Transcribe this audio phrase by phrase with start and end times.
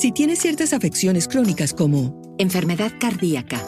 [0.00, 3.62] Si tienes ciertas afecciones crónicas como enfermedad cardíaca,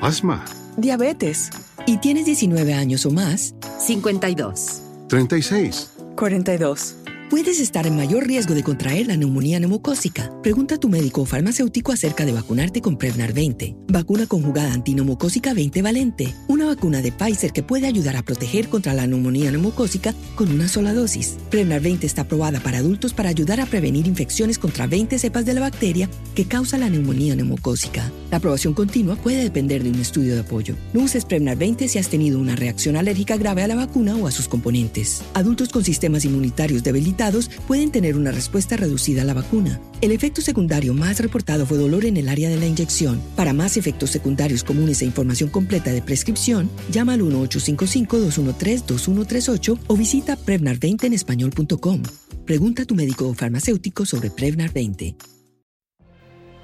[0.00, 0.44] asma,
[0.76, 1.50] diabetes
[1.86, 6.96] y tienes 19 años o más, 52, 36, 42.
[7.30, 10.32] Puedes estar en mayor riesgo de contraer la neumonía neumocócica.
[10.42, 15.54] Pregunta a tu médico o farmacéutico acerca de vacunarte con Prevnar 20, vacuna conjugada antineumocócica
[15.54, 16.34] 20 valente,
[16.66, 20.66] una vacuna de Pfizer que puede ayudar a proteger contra la neumonía neumocócica con una
[20.66, 21.36] sola dosis.
[21.48, 25.54] Prevnar 20 está aprobada para adultos para ayudar a prevenir infecciones contra 20 cepas de
[25.54, 28.10] la bacteria que causa la neumonía neumocócica.
[28.32, 30.74] La aprobación continua puede depender de un estudio de apoyo.
[30.92, 34.26] No uses Prevnar 20 si has tenido una reacción alérgica grave a la vacuna o
[34.26, 35.22] a sus componentes.
[35.34, 39.80] Adultos con sistemas inmunitarios debilitados pueden tener una respuesta reducida a la vacuna.
[40.00, 43.20] El efecto secundario más reportado fue dolor en el área de la inyección.
[43.36, 46.55] Para más efectos secundarios comunes e información completa de prescripción,
[46.90, 52.02] llama al 1-855-213-2138 o visita Prevnar20 en español.com.
[52.44, 55.16] Pregunta a tu médico o farmacéutico sobre Prevnar 20.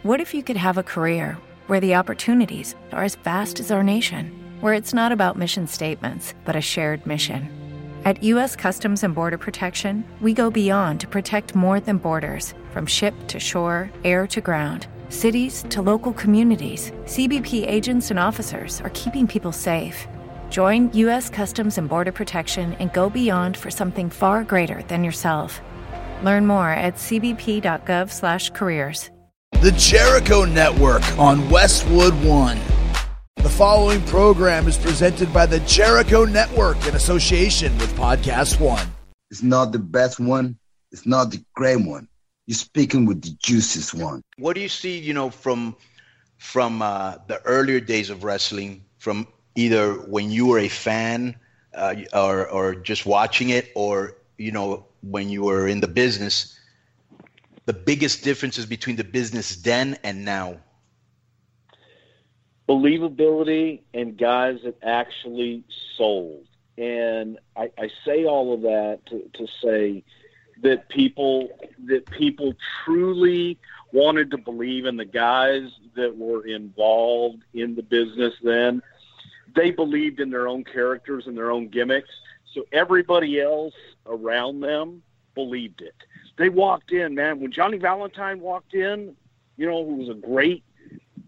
[0.04, 1.38] What if you could have a career
[1.68, 6.34] where the opportunities are as vast as our nation, where it's not about mission statements,
[6.44, 7.48] but a shared mission?
[8.04, 8.56] At U.S.
[8.56, 13.38] Customs and Border Protection, we go beyond to protect more than borders from ship to
[13.38, 14.88] shore, air to ground.
[15.12, 20.08] Cities to local communities, CBP agents and officers are keeping people safe.
[20.48, 21.28] Join U.S.
[21.28, 25.60] Customs and Border Protection and go beyond for something far greater than yourself.
[26.24, 29.10] Learn more at cbp.gov/careers.
[29.60, 32.58] The Jericho Network on Westwood One.
[33.36, 38.86] The following program is presented by the Jericho Network in association with Podcast One.
[39.30, 40.56] It's not the best one.
[40.90, 42.08] It's not the great one.
[42.52, 44.22] You're speaking with the juiciest one.
[44.36, 45.74] What do you see, you know, from
[46.36, 51.36] from uh, the earlier days of wrestling, from either when you were a fan
[51.72, 56.60] uh, or or just watching it, or you know, when you were in the business?
[57.64, 60.58] The biggest differences between the business then and now
[62.68, 65.64] believability and guys that actually
[65.96, 66.44] sold.
[66.76, 70.04] And I, I say all of that to, to say
[70.62, 71.48] that people
[71.86, 73.58] that people truly
[73.92, 78.82] wanted to believe in the guys that were involved in the business then.
[79.54, 82.08] They believed in their own characters and their own gimmicks.
[82.54, 83.74] So everybody else
[84.06, 85.02] around them
[85.34, 85.94] believed it.
[86.38, 87.40] They walked in, man.
[87.40, 89.14] When Johnny Valentine walked in,
[89.56, 90.64] you know, who was a great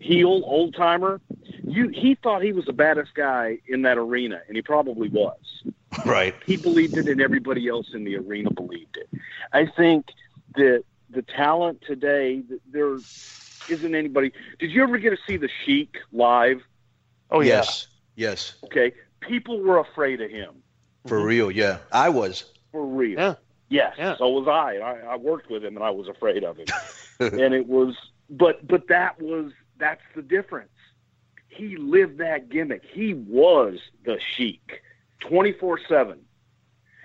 [0.05, 1.21] heel, old timer.
[1.63, 5.65] You he thought he was the baddest guy in that arena, and he probably was.
[6.07, 6.35] Right.
[6.47, 9.09] He believed it, and everybody else in the arena believed it.
[9.53, 10.11] I think
[10.57, 12.97] that the talent today, there
[13.69, 14.33] isn't anybody.
[14.59, 16.61] Did you ever get to see the Sheik live?
[17.31, 18.55] Oh yes, yes.
[18.65, 20.63] Okay, people were afraid of him.
[21.07, 21.27] For mm-hmm.
[21.27, 22.45] real, yeah, I was.
[22.73, 23.19] For real.
[23.19, 23.35] Yeah.
[23.71, 24.17] Yes, Yeah.
[24.17, 24.77] so was I.
[24.77, 25.15] I.
[25.15, 26.67] I worked with him, and I was afraid of him.
[27.21, 27.97] and it was,
[28.31, 30.71] but but that was that's the difference.
[31.49, 32.83] He lived that gimmick.
[32.85, 34.83] He was the Sheik,
[35.29, 36.21] twenty four seven,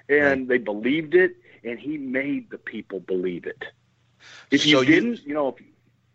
[0.07, 1.31] and they believed it,
[1.63, 3.63] and he made the people believe it.
[4.51, 5.55] If you So you- didn't, you, know, if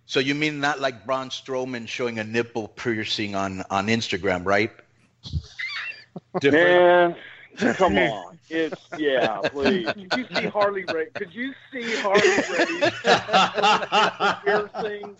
[0.06, 4.70] So you mean not like Braun Strowman showing a nipple piercing on on Instagram, right?
[6.40, 7.16] Different.
[7.60, 9.94] man, come on, it's yeah, please.
[9.94, 11.06] Did you see Harley Ray?
[11.16, 12.92] Could you see Harley Race
[14.44, 15.16] piercing?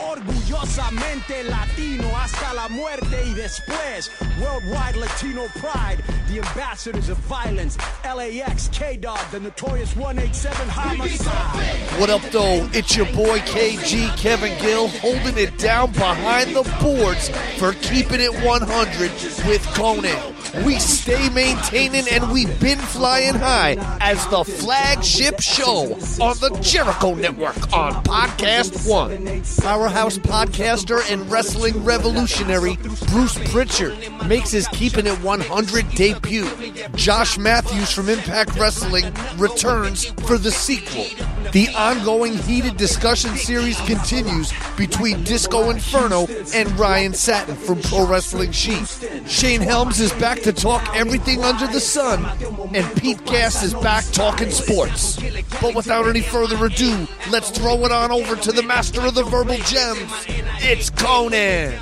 [0.00, 4.10] Orgullosamente latino hasta la muerte y después.
[4.40, 7.76] Worldwide Latino pride, the ambassadors of violence.
[8.04, 12.00] LAX, K Dog, the notorious 187 homicide.
[12.00, 12.68] What up, though?
[12.72, 17.28] It's your boy KG Kevin Gill holding it down behind the boards
[17.58, 19.10] for keeping it 100
[19.46, 20.37] with Konnan.
[20.64, 25.92] We stay maintaining and we've been flying high as the flagship show
[26.22, 29.42] on the Jericho Network on Podcast One.
[29.62, 32.76] Powerhouse podcaster and wrestling revolutionary
[33.08, 33.94] Bruce Pritchard
[34.26, 36.48] makes his Keeping It 100 debut.
[36.94, 41.06] Josh Matthews from Impact Wrestling returns for the sequel.
[41.52, 48.52] The ongoing heated discussion series continues between Disco Inferno and Ryan Satin from Pro Wrestling
[48.52, 48.86] Sheet.
[49.26, 52.24] Shane Helms is back to talk everything under the sun,
[52.74, 55.18] and Pete Gas is back talking sports.
[55.60, 59.24] But without any further ado, let's throw it on over to the master of the
[59.24, 60.26] verbal gems.
[60.60, 61.78] It's Konnan.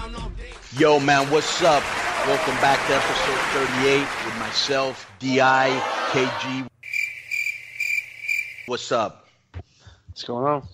[0.78, 1.82] Yo, man, what's up?
[2.26, 5.70] Welcome back to episode 38 with myself, Di,
[6.10, 6.66] KG.
[8.66, 9.28] What's up?
[10.08, 10.68] What's going on?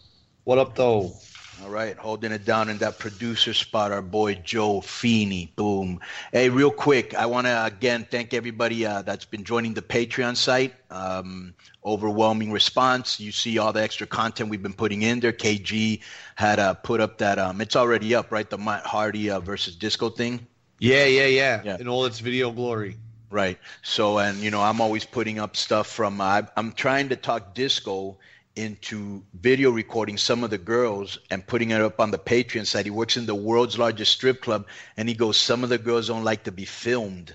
[0.45, 1.13] What up, though?
[1.63, 5.53] All right, holding it down in that producer spot, our boy Joe Feeney.
[5.55, 6.01] Boom.
[6.33, 10.37] Hey, real quick, I want to again thank everybody uh, that's been joining the Patreon
[10.37, 10.75] site.
[10.91, 11.55] Um,
[11.85, 13.21] overwhelming response.
[13.21, 15.33] You see all the extra content we've been putting in there.
[15.33, 16.01] KG
[16.35, 17.39] had uh, put up that.
[17.39, 18.49] Um, it's already up, right?
[18.51, 20.45] The Matt Hardy uh, versus Disco thing.
[20.81, 21.77] Yeah, yeah, yeah, Yeah.
[21.79, 22.97] In all its video glory.
[23.31, 23.59] Right.
[23.83, 26.21] So, and you know, I'm always putting up stuff from.
[26.21, 28.19] Uh, I'm trying to talk disco
[28.57, 32.85] into video recording some of the girls and putting it up on the Patreon site.
[32.85, 34.67] He works in the world's largest strip club,
[34.97, 37.35] and he goes, "Some of the girls don't like to be filmed."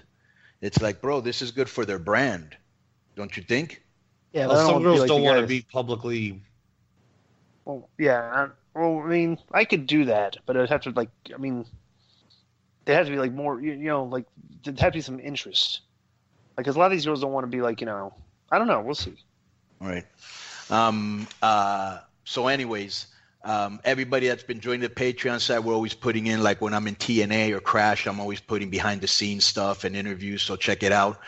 [0.62, 2.58] It's like, bro, this is good for their brand,
[3.16, 3.84] don't you think?
[4.34, 6.42] Yeah, Well, some girls like don't want to be publicly.
[7.66, 8.22] Well, yeah.
[8.75, 11.10] I, well, I mean, I could do that, but it'd have to like.
[11.34, 11.66] I mean,
[12.86, 13.60] there has to be like more.
[13.62, 14.25] You, you know, like
[14.63, 15.81] there'd have to be some interest.
[16.56, 18.13] Like, because a lot of these girls don't want to be like, you know,
[18.52, 18.81] I don't know.
[18.81, 19.16] We'll see.
[19.81, 20.06] All right.
[20.69, 23.08] Um, uh, so, anyways,
[23.44, 26.88] um, everybody that's been joining the Patreon site, we're always putting in, like when I'm
[26.88, 30.42] in TNA or Crash, I'm always putting behind the scenes stuff and interviews.
[30.42, 31.19] So, check it out.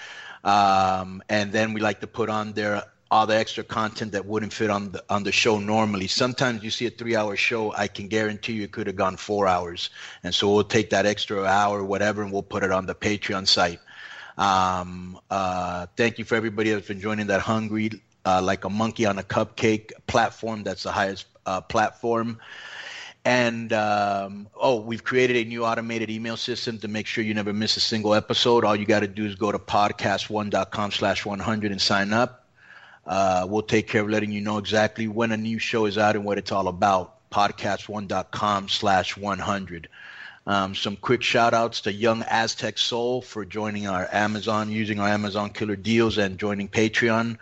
[0.44, 4.54] Um, and then we like to put on there all the extra content that wouldn't
[4.54, 6.08] fit on the on the show normally.
[6.08, 9.18] Sometimes you see a three hour show, I can guarantee you it could have gone
[9.18, 9.90] four hours.
[10.24, 13.48] And so we'll take that extra hour, whatever, and we'll put it on the Patreon
[13.48, 13.80] site.
[14.38, 17.92] Um, uh, thank you for everybody that's been joining that hungry
[18.30, 20.64] uh, like a monkey on a cupcake platform.
[20.64, 22.40] That's the highest uh, platform.
[23.26, 27.54] And um, oh, we've created a new automated email system to make sure you never
[27.54, 28.64] miss a single episode.
[28.64, 32.46] All you got to do is go to podcast1.com slash 100 and sign up.
[33.06, 36.16] Uh, we'll take care of letting you know exactly when a new show is out
[36.16, 37.16] and what it's all about.
[37.32, 39.90] Podcast1.com slash 100.
[40.48, 45.10] Um, some quick shout outs to Young Aztec Soul for joining our Amazon, using our
[45.10, 47.38] Amazon killer deals and joining Patreon.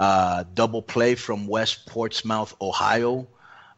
[0.00, 3.28] Uh, Double Play from West Portsmouth, Ohio.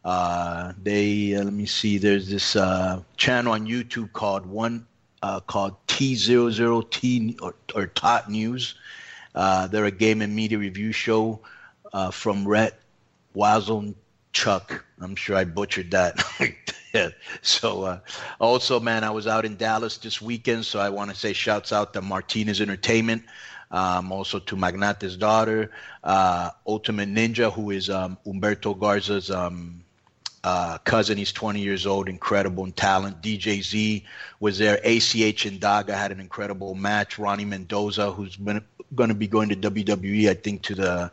[0.05, 1.97] Uh, they uh, let me see.
[1.97, 4.87] There's this uh, channel on YouTube called one
[5.47, 8.75] called T00T or, or Tot News.
[9.35, 11.41] They're a game and media review show
[12.13, 12.79] from Rhett
[13.33, 13.93] Wazzle
[14.31, 14.85] Chuck.
[15.01, 16.23] I'm sure I butchered that.
[16.93, 17.09] yeah.
[17.41, 17.99] So uh,
[18.39, 21.73] also, man, I was out in Dallas this weekend, so I want to say shouts
[21.73, 23.23] out to Martinez Entertainment.
[23.73, 25.71] Um, also to Magnate's daughter,
[26.03, 29.83] uh, Ultimate Ninja, who is um, Umberto Garza's um,
[30.43, 31.17] uh, cousin.
[31.17, 33.21] He's 20 years old, incredible in talent.
[33.21, 34.05] DJ Z
[34.39, 34.79] was there.
[34.83, 37.17] ACH and Daga had an incredible match.
[37.17, 41.11] Ronnie Mendoza, who's going to be going to WWE, I think, to the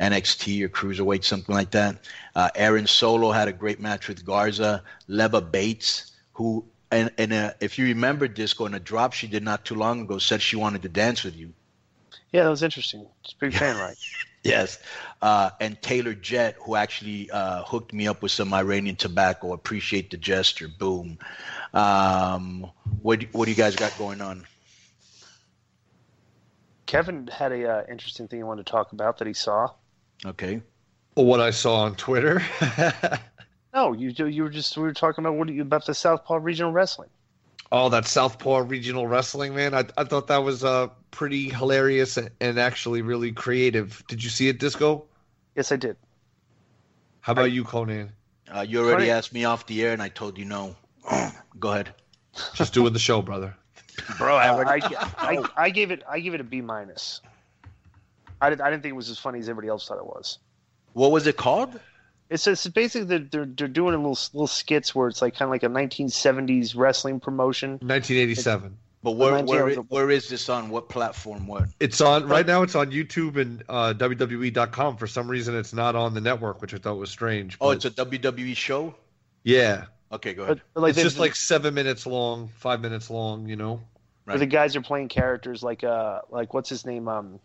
[0.00, 1.96] NXT or Cruiserweight, something like that.
[2.34, 4.82] Uh, Aaron Solo had a great match with Garza.
[5.08, 9.42] Leva Bates, who, and, and uh, if you remember Disco, in a drop she did
[9.42, 11.52] not too long ago, said she wanted to dance with you.
[12.34, 13.06] Yeah, that was interesting.
[13.22, 13.96] It's pretty big fan, right?
[14.42, 14.80] Yes.
[15.22, 19.52] Uh, and Taylor Jet, who actually uh, hooked me up with some Iranian tobacco.
[19.52, 20.66] Appreciate the gesture.
[20.66, 21.16] Boom.
[21.72, 22.70] Um,
[23.02, 24.44] what, do- what do you guys got going on?
[26.86, 29.68] Kevin had a uh, interesting thing he wanted to talk about that he saw.
[30.26, 30.60] Okay.
[31.14, 32.42] Or what I saw on Twitter.
[33.74, 36.70] No, you you were just we were talking about what you about the Southpaw Regional
[36.70, 37.08] Wrestling.
[37.72, 39.74] Oh, that Southpaw Regional Wrestling, man.
[39.74, 44.02] I, I thought that was uh, pretty hilarious and, and actually really creative.
[44.08, 45.04] Did you see it, Disco?
[45.54, 45.96] Yes, I did.
[47.20, 48.10] How about you, Konnan?
[48.52, 50.76] Uh, you already Funny- asked me off the air, and I told you no.
[51.58, 51.94] Go ahead.
[52.54, 53.56] Just doing the show, brother.
[54.18, 54.34] bro.
[54.36, 54.80] I,
[55.16, 57.20] I, I gave it I give it a B minus.
[58.40, 60.38] I didn't I didn't think it was as funny as everybody else thought it was.
[60.92, 61.78] What was it called?
[62.28, 65.46] It's it's basically they're they're, they're doing a little little skits where it's like kind
[65.46, 67.72] of like a 1970s wrestling promotion.
[67.72, 68.76] 1987.
[69.04, 70.70] But where, Reminds me where, of i- where is this on?
[70.70, 71.46] What platform?
[71.46, 71.68] What?
[71.78, 72.62] It's on right now.
[72.62, 74.96] It's on YouTube and uh, WWE.com.
[74.96, 77.58] For some reason, it's not on the network, which I thought was strange.
[77.60, 78.94] Oh, it's a WWE show?
[79.44, 79.84] yeah.
[80.12, 80.62] Okay, go ahead.
[80.74, 83.46] but like it's just like seven minutes long, five minutes long.
[83.48, 83.80] You know.
[84.24, 87.40] where the guys are playing characters like uh like what's his name um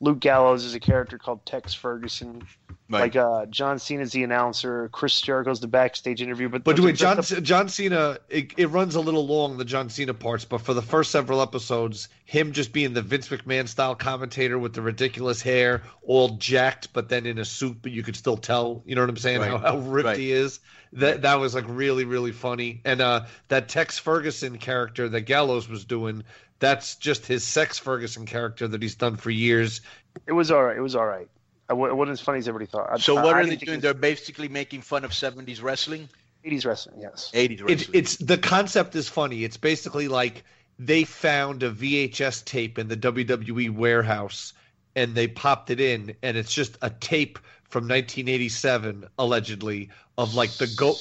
[0.00, 2.42] Luke Gallows is a character called Tex Ferguson.
[2.90, 3.02] Right.
[3.02, 4.88] Like uh John Cena's the announcer.
[4.90, 6.48] Chris Jericho's the backstage interview.
[6.48, 9.88] But But wait, John the- John Cena, it, it runs a little long, the John
[9.88, 13.94] Cena parts, but for the first several episodes, him just being the Vince McMahon style
[13.94, 18.16] commentator with the ridiculous hair, all jacked, but then in a suit, but you could
[18.16, 19.50] still tell, you know what I'm saying, Right.
[19.50, 20.18] how, how ripped Right.
[20.18, 20.58] he is.
[20.94, 25.68] That that was like really really funny, and uh, that Tex Ferguson character that Gallows
[25.68, 26.24] was doing,
[26.58, 29.80] that's just his Sex Ferguson character that he's done for years.
[30.26, 30.76] it was all right.
[30.76, 31.28] It was all right.
[31.70, 33.00] I wa- it wasn't as funny as everybody thought.
[33.00, 33.80] So I- what I are didn't they doing?
[33.80, 36.08] They're basically making fun of 70s wrestling?
[36.44, 37.30] 80s wrestling, yes.
[37.32, 37.68] 80s wrestling.
[37.70, 39.44] It, it's the concept is funny.
[39.44, 40.44] It's basically like
[40.78, 44.52] they found a VHS tape in the WWE warehouse
[44.96, 50.50] and they popped it in, and it's just a tape from 1987, allegedly, of like
[50.52, 50.96] the go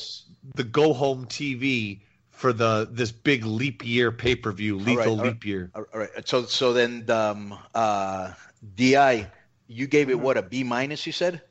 [0.56, 4.98] the go home TV for the this big leap year pay per view, All lethal
[4.98, 5.72] right, all leap year.
[5.74, 6.10] All right.
[6.28, 8.34] So so then um, uh,
[8.76, 9.26] Di,
[9.70, 11.06] you gave it what a B minus?
[11.06, 11.42] You said.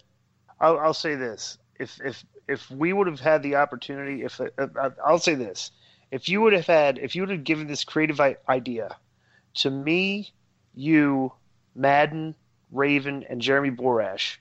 [0.61, 4.47] I'll, I'll say this: if if if we would have had the opportunity, if uh,
[5.07, 5.71] I'll say this,
[6.11, 8.97] if you would have had, if you would have given this creative idea
[9.55, 10.33] to me,
[10.75, 11.33] you,
[11.77, 12.35] Madden,
[12.73, 14.37] Raven, and Jeremy Borash,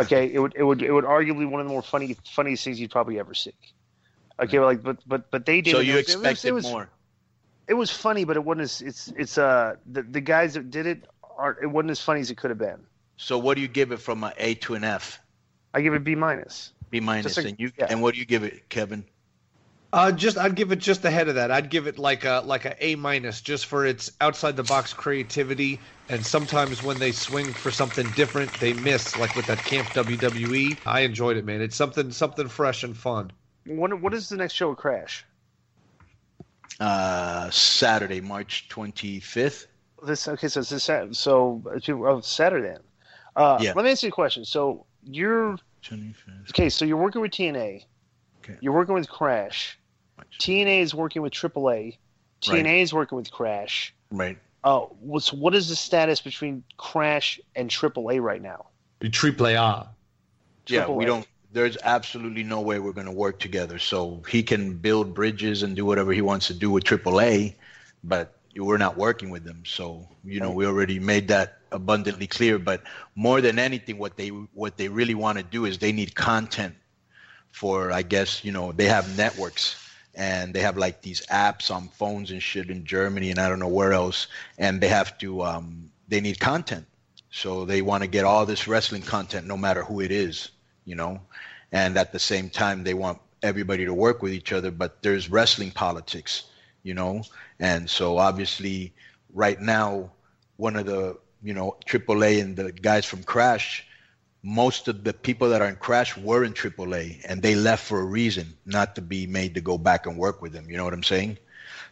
[0.00, 2.80] okay, it would it would it would arguably one of the more funny funniest things
[2.80, 3.52] you'd probably ever see.
[4.40, 5.72] Okay, like but but but they did.
[5.72, 5.86] So it.
[5.86, 6.88] you It was- it was- expected it was, more.
[7.68, 10.86] It was funny, but it wasn't as it's it's uh the the guys that did
[10.86, 11.04] it
[11.36, 12.80] are it wasn't as funny as it could have been.
[13.16, 15.20] So what do you give it from an A to an F?
[15.72, 16.72] I give it B minus.
[16.90, 17.38] B minus.
[17.38, 17.86] A- and you yeah.
[17.90, 19.04] and what do you give it, Kevin?
[19.94, 21.52] Uh, just I'd give it just ahead of that.
[21.52, 24.92] I'd give it like a like a A minus, just for its outside the box
[24.92, 25.78] creativity.
[26.08, 29.16] And sometimes when they swing for something different, they miss.
[29.16, 31.60] Like with that Camp WWE, I enjoyed it, man.
[31.60, 33.30] It's something something fresh and fun.
[33.66, 35.24] What what is the next show at Crash?
[36.80, 39.68] Uh, Saturday, March twenty fifth.
[40.04, 42.78] This okay, so it's this so it's oh, Saturday.
[43.36, 43.44] Then.
[43.44, 43.72] Uh, Yeah.
[43.74, 44.44] Let me ask you a question.
[44.44, 45.58] So you're
[46.50, 46.68] okay.
[46.68, 47.84] So you're working with TNA.
[48.42, 48.56] Okay.
[48.60, 49.78] You're working with Crash.
[50.38, 51.98] TNA is working with AAA.
[52.42, 53.94] TNA is working with Crash.
[54.10, 54.38] Right.
[54.62, 58.66] Uh, what's what is the status between Crash and AAA right now?
[58.98, 59.52] Be triple A.
[59.52, 59.86] Yeah,
[60.66, 61.26] Triple we don't.
[61.52, 63.78] There's absolutely no way we're going to work together.
[63.78, 67.54] So he can build bridges and do whatever he wants to do with AAA,
[68.02, 69.62] but we're not working with them.
[69.66, 72.58] So you know, we already made that abundantly clear.
[72.58, 72.82] But
[73.14, 76.74] more than anything, what they what they really want to do is they need content
[77.50, 77.92] for.
[77.92, 79.76] I guess you know they have networks
[80.14, 83.58] and they have like these apps on phones and shit in Germany and I don't
[83.58, 85.42] know where else, and they have to.
[85.42, 86.86] Um, they need content.
[87.30, 90.50] So they want to get all this wrestling content, no matter who it is,
[90.84, 91.20] you know.
[91.72, 94.70] And at the same time, they want everybody to work with each other.
[94.70, 96.44] But there's wrestling politics,
[96.84, 97.24] you know.
[97.60, 98.92] And so obviously,
[99.32, 100.10] right now,
[100.56, 103.86] one of the you know AAA and the guys from Crash,
[104.42, 108.00] most of the people that are in Crash were in AAA, and they left for
[108.00, 110.68] a reason, not to be made to go back and work with them.
[110.68, 111.38] You know what I'm saying?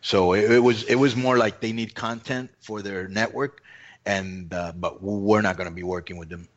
[0.01, 3.63] So it, it was it was more like they need content for their network,
[4.05, 6.49] and uh, but we're not going to be working with them.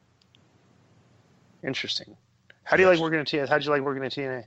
[1.64, 2.18] Interesting.
[2.64, 3.48] How do you like working at TNA?
[3.48, 4.46] How did you like working at TNA?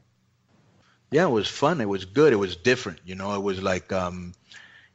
[1.11, 1.81] Yeah, it was fun.
[1.81, 2.33] It was good.
[2.33, 3.00] It was different.
[3.05, 4.35] You know, it was like, um,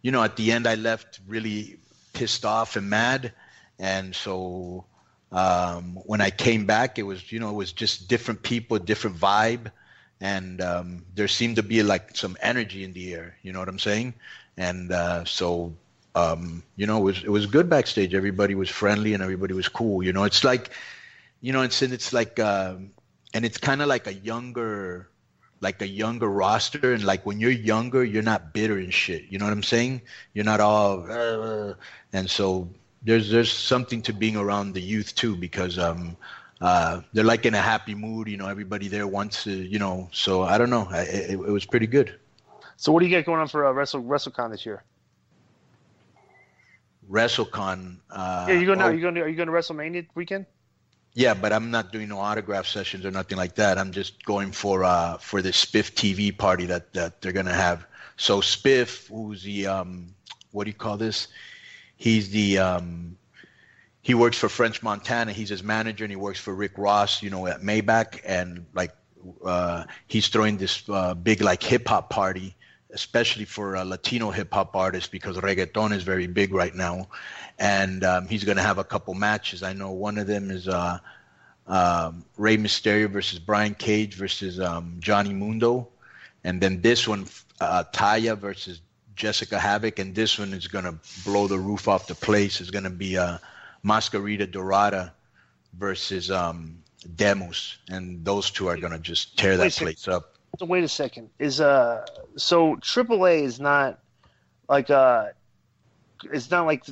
[0.02, 1.80] you know, at the end I left really
[2.14, 3.34] pissed off and mad,
[3.80, 4.86] and so
[5.32, 9.18] um, when I came back, it was you know it was just different people, different
[9.18, 9.72] vibe,
[10.22, 13.38] and um, there seemed to be like some energy in the air.
[13.42, 14.14] You know what I'm saying?
[14.58, 15.74] And uh, so
[16.16, 18.14] um, you know it was it was good backstage.
[18.14, 20.04] Everybody was friendly and everybody was cool.
[20.04, 20.70] You know, it's like
[21.42, 22.92] you know it's it's like um,
[23.34, 25.10] and it's kind of like a younger
[25.64, 29.24] like a younger roster and like when you're younger you're not bitter and shit.
[29.30, 30.02] You know what i'm saying?
[30.34, 31.74] You're not all "Uh,"
[32.12, 32.70] and so
[33.02, 36.16] there's there's something to being around the youth too because um
[36.62, 40.10] uh they're like in a happy mood you know everybody there wants to you know
[40.12, 40.88] so i don't know.
[40.90, 42.20] I, it, it was pretty good.
[42.78, 44.84] So what do you got going on for uh, Wrestle WrestleCon this year?
[47.10, 49.54] wrestlecon uh yeah, you going to oh, are you going to are you going to
[49.54, 50.46] WrestleMania weekend?
[51.14, 53.78] Yeah, but I'm not doing no autograph sessions or nothing like that.
[53.78, 57.86] I'm just going for uh for the Spiff TV party that that they're gonna have.
[58.18, 60.16] So Spiff, who's the um
[60.52, 61.28] what do you call this?
[61.96, 63.18] He's the um
[64.02, 65.32] he works for French Montana.
[65.34, 68.92] He's his manager and he works for Rick Ross, you know, at Maybach and like
[69.46, 72.56] uh he's throwing this uh, big like hip hop party
[72.94, 77.08] especially for uh, Latino hip hop artists because reggaeton is very big right now,
[77.60, 79.64] and um, he's going to have a couple matches.
[79.64, 81.00] I know one of them is uh,
[81.68, 85.88] um, Rey Mysterio versus Brian Cage versus um, Johnny Mundo,
[86.44, 87.28] and then this one
[87.60, 88.82] uh, Taya versus
[89.16, 92.62] Jessica Havoc, and this one is going to blow the roof off the place.
[92.62, 93.38] It's going to be uh,
[93.86, 95.14] Mascarita Dorada
[95.78, 96.78] versus um,
[97.16, 100.33] Demus, and those two are going to just tear that place up.
[100.60, 101.30] So wait a second.
[101.40, 102.06] Is uh
[102.36, 104.00] so AAA is not
[104.70, 105.30] like uh
[106.32, 106.84] it's not like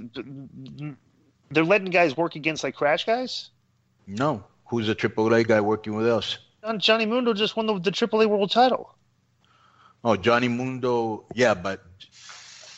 [1.51, 3.49] they're letting guys work against like Crash guys.
[4.07, 6.37] No, who's a AAA guy working with us?
[6.63, 8.95] John- Johnny Mundo just won the, the AAA World Title.
[10.03, 11.25] Oh, Johnny Mundo.
[11.35, 11.83] Yeah, but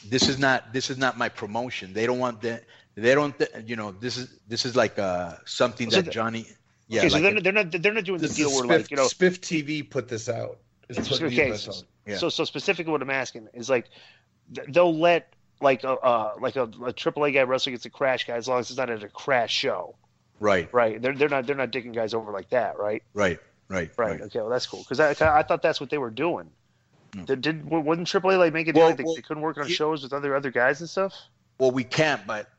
[0.10, 1.94] this is not this is not my promotion.
[1.94, 2.66] They don't want that.
[2.96, 3.34] They don't.
[3.66, 6.46] You know, this is this is like uh something So that the- Johnny.
[6.90, 8.64] Yeah, okay, so like they're, a- they're not they're not doing the deal is where
[8.66, 10.60] Spiff, like you know Spiff TV put this out.
[10.88, 11.74] Putting okay, so.
[12.06, 12.18] Yeah.
[12.18, 13.86] so so specifically what I'm asking is like
[14.68, 18.26] they'll let like a uh, like a, triple a AAA guy wrestle against a Crash
[18.26, 19.96] guy as long as it's not at a Crash show.
[20.40, 21.02] Right, right?
[21.02, 23.04] They're they're not they're not dicking guys over like that, right?
[23.14, 24.22] right, right, Right.
[24.22, 24.40] Okay.
[24.40, 26.50] Well, that's cool because I, I thought that's what they were doing.
[27.26, 29.68] Did, did wasn't AAA like make it Well, like they, well, they couldn't work on
[29.68, 31.14] he- shows with other other guys and stuff?
[31.60, 32.50] Well, we can't, but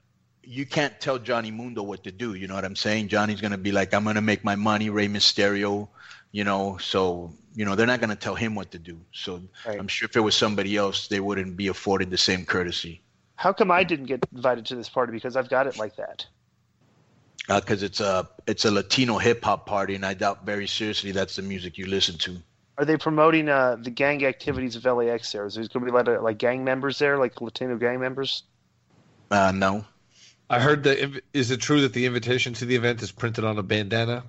[0.44, 2.34] you can't tell Johnny Mundo what to do.
[2.34, 3.08] You know what I'm saying?
[3.08, 5.88] Johnny's gonna be like, I'm gonna make my money, Rey Mysterio.
[6.34, 8.98] You know, so you know they're not gonna tell him what to do.
[9.12, 9.40] So
[9.78, 13.00] I'm sure if it was somebody else, they wouldn't be afforded the same courtesy
[13.36, 16.26] How come I didn't get invited to this party because I've got it like that?
[17.46, 21.36] because it's a it's a Latino hip hop party, and I doubt very seriously that's
[21.36, 22.42] the music you listen to.
[22.78, 25.46] Are they promoting uh, the gang activities of LAX there?
[25.46, 28.00] Is there going to be a lot of like gang members there, like Latino gang
[28.00, 28.42] members?
[29.30, 29.84] Uh, no.
[30.50, 30.98] I heard that.
[30.98, 34.24] inv- Is it true that the invitation to the event is printed on a bandana?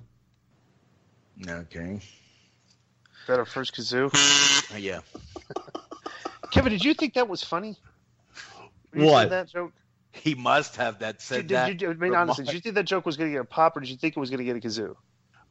[1.48, 2.00] Okay.
[2.00, 4.10] Is that our first kazoo?
[4.72, 5.00] Uh, yeah.
[6.52, 7.76] Kevin, did you think that was funny?
[8.94, 9.22] You What?
[9.22, 9.72] said That joke?
[10.12, 11.66] He must have that said Did, that.
[11.66, 13.44] did you, I mean, honestly, did you think that joke was going to get a
[13.44, 14.94] pop, or did you think it was going to get a kazoo?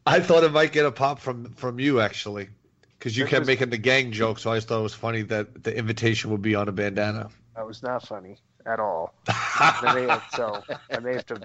[0.08, 2.50] I thought it might get a pop from from you actually,
[2.98, 4.40] because you That kept was- making the gang joke.
[4.40, 7.30] So I just thought it was funny that the invitation would be on a bandana.
[7.56, 9.14] That was not funny at all.
[9.28, 11.42] I may have, so I may have to.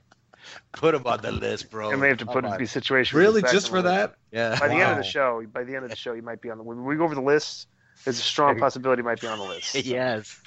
[0.73, 1.93] Put him on the list, bro.
[1.93, 3.19] I may have to put him in in situation.
[3.19, 3.43] Really?
[3.43, 4.15] Just for that?
[4.31, 4.59] Yeah.
[4.59, 6.51] By the end of the show, by the end of the show, you might be
[6.51, 6.65] on the.
[6.65, 7.69] When we go over the list,
[8.05, 9.75] there's a strong possibility you might be on the list.
[9.75, 10.41] yes.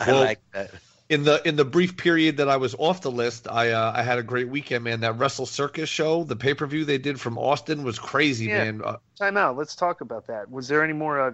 [0.00, 0.70] I Well, like that.
[1.08, 4.02] In the in the brief period that I was off the list, I uh, I
[4.02, 5.00] had a great weekend, man.
[5.00, 8.64] That Wrestle Circus show, the pay per view they did from Austin was crazy, Yeah.
[8.64, 8.82] man.
[8.84, 9.56] Uh, Time out.
[9.56, 10.50] Let's talk about that.
[10.50, 11.32] Was there any more uh,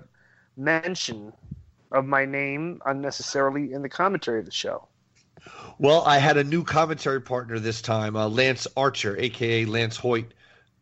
[0.58, 1.32] mention
[1.90, 4.88] of my name unnecessarily in the commentary of the show?
[5.78, 10.26] Well, I had a new commentary partner this time, uh, Lance Archer, aka Lance Hoyt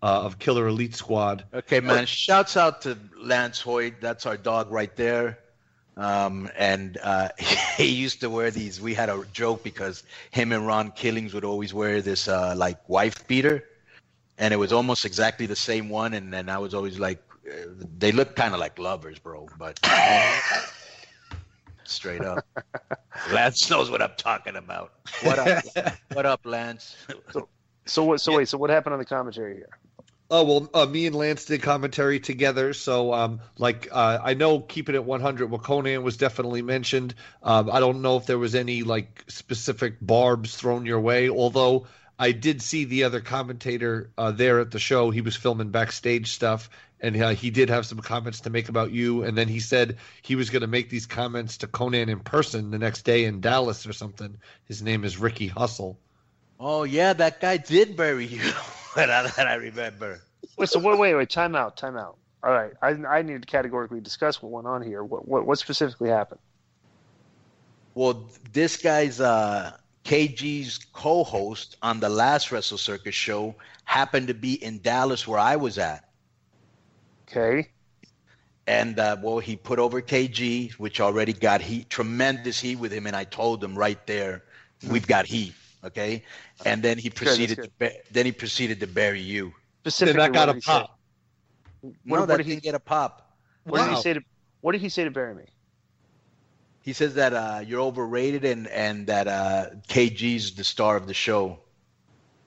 [0.03, 1.45] uh, of Killer Elite Squad.
[1.55, 2.07] Okay, man.
[2.07, 4.01] Shouts out to Lance Hoyt.
[4.01, 5.39] That's our dog right there.
[5.97, 7.29] Um, and uh,
[7.77, 8.81] he used to wear these.
[8.81, 12.89] We had a joke because him and Ron Killings would always wear this uh, like
[12.89, 13.65] wife beater,
[14.39, 16.15] and it was almost exactly the same one.
[16.15, 17.67] And then I was always like, uh,
[17.99, 19.49] they look kind of like lovers, bro.
[19.59, 19.79] But
[21.91, 22.45] straight up,
[23.33, 24.93] Lance knows what I'm talking about.
[25.23, 25.65] What up?
[26.13, 26.97] what up, Lance?
[27.87, 28.21] So what?
[28.21, 28.49] So wait.
[28.49, 29.79] So what happened on the commentary here?
[30.33, 32.73] Oh well, uh, me and Lance did commentary together.
[32.73, 35.51] So, um, like, uh, I know keeping it 100.
[35.51, 37.17] Well, Konnan was definitely mentioned.
[37.43, 41.29] Um, I don't know if there was any like specific barbs thrown your way.
[41.31, 41.89] Although
[42.21, 45.11] I did see the other commentator uh, there at the show.
[45.11, 46.69] He was filming backstage stuff,
[47.03, 49.23] and uh, he did have some comments to make about you.
[49.23, 52.71] And then he said he was going to make these comments to Konnan in person
[52.71, 54.37] the next day in Dallas or something.
[54.65, 55.99] His name is Ricky Hustle.
[56.59, 58.43] Oh yeah, that guy did bury you.
[58.97, 60.21] that I, that I remember.
[60.59, 60.69] Wait.
[60.69, 60.99] So wait.
[60.99, 61.15] Wait.
[61.15, 61.31] Wait.
[61.31, 61.77] Time out.
[61.77, 62.17] Time out.
[62.43, 62.73] All right.
[62.83, 65.03] I I need to categorically discuss what went on here.
[65.03, 66.41] What what, what specifically happened?
[67.95, 74.63] Well, this guy's uh, KG's co-host on the last Wrestle Circus show happened to be
[74.63, 76.05] in Dallas, where I was at.
[77.31, 77.69] Okay.
[78.67, 83.07] And uh, well, he put over KG, which already got heat, tremendous heat with him,
[83.07, 84.45] and I told him right there,
[84.89, 86.25] we've got heat, okay.
[86.65, 89.53] And then he good, proceeded, that's to ba- then he proceeded to bury you.
[89.83, 90.73] Specifically, Then I got a did he say?
[90.73, 90.99] pop.
[91.81, 93.37] What, No, what that did he get a pop.
[93.65, 94.21] What did he say to
[94.61, 95.45] What did he say to bury me?
[96.83, 101.15] He says that uh, you're overrated and and that uh, KG's the star of the
[101.15, 101.59] show.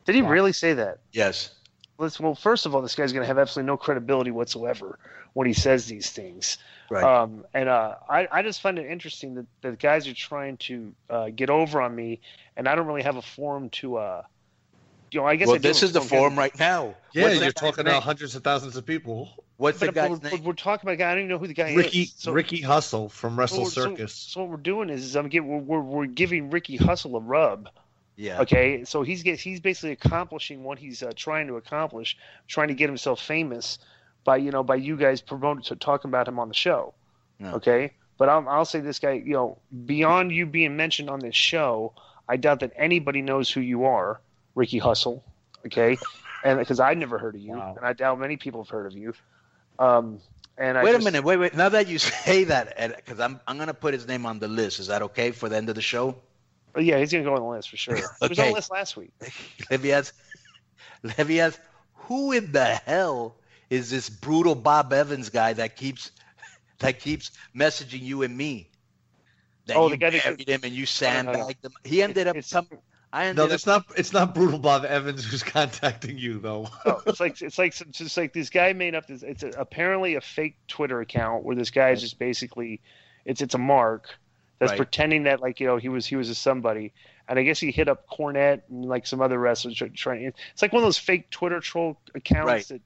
[0.06, 1.00] Did he really say that?
[1.12, 1.56] Yes.
[1.98, 4.98] Let's, well, first of all, this guy's going to have absolutely no credibility whatsoever
[5.34, 6.58] when he says these things.
[6.90, 7.04] Right.
[7.04, 10.58] Um, and uh, I, I just find it interesting that, that the guys are trying
[10.58, 12.20] to uh, get over on me,
[12.58, 13.98] and I don't really have a forum to.
[13.98, 14.24] Uh,
[15.12, 16.96] you know, I guess well, I this is the a forum right now.
[17.14, 19.30] Yeah, What's you're talking about hundreds of thousands of people.
[19.58, 20.44] What's the guy's we're, name?
[20.44, 21.12] we're talking about a guy.
[21.12, 22.14] I don't even know who the guy Ricky is.
[22.18, 24.14] So- Ricky Hustle from Wrestle so- so- Circus.
[24.14, 27.20] So, what we're doing is, is I'm giving we're, we're, we're giving Ricky Hustle a
[27.20, 27.70] rub.
[28.16, 28.42] Yeah.
[28.42, 32.16] Okay, so he's get, he's basically accomplishing what he's uh, trying to accomplish,
[32.48, 33.80] trying to get himself famous
[34.24, 36.94] by you know by you guys promoting to talking about him on the show.
[37.40, 37.54] Yeah.
[37.56, 41.36] Okay, but I'll, I'll say this guy, you know, beyond you being mentioned on this
[41.36, 41.94] show,
[42.30, 44.22] I doubt that anybody knows who you are,
[44.54, 45.24] Ricky Hustle.
[45.66, 45.98] Okay,
[46.44, 47.74] and because I never heard of you, Wow.
[47.78, 49.14] and I doubt many people have heard of you.
[49.80, 50.20] Um,
[50.56, 51.24] and I Wait just- a minute.
[51.24, 51.56] Wait, wait.
[51.56, 54.80] Now that you say that, because I'm I'm gonna put his name on the list.
[54.80, 56.16] Is that okay for the end of the show?
[56.76, 57.96] Oh, yeah, he's gonna go on the list for sure.
[57.96, 58.48] He was on Okay.
[58.50, 59.12] the list last week.
[59.72, 60.16] Let me ask.
[61.04, 61.60] Let me ask.
[62.08, 63.36] Who in the hell
[63.70, 66.12] is this brutal Bob Evans guy that keeps
[66.80, 68.70] that keeps messaging you and me?
[69.68, 70.86] That Oh, you the guy that- buried him and you no, no.
[70.86, 71.72] sandbagged him.
[71.84, 72.68] He ended up It's- some.
[73.16, 73.66] I ended No, up.
[73.68, 73.86] not.
[73.96, 76.68] It's not brutal Bob Evans who's contacting you though.
[76.86, 79.22] Oh, it's like it's like it's just like this guy made up this.
[79.22, 82.82] It's a, apparently a fake Twitter account where this guy is just basically,
[83.24, 84.10] it's it's a mark
[84.60, 84.78] that's Right.
[84.78, 86.94] pretending that like you know he was he was a somebody,
[87.28, 90.24] and I guess he hit up Cornette and like some other wrestlers try- trying.
[90.52, 92.66] It's like one of those fake Twitter troll accounts Right.
[92.68, 92.82] that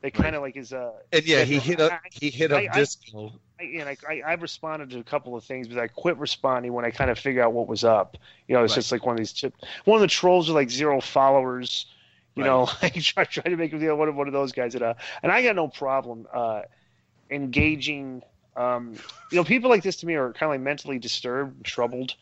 [0.00, 0.90] they kind of like is uh.
[1.12, 3.32] And yeah, he hit up I- he hit up I- disco.
[3.60, 6.72] I, and I, I, I responded to a couple of things, but I quit responding
[6.72, 8.16] when I kind of figured out what was up.
[8.48, 8.76] You know, it's Right.
[8.78, 9.32] just like one of these.
[9.32, 11.86] Tip, one of the trolls with like zero followers.
[12.34, 12.48] You Right.
[12.48, 14.82] know, like try, try to make him feel one of one of those guys that.
[14.82, 16.62] Uh, and I got no problem uh,
[17.30, 18.22] engaging.
[18.56, 21.64] Um, you know, people like this to me are kind of like mentally disturbed, and
[21.64, 22.14] troubled.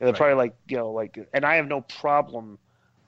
[0.00, 0.18] And they're Right.
[0.18, 2.58] probably like you know like, and I have no problem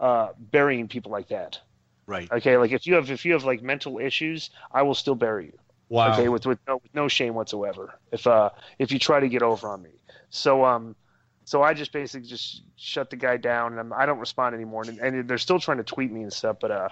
[0.01, 1.61] uh, burying people like that.
[2.07, 2.33] Right.
[2.33, 5.47] Okay, like if you have if you have like mental issues, I will still bury
[5.47, 5.59] you.
[5.89, 6.07] Wow.
[6.11, 7.95] Okay, with with no with no shame whatsoever.
[8.11, 9.91] If uh if you try to get over on me,
[10.31, 10.97] so um,
[11.45, 14.85] so I just basically just shut the guy down, and I'm, I don't respond anymore.
[14.89, 16.89] And, and they're still trying to tweet me and stuff, but uh,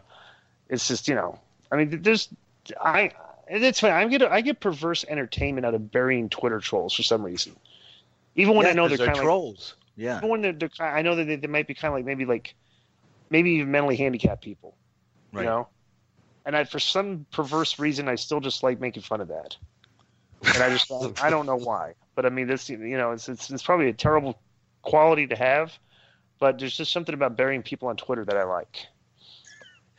[0.68, 1.40] it's just you know,
[1.72, 2.28] I mean, there's
[2.80, 3.12] I
[3.50, 3.92] it's fine.
[3.92, 7.56] I get I get perverse entertainment out of burying Twitter trolls for some reason,
[8.36, 9.74] even when Yeah, I know they're, they're kind of trolls.
[9.96, 10.18] yeah.
[10.18, 12.24] even when they're, they're I know that they, they might be kind of like maybe
[12.24, 12.54] like
[13.28, 14.76] maybe even mentally handicapped people,
[15.32, 15.42] Right.
[15.42, 15.68] you know.
[16.46, 19.56] And I, for some perverse reason, I still just like making fun of that.
[20.54, 20.90] And I just
[21.22, 23.92] I don't know why, but I mean this you know it's it's, it's probably a
[23.92, 24.40] terrible
[24.82, 25.78] quality to have,
[26.38, 28.86] but there's just something about burying people on Twitter that I like.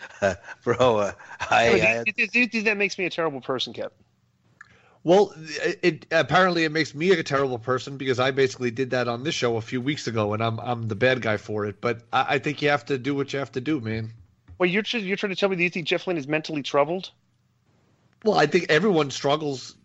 [0.64, 1.12] Bro, uh,
[1.50, 3.92] I, I mean, I do, you- do that makes me a terrible person, Kevin?
[5.04, 9.08] Well, it, it apparently it makes me a terrible person because I basically did that
[9.08, 11.82] on this show a few weeks ago, and I'm I'm the bad guy for it.
[11.82, 14.12] But I, I think you have to do what you have to do, man.
[14.60, 17.10] Well, you're you're trying to tell me that you think Jeff Lynne is mentally troubled?
[18.24, 19.76] Well, I think everyone struggles.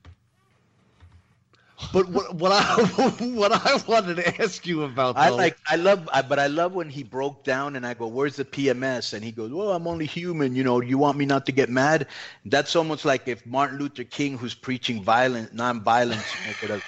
[1.93, 2.83] But what what I
[3.35, 6.75] what I wanted to ask you about, I like, I love, I, but I love
[6.75, 9.87] when he broke down and I go, "Where's the PMS?" And he goes, "Well, I'm
[9.87, 10.55] only human.
[10.55, 12.07] You know, you want me not to get mad?"
[12.47, 16.83] That's almost like if Martin Luther King, who's preaching violence, non-violence, you know, could have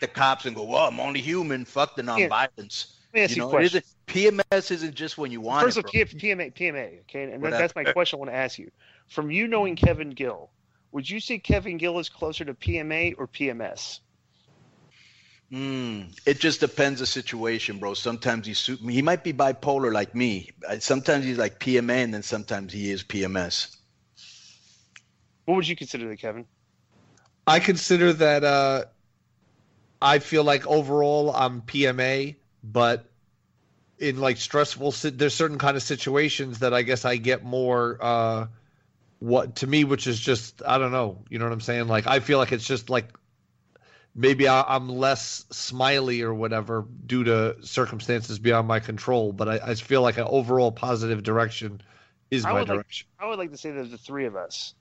[0.00, 1.64] the cops and go, "Well, I'm only human.
[1.64, 3.82] Fuck the non-violence." Let me ask you you know, it question.
[3.82, 5.80] isn't, PMS isn't just when you want First it.
[5.80, 8.16] of all, PMA, PMA, okay, and that, that's my question.
[8.16, 8.70] I want to ask you.
[9.08, 10.50] From you knowing Kevin Gill,
[10.92, 14.00] would you say Kevin Gill is closer to PMA or PMS?
[15.52, 17.94] Mm, it just depends the situation, bro.
[17.94, 18.94] Sometimes he suit me.
[18.94, 20.50] He might be bipolar like me.
[20.80, 23.76] Sometimes he's like PMA, and then sometimes he is PMS.
[25.44, 26.46] What would you consider that, Kevin?
[27.46, 28.84] I consider that uh,
[30.00, 33.10] I feel like overall I'm PMA, but
[33.98, 37.98] in like stressful, si- there's certain kind of situations that I guess I get more.
[38.00, 38.46] Uh,
[39.22, 41.24] what to me, which is just I don't know.
[41.30, 41.86] You know what I'm saying?
[41.86, 43.06] Like I feel like it's just like
[44.16, 49.32] maybe I, I'm less smiley or whatever due to circumstances beyond my control.
[49.32, 51.80] But I, I feel like an overall positive direction
[52.32, 53.06] is I my would like, direction.
[53.20, 54.74] I would like to say that the three of us,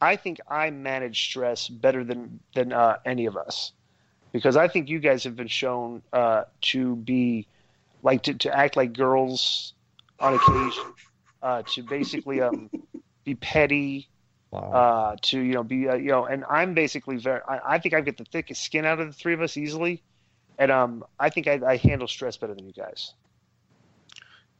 [0.00, 3.70] I think I manage stress better than than uh, any of us,
[4.32, 7.46] because I think you guys have been shown uh, to be
[8.02, 9.72] like to, to act like girls
[10.18, 10.84] on occasion,
[11.44, 12.70] uh, to basically um,
[13.24, 14.08] be petty,
[14.52, 17.40] uh, to you know be uh, you know, and I'm basically very.
[17.48, 20.02] I, I think I get the thickest skin out of the three of us easily,
[20.58, 23.14] and um, I think I, I handle stress better than you guys.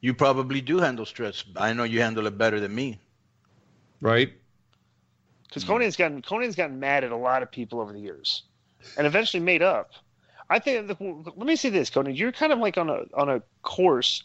[0.00, 1.44] You probably do handle stress.
[1.56, 2.98] I know you handle it better than me.
[4.00, 4.34] Right?
[5.54, 8.42] because Konnan's gotten Konnan's gotten mad at a lot of people over the years,
[8.98, 9.92] and eventually made up.
[10.50, 10.88] I think.
[11.00, 12.18] Let me say this, Konnan.
[12.18, 14.24] You're kind of like on a on a course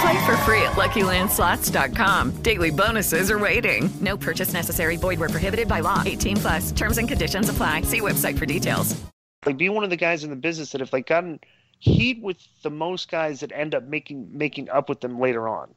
[0.00, 2.42] Play for free at LuckyLandSlots.com.
[2.42, 3.90] Daily bonuses are waiting.
[4.00, 4.96] No purchase necessary.
[4.96, 6.02] Void where prohibited by law.
[6.06, 6.72] 18 plus.
[6.72, 7.82] Terms and conditions apply.
[7.82, 8.98] See website for details.
[9.44, 11.38] like be one of the guys in the business that have like gotten
[11.78, 15.74] heat with the most guys that end up making making up with them later on.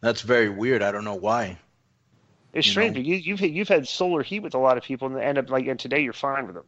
[0.00, 0.82] That's very weird.
[0.82, 1.58] I don't know why.
[2.52, 2.96] It's You strange.
[2.96, 3.02] know.
[3.02, 5.50] You, you've you've had solar heat with a lot of people and they end up
[5.50, 6.64] like and today you're fine with them.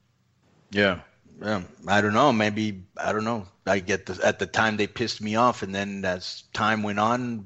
[0.71, 1.01] Yeah.
[1.43, 1.63] Yeah.
[1.89, 2.33] I don't know.
[2.33, 3.47] Maybe I don't know.
[3.67, 6.99] I get the, at the time they pissed me off, and then as time went
[6.99, 7.45] on,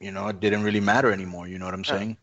[0.00, 1.46] you know, it didn't really matter anymore.
[1.46, 2.16] You know what I'm saying?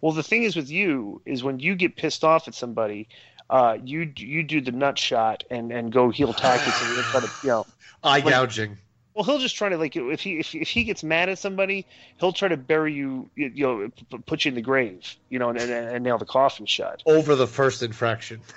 [0.00, 3.08] Well, the thing is with you is when you get pissed off at somebody,
[3.50, 7.20] uh, you you do the nut shot and and go heel tactics and you try
[7.20, 7.66] to you know
[8.02, 8.78] eye like- gouging.
[9.14, 11.84] Well, he'll just try to like if he if, if he gets mad at somebody,
[12.20, 15.16] he'll try to bury you you you know p- p- put you in the grave
[15.28, 17.02] you know and, and, and nail the coffin shut.
[17.04, 18.40] Over the first infraction.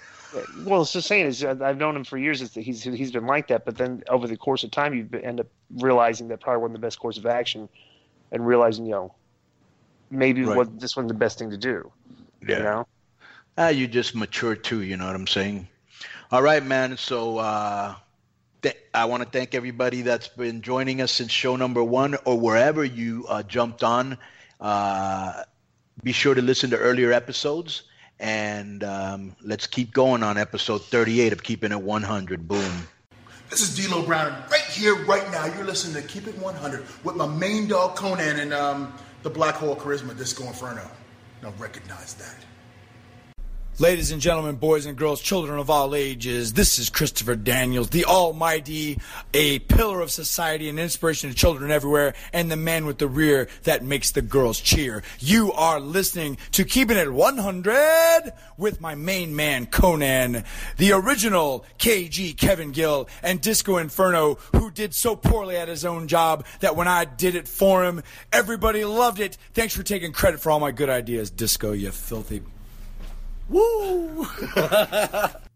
[0.63, 2.41] Well, it's just saying is uh, I've known him for years.
[2.41, 5.07] Is that he's he's been like that, but then over the course of time, you
[5.21, 7.67] end up realizing that probably wasn't the best course of action,
[8.31, 9.13] and realizing you know
[10.09, 10.57] maybe Right.
[10.57, 11.91] what this wasn't the best thing to do.
[12.47, 12.57] Yeah.
[12.57, 12.87] You know.
[13.57, 14.81] Ah, you just mature too.
[14.81, 15.67] You know what I'm saying?
[16.31, 16.95] All right, man.
[16.97, 17.95] So uh,
[18.61, 22.39] th- I want to thank everybody that's been joining us since show number one or
[22.39, 24.17] wherever you uh, jumped on.
[24.59, 25.43] Uh,
[26.03, 27.83] be sure to listen to earlier episodes,
[28.21, 32.47] and um, let's keep going on episode 38 of Keeping It 100.
[32.47, 32.87] Boom.
[33.49, 37.15] This is D'Lo Brown, right here, right now, you're listening to Keep It 100 with
[37.17, 40.89] my main dog Konnan and um, the Black Hole Charisma Disco Inferno.
[41.41, 42.37] Now recognize that.
[43.79, 48.05] Ladies and gentlemen, boys and girls, children of all ages, this is Christopher Daniels, the
[48.05, 48.99] Almighty,
[49.33, 53.47] a pillar of society and inspiration to children everywhere, and the man with the rear
[53.63, 55.01] that makes the girls cheer.
[55.19, 60.45] You are listening to Keeping It 100 with my main man, Konnan,
[60.77, 66.07] the original KG Kevin Gill, and Disco Inferno, who did so poorly at his own
[66.07, 69.37] job that when I did it for him, everybody loved it.
[69.53, 72.43] Thanks for taking credit for all my good ideas, Disco, you filthy
[73.51, 74.25] Woo!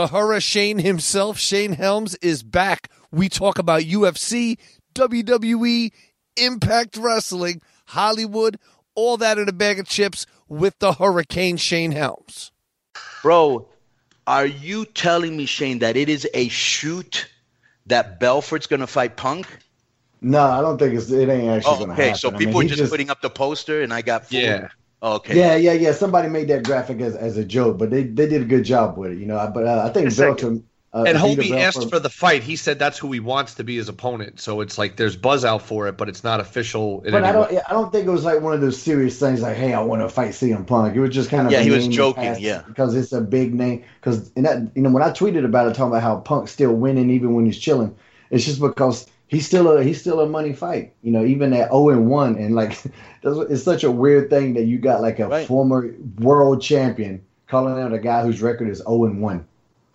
[0.00, 2.88] The Hurricane himself, Shane Helms, is back.
[3.12, 4.56] We talk about UFC,
[4.94, 5.92] WWE,
[6.38, 8.58] Impact Wrestling, Hollywood,
[8.94, 12.50] all that in a bag of chips with the Hurricane Shane Helms.
[13.20, 13.68] Bro,
[14.26, 17.28] are you telling me, Shane, that it is a shoot
[17.84, 19.48] that Belfort's going to fight Punk?
[20.22, 21.10] No, I don't think it's.
[21.10, 22.10] It ain't actually Oh, going to okay, happen.
[22.12, 24.24] Okay, so I mean, people he are just, putting up the poster, and I got
[24.24, 24.44] fooled.
[24.44, 24.68] Yeah.
[25.02, 25.38] Oh, okay.
[25.38, 25.92] Yeah, yeah, yeah.
[25.92, 28.98] Somebody made that graphic as, as a joke, but they, they did a good job
[28.98, 29.50] with it, you know.
[29.52, 30.64] But uh, I think Belton.
[30.92, 32.42] Uh, and Homie asked for the fight.
[32.42, 34.40] He said that's who he wants to be his opponent.
[34.40, 37.00] So it's like there's buzz out for it, but it's not official.
[37.02, 37.48] In But I don't.
[37.48, 37.60] way.
[37.68, 39.40] I don't think it was like one of those serious things.
[39.40, 40.96] Like, hey, I want to fight CM Punk.
[40.96, 41.52] It was just kind of.
[41.52, 42.62] Yeah, a he was joking, yeah.
[42.66, 43.84] because it's a big name.
[44.00, 46.74] Because in that, you know, when I tweeted about it, talking about how Punk's still
[46.74, 47.94] winning even when he's chilling,
[48.30, 50.92] it's just because he's still a he's still a money fight.
[51.02, 52.78] You know, even at zero and one, and like
[53.22, 57.94] it's such a weird thing that you got like a former world champion calling out
[57.94, 59.46] a guy whose record is zero and one.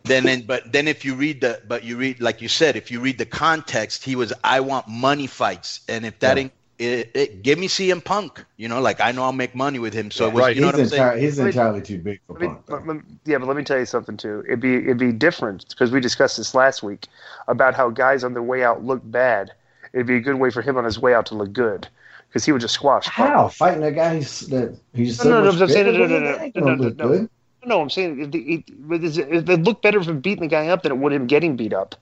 [0.04, 2.92] Then, then, but then if you read the, but you read, like you said, if
[2.92, 6.50] you read the context, he was, I want money fights, and if that Yeah.
[6.80, 9.80] Ain't, it, it, give me CM Punk, you know, like I know I'll make money
[9.80, 10.12] with him.
[10.12, 11.02] So it was, right, you know he's, what I'm saying?
[11.02, 12.70] entire, he's entirely too big for Let me- Punk.
[12.70, 14.44] let- let- yeah, but let me tell you something too.
[14.48, 17.08] It'd be it'd be different because we discussed this last week
[17.48, 19.52] about how guys on their way out look bad.
[19.94, 21.88] It'd be a good way for him on his way out to look good
[22.28, 23.06] because he would just squash.
[23.06, 23.30] Punk.
[23.30, 26.00] How fighting a guy who's, that he's so No, no, no, much I'm saying, bigger
[26.00, 27.08] no, no, than no, him, no, ain't no, gonna no, look no.
[27.08, 27.30] good.
[27.66, 30.84] No, I'm saying it, it, it, it, it looked better from beating the guy up
[30.84, 31.96] than it would him getting beat up.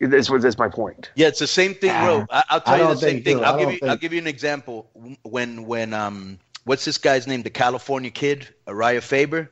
[0.00, 1.10] That's what that's my point.
[1.14, 2.26] Yeah, it's the same thing, bro.
[2.30, 3.38] I, I'll tell I you the same think thing.
[3.38, 3.44] so.
[3.44, 3.88] I'll I give don't you.
[3.88, 4.90] I'll give you an example.
[5.22, 7.42] When when um, what's this guy's name?
[7.42, 9.50] The California kid, Urijah Faber.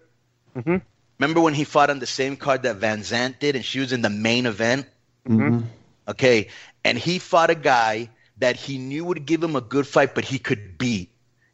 [0.57, 0.77] Mm-hmm.
[1.19, 4.01] Remember when he fought on the same card that VanZant did, and she was in
[4.03, 4.87] the main event?
[5.29, 5.67] Mm-hmm.
[6.09, 6.49] Okay,
[6.85, 8.09] and he fought a guy
[8.39, 11.11] that he knew would give him a good fight, but he could beat.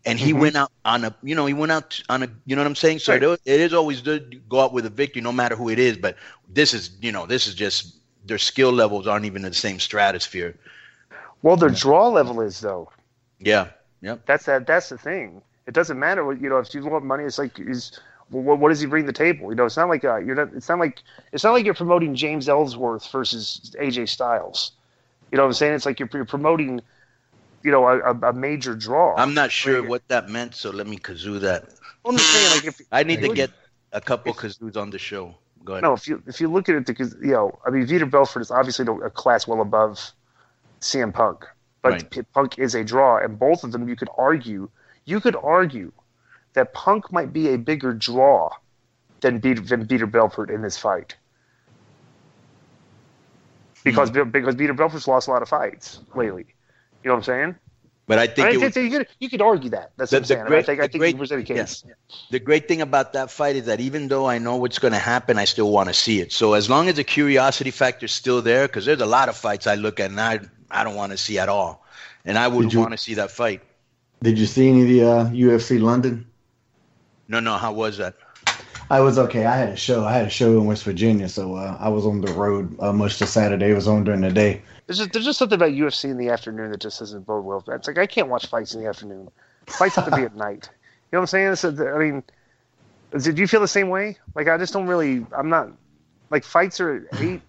[0.06, 0.38] And he Mhm.
[0.38, 2.74] went out on a, you know, he went out on a, you know what I'm
[2.76, 2.98] saying?
[3.00, 3.22] So Right.
[3.22, 5.78] it it is always good to go out with a victory, no matter who it
[5.78, 5.96] is.
[5.96, 6.16] But
[6.48, 9.78] this is, you know, this is just their skill levels aren't even in the same
[9.78, 10.56] stratosphere.
[11.42, 12.90] Well, their draw level is though.
[13.38, 13.68] Yeah,
[14.00, 14.24] yep.
[14.26, 14.66] That's that.
[14.66, 15.42] That's the thing.
[15.66, 16.58] It doesn't matter what you know.
[16.58, 17.98] If you want money, it's like is
[18.30, 19.50] what, what does he bring to the table?
[19.50, 20.52] You know, it's not like uh, you're not.
[20.54, 24.72] It's not like it's not like you're promoting James Ellsworth versus AJ Styles.
[25.30, 25.74] You know what I'm saying?
[25.74, 26.80] It's like you're, you're promoting,
[27.62, 29.16] you know, a, a, major draw.
[29.16, 31.64] I'm not sure what that meant, so let me kazoo that.
[32.04, 33.50] I'm saying, like if I need to get
[33.92, 35.34] a couple kazoos on the show.
[35.64, 35.82] Go ahead.
[35.82, 38.42] No, if you if you look at it, because you know, I mean, Vitor Belfort
[38.42, 40.12] is obviously a class well above
[40.80, 41.44] CM Punk,
[41.82, 42.32] but Right.
[42.32, 44.70] Punk is a draw, and both of them you could argue,
[45.04, 45.92] you could argue
[46.54, 48.50] that Punk might be a bigger draw
[49.22, 51.16] than Beat, than Vitor Belfort in this fight.
[53.84, 54.30] Because Hmm.
[54.30, 56.46] because Vitor Belfort's lost a lot of fights lately.
[57.02, 57.56] You know what I'm saying?
[58.06, 59.92] But I think I it think was, you could you could argue that.
[59.96, 60.40] That's The- what I'm saying.
[60.40, 61.84] And I great- think I think great- you present a case.
[62.30, 64.98] the great thing about that fight is that even though I know what's going to
[64.98, 66.30] happen, I still want to see it.
[66.32, 69.36] So as long as the curiosity factor is still there, because there's a lot of
[69.36, 70.40] fights I look at and I
[70.70, 71.82] I don't want to see at all,
[72.26, 73.62] and I would want to see that fight.
[74.22, 76.26] Did you see any of the uh, UFC London?
[77.28, 78.14] No, no, how was that?
[78.90, 79.46] I was okay.
[79.46, 80.04] I had a show.
[80.04, 82.92] I had a show in West Virginia, so uh, I was on the road uh,
[82.92, 83.70] much of Saturday.
[83.70, 84.60] It was on during the day.
[84.86, 87.64] There's just, there's just something about UFC in the afternoon that just doesn't bode well.
[87.68, 89.30] It's like I can't watch fights in the afternoon.
[89.66, 90.68] Fights have to be at night.
[91.10, 91.56] You know what I'm saying?
[91.56, 92.22] So, I mean,
[93.18, 94.18] did you feel the same way?
[94.34, 95.24] Like I just don't really.
[95.36, 95.70] I'm not
[96.30, 97.40] like fights are at eight,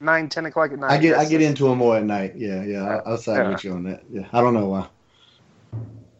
[0.00, 0.92] nine, ten o'clock at night.
[0.92, 2.34] I get I get into them more at night.
[2.36, 2.84] Yeah, yeah.
[3.04, 3.48] I, I'll side Yeah.
[3.50, 4.02] with you on that.
[4.10, 4.86] Yeah, I don't know why.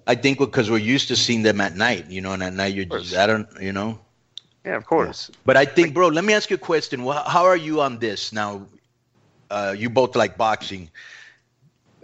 [0.07, 2.75] I think because we're used to seeing them at night, you know, and at night
[2.75, 3.99] you're just I don't, you know.
[4.65, 5.31] Yeah, of course.
[5.47, 7.01] But I think, bro, let me ask you a question.
[7.01, 8.67] How are you on this now?
[9.51, 10.91] Uh, you both like boxing.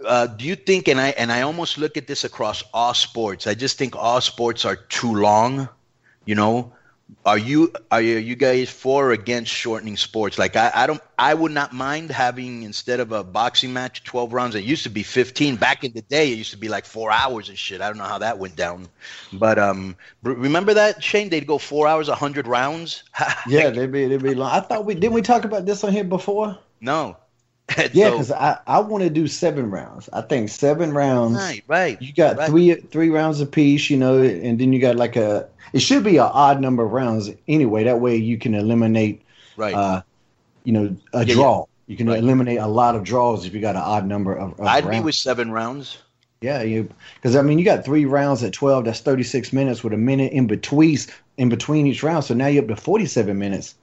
[0.05, 3.47] Uh, do you think, and I and I almost look at this across all sports.
[3.47, 5.69] I just think all sports are too long.
[6.25, 6.73] You know,
[7.25, 10.37] are you are you, you guys for or against shortening sports?
[10.37, 14.33] Like I, I don't I would not mind having instead of a boxing match, twelve
[14.33, 14.55] rounds.
[14.55, 15.55] It used to be fifteen.
[15.55, 17.81] Back in the day, it used to be like four hours and shit.
[17.81, 18.87] I don't know how that went down,
[19.33, 21.29] but um, remember that Shane?
[21.29, 23.03] They'd go four hours, hundred rounds.
[23.47, 24.51] Yeah, they'd be they'd be long.
[24.51, 26.57] I thought we didn't we talk about this on here before.
[26.81, 27.17] No.
[27.93, 30.09] Yeah, So- because I, I want to do seven rounds.
[30.13, 31.35] I think seven rounds.
[31.37, 32.01] Right, right.
[32.01, 32.49] You got right.
[32.49, 35.47] three three rounds apiece, you know, and then you got like a.
[35.73, 37.83] It should be an odd number of rounds anyway.
[37.83, 39.21] That way you can eliminate,
[39.57, 39.73] Right.
[39.73, 40.01] uh,
[40.63, 41.65] you know, a Yeah, draw.
[41.87, 42.19] You can Right.
[42.19, 44.59] eliminate a lot of draws if you got an odd number of.
[44.59, 45.97] of I'd be with seven rounds.
[46.41, 48.85] Yeah, you because I mean you got three rounds at twelve.
[48.85, 50.97] That's thirty six minutes with a minute in between
[51.37, 52.23] in between each round.
[52.25, 53.75] So now you're up to forty seven minutes,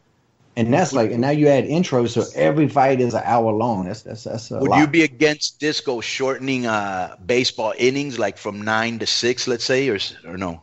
[0.57, 3.85] and that's like and now you add intros, so every fight is an hour long.
[3.87, 4.79] That's that's that's a Would lot.
[4.81, 9.89] you be against disco shortening uh, baseball innings, like from nine to six, let's say,
[9.89, 10.63] or or no?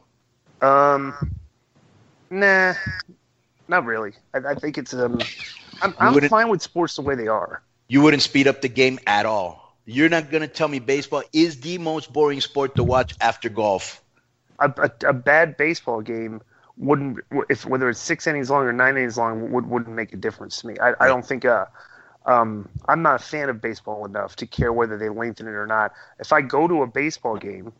[0.62, 1.14] Um,
[2.30, 2.74] nah,
[3.68, 4.14] not really.
[4.34, 5.20] I, I think it's um,
[5.82, 7.62] I'm, I'm fine with sports the way they are.
[7.88, 9.78] You wouldn't speed up the game at all.
[9.86, 14.02] You're not gonna tell me baseball is the most boring sport to watch after golf.
[14.60, 16.42] A, a, a bad baseball game
[16.82, 20.18] wouldn't, if whether it's six innings long or nine innings long, would, wouldn't make a
[20.18, 20.76] difference to me.
[20.82, 21.46] I, I don't think.
[21.46, 21.66] Uh,
[22.26, 25.66] um, I'm not a fan of baseball enough to care whether they lengthen it or
[25.66, 25.92] not.
[26.20, 27.74] If I go to a baseball game,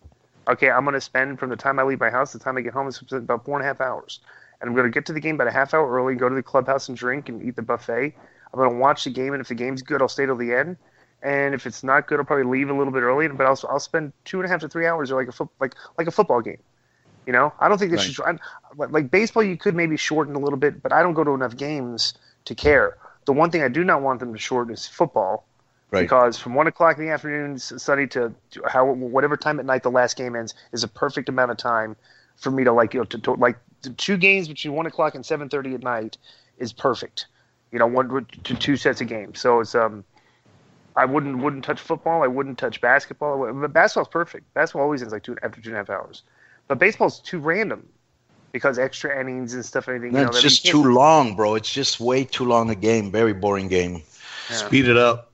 [0.48, 2.58] okay, I'm going to spend from the time I leave my house to the time
[2.58, 4.20] I get home, is about four and a half hours.
[4.60, 6.34] And I'm going to get to the game about a half hour early, go to
[6.34, 8.16] the clubhouse and drink and eat the buffet.
[8.54, 10.54] I'm going to watch the game, and if the game's good, I'll stay till the
[10.54, 10.78] end.
[11.24, 13.28] And if it's not good, I'll probably leave a little bit early.
[13.28, 15.50] But I'll I'll spend two and a half to three hours or like a foot
[15.60, 16.58] like like a football game.
[17.32, 18.40] You know, I don't think this Right.
[18.78, 19.42] should like baseball.
[19.42, 22.14] You could maybe shorten a little bit, but I don't go to enough games
[22.44, 22.98] to care.
[23.24, 25.46] The one thing I do not want them to shorten is football,
[25.92, 26.02] Right.
[26.02, 28.36] because from one o'clock in the afternoon s- Sunday to
[28.68, 31.96] how whatever time at night the last game ends is a perfect amount of time
[32.36, 33.58] for me to like you know to, to like
[33.96, 36.18] two games between one o'clock and seven thirty at night
[36.58, 37.28] is perfect.
[37.72, 39.40] You know, one to two sets of games.
[39.40, 40.04] So it's um.
[40.94, 42.24] I wouldn't wouldn't touch football.
[42.24, 43.54] I wouldn't touch basketball.
[43.54, 44.54] But basketball's perfect.
[44.54, 46.24] Basketball always ends like two after two and a half hours.
[46.72, 47.86] But baseball's too random
[48.54, 49.90] because extra innings and stuff.
[49.90, 50.14] Anything.
[50.14, 51.56] No, you know, it's that just too long, bro.
[51.56, 53.12] It's just way too long a game.
[53.12, 54.04] Very boring game.
[54.50, 55.34] Speed it up.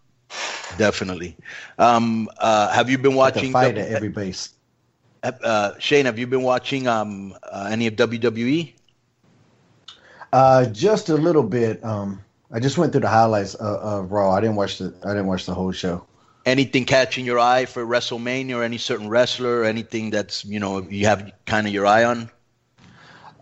[0.80, 1.38] Definitely.
[1.78, 3.52] Um, uh, have you been Like a watching?
[3.52, 4.50] fight the- at every base.
[5.22, 8.74] uh, Shane, have you been watching um, uh, any of WWE?
[10.34, 11.86] Uh, just a little bit.
[11.86, 14.32] Um, I just went through the highlights of, of Raw.
[14.32, 14.92] I didn't watch the.
[15.04, 16.04] I didn't watch the whole show.
[16.48, 20.80] Anything catching your eye for WrestleMania or any certain wrestler or anything that's you know
[20.90, 22.30] you have kind of your eye on?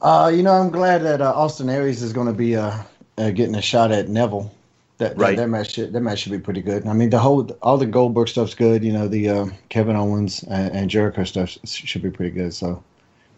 [0.02, 2.76] Uh, you know, I'm glad that uh, Austin Aries is going to be uh,
[3.20, 4.52] uh, getting a shot at Neville.
[4.98, 5.38] That, that Right.
[5.38, 6.88] that match should, that match should be pretty good.
[6.88, 8.84] I mean, the whole all the Goldberg stuff's good.
[8.84, 12.56] You know, the uh, Kevin Owens and, and Jericho stuff sh- should be pretty good.
[12.56, 12.84] So,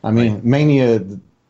[0.01, 1.03] I mean, Mania.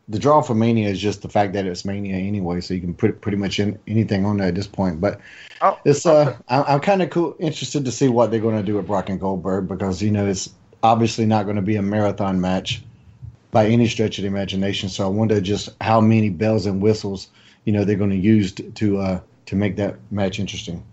[0.08, 2.94] The, draw for Mania is just the fact that it's Mania anyway, so you can
[2.94, 5.00] put pretty much in, anything on there at this point.
[5.00, 5.20] But
[5.60, 8.62] Oh, it's uh, I, I'm kind of cool, interested to see what they're going to
[8.62, 10.50] do with Brock and Goldberg because you know it's
[10.82, 12.82] obviously not going to be a marathon match
[13.50, 14.88] by any stretch of the imagination.
[14.88, 17.28] So I wonder just how many bells and whistles
[17.64, 20.84] you know they're going to use to to, uh, to make that match interesting.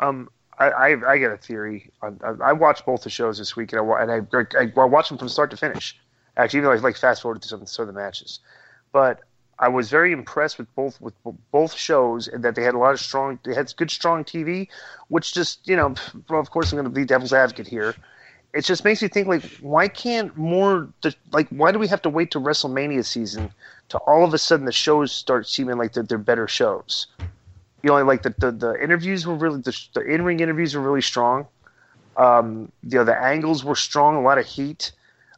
[0.00, 0.28] Um,
[0.58, 1.90] I, I I got a theory.
[2.02, 4.84] I, I I watched both the shows this week, and I and I, I, I
[4.84, 5.96] watched them from start to finish.
[6.36, 8.40] Actually, even though I like fast forward to some some of the matches,
[8.92, 9.20] but
[9.58, 11.14] I was very impressed with both with
[11.50, 13.38] both shows, and that they had a lot of strong.
[13.44, 14.68] They had good strong TV,
[15.08, 15.94] which just you know,
[16.30, 17.94] of course, I'm going to be devil's advocate here.
[18.54, 20.88] It just makes me think like, why can't more
[21.32, 23.50] like why do we have to wait to WrestleMania season
[23.88, 27.06] to all of a sudden the shows start seeming like they're, they're better shows?
[27.82, 30.82] you know, like the, the, the interviews were really the, the in ring interviews were
[30.82, 31.46] really strong.
[32.16, 34.92] Um, you know, the angles were strong, a lot of heat,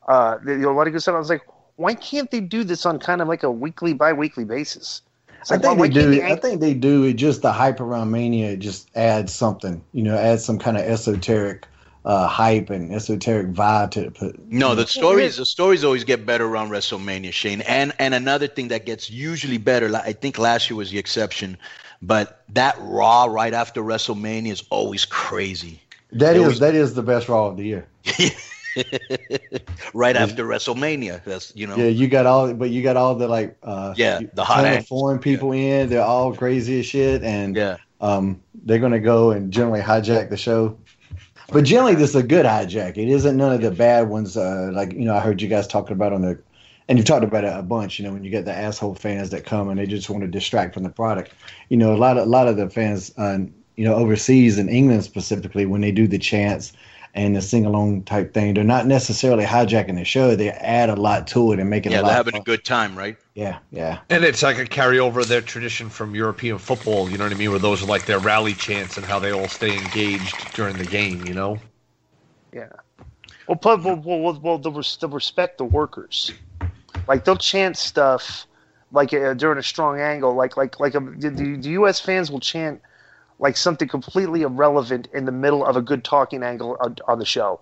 [0.09, 1.15] uh, you know, a lot of good stuff.
[1.15, 1.43] I was like,
[1.77, 5.03] why can't they do this on kind of like a weekly, bi-weekly basis?
[5.41, 6.11] It's I think why- they why do.
[6.11, 7.05] the I think they do.
[7.05, 9.83] It just the hype around Mania just adds something.
[9.93, 11.67] You know, adds some kind of esoteric
[12.07, 14.39] uh, hype and esoteric vibe to it.
[14.51, 17.61] No, the stories the stories always get better around WrestleMania, Shane.
[17.63, 20.99] And and another thing that gets usually better, like, I think last year was the
[20.99, 21.57] exception,
[22.01, 25.81] but that Raw right after WrestleMania is always crazy.
[26.13, 27.87] That It is always- that is the best Raw of the year.
[29.95, 31.23] right after WrestleMania.
[31.25, 31.77] That's you know.
[31.77, 34.87] Yeah, you got all, but you got all the like, uh, Yeah, the hot of
[34.87, 35.89] foreign people in.
[35.89, 40.37] They're all crazy as shit, and yeah, um, they're gonna go and generally hijack the
[40.37, 40.77] show.
[41.53, 42.97] But generally, this is a good hijack.
[42.97, 44.37] It isn't none of the bad ones.
[44.37, 46.39] Uh, like you know, I heard you guys talking about on the,
[46.89, 47.99] and you've talked about it a bunch.
[47.99, 50.29] You know, when you get the asshole fans that come and they just want to
[50.29, 51.33] distract from the product.
[51.69, 53.39] You know, a lot of a lot of the fans, uh,
[53.77, 56.73] you know, overseas in England specifically, when they do the chants
[57.15, 60.35] and the sing along type thing, they're not necessarily hijacking the show.
[60.37, 62.13] They add a lot to it and make it Yeah, a they're lot.
[62.15, 63.17] having a good time, right?
[63.35, 64.01] Yeah, yeah.
[64.11, 67.37] And it's like a carryover of their tradition from European football, you know what I
[67.37, 67.51] mean?
[67.51, 70.85] Where those are like their rally chants and how they all stay engaged during the
[70.87, 71.59] game, you know?
[72.53, 72.69] Yeah.
[73.47, 76.33] Well, but, well, well, well, well they'll, res- they'll respect the workers.
[77.07, 78.47] Like they'll chant stuff
[78.93, 82.01] like uh, during a strong angle, like like like um, the, the the U.S.
[82.01, 82.81] fans will chant
[83.45, 87.27] like something completely irrelevant in the middle of a good talking angle on, on the
[87.27, 87.61] show.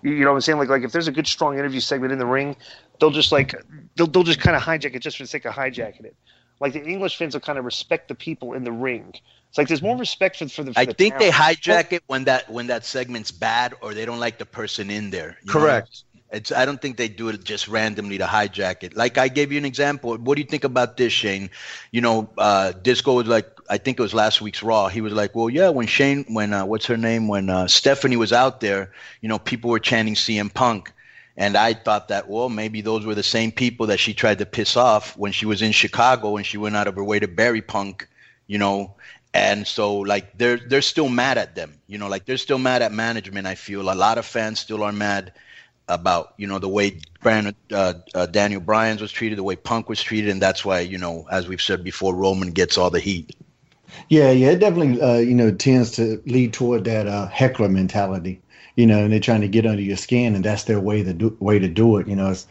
[0.00, 0.58] You, you know what I'm saying?
[0.58, 2.54] Like like if there's a good strong interview segment in the ring,
[3.00, 3.52] they'll just like
[3.96, 6.14] they'll they'll just kind of hijack it just for the sake of hijacking it.
[6.60, 9.12] Like the English fans will kind of respect the people in the ring.
[9.48, 10.72] It's like there's more respect for, for the.
[10.72, 11.58] For I the think they talent.
[11.58, 15.10] hijack it when that when that segment's bad or they don't like the person in
[15.10, 15.36] there.
[15.42, 15.52] you know?
[15.52, 16.04] Correct.
[16.30, 18.96] It's I don't think they do it just randomly to hijack it.
[18.96, 20.16] Like I gave you an example.
[20.16, 21.50] What do you think about this, Shane?
[21.90, 24.88] You know, uh, Disco was like I think it was last week's Raw.
[24.88, 28.16] He was like, well, yeah, when Shane, when uh, what's her name, when uh, Stephanie
[28.16, 30.92] was out there, you know, people were chanting CM Punk.
[31.36, 34.46] And I thought that, well, maybe those were the same people that she tried to
[34.46, 37.28] piss off when she was in Chicago and she went out of her way to
[37.28, 38.08] bury Punk,
[38.46, 38.96] you know.
[39.34, 41.80] and so like they're they're still mad at them.
[41.86, 43.46] You know, like they're still mad at management.
[43.46, 45.32] I feel a lot of fans still are mad
[45.88, 49.88] about you know the way Brandon uh, uh, Daniel Bryan's was treated, the way Punk
[49.88, 53.00] was treated, and that's why you know, as we've said before, Roman gets all the
[53.00, 53.36] heat.
[54.08, 58.42] Yeah, yeah, it definitely uh, you know tends to lead toward that uh, heckler mentality.
[58.76, 61.12] You know, and they're trying to get under your skin, and that's their way to
[61.12, 62.06] do way to do it.
[62.06, 62.46] You know, it's,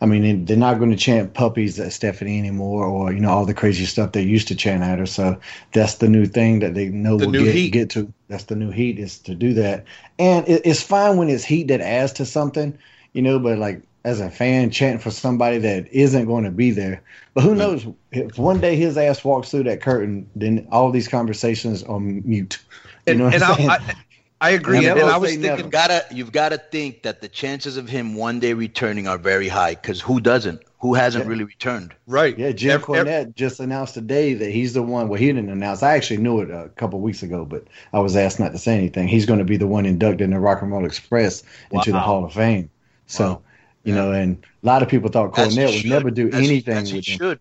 [0.00, 3.46] I mean, they're not going to chant puppies at Stephanie anymore, or you know all
[3.46, 5.06] the crazy stuff they used to chant at her.
[5.06, 5.38] So
[5.72, 7.72] that's the new thing that they know The will get, heat.
[7.72, 8.12] get to.
[8.28, 9.84] That's the new heat is to do that,
[10.18, 12.78] and it, it's fine when it's heat that adds to something,
[13.12, 13.38] you know.
[13.38, 17.02] But like as a fan chanting for somebody that isn't going to be there,
[17.34, 21.08] but who knows if one day his ass walks through that curtain, then all these
[21.08, 22.58] conversations are mute.
[23.06, 23.70] You know what and I'm saying?
[23.70, 23.94] I, I,
[24.40, 24.84] I agree.
[24.84, 25.62] Yeah, and, I was thinking, never.
[25.62, 29.48] You've gotta you've gotta think that the chances of him one day returning are very
[29.48, 29.74] high.
[29.74, 30.62] Because who doesn't?
[30.80, 31.92] Who hasn't really returned?
[32.06, 32.38] right?
[32.38, 35.08] Yeah, Jim Cornette just announced today that he's the one.
[35.08, 35.82] Well, he didn't announce.
[35.82, 38.76] I actually knew it a couple weeks ago, but I was asked not to say
[38.76, 39.08] anything.
[39.08, 41.42] He's going to be the one inducted in the Rock and Roll Express
[41.72, 42.70] into the Hall of Fame.
[43.08, 43.42] So,
[43.88, 46.50] you know, and a lot of people thought As he Cornette would never do As
[46.50, 47.18] anything as he with him.
[47.18, 47.40] should.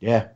[0.00, 0.28] Yeah,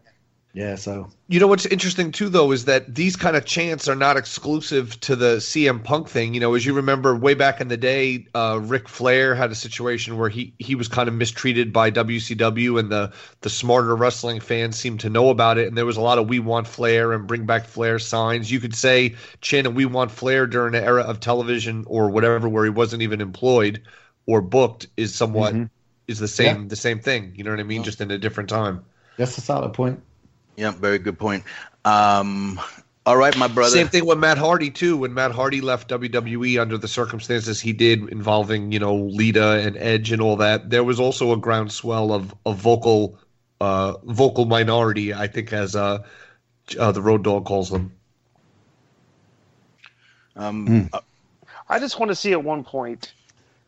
[0.53, 0.77] yeah.
[0.77, 4.17] So You know what's interesting too, though, is that these kind of chants are not
[4.19, 6.35] exclusive to the CM Punk thing.
[6.35, 9.55] You know, as you remember, way back in the day, uh, Ric Flair had a
[9.55, 14.41] situation where he he was kind of mistreated by WCW, and the the smarter wrestling
[14.41, 15.69] fans seemed to know about it.
[15.69, 18.51] And there was a lot of "We Want Flair" and "Bring Back Flair" signs.
[18.51, 22.65] You could say chanting "We Want Flair" during an era of television or whatever, where
[22.65, 23.83] he wasn't even employed
[24.27, 25.71] or booked, is somewhat Mhm.
[26.09, 27.33] is the same the same thing.
[27.37, 27.83] You know what I mean?
[27.83, 28.85] Just in a different time.
[29.17, 30.03] that's a solid point.
[30.57, 31.45] Yeah, very good point.
[31.85, 32.61] Um,
[33.07, 33.71] all right, my brother.
[33.71, 34.97] Same thing with Matt Hardy too.
[34.97, 39.77] When Matt Hardy left WWE under the circumstances he did, involving you know Lita and
[39.77, 43.19] Edge and all that, there was also a groundswell of a vocal,
[43.61, 45.13] uh, vocal minority.
[45.13, 46.03] I think, as uh,
[46.79, 47.93] uh, the Road Dog calls them.
[50.37, 50.91] Um,
[51.69, 53.13] I just want to see at one point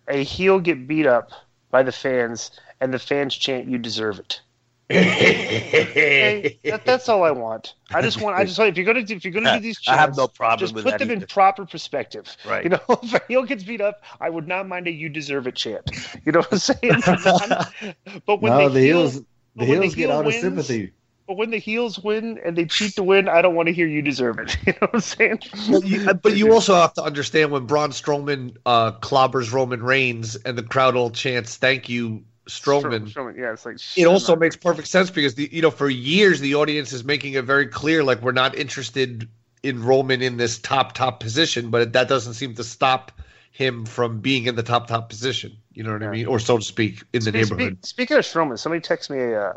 [0.09, 1.31] a heel get beat up
[1.71, 2.51] by the fans,
[2.81, 4.41] and the fans chant, "You deserve it."
[4.91, 7.75] Okay, that, that's all I want.
[7.93, 8.37] I just want.
[8.37, 10.29] I just want if you're gonna do, if you're gonna do these I have no
[10.29, 12.37] problem just with put that them in proper perspective.
[12.47, 12.63] Right.
[12.63, 15.49] You know, if a heel gets beat up, I would not mind a "You deserve
[15.49, 15.91] it" chant.
[16.25, 17.95] You know what I'm saying?
[18.27, 19.27] but when no, the, the heel, heels, the
[19.57, 20.93] but when the heels get heel all the sympathy.
[21.27, 23.87] But when the heels win and they cheat to win, I don't want to hear
[23.87, 25.41] "You deserve it." You know what I'm saying?
[25.69, 30.37] Well, you, but you also have to understand when Braun Strowman uh, clobbers Roman Reigns
[30.37, 34.57] and the crowd all chants "Thank you, Strowman." Strowman, yeah, it's like it also makes
[34.57, 38.05] perfect sense because the you know for years the audience is making it very clear
[38.05, 39.29] like we're not interested
[39.65, 43.11] in Roman in this top top position, but that doesn't seem to stop
[43.51, 45.57] him from being in the top top position.
[45.73, 47.79] You know what I mean, or so to speak, in the neighborhood.
[47.79, 49.55] speak- speaking of Strowman, somebody text me a uh,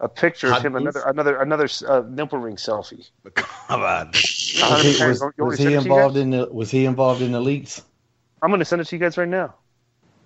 [0.00, 3.08] a picture Hot of him, another another another uh, nipple ring selfie.
[3.34, 4.08] Come on.
[4.08, 6.46] Was he, was, was he involved in the?
[6.52, 7.82] Was he involved in the leaks?
[8.42, 9.54] I'm gonna send it to you guys right now.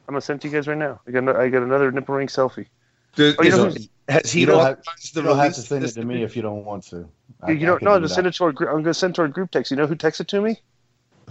[0.09, 1.01] I'm gonna send it to you guys right now.
[1.07, 2.67] I got I got another nipple ring selfie.
[3.15, 3.75] Does- Oh, you know-
[4.09, 6.05] has he you don't, have, authorized the you don't have release to send it to
[6.05, 7.09] me if you don't want to.
[7.43, 9.13] I- you don't can no, I'm gonna send it to our gr- I'm gonna send
[9.13, 9.71] it to our group text.
[9.73, 10.61] You know who texted to me?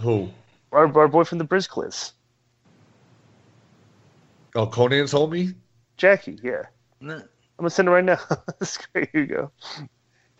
[0.00, 0.28] Who?
[0.72, 2.12] Our, our boy from the Brizzcliz.
[4.54, 5.54] Oh, Konnan's homie.
[5.96, 6.62] Jackie, yeah.
[7.58, 8.18] I'm gonna send it right now.
[8.94, 9.50] Here you go.
[9.78, 9.86] You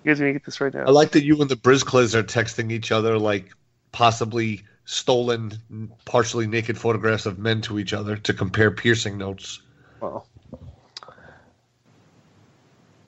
[0.04, 0.84] guys are gonna get this right now.
[0.84, 3.52] I like that you and the Brizzcliz are texting each other like
[3.92, 5.58] possibly stolen,
[6.04, 9.62] partially naked photographs of men to each other to compare piercing notes.
[10.00, 10.26] Well,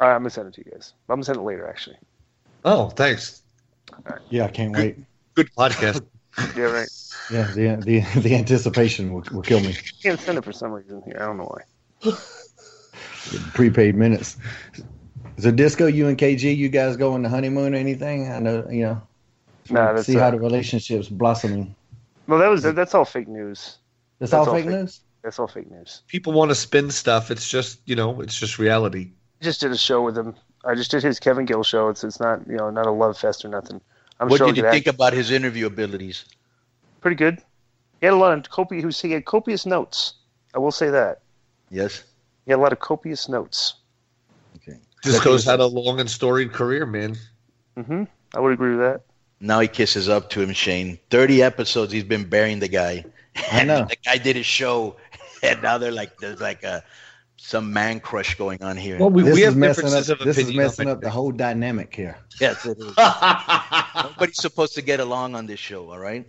[0.01, 0.95] all right, I'm gonna send it to you guys.
[1.09, 1.97] I'm gonna send it later, actually.
[2.65, 3.43] Oh, thanks.
[4.31, 4.99] Yeah, I can't wait.
[5.35, 6.05] Good podcast.
[6.57, 6.89] Yeah, right.
[7.33, 9.71] Yeah, the the the anticipation will, will kill me.
[9.71, 11.17] I Can't send it for some reason here.
[11.21, 12.13] I don't know why.
[13.55, 14.37] Prepaid minutes.
[15.39, 18.31] So disco, you and KG, you guys go on the honeymoon or anything?
[18.31, 19.03] I know, you know.
[19.71, 21.75] Nah, that's see how the relationship's blossoming.
[22.27, 23.79] Well, that was that's all fake news.
[24.19, 25.01] That's all fake news?
[25.23, 26.03] That's all fake news.
[26.07, 27.31] People want to spin stuff.
[27.31, 29.11] It's just you know, it's just reality.
[29.41, 30.35] Just did a show with him.
[30.65, 31.89] I just did his Kevin Gill show.
[31.89, 33.81] It's it's not you know not a love fest or nothing.
[34.21, 36.25] I'm what sure did you that- think about his interview abilities?
[37.01, 37.39] Pretty good.
[38.01, 39.01] He had a lot of copious.
[39.01, 40.15] He had copious notes.
[40.55, 41.21] I will say that.
[41.71, 42.05] Yes.
[42.49, 43.75] He had a lot of copious notes.
[44.57, 44.79] Okay.
[45.05, 47.15] Disco's had a long and storied career, man.
[47.77, 48.05] Mm-hmm.
[48.35, 49.03] I would agree with that.
[49.39, 50.99] Now he kisses up to him, Shane.
[51.11, 53.05] Thirty episodes he's been burying the guy.
[53.53, 53.85] I know.
[53.91, 54.97] the guy did his show,
[55.43, 56.83] and now they're like there's like a
[57.37, 58.99] some man crush going on here.
[58.99, 59.91] Well, we, this we is have messing up.
[59.91, 62.17] differences of This is messing up the whole dynamic here.
[62.41, 62.97] yes, it is.
[63.95, 65.91] Nobody's supposed to get along on this show.
[65.91, 66.27] All right.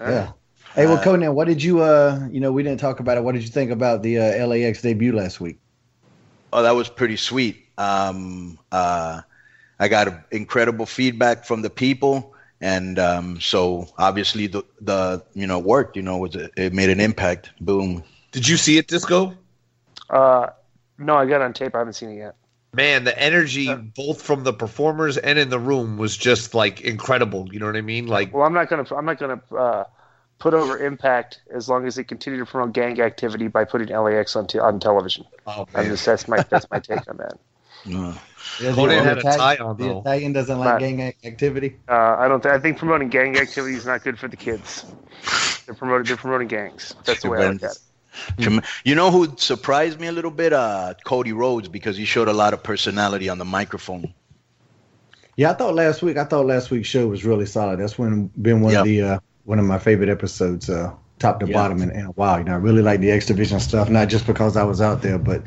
[0.00, 0.32] Yeah.
[0.74, 1.80] Hey, well, Uh, Konnan, what did you?
[1.80, 3.22] uh You know, we didn't talk about it.
[3.22, 5.59] What did you think about the uh, LAX debut last week?
[6.52, 7.66] Oh, that was pretty sweet.
[7.78, 9.22] Um, uh,
[9.78, 15.46] I got a, incredible feedback from the people, and um, so obviously the the you
[15.46, 15.96] know worked.
[15.96, 17.50] You know, was it made an impact.
[17.60, 18.02] Boom.
[18.32, 19.34] Did you see it, Disco?
[20.08, 20.48] Uh,
[20.98, 21.74] no, I got it on tape.
[21.74, 22.36] I haven't seen it yet.
[22.72, 27.48] Man, the energy both from the performers and in the room was just like incredible.
[27.52, 28.06] You know what I mean?
[28.06, 29.84] Like, Well, I'm not gonna I'm not gonna uh,
[30.40, 34.34] put over Impact as long as they continue to promote gang activity by putting LAX
[34.34, 35.24] on t- on television.
[35.46, 37.38] Oh, I'm just, that's my that's my take on that.
[38.60, 39.98] Yeah, Konnan the had a Italian- tie on, The.
[39.98, 40.80] Italian doesn't like Right.
[40.80, 41.76] gang activity.
[41.88, 42.42] Uh, I don't.
[42.42, 44.84] Th- I think promoting gang activity is not good for the kids.
[45.64, 46.04] They're promoting.
[46.06, 46.94] They're promoting gangs.
[47.04, 47.78] That's the way I look at
[48.38, 48.64] it.
[48.84, 50.52] You know who surprised me a little bit?
[50.52, 54.12] Uh, Cody Rhodes because he showed a lot of personality on the microphone.
[55.36, 56.16] Yeah, I thought last week.
[56.16, 57.78] I thought last week's show was really solid.
[57.80, 58.80] That's when been one Yeah.
[58.80, 61.54] of the uh, one of my favorite episodes, uh, top to Yeah.
[61.54, 61.82] bottom.
[61.82, 62.38] in a while.
[62.38, 63.88] you know, I really like the X Division stuff.
[63.90, 65.42] Not just because I was out there, but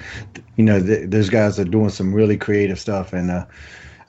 [0.55, 3.13] you know, th- those guys are doing some really creative stuff.
[3.13, 3.45] And uh,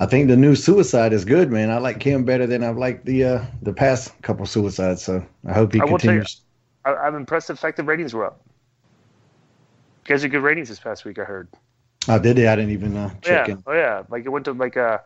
[0.00, 1.70] I think the new Suicide is good, man.
[1.70, 5.02] I like him better than I've liked the uh, the past couple Suicides.
[5.02, 6.40] So I hope he I tell you, continues.
[6.84, 7.48] I, I'm impressed.
[7.48, 8.40] The fact the ratings were up.
[10.06, 11.18] You guys are good ratings this past week.
[11.18, 11.48] I heard.
[12.08, 12.46] Oh, did they?
[12.46, 13.54] I didn't even uh, check yeah.
[13.54, 13.62] in.
[13.66, 14.02] Oh yeah.
[14.10, 14.98] Like it went to like uh,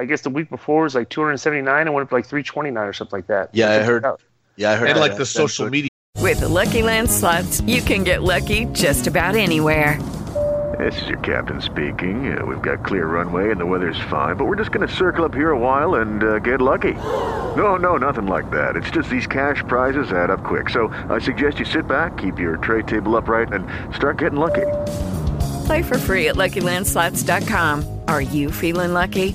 [0.00, 2.92] I guess the week before was like 279 and went up to like 329 or
[2.94, 3.50] something like that.
[3.52, 4.04] Yeah, I Check it heard.
[4.06, 4.20] out.
[4.56, 4.88] Yeah, I heard.
[4.88, 5.00] and that.
[5.00, 5.72] like the That's social good.
[5.72, 5.90] media.
[6.18, 10.00] With the Lucky Land slots, you can get lucky just about anywhere.
[10.78, 12.36] This is your captain speaking.
[12.36, 15.24] Uh, we've got clear runway and the weather's fine, but we're just going to circle
[15.26, 16.94] up here a while and uh, get lucky.
[17.56, 18.76] No, no, nothing like that.
[18.76, 20.70] It's just these cash prizes add up quick.
[20.70, 24.66] So I suggest you sit back, keep your tray table upright, and start getting lucky.
[25.66, 28.00] Play for free at LuckyLandSlots.com.
[28.08, 29.34] Are you feeling lucky?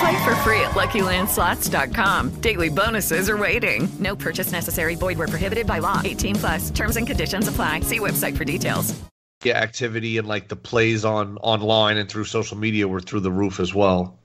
[0.00, 2.40] Play for free at LuckyLandSlots.com.
[2.40, 3.88] Daily bonuses are waiting.
[3.98, 4.94] No purchase necessary.
[4.94, 6.02] Void where prohibited by law.
[6.04, 6.70] 18 plus.
[6.70, 7.80] Terms and conditions apply.
[7.80, 8.98] See website for details.
[9.44, 13.30] Yeah, activity and like the plays on online and through social media were through the
[13.30, 14.18] roof as well.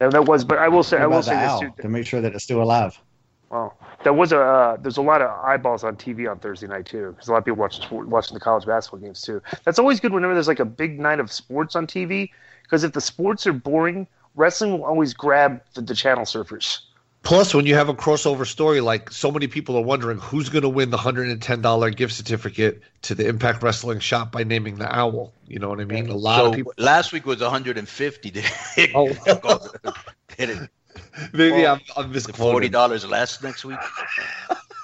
[0.00, 0.44] Yeah, that was.
[0.44, 0.98] But I will say.
[0.98, 1.72] I will say this too.
[1.80, 3.00] to make sure that it's still alive.
[3.50, 6.86] Well, there was a uh, there's a lot of eyeballs on TV on Thursday night
[6.86, 9.40] too, because a lot of people watching watching the college basketball games too.
[9.64, 12.30] That's always good whenever there's like a big night of sports on TV,
[12.64, 14.06] because if the sports are boring,
[14.36, 16.80] wrestling will always grab the, the channel surfers.
[17.22, 20.62] Plus, when you have a crossover story, like so many people are wondering who's going
[20.62, 24.44] to win the hundred and ten dollar gift certificate to the Impact Wrestling shop by
[24.44, 25.32] naming the owl.
[25.48, 26.08] You know what I mean?
[26.08, 26.72] A lot so of people.
[26.78, 28.30] last week was 150.
[28.30, 28.44] Did
[28.76, 29.08] it, Oh.
[30.38, 30.70] did it
[31.32, 31.74] Maybe oh.
[31.74, 33.78] I'm, I'm Forty dollars less next week?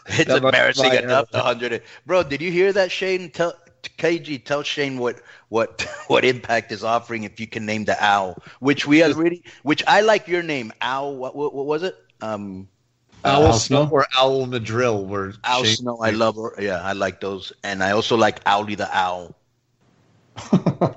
[0.07, 1.01] It's embarrassing enough.
[1.05, 1.27] error.
[1.31, 2.25] The hundred, bro.
[2.25, 3.31] Did you hear that, Shane?
[3.31, 3.55] Tell
[3.91, 4.45] KG.
[4.45, 8.37] Tell Shane what what what Impact is offering if you can name the owl.
[8.61, 9.43] Which we already.
[9.63, 11.17] Which I like your name, Owl.
[11.17, 11.97] What what, what was it?
[12.21, 12.69] Um,
[13.25, 13.91] Owl, Owl Snow Snow?
[13.93, 15.99] or Owl Madrill were Owl Shane- Snow.
[16.01, 16.55] I love her.
[16.61, 19.35] Yeah, I like those, and I also like Owly the Owl.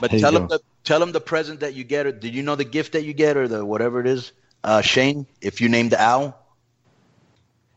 [0.00, 2.54] But tell him the tell him the present that you get, or did you know
[2.54, 5.26] the gift that you get, or the whatever it is, uh, Shane?
[5.40, 6.36] If you name the owl,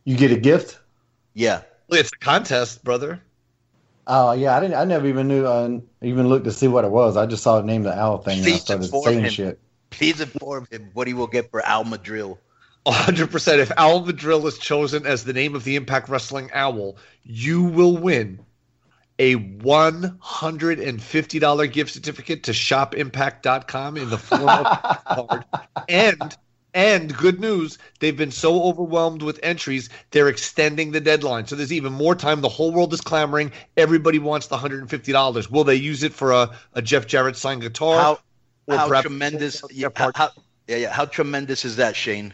[0.03, 0.79] You get a gift.
[1.33, 1.61] yeah.
[1.89, 3.21] It's a contest, brother.
[4.07, 4.75] Oh yeah, I didn't.
[4.75, 5.45] I never even knew.
[5.45, 7.15] Uh, even looked to see what it was.
[7.15, 9.31] I just saw it named the owl thing, and I Please started inform saying him.
[9.31, 9.59] shit.
[9.91, 12.37] Please inform him what he will get for Al Madrill.
[12.85, 13.59] 100%.
[13.59, 17.95] If Al Madrill is chosen as the name of the Impact Wrestling Owl, you will
[17.95, 18.39] win
[19.19, 25.45] a $150 gift certificate to shopimpact.com in the form of a card.
[25.89, 26.35] And
[26.73, 31.45] and good news, they've been so overwhelmed with entries, they're extending the deadline.
[31.47, 32.41] So there's even more time.
[32.41, 33.51] The whole world is clamoring.
[33.77, 35.49] Everybody wants the $150.
[35.51, 37.99] Will they use it for a, a Jeff Jarrett signed guitar?
[37.99, 38.19] How
[38.67, 39.63] Or how tremendous?
[39.71, 40.31] Yeah, how, how-
[40.67, 40.91] yeah, yeah.
[40.91, 42.33] How tremendous is that, Shane?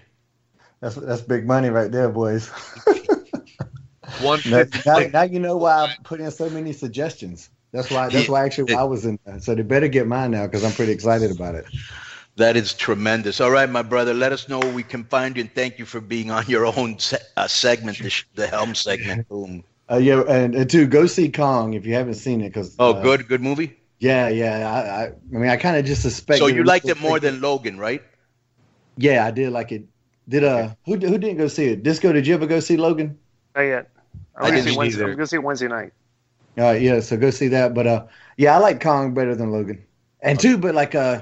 [0.82, 2.48] That's that's big money right there, boys.
[4.22, 7.50] One now, now, now you know why I put in so many suggestions.
[7.72, 8.10] That's why.
[8.10, 9.20] That's why actually why I was in.
[9.26, 9.40] there.
[9.40, 11.66] So they better get mine now because I'm pretty excited about it.
[12.40, 13.42] That is tremendous.
[13.42, 14.14] All right, my brother.
[14.14, 16.66] Let us know where we can find you, and thank you for being on your
[16.66, 19.28] own se- uh, segment, the, sh- the Helm segment.
[19.30, 19.62] Boom.
[19.92, 22.54] Uh, yeah, and, and two, go see Kong if you haven't seen it.
[22.54, 23.76] Cause Oh, uh, good, good movie.
[24.00, 24.72] Yeah, yeah.
[24.72, 26.40] I, I, I mean, I kind of just suspect.
[26.40, 28.02] So you liked it more than Logan, right?
[28.96, 29.84] Yeah, I did like it.
[30.30, 31.84] Did uh, who who didn't go see it?
[31.84, 33.20] Disco, did you ever go see Logan?
[33.54, 33.90] Not yet.
[34.38, 35.02] I'm I gonna didn't see Wednesday.
[35.02, 35.12] either.
[35.12, 35.92] I'm gonna see it Wednesday night.
[36.58, 37.74] Uh, yeah, so go see that.
[37.74, 38.06] But uh,
[38.38, 39.84] yeah, I like Kong better than Logan.
[40.22, 41.22] And two, but like uh,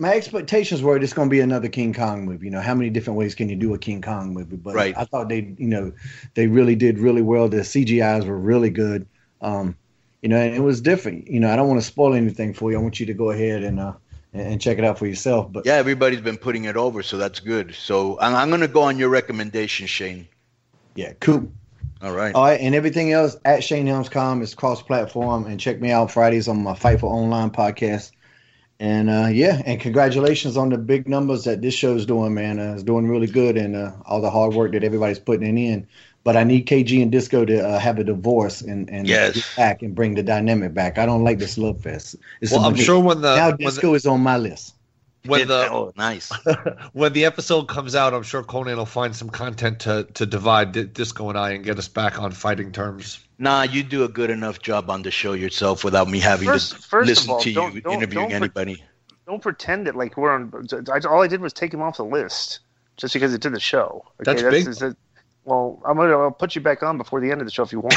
[0.00, 2.46] my expectations were it's going to be another King Kong movie.
[2.46, 4.56] You know, how many different ways can you do a King Kong movie?
[4.56, 4.94] But Right.
[4.96, 5.92] I thought they, you know,
[6.34, 7.48] they really did really well.
[7.48, 9.06] The CGIs were really good.
[9.42, 9.76] Um,
[10.22, 11.28] you know, and it was different.
[11.28, 12.78] You know, I don't want to spoil anything for you.
[12.78, 13.92] I want you to go ahead and uh
[14.32, 15.52] and check it out for yourself.
[15.52, 17.74] But Yeah, everybody's been putting it over, so that's good.
[17.74, 20.28] So I'm, I'm going to go on your recommendation, Shane.
[20.94, 21.50] yeah, cool.
[22.00, 22.34] All right.
[22.34, 25.46] All right, and everything else at Shane Helms.com is cross platform.
[25.46, 28.12] And check me out Fridays on my Fightful Online podcast.
[28.80, 32.58] And uh, yeah, and congratulations on the big numbers that this show's doing, man.
[32.58, 35.86] Uh, it's doing really good, and uh, all the hard work that everybody's putting in.
[36.24, 39.34] But I need KG and Disco to uh, have a divorce and and Yes.
[39.34, 40.96] get back and bring the dynamic back.
[40.96, 42.16] I don't like this love fest.
[42.40, 42.86] It's Well, a I'm mistake.
[42.86, 44.74] sure when the- now when the- Disco is on my list.
[45.26, 46.32] When the oh, nice.
[46.94, 50.72] when the episode comes out, I'm sure Konnan will find some content to to divide
[50.72, 53.20] Di- Disco and I and get us back on fighting terms.
[53.40, 56.72] Nah, you do a good enough job on the show yourself without me having First-
[56.72, 58.84] to first listen all, to don't- you don't- interviewing don't pre- anybody.
[59.26, 60.52] Don't pretend that like we're on.
[60.92, 62.60] I, all I did was take him off the list
[62.98, 64.04] just because it did the show.
[64.20, 64.68] Okay, That's big.
[64.68, 64.96] is it-
[65.44, 67.72] well, I'm gonna I'll put you back on before the end of the show if
[67.72, 67.94] you want.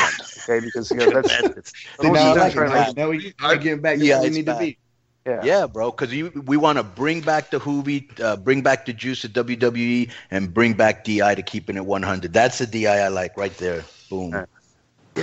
[0.48, 1.74] Okay, because you know, that's.
[2.00, 2.60] See, now I like it.
[2.70, 4.54] Now, now we, we're getting back to Yeah, where we it's need bad.
[4.54, 4.78] to be.
[5.26, 5.42] Yeah.
[5.44, 9.24] Yeah, bro, because we want to bring back the Juvi, uh, bring back the juice
[9.26, 12.32] of WWE, and bring back DI to keeping it 100.
[12.34, 13.84] That's the DI I like right there.
[14.10, 14.46] Boom.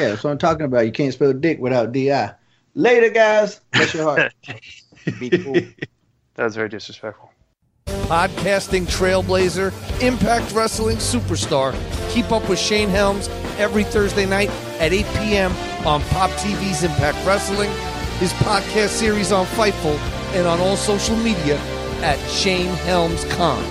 [0.01, 0.86] Yeah, that's what I'm talking about.
[0.86, 2.26] You can't spell dick without di.
[2.74, 3.61] Later, guys.
[3.72, 4.32] Bless your heart.
[5.20, 5.61] Be cool.
[6.34, 7.30] That was very disrespectful.
[7.86, 9.72] podcasting trailblazer,
[10.03, 11.74] Impact Wrestling superstar.
[12.11, 13.28] Keep up with Shane Helms
[13.59, 14.48] every Thursday night
[14.80, 15.53] at 8 p.m.
[15.86, 17.70] on Pop TV's Impact Wrestling,
[18.18, 19.98] his podcast series on Fightful,
[20.34, 21.59] and on all social media
[22.01, 23.62] at Shane Helms Con.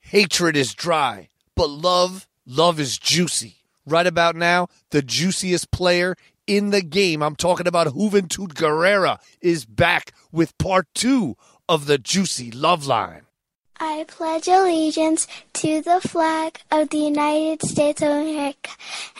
[0.00, 3.56] Hatred is dry, but love, love is juicy.
[3.86, 6.16] Right about now, the juiciest player
[6.46, 11.36] in the game, I'm talking about Juventud Guerrera, is back with part two
[11.68, 13.22] of the Juicy Love Line.
[13.80, 18.70] I pledge allegiance to the flag of the United States of America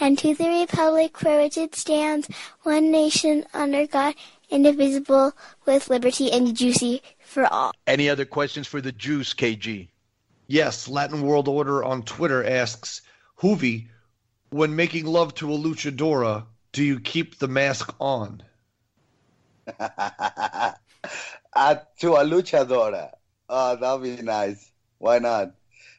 [0.00, 2.28] and to the republic for which it stands,
[2.62, 4.14] one nation under God,
[4.50, 5.32] indivisible,
[5.66, 7.72] with liberty and juicy for all.
[7.86, 9.88] Any other questions for the juice, KG?
[10.46, 13.02] Yes, Latin World Order on Twitter asks,
[13.40, 13.88] Juvi,
[14.50, 18.42] when making love to a luchadora, do you keep the mask on?
[19.78, 20.72] uh,
[22.00, 23.10] to a luchadora.
[23.48, 24.70] Oh, that'd be nice.
[24.98, 25.54] Why not?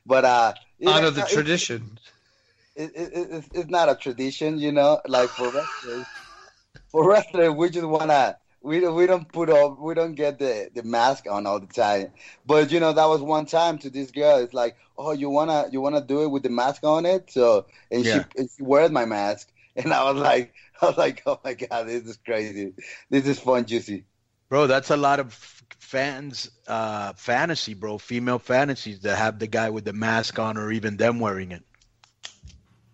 [0.05, 0.53] But uh,
[0.86, 1.99] Honor the it- tradition.
[2.75, 5.01] It, it, it, it's- it's not a tradition, you know.
[5.07, 6.05] Like for wrestlers,
[6.91, 10.70] for wrestlers, we just wanna we don't we don't put all we don't get the
[10.74, 12.13] the mask on all the time.
[12.45, 14.39] But you know that was one time to this girl.
[14.39, 17.32] It's like, oh, you wanna you wanna do it with the mask on it?
[17.32, 18.24] So and Yeah.
[18.24, 21.53] she and she wears my mask, and I was like, I was like, oh my
[21.53, 22.74] god, this is crazy.
[23.09, 24.05] This is fun, juicy.
[24.49, 25.34] Bro, that's a lot of
[25.80, 27.97] fans' uh, fantasy, bro.
[27.97, 31.63] Female fantasies that have the guy with the mask on or even them wearing it.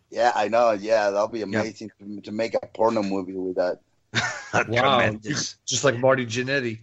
[0.09, 0.71] Yeah, I know.
[0.71, 3.79] Yeah, that'll be amazing to, to make a porno movie with that.
[4.53, 5.55] Wow, Tremendous.
[5.65, 6.79] just like Marty Jannetty.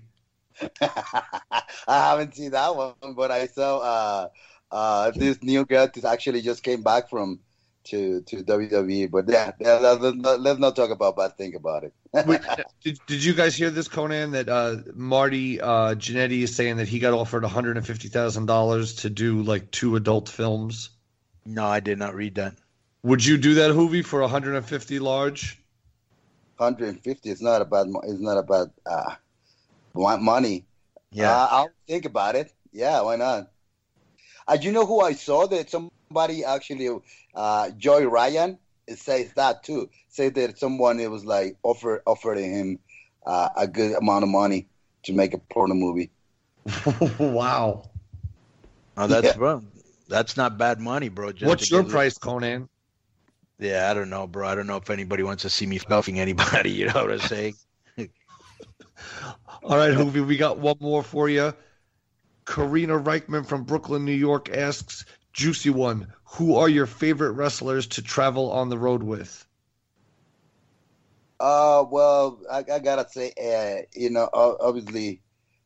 [0.80, 4.28] I haven't seen that one, but I saw uh,
[4.70, 7.40] uh, this new girl that actually just came back from
[7.84, 9.10] to to WWE.
[9.10, 11.92] But yeah, yeah let, let, let's not talk about bad thing about it.
[12.26, 12.40] Wait,
[12.82, 14.32] did, did you guys hear this, Konnan?
[14.32, 18.08] That uh, Marty uh, Jannetty is saying that he got offered one hundred and fifty
[18.08, 20.90] thousand dollars to do like two adult films.
[21.44, 22.54] No, I did not read that.
[23.02, 25.62] Would you do that, Juvi, for one hundred and fifty large?
[26.60, 27.88] 150 is not a bad.
[27.88, 29.14] mo- It's not a bad uh,
[29.94, 30.64] want money.
[31.12, 31.30] Yeah.
[31.32, 32.52] Uh, I'll think about it.
[32.72, 33.50] Yeah, why not?
[34.46, 36.88] Uh, you know who I saw that somebody actually,
[37.34, 39.90] uh, Joey Ryan, it says that too.
[40.08, 42.78] Say that someone it was like offer offering him
[43.26, 44.66] uh, a good amount of money
[45.04, 46.10] to make a porno movie.
[47.18, 47.88] wow.
[48.96, 49.36] Oh, that's Yeah.
[49.36, 49.62] bro.
[50.08, 51.32] That's not bad money, bro.
[51.32, 52.68] just What's your get- price, Konnan?
[53.58, 54.46] Yeah, I don't know, bro.
[54.46, 56.70] I don't know if anybody wants to see me fucking anybody.
[56.78, 57.54] You know what I'm saying?
[59.62, 61.52] All right, Juvi, we got one more for you.
[62.46, 68.02] Karina Reichman from Brooklyn, New York asks, Juicy One, who are your favorite wrestlers to
[68.02, 69.46] travel on the road with?
[71.40, 75.20] Uh, well, I, I gotta say, uh, you know, obviously,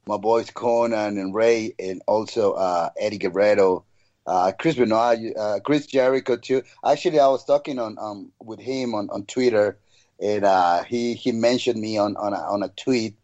[0.07, 3.85] my boys Konnan and Rey, and also uh, Eddie Guerrero,
[4.27, 6.63] uh, Chris Benoit, uh, Chris Jericho too.
[6.85, 9.79] Actually, I was talking on um with him on, on Twitter,
[10.21, 13.17] and uh, he he mentioned me on on a, on a tweet.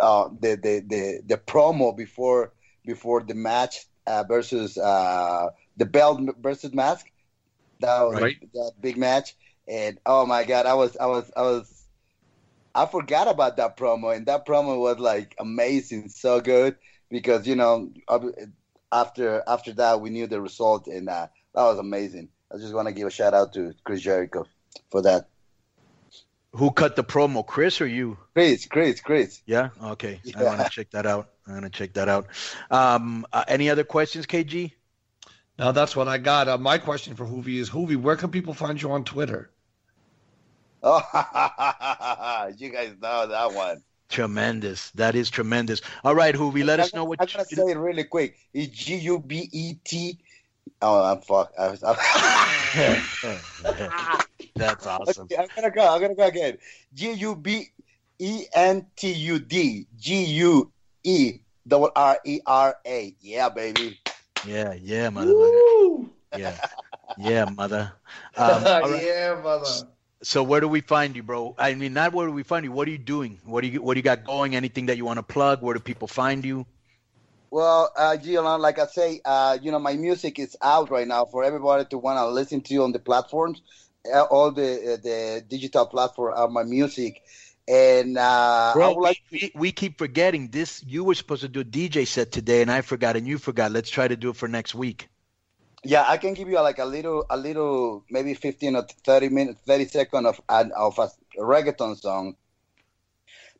[0.00, 2.52] Uh, the, the the the promo before
[2.84, 7.06] before the match uh, versus uh, the belt versus mask.
[7.80, 8.36] That was Right.
[8.54, 9.34] that big match,
[9.68, 11.86] and oh my god, I was I was I was
[12.74, 16.76] I forgot about that promo, and that promo was like amazing, so good
[17.10, 17.90] because you know
[18.94, 22.28] after after that we knew the result, and uh, that was amazing.
[22.52, 24.46] I just want to give a shout out to Chris Jericho
[24.90, 25.28] for that.
[26.52, 28.16] Who cut the promo, Chris or you?
[28.32, 29.42] Chris, Chris, Chris.
[29.44, 29.70] Yeah.
[29.82, 30.20] Okay.
[30.36, 31.30] I want to check that out.
[31.46, 32.28] I'm gonna check that out.
[32.70, 34.72] Um, uh, any other questions, KG?
[35.58, 36.48] Now that's what I got.
[36.48, 39.50] Uh, my question for Juvi is Juvi, where can people find you on Twitter?
[40.82, 41.00] Oh,
[42.56, 43.82] you guys know that one.
[44.14, 44.90] Tremendous.
[44.92, 45.82] That is tremendous.
[46.04, 48.36] All right, Juvi, let us know what you I'm gonna say it really quick.
[48.52, 50.20] It's G U B E T.
[50.80, 51.52] Oh, I'm fuck.
[51.58, 51.96] I was, I'm...
[54.54, 55.24] That's awesome.
[55.24, 55.92] Okay, I'm gonna go.
[55.92, 56.58] I'm gonna go again.
[56.94, 57.72] G U B
[58.20, 59.88] E N T U D.
[59.98, 60.70] G U
[61.02, 63.16] E double R E R A.
[63.20, 63.98] Yeah, baby.
[64.46, 66.08] Yeah, yeah, motherfucker.
[66.36, 66.56] Yeah,
[67.18, 67.92] yeah, mother.
[68.36, 69.04] Um, all right.
[69.04, 69.88] yeah, mother.
[70.24, 71.54] So where do we find you, bro?
[71.58, 72.72] I mean, not where do we find you.
[72.72, 73.40] What are you doing?
[73.44, 74.56] What do you What do you got going?
[74.56, 75.60] Anything that you want to plug?
[75.60, 76.66] Where do people find you?
[77.50, 81.26] Well, uh, Giolon, like I say, uh, you know, my music is out right now
[81.26, 83.60] for everybody to want to listen to on the platforms.
[84.12, 87.22] Uh, all the uh, the digital platform of my music,
[87.68, 90.82] and uh, I Bro, would like we, we keep forgetting this.
[90.86, 93.72] You were supposed to do a DJ set today, and I forgot, and you forgot.
[93.72, 95.08] Let's try to do it for next week.
[95.84, 99.60] Yeah, I can give you like a little, a little, maybe fifteen or thirty minutes,
[99.66, 102.36] thirty second of an- of a reggaeton song.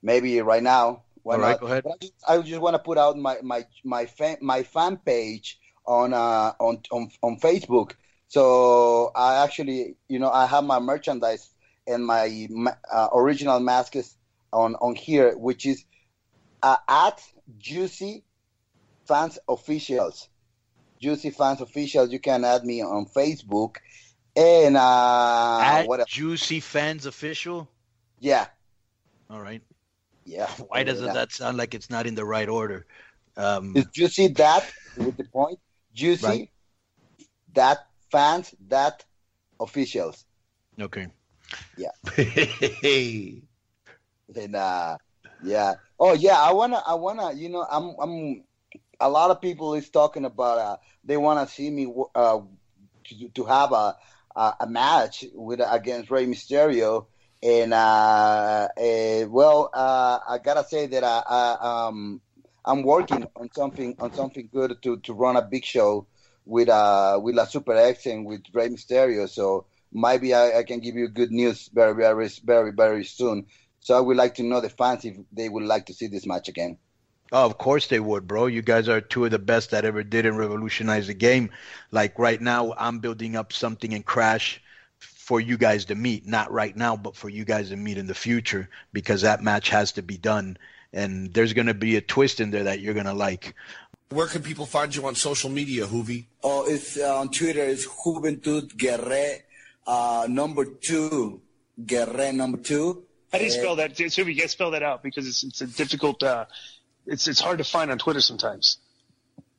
[0.02, 1.02] Maybe right now.
[1.22, 1.60] Why All right, not?
[1.60, 1.84] go ahead.
[1.84, 4.98] But I just, I just want to put out my my my fan my fan
[4.98, 7.92] page on uh on on on Facebook.
[8.28, 11.50] So I actually, you know, I have my merchandise
[11.86, 12.48] and my
[12.90, 14.16] uh, original masks
[14.52, 15.84] on on here, which is
[16.62, 17.22] uh, at
[17.58, 18.24] Juicy
[19.06, 20.28] Fans Officials.
[21.04, 22.08] Juicy Fans Official.
[22.08, 23.76] You can add me on Facebook.
[24.34, 26.08] And uh, At what else?
[26.08, 27.68] Juicy Fans Official.
[28.20, 28.46] Yeah,
[29.28, 29.60] All right.
[30.24, 30.48] yeah.
[30.68, 32.86] Why doesn't that sound like it's not in the right order?
[33.36, 34.64] Um, Is Juicy that
[34.96, 35.58] with the point?
[35.92, 36.50] Juicy Right.
[37.52, 39.04] that fans that
[39.60, 40.24] officials.
[40.80, 41.08] okay.
[41.76, 41.92] Yeah.
[42.16, 43.42] Hey.
[44.34, 44.96] And uh,
[45.42, 45.74] yeah.
[46.00, 46.40] Oh yeah.
[46.40, 46.80] I wanna.
[46.86, 47.34] I wanna.
[47.34, 47.66] You know.
[47.70, 47.94] I'm.
[48.00, 48.44] I'm.
[49.00, 50.58] A lot of people is talking about.
[50.58, 51.92] Uh, they wanna see me.
[52.14, 52.40] Uh,
[53.04, 53.96] to, to have a
[54.36, 57.06] a, a match with against Rey Mysterio.
[57.42, 62.20] And uh, eh, well, uh, I gotta say that I, I um
[62.64, 66.06] I'm working on something on something good to, to run a big show
[66.46, 69.28] with uh with La Super X and with Rey Mysterio.
[69.28, 73.46] So maybe I, I can give you good news very very very very soon.
[73.80, 76.26] So I would like to know the fans if they would like to see this
[76.26, 76.78] match again.
[77.34, 78.46] Oh, of course they would, bro.
[78.46, 81.50] You guys are two of the best that ever did and revolutionized the game.
[81.90, 84.62] Like right now, I'm building up something in Crash
[85.00, 86.28] for you guys to meet.
[86.28, 89.68] Not right now, but for you guys to meet in the future because that match
[89.70, 90.58] has to be done.
[90.92, 93.56] And there's going to be a twist in there that you're going to like.
[94.10, 96.26] Where can people find you on social media, Juvi?
[96.44, 97.64] Oh, it's uh, on Twitter.
[97.64, 99.42] It's Juventud Guerre
[99.88, 101.40] uh, number two.
[101.84, 103.02] Guerre number two.
[103.32, 103.96] How do you spell that?
[103.96, 106.22] Subi, you gotta spell that out because it's it's a difficult.
[106.22, 106.44] Uh,
[107.06, 108.78] it's it's hard to find on Twitter sometimes.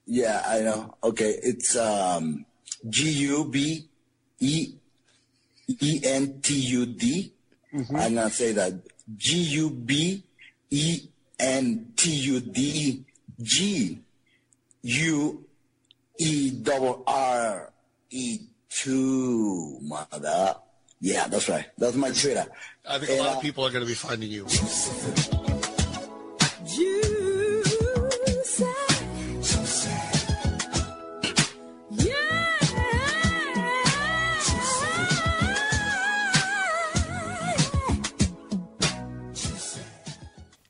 [0.05, 0.95] Yeah, I know.
[1.03, 2.45] Okay, it's um,
[2.87, 3.87] G U B
[4.39, 4.75] E
[5.67, 7.33] E N T U D.
[7.73, 8.73] I'm gonna say that
[9.17, 10.23] G U B
[10.69, 11.01] E
[11.39, 13.03] N T U D
[13.41, 13.99] G
[14.83, 15.45] U
[16.17, 17.73] E double R
[18.09, 18.39] E
[18.69, 19.79] two.
[19.81, 20.55] Mother.
[21.01, 21.65] Yeah, that's right.
[21.77, 22.45] That's my Twitter.
[22.87, 24.47] I think a lot of people are going to be finding you.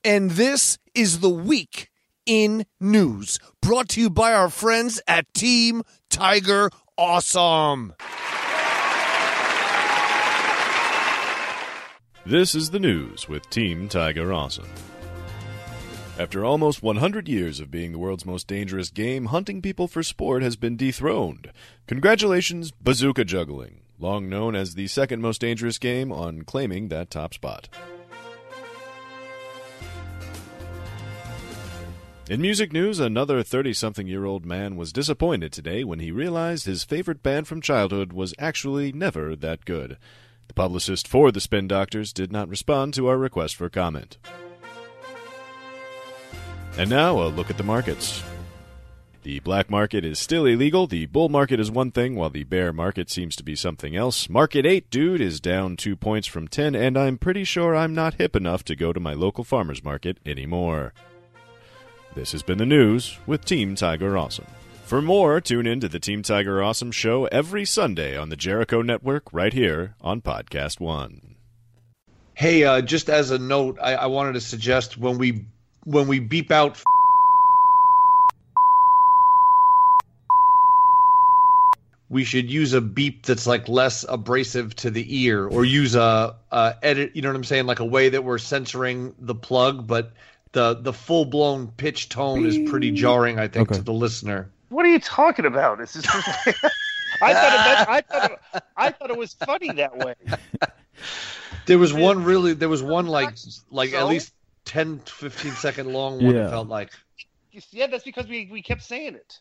[0.06, 1.90] And this is the week
[2.28, 5.82] in news, brought to you by our friends at Team
[6.12, 7.96] Tiger Awesome.
[12.24, 14.70] This is the news with Team Tiger Awesome.
[16.20, 20.44] After almost 100 years of being the world's most dangerous game, hunting people for sport
[20.44, 21.52] has been dethroned.
[21.88, 27.34] Congratulations, Bazooka Juggling, long known as the second most dangerous game, on claiming that top
[27.34, 27.70] spot.
[32.28, 36.66] In music news, another 30 something year old man was disappointed today when he realized
[36.66, 40.00] his favorite band from childhood was actually never that good.
[40.48, 44.18] The publicist for the Spin Doctors did not respond to our request for comment.
[46.76, 48.24] And now a look at the markets.
[49.22, 50.88] The black market is still illegal.
[50.88, 54.30] The bull market is one thing, while the bear market seems to be something else.
[54.30, 58.16] Market 8, dude, is down two points from 10, and I'm pretty sure I'm not
[58.16, 60.92] hip enough to go to my local farmer's market anymore.
[62.16, 64.46] This has been the news with Team Tiger Awesome.
[64.86, 68.82] For more, tune in to the Team Tiger Awesome show every Sunday on the Jericho
[68.82, 71.36] Network, right here on Podcast One.
[72.34, 75.44] Hey, uh, just as a note, I, I wanted to suggest when we
[75.84, 76.82] when we beep out
[82.08, 86.36] we should use a beep that's like less abrasive to the ear or use a,
[86.52, 89.86] a edit you know what i'm saying like a way that we're censoring the plug
[89.86, 90.14] but
[90.56, 94.86] the the full blown pitch tone is pretty jarring i think to the listener What
[94.86, 95.78] are you talking about?
[95.78, 96.06] This is.
[97.22, 100.16] I thought it meant, I thought it, I thought it was funny that way.
[101.66, 103.36] there was one really there was one like
[103.72, 104.34] like at least
[104.66, 106.48] 10 15 second long one Yeah.
[106.48, 106.92] it felt like
[107.72, 109.40] Yeah, that's because we, we kept saying it.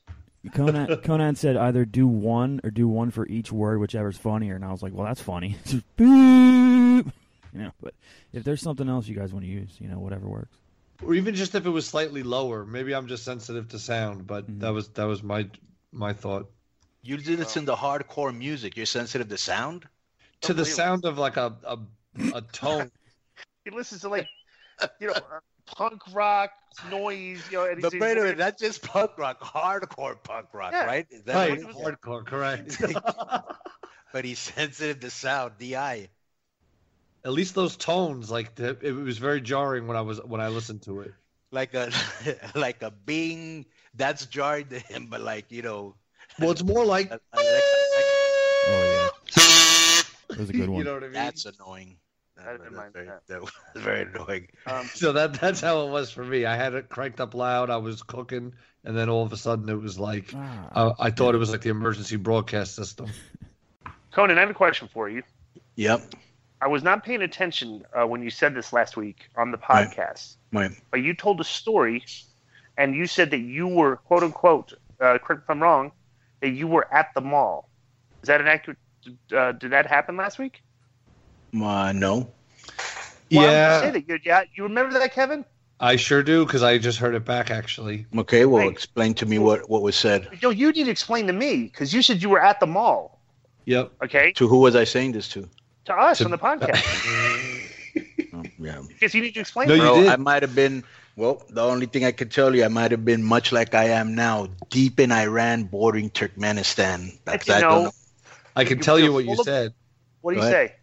[0.51, 4.55] Konnan, Konnan said either do one or do one for each word, whichever's funnier.
[4.55, 5.57] And I was like, well, that's funny.
[5.65, 7.07] Just beep.
[7.55, 7.95] You know, but
[8.33, 10.55] if there's something else you guys want to use, you know, whatever works.
[11.03, 14.47] Or even just if it was slightly lower maybe i'm just sensitive to sound but
[14.47, 14.61] Mm-hmm.
[14.61, 15.49] that was that was my
[15.93, 16.51] my thought
[17.03, 18.77] You listen to hardcore music.
[18.77, 19.87] You're sensitive to sound.
[20.43, 21.79] to the sound of like a a,
[22.35, 22.91] a tone
[23.65, 24.27] He listens to like,
[25.01, 26.51] you know, uh, punk rock
[26.91, 27.43] noise.
[27.51, 30.73] You know, and But he's, wait a minute, that's just punk rock, hardcore punk rock,
[30.73, 30.85] Yeah.
[30.85, 31.07] right?
[31.11, 32.83] Is that right what- hardcore correct
[34.13, 35.53] but he's sensitive to sound.
[35.59, 36.09] Di.
[37.25, 40.49] At least those tones like the, it was very jarring when i was when i
[40.49, 41.13] listened to it
[41.51, 41.91] like a
[42.55, 43.65] like a bing
[43.95, 45.95] that's jarring to him, but like you know.
[46.39, 47.11] well it's more like
[48.67, 49.43] Oh yeah,
[50.31, 50.79] it was a good one.
[50.79, 51.97] you know what i mean That's annoying.
[52.37, 54.49] That, that's very, that was very annoying.
[54.67, 57.71] Um, so that that's how it was for me i had it cranked up loud
[57.71, 58.53] i was cooking
[58.85, 60.69] and then all of a sudden it was like Ah.
[60.75, 63.07] uh, i thought it was like the emergency broadcast system
[64.13, 65.23] Konnan, I have a question for you.
[65.75, 66.15] Yep.
[66.61, 70.37] I was not paying attention uh, when you said this last week on the podcast,
[70.53, 70.71] Right.
[70.91, 72.05] but you told a story,
[72.79, 75.93] and you said that you were quote unquote, uh, correct if I'm wrong,
[76.41, 77.69] that you were at the mall.
[78.23, 78.79] Is that an accurate?
[79.37, 80.63] Uh, did that happen last week?
[81.55, 82.33] Uh, no.
[83.31, 84.09] Well, yeah Say that.
[84.09, 85.45] You, yeah, you remember that, Kevin?
[85.81, 88.47] i sure do because i just heard it back actually Okay.
[88.47, 88.71] Well, Right.
[88.73, 90.29] explain to me what what was said.
[90.43, 93.21] No, you need to explain to me because you said you were at the mall.
[93.67, 95.49] yep Okay, To who was I saying this to?
[95.87, 96.83] To us To- on the podcast.
[98.59, 98.83] Yeah.
[98.89, 99.69] Because you need to explain.
[99.69, 99.89] No, to you.
[99.89, 100.09] Bro, did.
[100.09, 100.83] I might have been.
[101.17, 103.85] Well, the only thing I could tell you, I might have been much like I
[103.91, 107.17] am now, deep in Iran, bordering Turkmenistan.
[107.25, 107.91] Because you I know, don't know.
[108.57, 109.75] i can You tell you what you of- said
[110.23, 110.75] What do you say?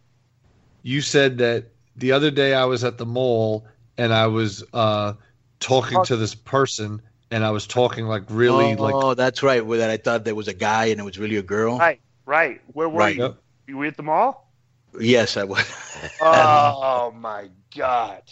[0.83, 1.65] you said that
[1.97, 3.65] the other day I was at the mall
[3.97, 5.13] and I was uh,
[5.59, 9.65] talking to this person and I was talking like really oh, like Oh, that's right.
[9.65, 11.77] Where that I thought there was a guy and it was really a girl.
[11.77, 12.61] Right, right.
[12.67, 13.17] Where were Right.
[13.17, 13.35] you?
[13.67, 14.47] You were at the mall?
[14.99, 15.63] Yes, I was.
[16.19, 18.23] Oh my god,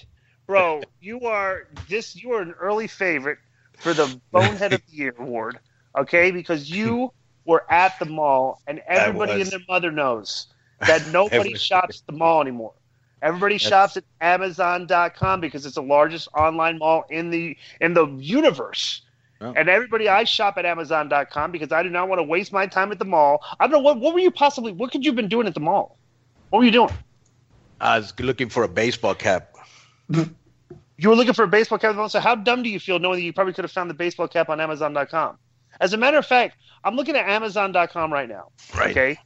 [0.47, 0.81] bro!
[1.01, 2.15] You are this.
[2.15, 3.37] You are an early favorite
[3.77, 5.59] for the Bonehead of the Year award.
[5.95, 7.13] Okay, because you
[7.45, 10.47] were at the mall, and everybody and their mother knows
[10.79, 12.73] that nobody shops at the mall anymore.
[13.21, 18.07] Everybody That's- shops at Amazon.com because it's the largest online mall in the in the
[18.17, 19.03] universe.
[19.41, 19.53] Oh.
[19.55, 22.91] And everybody, I shop at Amazon.com because I do not want to waste my time
[22.91, 23.41] at the mall.
[23.59, 25.53] I don't know what what were you possibly what could you have been doing at
[25.53, 25.97] the mall?
[26.49, 26.93] What were you doing?
[27.79, 29.55] I was looking for a baseball cap.
[31.01, 31.95] You were looking for a baseball cap.
[32.11, 34.27] So how dumb do you feel knowing that you probably could have found the baseball
[34.27, 35.37] cap on Amazon.com?
[35.79, 38.49] As a matter of fact, I'm looking at Amazon.com right now.
[38.77, 38.91] Right.
[38.91, 39.17] Okay,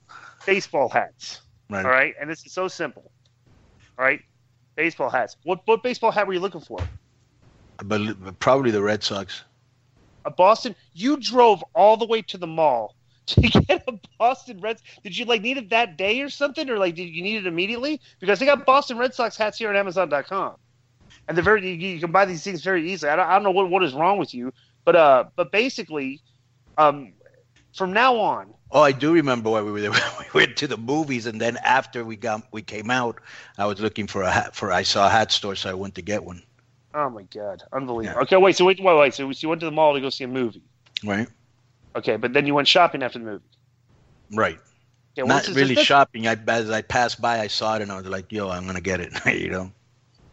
[0.46, 1.42] baseball hats.
[1.72, 1.84] Right.
[1.84, 3.12] All right, and this is so simple.
[3.98, 4.22] All right,
[4.76, 5.36] baseball hats.
[5.46, 6.78] What what baseball hat were you looking for?
[7.84, 9.44] But probably the Red Sox.
[10.26, 10.76] A Boston.
[10.94, 12.96] You drove all the way to the mall
[13.28, 14.82] to get a Boston Reds.
[15.04, 17.48] Did you like need it that day or something, or like did you need it
[17.48, 18.02] immediately?
[18.20, 20.56] Because they got Boston Red Sox hats here on Amazon.com,
[21.28, 23.12] and they're very you, can buy these things very easily.
[23.12, 24.52] I don't, I don't know what, what is wrong with you,
[24.86, 26.22] but uh, but basically,
[26.78, 27.14] um,
[27.74, 29.92] from now on, Oh, I do remember why we were there.
[30.34, 33.20] We went to the movies, and then after we got we came out,
[33.58, 34.56] I was looking for a hat.
[34.56, 36.42] For I saw a hat store, so I went to get one.
[36.96, 38.22] oh my god, unbelievable.
[38.22, 39.14] Okay, wait, so wait, wait, wait.
[39.14, 40.64] So you went to the mall to go see a movie.
[41.04, 41.28] Right.
[41.96, 43.44] Okay, but then you went shopping after the movie.
[44.34, 44.60] Right.
[45.14, 46.28] Okay, well, Not really this- shopping.
[46.28, 48.82] I as I passed by, I saw it, and I was like, "Yo, I'm gonna
[48.82, 49.72] get it." you know.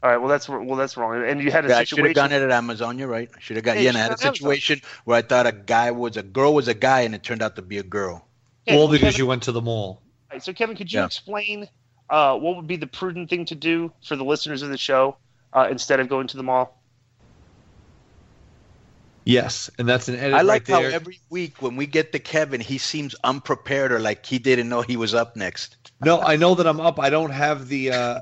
[0.03, 1.23] All right, well that's well that's wrong.
[1.23, 2.07] And you had a Yeah, I should situation.
[2.23, 2.99] have done it at Amazon.
[2.99, 3.29] You're right.
[3.37, 3.73] I should have got.
[3.77, 4.51] Yeah, Yeah, you and I had a should've Amazon.
[4.55, 7.43] situation where I thought a guy was a girl was a guy, and it turned
[7.43, 8.27] out to be a girl.
[8.67, 10.01] Yeah, all because Kevin- you went to the mall.
[10.31, 11.07] All right, so Kevin, could you Yeah.
[11.07, 11.69] explain
[12.09, 15.17] uh, what would be the prudent thing to do for the listeners of the show
[15.53, 16.80] uh, instead of going to the mall?
[19.25, 20.93] Yes, and that's an edit I like right how there.
[20.93, 24.83] every week when we get to Kevin, he seems unprepared or like he didn't know
[24.83, 25.77] he was up next.
[26.03, 26.99] No, I know that I'm up.
[26.99, 27.93] I don't have the.
[27.93, 28.21] Uh,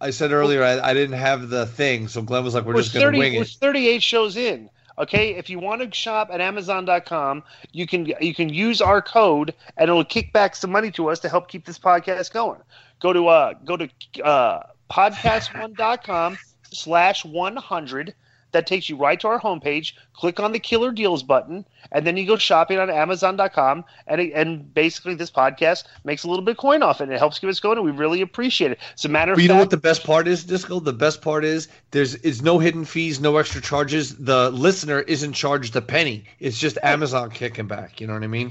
[0.00, 2.82] I said earlier I, I didn't have the thing, so Glenn was like, "We're We're
[2.82, 4.70] just going to 30 wing we're 38 shows in.
[4.98, 7.42] Okay, if you want to shop at Amazon.com,
[7.72, 11.20] you can you can use our code and it'll kick back some money to us
[11.20, 12.60] to help keep this podcast going.
[13.00, 13.88] Go to uh go to
[14.24, 16.38] uh podcast1.com
[16.70, 18.14] slash 100.
[18.52, 19.92] That takes you right to our homepage.
[20.14, 23.84] Click on the Killer Deals button, and then you go shopping on Amazon.com.
[24.06, 27.04] And and basically, this podcast makes a little bit of coin off it.
[27.04, 28.78] And it helps keep us going, and we really appreciate it.
[28.94, 30.80] As a matter of But you fact, know what the best part is, Disco?
[30.80, 34.16] The best part is there's is no hidden fees, no extra charges.
[34.16, 36.24] The listener isn't charged a penny.
[36.40, 38.00] It's just Amazon kicking back.
[38.00, 38.50] You know what I mean?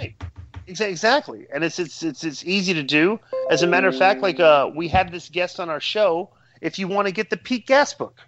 [0.67, 3.19] Exa- Exactly, and it's it's it's it's easy to do.
[3.51, 6.29] As a matter of fact, like uh, we had this guest on our show.
[6.61, 8.19] If you want to get the Pete Gas book,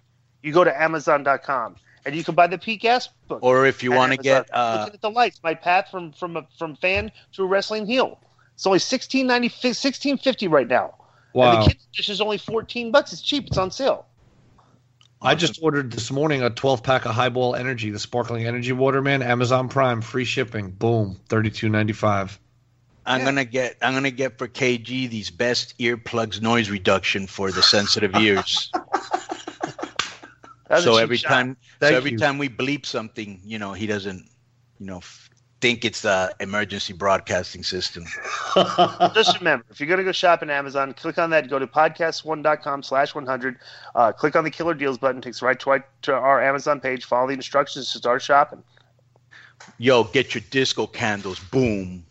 [0.42, 3.40] you go to Amazon.com and you can buy the Pete Gas book.
[3.42, 6.36] Or if you want to get uh, Looking at the lights, my path from from
[6.36, 8.18] a, from fan to a wrestling heel.
[8.54, 10.94] It's only sixteen ninety sixteen fifty right now.
[11.34, 11.60] And Wow.
[11.60, 13.12] the kids edition is only fourteen bucks.
[13.12, 13.46] It's cheap.
[13.46, 14.06] It's on sale.
[15.20, 19.02] I just ordered this morning a 12 pack of Highball Energy, the sparkling energy water,
[19.02, 19.20] man.
[19.20, 20.70] Amazon Prime, free shipping.
[20.70, 22.38] Boom, thirty two ninety five.
[23.04, 27.62] I'm gonna get I'm gonna get for KG these best earplugs noise reduction for the
[27.62, 28.70] sensitive ears.
[30.68, 31.28] That's so every shot.
[31.28, 32.18] time Thank so every you.
[32.18, 34.28] time we bleep something, you know, he doesn't,
[34.78, 38.04] you know, f- think it's the emergency broadcasting system.
[39.14, 41.48] Just remember, if you're going to go shop in Amazon, click on that.
[41.48, 43.56] Go to podcast1.com slash 100.
[43.94, 45.20] Uh, click on the Killer Deals button.
[45.20, 47.04] Takes right to, right to our Amazon page.
[47.06, 48.62] Follow the instructions to start shopping.
[49.78, 51.40] Yo, get your disco candles.
[51.40, 52.04] Boom.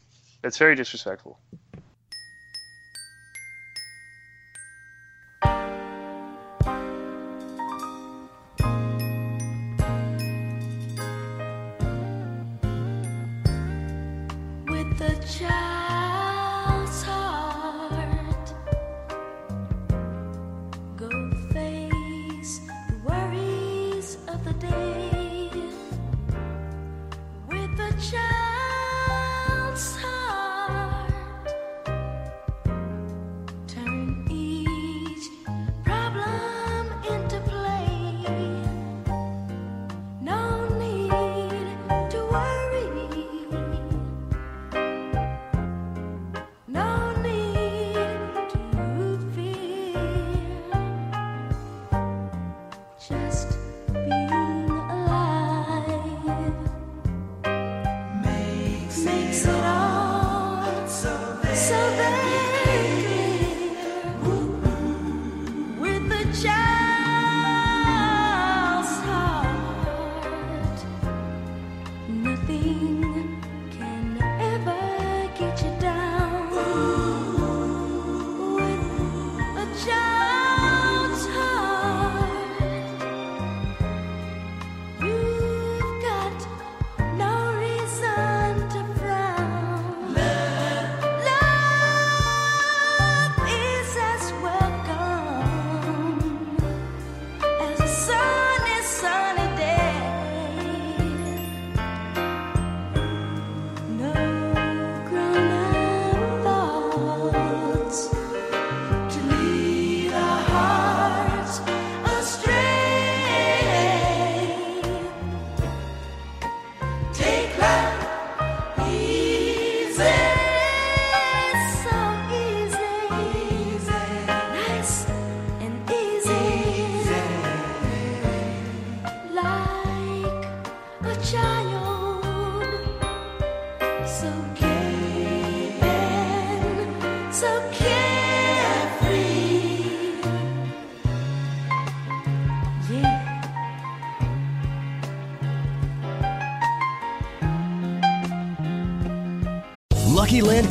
[0.43, 1.39] It's very disrespectful.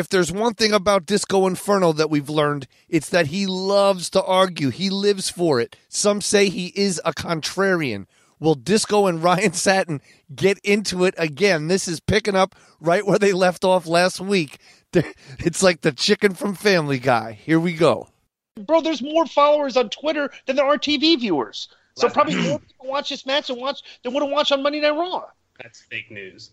[0.00, 4.24] If there's one thing about Disco Inferno that we've learned, it's that he loves to
[4.24, 4.70] argue.
[4.70, 5.76] He lives for it.
[5.90, 8.06] Some say he is a contrarian.
[8.40, 10.00] Will Disco and Ryan Satin
[10.34, 11.68] get into it again?
[11.68, 14.58] This is picking up right where they left off last week.
[15.38, 17.32] It's like the chicken from Family Guy.
[17.32, 18.08] Here we go.
[18.56, 21.68] Bro, there's more followers on Twitter than there are TV viewers.
[21.94, 24.80] So probably more people watch this match than watch than would have watched on Monday
[24.80, 25.26] Night Raw.
[25.62, 26.50] That's fake news.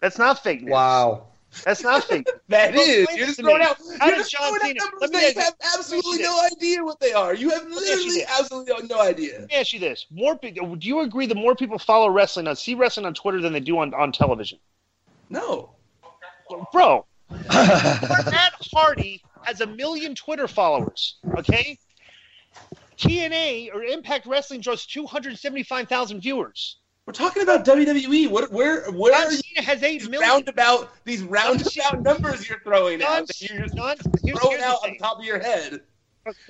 [0.00, 0.72] That's not fake news.
[0.72, 1.28] Wow.
[1.64, 2.26] That's not fake.
[2.48, 2.88] That Bro, is.
[3.00, 3.64] explain You're just throwing me.
[3.66, 3.76] out.
[3.98, 5.60] How You're just John throwing out numbers Let me that ask you you- have let
[5.60, 6.52] me ask absolutely no this.
[6.52, 7.34] idea what they are.
[7.34, 9.38] You have me ask you literally absolutely no idea.
[9.40, 12.46] Let me ask you this: More people, do you agree that more people follow wrestling
[12.48, 14.58] on see wrestling on Twitter than they do on, on television?
[15.28, 15.70] No.
[16.72, 21.16] Bro, Matt Hardy has a million Twitter followers.
[21.36, 21.78] Okay,
[22.96, 26.78] TNA or Impact Wrestling draws two hundred seventy-five thousand viewers.
[27.08, 28.28] We're talking about WWE.
[28.28, 28.52] What?
[28.52, 28.90] Where?
[28.90, 29.38] Where John are you?
[29.38, 30.28] Cena has eight These million.
[30.28, 30.90] roundabout.
[31.06, 33.40] These roundabout numbers you're throwing John- out.
[33.40, 35.80] You're just John, here's, throwing here's out on top of your head.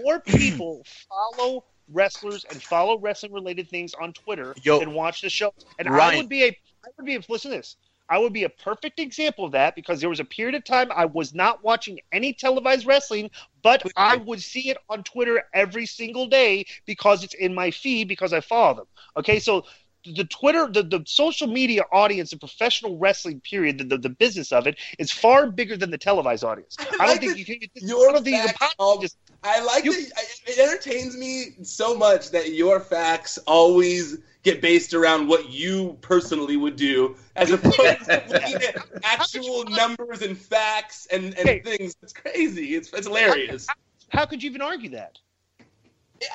[0.01, 1.63] More people follow
[1.93, 5.55] wrestlers and follow wrestling related things on Twitter Yo, than watch the show.
[5.79, 7.77] And I would be a I would be a, listen to this.
[8.09, 10.91] I would be a perfect example of that because there was a period of time
[10.93, 13.31] I was not watching any televised wrestling,
[13.63, 18.09] but I would see it on Twitter every single day because it's in my feed
[18.09, 18.87] because I follow them.
[19.19, 19.65] Okay, so
[20.05, 24.53] the Twitter, the, the social media audience of professional wrestling, period, the, the, the business
[24.53, 26.77] of it is far bigger than the televised audience.
[26.79, 27.59] I, don't like think you can.
[27.77, 30.13] Your I don't think you can all- just I like that.
[30.47, 36.57] It entertains me so much that your facts always get based around what you personally
[36.57, 41.95] would do, as opposed to looking at actual numbers and facts and, and things.
[42.03, 42.75] It's crazy.
[42.75, 43.67] It's it's hilarious.
[44.11, 45.19] How could you even argue that?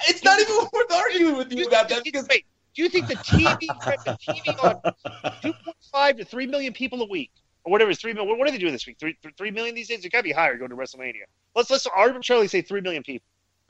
[0.07, 3.15] It's not even worth arguing with you about that because Wait, do you think the
[3.15, 4.93] TV, the TV on
[5.41, 7.31] 2.5 to 3 million people a week,
[7.63, 8.37] or whatever is 3 million?
[8.37, 8.97] What are they doing this week?
[8.99, 10.03] 3, 3 million these days?
[10.03, 11.23] It got to be higher going to WrestleMania.
[11.55, 13.27] Let's let's arbitrarily say 3 million people.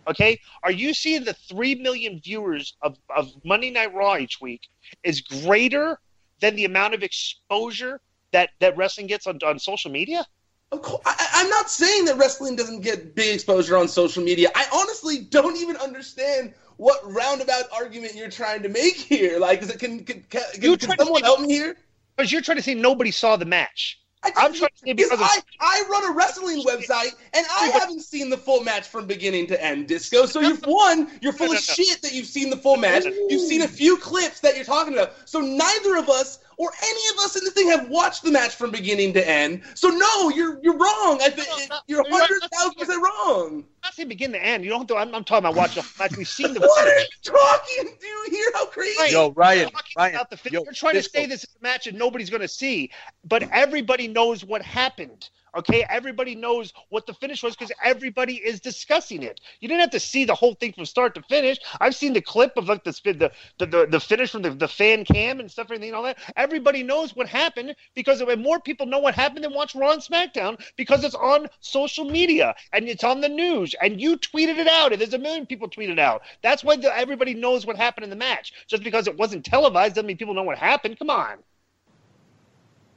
[0.07, 4.67] Okay, are you seeing the 3 million viewers of, of Monday Night Raw each week
[5.03, 5.97] is greater
[6.41, 8.01] than the amount of exposure
[8.31, 10.25] that, that wrestling gets on, on social media?
[10.73, 14.49] I, I'm not saying that wrestling doesn't get big exposure on social media.
[14.55, 19.39] I honestly don't even understand what roundabout argument you're trying to make here.
[19.39, 21.75] Like, is it can can, can, can, can someone help me here?
[22.15, 23.99] Because you're trying to say nobody saw the match.
[24.23, 28.29] I'm trying to say Because I, I run a wrestling website and I haven't seen
[28.29, 30.25] the full match from beginning to end, Disco.
[30.25, 33.03] So you've one, you're full of shit that you've seen the full match.
[33.29, 35.13] You've seen a few clips that you're talking about.
[35.27, 38.55] So neither of us or any of us in the thing have watched the match
[38.55, 39.61] from beginning to end.
[39.75, 41.19] So no, you're you're wrong.
[41.21, 41.47] I think
[41.87, 43.63] you're hundred thousand percent wrong.
[43.83, 44.63] I'm not saying begin to end.
[44.63, 44.95] You don't have to.
[44.97, 46.17] I'm, I'm talking about watching the match.
[46.17, 46.59] We've seen the.
[46.73, 47.95] What are you talking?
[47.99, 49.13] Do you hear how crazy?
[49.13, 51.19] Yo, Ryan, Talking Ryan, about the yo, You're trying Disco.
[51.19, 52.91] to say this is a match that nobody's going to see,
[53.25, 55.29] but everybody knows what happened.
[55.55, 59.39] Okay, everybody knows what the finish was because everybody is discussing it.
[59.59, 61.59] You didn't have to see the whole thing from start to finish.
[61.79, 64.67] I've seen the clip of like the the the, the, the finish from the, the
[64.67, 66.17] fan cam and stuff, everything and all that.
[66.35, 70.59] Everybody knows what happened because more people know what happened than watch Raw and SmackDown
[70.75, 74.91] because it's on social media and it's on the news and you tweeted it out
[74.91, 76.23] and there's a million people tweeted out.
[76.41, 78.53] That's why the, everybody knows what happened in the match.
[78.67, 80.97] Just because it wasn't televised doesn't mean people know what happened.
[80.97, 81.37] Come on.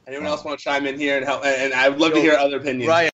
[0.07, 1.43] Anyone else want to chime in here and help?
[1.45, 2.87] And I would love to hear other opinions.
[2.87, 3.11] Ryan.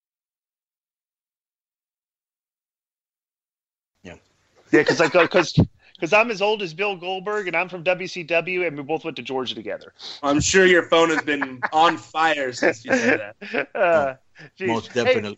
[4.73, 5.53] Yeah, because I because
[5.93, 9.15] because I'm as old as Bill Goldberg and I'm from WCW and we both went
[9.17, 9.93] to Georgia together.
[10.23, 13.67] I'm sure your phone has been on fire since you said that.
[13.75, 14.15] Uh.
[14.61, 15.37] Most Hey- definitely.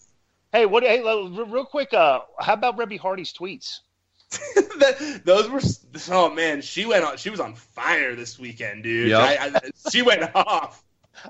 [0.54, 0.84] Hey, what?
[0.84, 1.94] Hey, real real quick.
[1.94, 3.80] Uh, how about Reby Hardy's tweets?
[4.80, 5.62] That- Those were
[6.16, 7.18] oh man, she went on.
[7.18, 9.10] She was on fire this weekend, dude.
[9.10, 9.20] Yep.
[9.20, 10.85] I, I, she went off.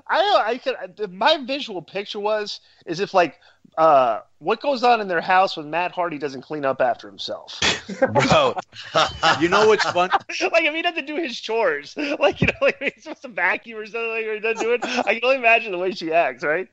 [0.08, 3.38] I I could my visual picture was is if like
[3.78, 7.64] uh what goes on in their house when Matt Hardy doesn't clean up after himself.
[8.08, 8.54] Bro,
[9.40, 10.10] you know what's fun?
[10.52, 13.78] like if he doesn't do his chores, like you know, like he's supposed to vacuum
[13.78, 14.82] or something, or he doesn't do it.
[14.84, 16.68] I can only imagine the way she acts, right?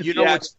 [0.00, 0.30] You know Yeah.
[0.32, 0.56] what's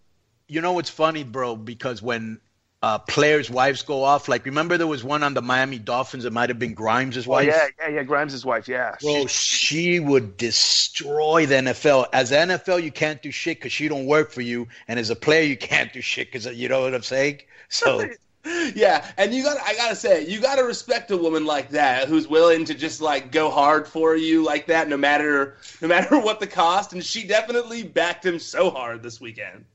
[0.48, 1.56] you know what's funny, bro?
[1.56, 2.40] Because when
[2.82, 6.26] uh, players' wives go off, like remember there was one on the Miami Dolphins.
[6.26, 7.48] It might have been Grimes' wife.
[7.48, 8.04] yeah, yeah, yeah.
[8.04, 8.96] Grimes' wife, yeah.
[9.02, 12.08] Bro, she would destroy the NFL.
[12.14, 15.16] As NFL, you can't do shit because she don't work for you, and as a
[15.16, 17.42] player, you can't do shit because you know what I'm saying.
[17.70, 18.10] So
[18.74, 22.28] Yeah, and you got I gotta say, you gotta respect a woman like that who's
[22.28, 26.40] willing to just like go hard for you like that, no matter no matter what
[26.40, 26.94] the cost.
[26.94, 29.66] And she definitely backed him so hard this weekend.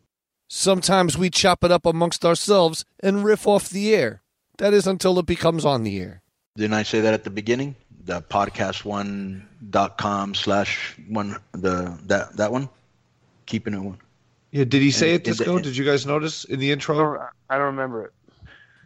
[0.48, 4.22] Sometimes we chop it up amongst ourselves and riff off the air.
[4.58, 6.22] That is until it becomes on the air.
[6.56, 7.74] didn't I say that at the beginning?
[8.04, 12.68] The podcast1.com slash one the that that one,
[13.46, 13.98] keeping it one.
[14.52, 15.58] Yeah, did he say In- it, in the- Disco?
[15.58, 17.18] Did you guys notice in the intro?
[17.50, 18.12] I don't remember it.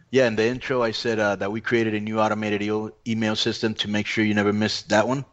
[0.09, 3.35] Yeah, in the intro, I said uh, that we created a new automated e- email
[3.35, 5.23] system to make sure you never miss that one.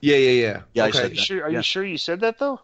[0.00, 0.62] Yeah, yeah, yeah.
[0.74, 1.20] Yeah, I said Are you that.
[1.22, 1.44] sure?
[1.44, 1.58] Are Yeah.
[1.58, 2.60] you sure you said that though?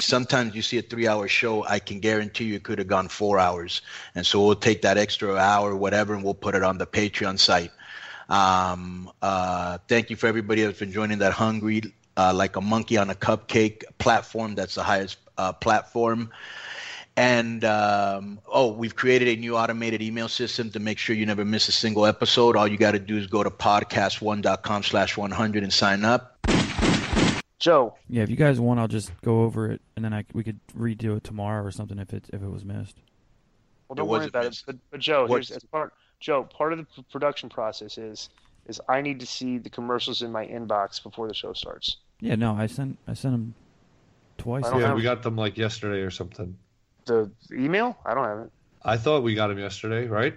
[0.00, 3.38] Sometimes you see a three-hour show, I can guarantee you it could have gone four
[3.38, 3.82] hours,
[4.14, 7.38] and so we'll take that extra hour, whatever, and we'll put it on the Patreon
[7.38, 7.72] site.
[8.28, 11.82] Um, uh, thank you for everybody that's been joining that hungry
[12.18, 14.54] uh, like a monkey on a cupcake platform.
[14.56, 16.30] That's the highest uh, platform.
[17.16, 21.44] And um, oh, we've created a new automated email system to make sure you never
[21.44, 22.56] miss a single episode.
[22.56, 26.36] All you got to do is go to podcast1.com slash 100 and sign up.
[27.58, 27.94] Joe.
[28.08, 30.60] Yeah, if you guys want, I'll just go over it, and then I, we could
[30.76, 32.98] redo it tomorrow or something if it if it was missed.
[33.88, 34.62] Well, don't worry wasn't about it.
[34.66, 35.92] But, but Joe, What's- here's as part.
[36.20, 38.28] Joe, part of the production process is
[38.66, 41.96] is I need to see the commercials in my inbox before the show starts.
[42.20, 43.54] Yeah, no, I sent I sent them
[44.36, 44.64] twice.
[44.64, 46.56] Yeah, have- we got them like yesterday or something.
[47.06, 47.96] The email?
[48.04, 48.52] I don't have it.
[48.84, 50.36] I thought we got them yesterday, right,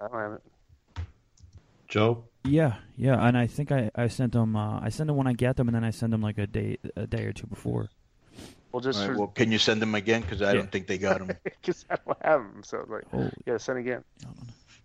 [0.00, 0.42] I don't have it.
[1.88, 2.24] Joe?
[2.44, 4.56] Yeah, yeah, and I think I, I sent them.
[4.56, 6.46] Uh, I send them when I get them, and then I send them like a
[6.46, 7.88] day a day or two before.
[8.72, 10.22] Well, just All right, for well, can you send them again?
[10.22, 10.52] Because I Yeah.
[10.54, 11.36] don't think they got them.
[11.44, 12.62] because I don't have them.
[12.64, 13.28] So like, Oh.
[13.46, 14.04] yeah, send again.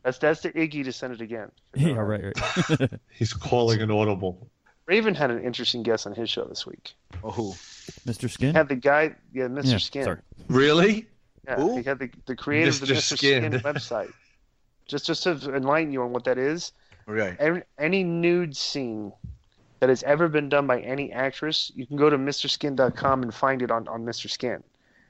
[0.04, 1.50] That's that's the Iggy to send it again.
[1.76, 2.90] yeah, right, right.
[3.10, 4.50] He's calling an audible.
[4.88, 6.94] Raven had an interesting guest on his show this week.
[7.24, 7.52] Oh, who?
[8.06, 8.30] Mr.
[8.30, 8.54] Skin.
[8.54, 9.72] Had the guy, yeah, Mr.
[9.72, 10.04] Yeah, Skin.
[10.04, 10.20] sorry.
[10.48, 11.08] Really?
[11.48, 12.98] Yeah, he had the, the creator of the Mr.
[12.98, 13.18] Mr.
[13.18, 13.44] Skin.
[13.52, 14.12] Skin website.
[14.88, 16.72] Just just to enlighten you on what that is.
[17.08, 17.36] Right.
[17.40, 19.14] Any, any nude scene
[19.80, 23.62] that has ever been done by any actress, you can go to MrSkin.com and find
[23.62, 24.30] it on, on Mr.
[24.30, 24.64] Skin.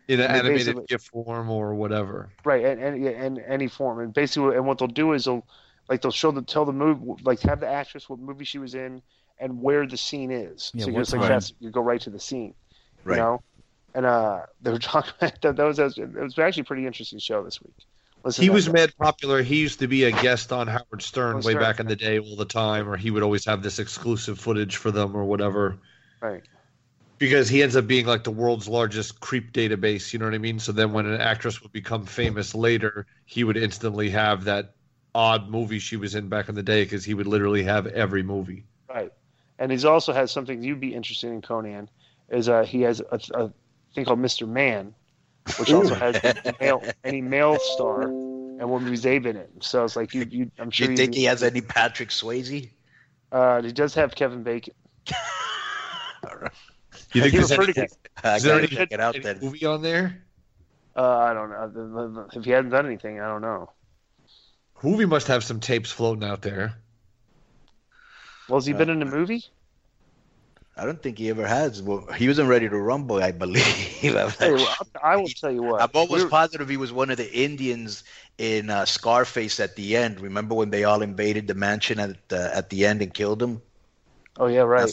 [0.08, 2.30] In an And they animated GIF form or whatever.
[2.44, 5.44] Right, and and and any form, and basically, and what they'll do is they'll
[5.90, 8.76] like they'll show the tell the movie, like have the actress what movie she was
[8.76, 9.02] in
[9.40, 10.72] and where the scene is.
[10.76, 11.30] Yeah, so you what just like time.
[11.30, 12.54] that's you go right to the scene,
[13.04, 13.16] Right.
[13.16, 13.42] you know.
[13.96, 15.14] And uh, they were talking.
[15.22, 17.74] that, that was it was actually a pretty interesting show this week.
[18.26, 19.44] Listen He was mad popular.
[19.44, 22.18] He used to be a guest on Howard Stern way Stern, back in the day
[22.18, 25.78] all the time, or he would always have this exclusive footage for them or whatever.
[26.20, 26.42] Right.
[27.20, 30.40] Because he ends up being like the world's largest creep database, you know what I
[30.40, 30.58] mean?
[30.58, 34.74] So then when an actress would become famous later, he would instantly have that
[35.14, 38.24] odd movie she was in back in the day because he would literally have every
[38.24, 38.66] movie.
[38.90, 39.14] Right.
[39.60, 41.88] And he's also has something you'd be interested in, Konnan,
[42.30, 43.52] is uh, he has a, a
[43.94, 44.48] thing called Mr.
[44.48, 44.96] Man,
[45.60, 46.20] which also has
[46.60, 49.48] male, any male star and what movies they've been in.
[49.62, 52.70] So it's like you, you I'm sure you you'd think he has any Patrick Swayze?
[53.32, 54.74] Uh, he does have Kevin Bacon.
[57.14, 59.16] You think He there's referred any, to- I is there gotta any, check it out
[59.16, 59.40] any then.
[59.42, 60.22] movie on there?
[60.98, 62.28] Uh, I don't know.
[62.34, 63.72] If he hadn't done anything, I don't know.
[64.84, 66.74] Movie must have some tapes floating out there.
[68.50, 69.46] Well, has he been in a movie?
[70.78, 71.82] I don't think he ever has.
[71.82, 73.64] Well, he wasn't ready to rumble, I believe.
[74.04, 74.32] Well,
[75.02, 75.82] I will tell you what.
[75.82, 78.04] I'm almost We're- positive he was one of the Indians
[78.38, 80.20] in uh, Scarface at the end.
[80.20, 83.62] Remember when they all invaded the mansion at the, at the end and killed him?
[84.38, 84.92] Oh yeah, right.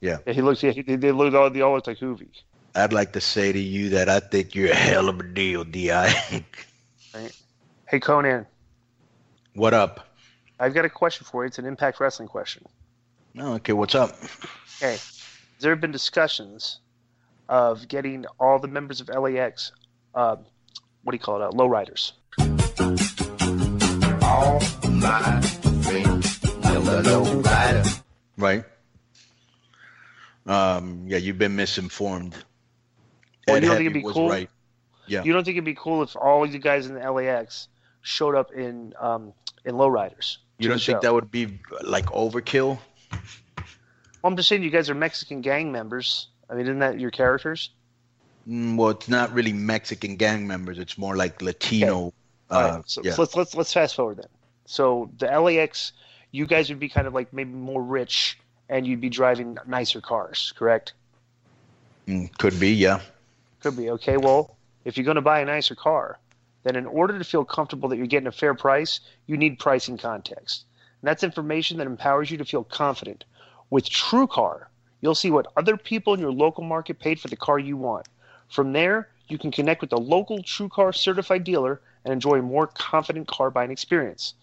[0.00, 0.18] Yeah.
[0.26, 0.62] Yeah, he looks.
[0.62, 1.50] Yeah, he, they look all.
[1.50, 2.28] They all like Hoovy.
[2.74, 5.64] I'd like to say to you that I think you're a hell of a deal,
[5.64, 6.12] Di.
[7.14, 7.40] Right.
[7.88, 8.46] Hey Konnan,
[9.54, 10.08] what up?
[10.58, 11.48] I've got a question for you.
[11.48, 12.64] It's an Impact Wrestling question.
[13.38, 14.16] Oh, okay, what's up?
[14.82, 14.96] Okay.
[15.64, 16.80] Has have been discussions
[17.48, 19.72] of getting all the members of LAX,
[20.14, 20.36] uh,
[21.02, 22.12] what do you call it, uh, lowriders?
[24.22, 24.60] All
[24.90, 25.40] my
[25.80, 27.82] friends know low rider.
[28.36, 28.64] Right.
[30.44, 32.34] Um, yeah, you've been misinformed.
[33.48, 34.28] Well, Ed you don't Heavy think it'd be cool?
[34.28, 34.50] right.
[35.06, 35.22] Yeah.
[35.24, 37.68] You don't think it'd be cool if all you guys in the LAX
[38.02, 39.32] showed up in um,
[39.64, 40.36] in lowriders.
[40.58, 41.00] You don't think show.
[41.00, 42.78] that would be like overkill?
[44.24, 46.28] Well, I'm just saying you guys are Mexican gang members.
[46.48, 47.68] I mean, isn't that your characters?
[48.48, 50.78] Mm, well, it's not really Mexican gang members.
[50.78, 51.94] It's more like Latino.
[51.94, 52.12] All
[52.48, 53.12] Uh, right, so, yeah.
[53.12, 54.28] so let's let's let's fast forward then.
[54.64, 55.92] So the LAX,
[56.30, 58.38] you guys would be kind of like maybe more rich,
[58.70, 60.94] and you'd be driving nicer cars, correct?
[62.08, 63.00] Mm, could be, yeah.
[63.60, 63.90] Could be.
[63.90, 64.56] Okay, well,
[64.86, 66.18] if you're going to buy a nicer car,
[66.62, 69.98] then in order to feel comfortable that you're getting a fair price, you need pricing
[69.98, 70.64] context.
[71.02, 73.26] And that's information that empowers you to feel confident.
[73.70, 74.66] With TrueCar,
[75.00, 78.06] you'll see what other people in your local market paid for the car you want.
[78.48, 82.66] From there, you can connect with a local TrueCar certified dealer and enjoy a more
[82.66, 84.34] confident car buying experience.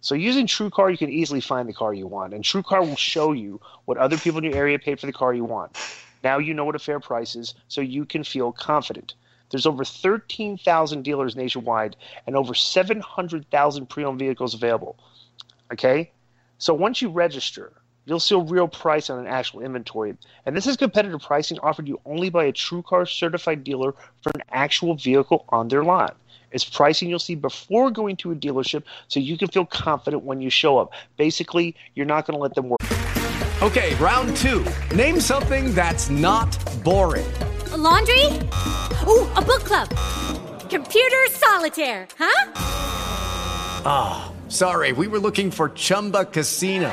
[0.00, 3.32] So using TrueCar, you can easily find the car you want, and TrueCar will show
[3.32, 5.76] you what other people in your area paid for the car you want.
[6.24, 9.14] Now you know what a fair price is, so you can feel confident.
[9.50, 11.96] There's over 13,000 dealers nationwide
[12.26, 14.96] and over 700,000 pre-owned vehicles available.
[15.72, 16.12] Okay?
[16.58, 17.72] So once you register,
[18.10, 20.16] you'll see a real price on an actual inventory.
[20.44, 24.42] And this is competitive pricing offered you only by a TrueCar certified dealer for an
[24.50, 26.16] actual vehicle on their lot.
[26.50, 30.40] It's pricing you'll see before going to a dealership so you can feel confident when
[30.40, 30.92] you show up.
[31.16, 32.80] Basically, you're not going to let them work.
[33.62, 34.66] Okay, round two.
[34.96, 37.30] Name something that's not boring.
[37.70, 38.26] A laundry?
[39.06, 39.88] Ooh, a book club.
[40.68, 42.52] Computer solitaire, huh?
[43.86, 46.92] Ah, sorry, we were looking for Chumba Casino.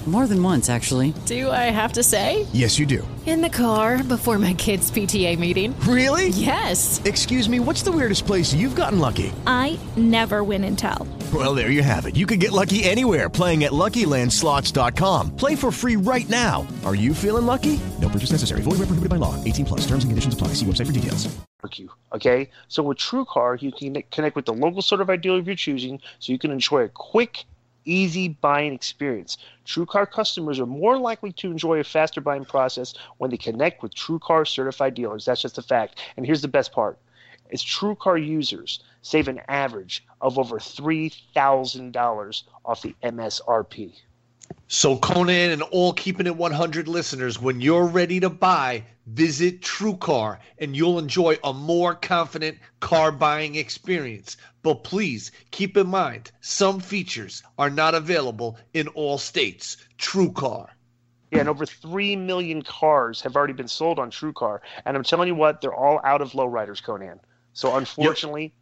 [0.07, 1.13] More than once, actually.
[1.27, 2.47] Do I have to say?
[2.53, 3.07] Yes, you do.
[3.27, 5.79] In the car before my kids' PTA meeting.
[5.81, 6.29] Really?
[6.29, 6.99] Yes.
[7.05, 9.31] Excuse me, what's the weirdest place you've gotten lucky?
[9.45, 11.07] I never win and tell.
[11.31, 12.15] Well, there you have it.
[12.15, 15.35] You can get lucky anywhere playing at LuckyLandSlots.com.
[15.35, 16.65] Play for free right now.
[16.83, 17.79] Are you feeling lucky?
[18.01, 18.63] No purchase necessary.
[18.63, 19.41] Void where prohibited by law.
[19.43, 19.81] 18 plus.
[19.81, 20.49] Terms and conditions apply.
[20.55, 21.29] See website for details.
[22.13, 26.01] Okay, so with TrueCar, you can connect with the local certified dealer of your choosing,
[26.17, 27.45] so you can enjoy a quick,
[27.85, 29.37] easy buying experience.
[29.65, 33.95] TrueCar customers are more likely to enjoy a faster buying process when they connect with
[33.95, 35.25] TrueCar certified dealers.
[35.25, 36.01] That's just a fact.
[36.17, 36.97] And here's the best part:
[37.51, 43.93] is TrueCar users save an average of over three thousand dollars off the MSRP.
[44.67, 50.39] So Konnan and all keeping it 100 listeners, when you're ready to buy, visit TrueCar
[50.59, 54.37] and you'll enjoy a more confident car buying experience.
[54.63, 59.77] But please keep in mind, some features are not available in all states.
[59.97, 60.67] TrueCar.
[61.31, 64.59] Yeah, and over 3 million cars have already been sold on TrueCar.
[64.85, 67.19] And I'm telling you what, they're all out of lowriders, Konnan.
[67.53, 68.53] So unfortunately,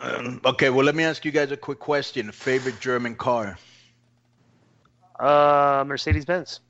[0.00, 2.30] Um, okay, well, let me ask you guys a quick question.
[2.30, 3.58] Favorite German car?
[5.18, 6.60] Uh, Mercedes Benz.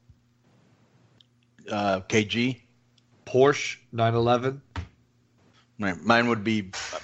[1.71, 2.61] Uh, KG?
[3.27, 4.63] Porsche 911.
[5.81, 5.97] Right.
[6.03, 6.99] Mine would be uh,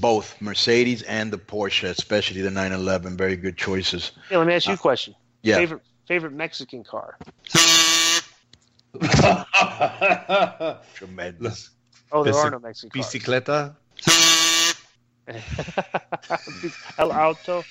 [0.00, 3.16] both Mercedes and the Porsche, especially the 911.
[3.16, 4.12] Very good choices.
[4.30, 5.14] Yeah, let me ask you a question.
[5.42, 5.56] yeah.
[5.56, 7.18] Favorite favorite Mexican car?
[10.94, 11.70] Tremendous.
[12.10, 13.12] Oh, there Bici- are no Mexican cars.
[13.12, 13.76] Bicicleta.
[16.98, 17.64] El Auto.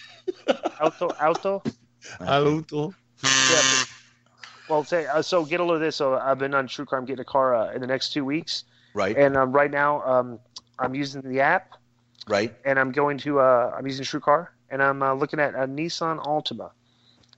[0.80, 1.08] Auto.
[1.20, 1.64] Auto.
[2.20, 2.94] Auto.
[3.24, 3.30] Yeah.
[3.62, 3.90] but-
[4.68, 5.46] well, say uh, so.
[5.46, 5.96] Get a load of this.
[5.96, 6.98] So I've been on TrueCar.
[6.98, 8.64] I'm getting a car uh, in the next two weeks.
[8.96, 9.16] Right.
[9.16, 10.40] And um, right now, um,
[10.80, 11.74] I'm using the app,
[12.28, 12.52] Right.
[12.66, 13.40] and I'm going to.
[13.40, 16.72] Uh, I'm using TrueCar, and I'm uh, looking at a Nissan Altima.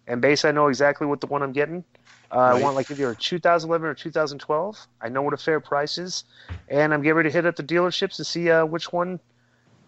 [0.07, 1.83] And base, I know exactly what the one I'm getting.
[2.31, 4.87] Uh, I want like either a 2011 or 2012.
[5.01, 6.23] I know what a fair price is,
[6.69, 9.19] and I'm getting ready to hit up the dealerships to see uh, which one,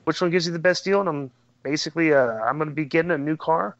[0.04, 1.00] which one gives you the best deal.
[1.00, 1.32] And I'm
[1.64, 3.76] basically, uh, I'm going to be getting a new car,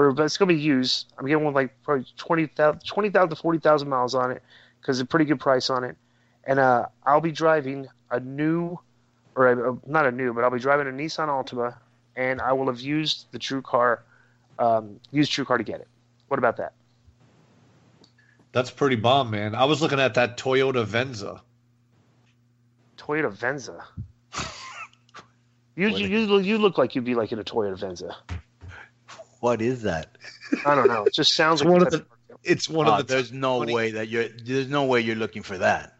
[0.00, 1.12] or but it's going to be used.
[1.18, 4.42] I'm getting one like probably 20,000 20,000 to 40,000 miles on it,
[4.80, 5.96] because it's a pretty good price on it.
[6.44, 8.78] And uh, I'll be driving a new,
[9.34, 11.76] or a, not a new, but I'll be driving a Nissan Altima,
[12.16, 14.02] and I will have used the True Car,
[14.58, 15.88] um, used True Car to get it.
[16.28, 16.72] What about that?
[18.52, 19.54] That's pretty bomb, man.
[19.54, 21.42] I was looking at that Toyota Venza.
[22.96, 23.84] Toyota Venza.
[25.76, 28.14] You you, you look- you look like you'd be like in a Toyota Venza.
[29.40, 30.16] What is that?
[30.64, 31.04] I don't know.
[31.04, 32.06] It just sounds like one of the.
[32.42, 33.14] It's one of the.
[33.14, 34.28] there's no way that you're.
[34.28, 35.96] There's no way you're looking for that.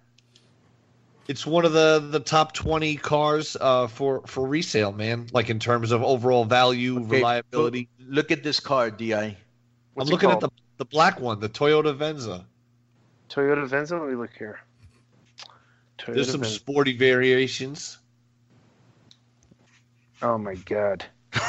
[1.28, 5.28] It's one of the the top 20 cars uh, for for resale, man.
[5.32, 7.88] Like in terms of overall value, Okay, reliability.
[8.06, 9.12] Look at this car, Di.
[9.98, 12.46] I'm looking at the the black one, the Toyota Venza.
[13.28, 13.96] Toyota Venza.
[13.96, 14.60] Let me look here.
[15.98, 16.56] Toyota There's some Venza.
[16.56, 17.98] sporty variations.
[20.22, 21.04] Oh my god.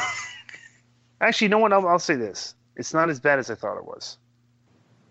[1.22, 1.72] Actually, no one.
[1.72, 4.18] I'll, I'll say this: it's not as bad as I thought it was.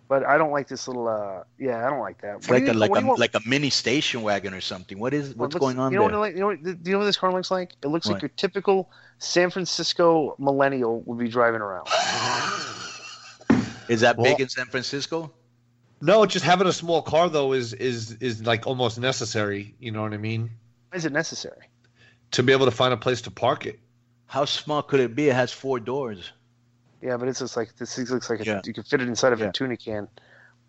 [0.07, 1.07] But I don't like this little.
[1.07, 2.35] uh Yeah, I don't like that.
[2.37, 4.99] It's What do like a like a want- like a mini station wagon or something.
[4.99, 6.19] What is what's looks- going on you know there?
[6.19, 7.75] What, it like- you know, what- do you know what this car looks like?
[7.81, 11.87] It looks like your typical San Francisco millennial would be driving around.
[13.87, 15.31] Is that Well- big in San Francisco?
[16.01, 19.75] No, just having a small car though is is is like almost necessary.
[19.79, 20.49] You know what I mean?
[20.89, 21.69] Why is it necessary?
[22.31, 23.79] To be able to find a place to park it.
[24.31, 25.27] How small could it be?
[25.27, 26.31] It has four doors.
[27.01, 28.61] Yeah, but it's just like this thing looks like a, Yeah.
[28.63, 30.07] you could fit it inside of a tuna can.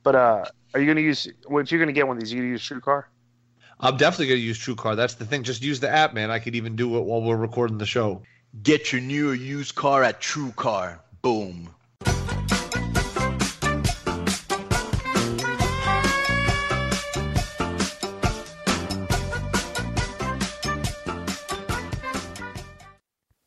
[0.03, 0.45] But uh,
[0.75, 1.29] are you going to use?
[1.49, 3.09] Well, if you're going to get one of these, you going to use True Car?
[3.79, 4.97] I'm definitely gonna use True Car.
[4.97, 5.45] That's the thing.
[5.45, 6.31] Just use the app, man.
[6.31, 8.23] I could even do it while we're recording the show.
[8.63, 11.01] Get your new or used car at True Car.
[11.21, 11.69] Boom.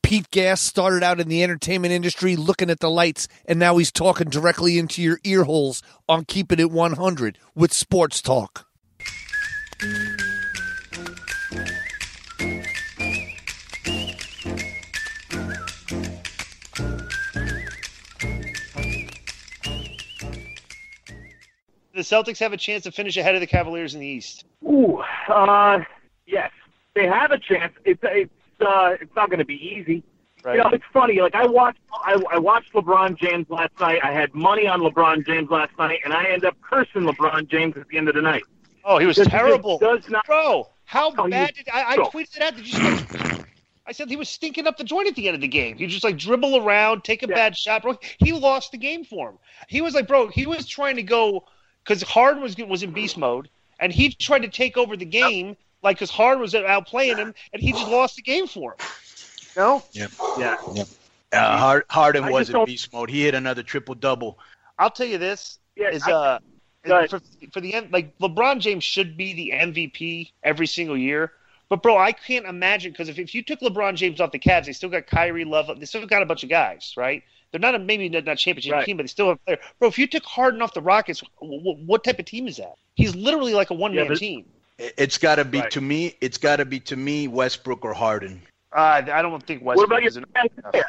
[0.06, 3.90] Pete Gas started out in the entertainment industry looking at the lights, and now he's
[3.90, 8.68] talking directly into your ear holes on Keeping It 100 with Sports Talk.
[21.92, 24.44] The Celtics have a chance to finish ahead of the Cavaliers in the East.
[24.62, 25.80] Ooh, uh,
[26.28, 26.52] yes,
[26.94, 27.74] they have a chance.
[27.84, 28.30] It's it's
[28.60, 30.02] uh, it's not going to be easy.
[30.44, 30.56] Right.
[30.56, 31.20] You know, it's funny.
[31.20, 34.00] Like I watched, I, I watched LeBron James last night.
[34.04, 37.76] I had money on LeBron James last night, and I end up cursing LeBron James
[37.76, 38.44] at the end of the night.
[38.84, 39.78] Oh, he was terrible.
[39.78, 42.56] Does not, Bro, how Oh, bad did I, I tweeted it out?
[42.56, 43.42] Did you see
[43.88, 45.76] I said he was stinking up the joint at the end of the game.
[45.78, 47.96] He just like dribble around, take a bad shot, bro.
[48.18, 49.38] He lost the game for him.
[49.68, 51.44] He was like, bro, he was trying to go
[51.84, 55.56] because Harden was was in beast mode, and he tried to take over the game,
[55.86, 58.78] like because Hard was outplaying him, and he just lost the game for him.
[59.56, 60.10] No, Yep.
[60.36, 60.56] Yeah.
[60.74, 60.88] Yep.
[61.32, 63.08] Uh, Hard, Harden I was in beast mode.
[63.08, 64.38] He hit another triple double.
[64.78, 66.38] I'll tell you this is uh
[66.84, 67.10] Go ahead.
[67.10, 67.20] for,
[67.52, 71.32] for the end like LeBron James should be the MVP every single year.
[71.68, 74.66] But bro, I can't imagine because if, if you took LeBron James off the Cavs,
[74.66, 75.70] they still got Kyrie Love.
[75.78, 77.22] They still got a bunch of guys, right?
[77.50, 79.60] They're not a maybe not, not championship team, but they still have players.
[79.78, 82.74] Bro, if you took Harden off the Rockets, what, what type of team is that?
[82.94, 84.46] He's literally like a one man but- team.
[84.78, 86.16] It- It's got to be to me.
[86.20, 88.42] It's got to be to me Westbrook or Harden.
[88.72, 90.24] Uh, I don't think Westbrook What about is an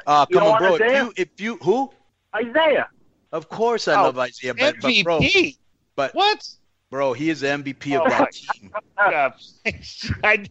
[0.06, 0.70] Uh, You come don't on, bro.
[0.72, 1.92] want If you, if you who?
[2.36, 2.90] Isaiah.
[3.32, 5.58] Of course, I Oh, love Isaiah, but, but bro, MVP.
[5.96, 6.48] but what?
[6.90, 8.72] bro, he is the MVP Oh, of that team.
[10.24, 10.46] I,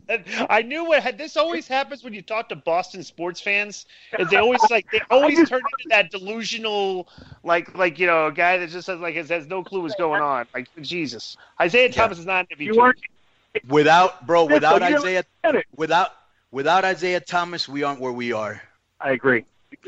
[0.51, 3.87] I knew what had this always happens when you talk to Boston sports fans.
[4.19, 7.09] Is they always like they always turn into that delusional,
[7.43, 9.95] like like you know, a guy that just has like has, has no clue what's
[9.95, 10.47] going on.
[10.55, 12.67] Like Jesus, Isaiah Thomas is not an MVP.
[12.67, 12.99] You weren't.
[13.69, 15.25] Without bro, without Isaiah,
[15.77, 16.11] without
[16.51, 18.63] without Isaiah Thomas, we aren't where we are.
[19.01, 19.45] I agree.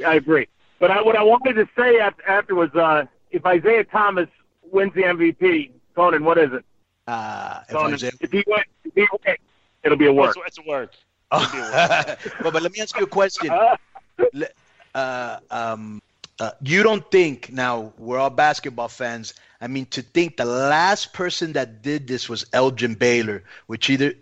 [0.07, 0.49] I agree.
[0.79, 4.29] But I, what I wanted to say after, after was uh, if Isaiah Thomas
[4.71, 6.65] wins the MVP, Konnan, what is it?
[7.07, 9.39] Uh, if Konnan, Isaiah- if he wins, if he wins,
[9.83, 10.37] it'll be a work.
[10.37, 10.93] It's, it's a work.
[11.31, 13.51] but, but let me ask you a question.
[14.95, 16.03] Uh, um,
[16.41, 19.35] uh, you don't think now we're all basketball fans.
[19.61, 24.15] I mean, to think the last person that did this was Elgin Baylor, which either,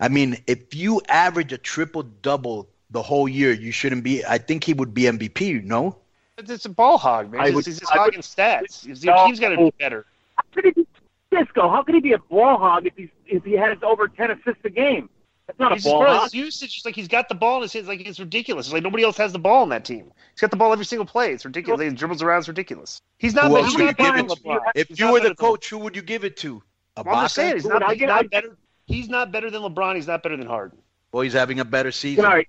[0.00, 4.24] I mean, if you average a triple double the whole year, you shouldn't be.
[4.24, 5.62] I think he would be MVP.
[5.64, 5.96] No.
[6.38, 7.44] It's, it's a ball hog, man.
[7.46, 8.86] He's, would- he's just I would- hogging stats.
[8.86, 9.26] His No.
[9.26, 10.06] team's got to be better.
[10.36, 10.86] How could he be
[11.30, 11.68] Disco?
[11.68, 14.64] How could he be a ball hog if he if he has over ten assists
[14.64, 15.10] a game?
[15.50, 17.72] That's not He's a ball his usage is like he's got the ball in his
[17.72, 17.88] hands.
[17.88, 18.66] Like it's ridiculous.
[18.66, 20.12] It's like nobody else has the ball in that team.
[20.32, 21.32] He's got the ball every single play.
[21.32, 21.80] It's ridiculous.
[21.80, 22.40] He dribbles around.
[22.40, 23.00] It's ridiculous.
[23.18, 23.50] He's not.
[23.50, 24.34] Who he's not you give it to?
[24.36, 24.60] LeBron.
[24.74, 26.62] If He's you were the coach, who would you give it to?
[26.96, 28.56] Well, I'm just saying, he's not, he's not better.
[28.86, 29.96] He's not better than LeBron.
[29.96, 30.78] He's not better than Harden.
[31.12, 32.24] Well, he's having a better season.
[32.24, 32.48] All right.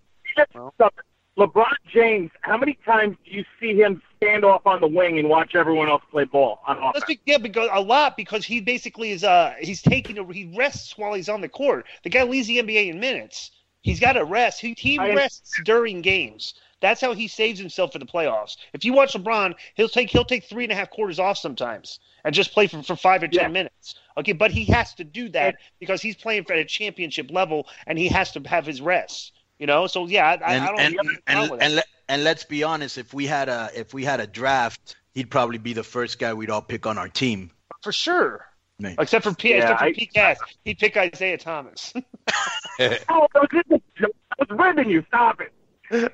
[1.37, 5.29] LeBron James, how many times do you see him stand off on the wing and
[5.29, 7.05] watch everyone else play ball on offense?
[7.05, 10.97] Be, yeah, because a lot because he basically is uh he's taking a, he rests
[10.97, 11.85] while he's on the court.
[12.03, 13.51] The guy leads the NBA in minutes.
[13.81, 14.59] He's got to rest.
[14.59, 16.53] He he rests during games.
[16.81, 18.57] That's how he saves himself for the playoffs.
[18.73, 21.99] If you watch LeBron, he'll take he'll take three and a half quarters off sometimes
[22.25, 23.47] and just play for, for five or ten Yeah.
[23.47, 23.95] minutes.
[24.17, 27.67] Okay, but he has to do that because he's playing for at a championship level
[27.87, 29.31] and he has to have his rest.
[29.61, 31.75] You know, so yeah, I, I- and I don't and have a problem and and,
[31.75, 32.97] let, and let's be honest.
[32.97, 36.33] If we had a if we had a draft, he'd probably be the first guy
[36.33, 37.51] we'd all pick on our team.
[37.83, 38.47] for sure.
[38.79, 38.95] Man.
[38.97, 41.93] Except for P, Yeah, except for I- Pete Gas, he'd pick Isaiah Thomas.
[43.07, 44.15] Oh, that was just a joke.
[44.39, 45.03] I was ribbing you.
[45.09, 45.53] Stop it.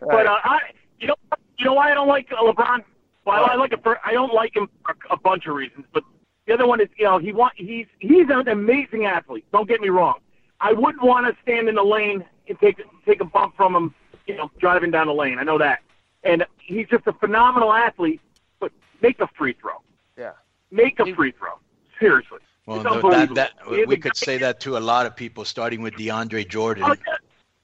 [0.02, 0.60] But uh, I,
[1.00, 1.16] you know,
[1.58, 2.84] you know why I don't like uh, LeBron?
[3.26, 6.04] Well, I like it for I don't like him for a bunch of reasons, but
[6.48, 9.46] The other one is, you know, he want he's he's an amazing athlete.
[9.54, 10.20] Don't get me wrong.
[10.60, 13.96] I wouldn't want to stand in the lane and take take a bump from him,
[14.26, 15.38] you know, driving down the lane.
[15.40, 15.80] I know that.
[16.24, 18.22] And he's just a phenomenal athlete.
[18.60, 18.72] But
[19.02, 19.82] make a free throw.
[20.18, 20.32] Yeah.
[20.72, 21.54] Make a free throw.
[22.00, 22.40] Seriously.
[22.66, 25.46] Well, It's no, that, that, He we could say that to a lot of people,
[25.46, 26.84] starting with DeAndre Jordan.
[26.86, 27.16] Oh yeah.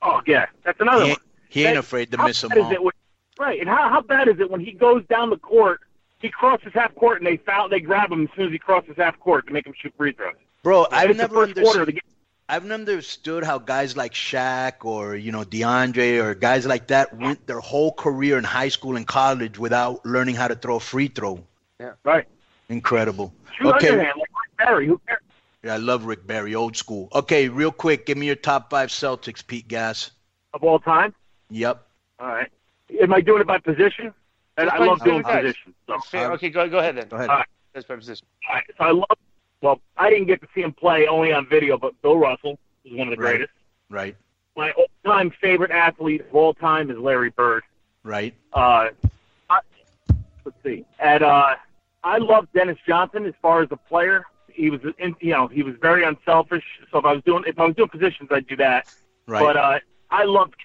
[0.02, 0.46] Oh yeah.
[0.64, 1.10] That's another He one.
[1.12, 2.84] ain't- he ain't That- afraid to miss miss 'em bad all.
[2.86, 2.94] when-
[3.40, 3.60] right.
[3.60, 5.82] And how how bad is it when he goes down the court?
[6.20, 7.68] He crosses half court and they foul.
[7.68, 10.14] They grab him as soon as he crosses half court to make him shoot free
[10.14, 10.36] throws.
[10.64, 12.00] Bro, And I've never first the understood.
[12.48, 12.56] Game.
[12.56, 17.18] I've never understood how guys like Shaq or you know DeAndre or guys like that
[17.18, 20.80] went their whole career in high school and college without learning how to throw a
[20.80, 21.44] free throw.
[21.80, 21.94] Yeah.
[22.04, 22.28] Right.
[22.70, 23.34] Incredible.
[23.58, 24.88] Shoot Okay, underhand like Rick Barry.
[24.88, 25.20] Who cares?
[25.64, 27.10] yeah, I love Rick Barry, old school.
[27.14, 30.12] Okay, real quick, give me your top five Celtics, Pete Gas.
[30.54, 31.14] Of all time.
[31.50, 31.86] Yep.
[32.20, 32.50] All right.
[33.02, 34.14] Am I doing it by position?
[34.58, 35.42] And I love doing guys.
[35.42, 35.74] position.
[35.88, 36.00] So.
[36.00, 36.32] Fair.
[36.34, 37.08] Okay, go go ahead then.
[37.08, 37.30] Go ahead.
[37.30, 37.48] All right.
[37.74, 38.26] That's by position.
[38.48, 38.64] All right.
[38.78, 39.18] So I love.
[39.64, 42.92] Well, I didn't get to see him play only on video, but Bill Russell is
[42.98, 43.38] one of the Right.
[43.38, 43.54] greatest.
[43.90, 44.16] Right.
[44.58, 47.64] My all-time favorite athlete of all time is Larry Bird.
[48.04, 48.34] Right.
[48.52, 48.90] Uh,
[49.50, 49.60] I,
[50.44, 50.84] let's see.
[51.00, 51.56] At uh,
[52.04, 54.26] I love Dennis Johnson as far as a player.
[54.52, 56.66] He was, in, you know, he was very unselfish.
[56.92, 58.94] So if I was doing, if I was doing positions, I'd do that.
[59.28, 59.40] Right.
[59.40, 59.80] But uh,
[60.12, 60.56] I loved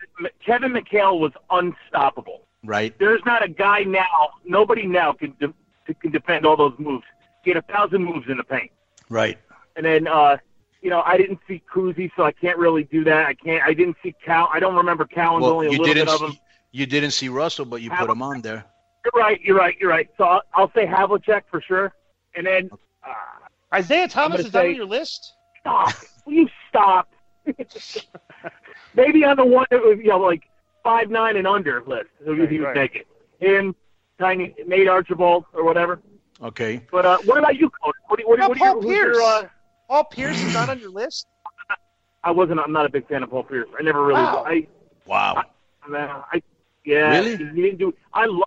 [0.45, 2.43] Kevin McHale was unstoppable.
[2.65, 2.99] Right.
[2.99, 5.55] There's not a guy now, nobody now can de-
[5.95, 7.05] can defend all those moves.
[7.45, 8.73] He had a thousand moves in the paint.
[9.09, 9.39] Right.
[9.77, 10.37] And then, uh,
[10.83, 13.27] you know, I didn't see Cousy, so I can't really do that.
[13.27, 13.63] I can't.
[13.63, 14.49] I didn't see Cal.
[14.53, 16.07] I don't remember Cowens Well, only a you little didn't.
[16.07, 16.33] bit of him.
[16.33, 16.41] See,
[16.73, 18.65] you didn't see Russell, but you put him on there.
[19.05, 19.41] You're right.
[19.41, 19.77] You're right.
[19.81, 20.09] You're right.
[20.19, 21.93] So I'll, I'll say Havlicek for sure.
[22.37, 22.71] And then
[23.07, 23.13] uh,
[23.75, 25.33] Isaiah Thomas is say- on your list?
[25.61, 25.93] stop.
[26.27, 27.09] Will you stop?
[28.95, 30.43] Maybe on the one that was, you know, like
[30.83, 32.75] five nine and under list, if Right, he would right.
[32.75, 33.07] take it.
[33.41, 33.75] Him,
[34.19, 36.01] tiny Nate Archibald or whatever.
[36.43, 36.81] Okay.
[36.91, 37.95] But uh, what about you, Coach?
[38.07, 39.17] What do you, what, do you- what do you, Paul Pierce?
[39.17, 39.49] your, uh,
[39.89, 41.27] Paul Pierce is not on your list.
[42.25, 42.61] I wasn't.
[42.61, 43.69] I'm not a big fan of Paul Pierce.
[43.79, 44.21] I never really.
[44.23, 44.45] Wow.
[44.47, 44.67] I,
[45.07, 45.43] Wow.
[45.89, 46.43] man, I,
[46.85, 47.11] yeah.
[47.19, 47.37] Really?
[47.37, 47.95] He, he didn't do.
[48.13, 48.43] I love.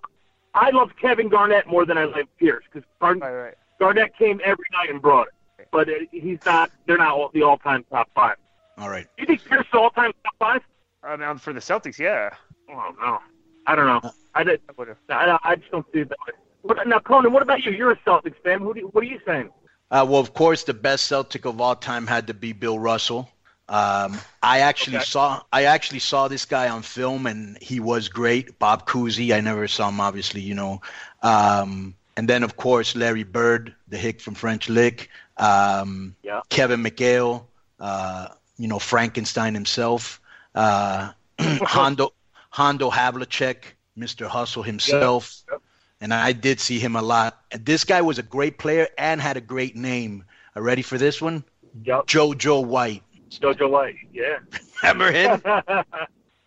[0.54, 3.54] I love Kevin Garnett more than I love Pierce because Right, right.
[3.80, 5.28] Garnett came every night and brought
[5.58, 5.68] it.
[5.72, 6.70] But uh, he's not.
[6.86, 8.36] They're not all, the all-time top five.
[8.78, 9.06] All right.
[9.18, 10.62] You think Pierce is the all-time top five?
[11.02, 12.30] Uh, now for the Celtics, yeah.
[12.70, 13.18] Oh no,
[13.66, 14.10] I don't know.
[14.34, 14.60] I did.
[14.68, 16.34] I I, don't- I just don't see it that way.
[16.62, 17.72] What, now, Konnan, what about you?
[17.72, 18.60] You're a Celtics fan.
[18.60, 19.50] Who do you, what are you saying?
[19.90, 23.28] Uh, well, of course, the best Celtic of all time had to be Bill Russell.
[23.68, 25.04] Um, I actually Okay.
[25.06, 28.58] saw I actually saw this guy on film, and he was great.
[28.58, 29.34] Bob Cousy.
[29.34, 30.80] I never saw him, obviously, you know.
[31.22, 35.08] Um, and then, of course, Larry Bird, the hick from French Lick.
[35.36, 36.40] Um, Yeah.
[36.48, 37.44] Kevin McHale.
[37.80, 38.28] Uh,
[38.58, 40.20] you know, Frankenstein himself.
[40.54, 42.12] Uh, Hondo
[42.50, 43.64] Hondo Havlicek,
[43.98, 44.26] Mr.
[44.26, 45.42] Hustle himself.
[45.50, 45.62] Yep.
[46.02, 47.40] And I did see him a lot.
[47.60, 50.24] This guy was a great player and had a great name.
[50.56, 51.44] Are ready for this one?
[51.84, 52.08] Yep.
[52.08, 53.04] JoJo White.
[53.30, 53.94] Jojo White.
[54.12, 54.38] Yeah.
[54.82, 55.40] Remember him?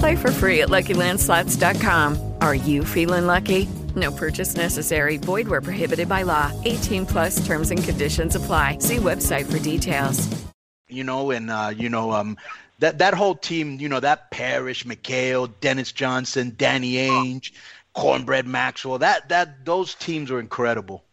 [0.00, 2.36] Play for free at LuckyLandSlots.com.
[2.40, 3.68] Are you feeling lucky?
[3.94, 5.18] No purchase necessary.
[5.18, 6.50] Void where prohibited by law.
[6.64, 8.78] 18 plus terms and conditions apply.
[8.78, 10.26] See website for details.
[10.88, 12.38] You know, and uh, you know, um,
[12.78, 13.78] that that whole team.
[13.78, 17.52] You know, that Parish, McHale, Dennis Johnson, Danny Ainge,
[17.92, 18.96] Cornbread Maxwell.
[18.98, 21.04] That that those teams were incredible.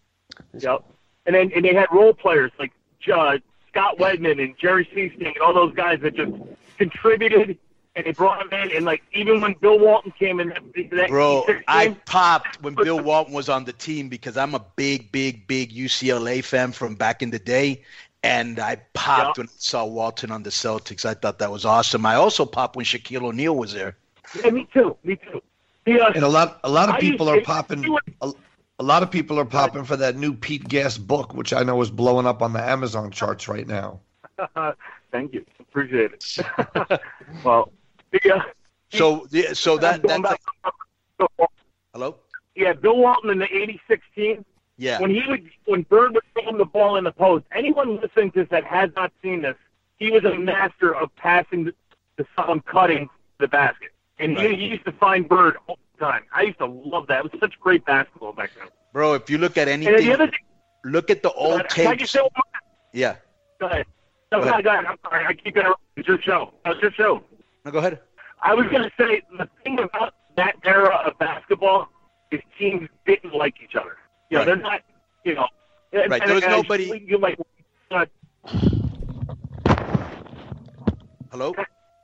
[0.58, 0.86] Yep.
[1.26, 2.72] And then and they had role players like
[3.14, 3.38] uh,
[3.68, 6.32] Scott Wedman and Jerry Sichting and all those guys that just
[6.78, 7.58] contributed
[7.98, 10.62] and they brought them in and like even when Bill Walton came in that,
[10.92, 14.64] that Bro, 86 I popped when Bill Walton was on the team because I'm a
[14.76, 17.84] big, big, big UCLA fan from back in the day.
[18.24, 21.06] And I popped when I saw Walton on the Celtics.
[21.06, 22.06] I thought that was awesome.
[22.06, 23.98] I also popped when Shaquille O'Neal was there.
[24.44, 25.42] yeah, me too, me too.
[25.86, 27.98] The, uh, And a lot, a lot of people are popping.
[28.22, 28.32] A,
[28.80, 31.82] a lot of people are popping for that new Pete Gas book, which I know
[31.82, 34.02] is blowing up on the Amazon charts right now.
[35.12, 35.46] Thank you.
[35.60, 37.02] Appreciate it.
[37.44, 37.72] well,
[38.24, 38.42] Yeah.
[38.92, 40.42] So the, so that that back-
[41.94, 42.18] hello.
[42.56, 44.46] Yeah, Bill Walton in the '86 team.
[44.78, 45.00] Yeah.
[45.02, 48.32] When he would, when Bird would throw him the ball in the post, anyone listening
[48.32, 49.56] to this that has not seen this,
[49.98, 51.74] he was a master of passing the,
[52.18, 53.10] the someone cutting
[53.40, 53.90] the basket,
[54.20, 56.24] and he, he used to find Bird all the time.
[56.34, 57.26] I used to love that.
[57.26, 58.68] It was such great basketball back then.
[58.94, 60.40] Bro, if you look at the anything, other thing,
[60.86, 62.02] look at the old can I tapes.
[62.04, 62.44] just say one more?
[62.94, 63.16] Yeah.
[63.60, 63.86] Go ahead.
[64.32, 64.54] No, Go ahead.
[64.54, 64.64] ahead.
[64.64, 64.86] Go ahead.
[64.86, 65.26] I'm sorry.
[65.26, 65.84] I keep interrupting.
[65.98, 66.54] It's your show.
[66.66, 67.24] It's your show.
[67.72, 68.00] Go ahead.
[68.42, 71.90] I was going to say the thing about that era of basketball
[72.32, 73.98] is teams didn't like each other.
[74.30, 74.46] You know, Right.
[74.46, 74.82] they're not.
[75.24, 75.48] You know.
[75.94, 77.40] and- Right, and- there was nobody- You like.
[77.92, 78.06] Uh,
[81.32, 81.54] Hello.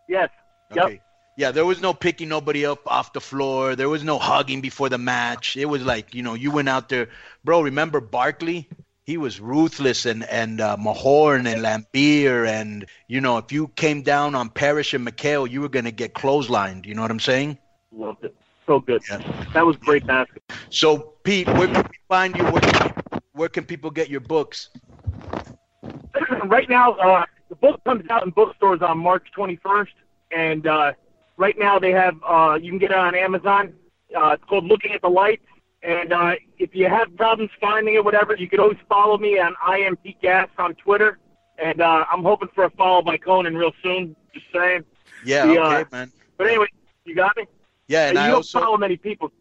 [0.08, 0.30] yes.
[0.72, 1.02] Okay.
[1.36, 3.76] Yeah, there was no picking nobody up off the floor.
[3.76, 5.58] There was no hugging before the match.
[5.58, 7.10] It was like, you know, you went out there,
[7.44, 7.62] bro.
[7.62, 8.70] Remember Barkley?
[9.06, 14.02] He was ruthless, and and uh, Mahorn and Laimbeer, and you know, if you came
[14.02, 16.86] down on Parish and McHale, you were gonna get clotheslined.
[16.86, 17.58] You know what I'm saying?
[17.92, 18.36] Loved it.
[18.66, 19.02] So good.
[19.10, 19.46] Yeah.
[19.54, 20.56] That was great basketball.
[20.70, 22.44] So, Pete, where can we find you?
[22.46, 22.94] Where can,
[23.34, 24.70] where can people get your books?
[26.46, 29.88] right now, uh, the book comes out in bookstores on March 21st,
[30.32, 30.94] and uh,
[31.38, 33.74] right now they have uh, you can get it on Amazon.
[34.16, 35.46] Uh, it's called Looking at the Lights,
[35.84, 39.54] and uh, if you have problems finding it, whatever, you can always follow me on
[39.68, 41.20] IMP Gas on Twitter,
[41.58, 44.16] and uh, I'm hoping for a follow by Konnan real soon.
[44.34, 44.84] Just saying.
[45.26, 46.12] Yeah, The, okay, uh, man.
[46.38, 46.68] But anyway,
[47.06, 47.46] you got me.
[47.88, 49.32] Yeah, and you I don't also follow many people.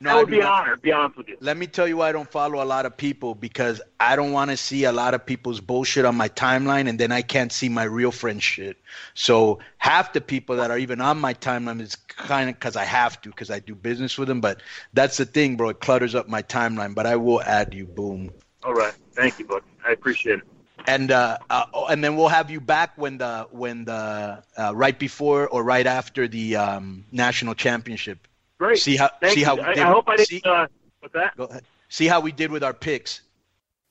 [0.00, 0.76] No, that would be an honor.
[0.76, 1.36] Be honest with you.
[1.40, 4.30] Let me tell you why I don't follow a lot of people because I don't
[4.30, 7.50] want to see a lot of people's bullshit on my timeline and then I can't
[7.50, 8.76] see my real friend shit.
[9.14, 12.84] So half the people that are even on my timeline is kind of because I
[12.84, 14.40] have to because I do business with them.
[14.40, 14.62] But
[14.92, 15.70] that's the thing, bro.
[15.70, 16.94] It clutters up my timeline.
[16.94, 17.84] But I will add you.
[17.86, 18.30] Boom.
[18.62, 18.94] All right.
[19.12, 19.64] Thank you, Buck.
[19.84, 20.44] I appreciate it.
[20.86, 24.96] And uh, uh, and then we'll have you back when the when the uh, right
[24.96, 28.28] before or right after the um, national championship.
[28.58, 28.78] Great.
[28.78, 29.46] See how Thank see you.
[29.46, 29.82] how we I, did.
[29.84, 30.46] I hope I didn't.
[30.46, 30.66] Uh,
[31.00, 31.36] what's that?
[31.36, 31.64] go ahead.
[31.88, 33.22] See how we did with our picks.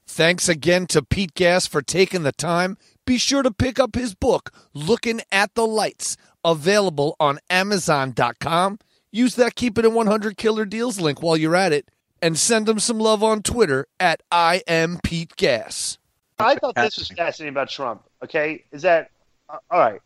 [0.06, 2.77] Thanks again to Pete Gas for taking the time.
[3.06, 8.80] Be sure to pick up his book, Looking at the Lights, available on Amazon.com.
[9.11, 11.89] Use that Keep It in 100 Killer Deals link while you're at it,
[12.22, 15.98] and send him some love on Twitter at I am Pete Gas.
[16.39, 18.03] I thought this was fascinating about Trump.
[18.23, 19.11] Okay, is that
[19.49, 20.02] uh, all right?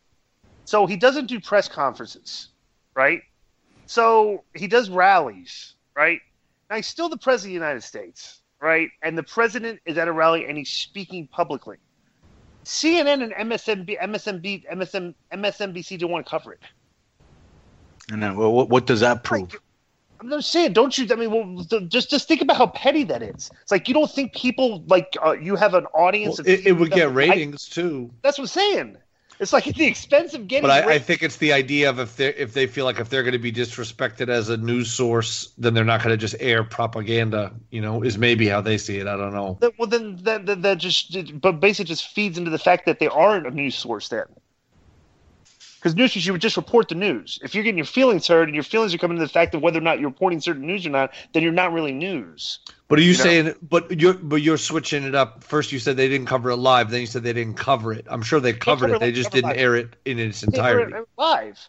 [0.64, 2.48] So he doesn't do press conferences,
[2.94, 3.22] right?
[3.92, 6.18] So he does rallies, right?
[6.70, 8.88] Now he's still the president of the United States, right?
[9.02, 11.76] And the president is at a rally and he's speaking publicly.
[12.64, 16.60] CNN and MSNB, MSNB, MSN, MSNBC don't want to cover it.
[18.10, 19.60] And then, well, what, what does that prove?
[20.20, 21.06] I'm just saying, don't you?
[21.10, 23.50] I mean, well, th- just just think about how petty that is.
[23.60, 26.38] It's like you don't think people like uh, you have an audience.
[26.38, 28.10] Well, it, it would get ratings too.
[28.22, 28.96] That's what I'm saying.
[29.40, 30.68] It's like at the expense of getting.
[30.68, 33.08] But I, I think it's the idea of if they if they feel like if
[33.08, 36.36] they're going to be disrespected as a news source, then they're not going to just
[36.40, 37.52] air propaganda.
[37.70, 39.06] You know, is maybe how they see it.
[39.06, 39.58] I don't know.
[39.60, 42.98] That- well, then that, that that just but basically just feeds into the fact that
[42.98, 44.26] they aren't a news source then.
[45.82, 47.40] Because news you would just report the news.
[47.42, 49.62] If you're getting your feelings hurt and your feelings are coming to the fact of
[49.62, 52.60] whether or not you're reporting certain news or not, then you're not really news.
[52.86, 53.22] But are you, You know?
[53.24, 53.54] saying?
[53.68, 55.42] But you're but you're switching it up.
[55.42, 56.90] First, you said they didn't cover it live.
[56.90, 58.06] Then you said they didn't cover it.
[58.08, 59.00] I'm sure they covered cover it.
[59.00, 59.58] They just didn't live.
[59.58, 60.94] air it in its They entirety.
[61.18, 61.68] live.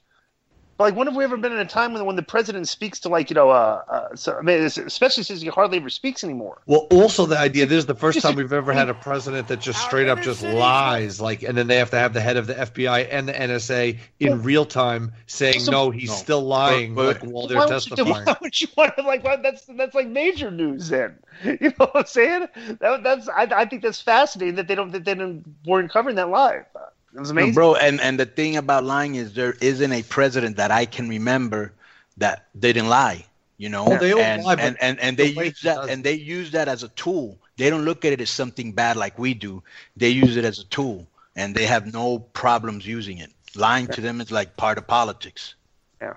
[0.78, 3.00] But like, when have we ever been in a time when when the president speaks
[3.02, 6.24] to like you know, uh, uh so, I mean, especially since he hardly ever speaks
[6.24, 6.62] anymore.
[6.66, 7.68] Well, also the idea.
[7.68, 10.41] This is the first time we've ever had a president that just straight up just
[10.41, 13.34] lies, like, and then they have to have the head of the FBI and the
[13.34, 16.16] NSA in real time saying So- no, he's No.
[16.16, 18.26] still lying, But- like while Why they're would, you, testifying.
[18.26, 19.24] why would you want to like?
[19.24, 21.18] Why, that's that's like major news then.
[21.44, 22.48] You know what I'm saying?
[22.80, 26.16] That, that's I, I think that's fascinating that they don't that they didn't, weren't covering
[26.16, 26.66] that live.
[27.15, 27.76] It was No, bro.
[27.76, 31.73] And and the thing about lying is there isn't a president that I can remember
[32.18, 33.26] that didn't lie.
[33.57, 35.90] You know, Well, they all and, lie, but and, and and they way use that
[35.90, 37.38] and they use that as a tool.
[37.57, 39.61] They don't look at it as something bad like we do.
[39.95, 43.31] They use it as a tool, and they have no problems using it.
[43.56, 45.53] Lying to them is like part of politics.
[46.02, 46.14] Yeah.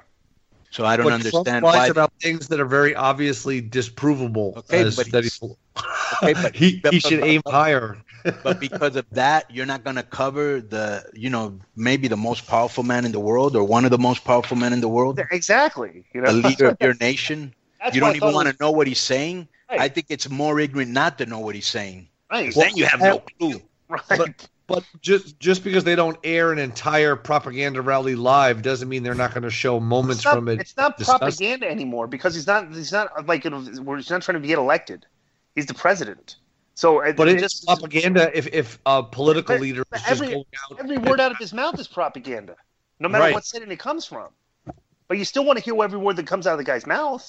[0.70, 1.86] So I don't But understand Trump lies why.
[1.89, 4.56] about things that are very obviously disprovable.
[4.56, 5.56] Okay, but he's- he,
[6.23, 7.98] okay, but he, but- he should aim higher.
[8.43, 12.82] But because of that, you're not gonna cover the, you know, maybe the most powerful
[12.85, 16.05] man in the world or one of the most powerful men in the world, exactly.
[16.12, 17.55] You know, the leader of your nation.
[17.81, 19.48] That's you don't even want to was- know what he's saying.
[19.70, 19.81] Right.
[19.81, 22.09] I think it's more ignorant not to know what he's saying.
[22.31, 22.47] Right.
[22.47, 23.61] 'Cause then you have no clue.
[23.89, 24.03] Right.
[24.09, 29.03] But but just just because they don't air an entire propaganda rally live doesn't mean
[29.05, 30.61] they're not going to show moments not, from it.
[30.61, 31.20] it's not discussed.
[31.20, 34.59] propaganda anymore because he's not he's not like you know, he's not trying to get
[34.59, 35.07] elected.
[35.55, 36.36] He's the president.
[36.77, 40.03] So uh, But it it's just propaganda if if a political But- leader but is
[40.07, 40.78] just every going out.
[40.78, 42.55] every word out of his mouth is propaganda.
[43.01, 43.35] no matter Right.
[43.35, 44.28] what setting it comes from.
[45.09, 47.24] But you still want to hear every word that comes out of the guy's mouth.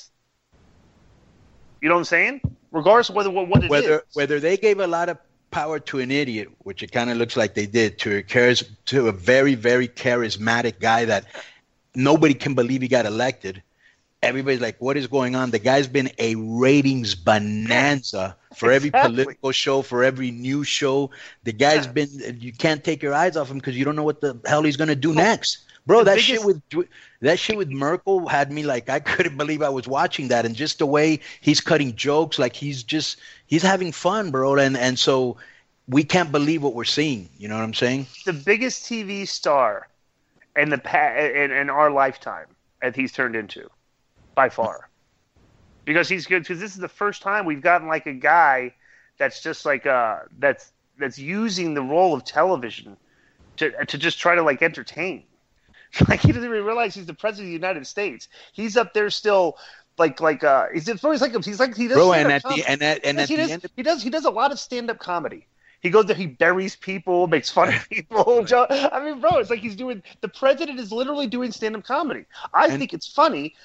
[1.82, 2.41] You know what I'm saying?
[2.72, 3.69] Regardless of whether what, what it is.
[3.69, 5.18] whether whether they gave a lot of
[5.52, 8.64] power to an idiot, which it kind of looks like they did, to a charis-
[8.88, 11.26] to a very very charismatic guy that
[11.95, 13.61] nobody can believe he got elected.
[14.23, 19.15] Everybody's like, "What is going on?" The guy's been a ratings bonanza for every Exactly.
[19.23, 21.11] political show, for every news show.
[21.44, 22.10] The guy's been.
[22.39, 24.76] You can't take your eyes off him because you don't know what the hell he's
[24.77, 25.99] gonna do next, bro.
[25.99, 26.88] the That biggest- shit with
[27.22, 30.56] that shit with Merkel had me like I couldn't believe I was watching that, and
[30.56, 34.56] just the way he's cutting jokes, like he's just he's having fun, bro.
[34.56, 35.38] And and so
[35.88, 37.30] we can't believe what we're seeing.
[37.38, 38.07] You know what I'm saying?
[38.26, 39.88] the biggest TV star
[40.56, 42.48] in the pa- in, in our lifetime
[42.81, 43.69] that he's turned into,
[44.38, 44.88] by far.
[45.84, 46.44] Because he's good.
[46.44, 48.74] Because this is the first time we've gotten like a guy
[49.18, 52.96] that's just like uh that's that's using the role of television
[53.58, 55.24] to to just try to like entertain.
[56.10, 58.28] Like he doesn't even realize he's the president of the United States.
[58.54, 59.58] He's up there still.
[59.98, 61.96] Like like uh, he's it's always like he's like he does.
[61.98, 63.84] Bro, and at the- and at- and Yes, at he the does, end of- he
[63.84, 65.48] does he does a lot of stand up comedy.
[65.80, 68.46] He goes there, he buries people, makes fun of people.
[68.54, 70.04] I mean, bro, it's like he's doing.
[70.22, 72.26] The president is literally doing stand-up comedy.
[72.54, 73.56] I think it's funny.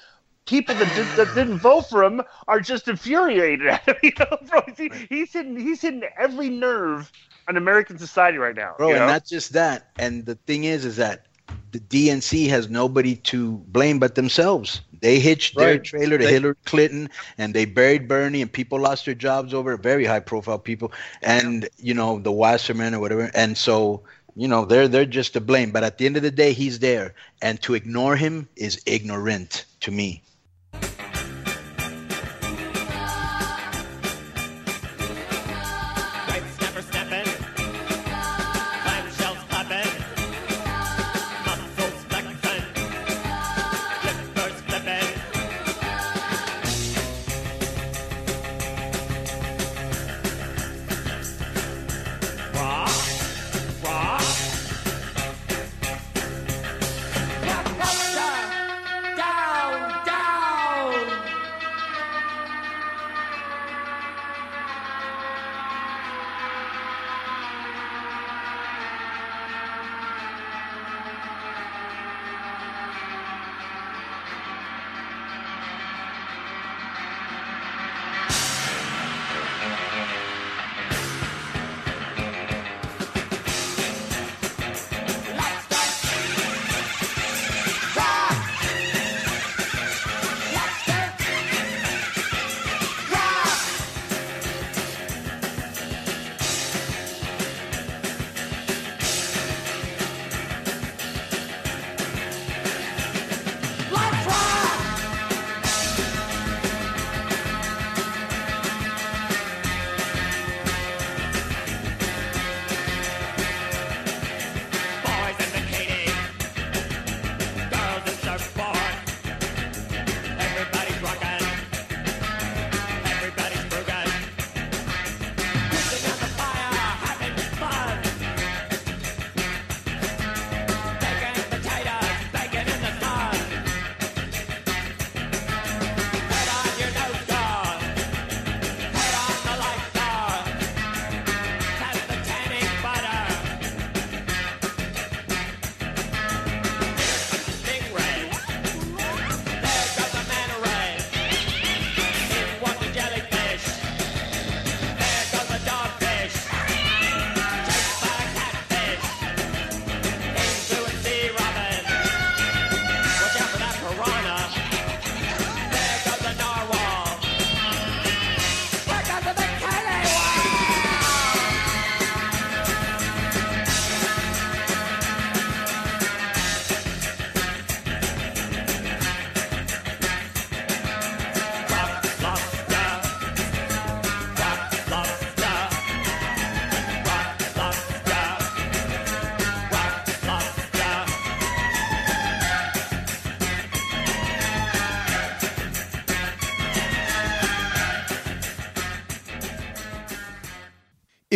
[0.45, 3.95] People that, did, that didn't vote for him are just infuriated at him.
[4.03, 7.11] You know, bro, he, he's hitting he's hitting every nerve
[7.47, 8.75] on American society right now.
[8.77, 8.89] bro.
[8.89, 9.89] you And not just that.
[9.97, 11.25] And the thing is, is that
[11.71, 14.81] the DNC has nobody to blame but themselves.
[15.01, 19.05] They hitched their trailer to They- Hillary Clinton, and they buried Bernie, and people lost
[19.05, 19.75] their jobs over.
[19.75, 23.29] Very high-profile people, and you know the Wasserman or whatever.
[23.33, 24.03] And so
[24.35, 25.71] you know they're they're just to blame.
[25.71, 29.65] But at the end of the day, he's there, and to ignore him is ignorant
[29.81, 30.21] to me.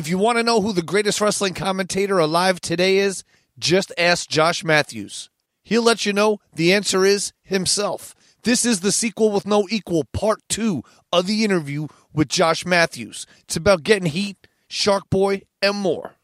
[0.07, 3.25] If you want to know who the greatest wrestling commentator alive today is,
[3.59, 5.29] just ask Josh Matthews.
[5.65, 8.15] He'll let you know the answer is himself.
[8.43, 10.81] This is the sequel with no equal, part two
[11.11, 13.27] of the interview with Josh Matthews.
[13.41, 16.15] It's about getting heat, Shark Boy, and more.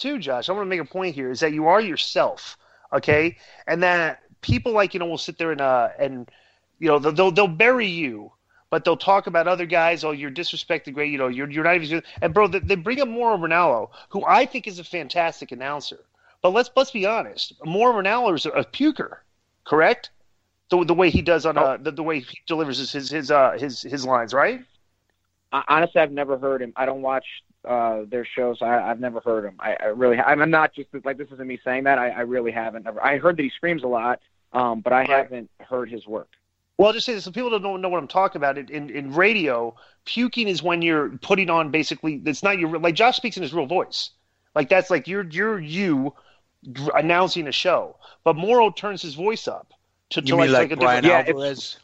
[0.00, 2.56] two, Josh, I want to make a point here is that you are yourself
[2.92, 6.30] okay, and that people like you know will sit there and uh and
[6.78, 8.30] you know they'll, they'll bury you.
[8.70, 10.04] But they'll talk about other guys.
[10.04, 11.10] Oh, you're disrespecting great.
[11.10, 12.02] You know, you're you're not even.
[12.22, 15.98] And bro, they, they bring up Mauro Ranallo, who I think is a fantastic announcer.
[16.40, 17.54] But let's let's be honest.
[17.64, 19.18] Mauro Ranallo is a, a puker,
[19.64, 20.10] correct?
[20.70, 23.30] The, the way he does on uh, the, the way he delivers his his his
[23.32, 24.60] uh, his, his lines, right?
[25.52, 26.72] Honestly, I've never heard him.
[26.76, 27.26] I don't watch
[27.64, 28.60] uh, their shows.
[28.60, 29.56] So I, I've never heard him.
[29.58, 31.98] I, I really, I'm not just like this isn't me saying that.
[31.98, 32.86] I, I really haven't.
[32.86, 33.02] Ever.
[33.04, 34.20] I heard that he screams a lot,
[34.52, 36.28] um, but I haven't heard his work.
[36.80, 38.56] Well, I'll just say this so people don't know, know what I'm talking about.
[38.56, 39.76] In, in in radio,
[40.06, 43.52] puking is when you're putting on basically it's not your like Josh speaks in his
[43.52, 44.12] real voice.
[44.54, 46.14] Like that's like you're you're you
[46.94, 47.96] announcing a show.
[48.24, 49.74] But Mauro turns his voice up
[50.08, 51.50] to, to You mean like a Brian yeah, Alvarez?
[51.50, 51.78] it's-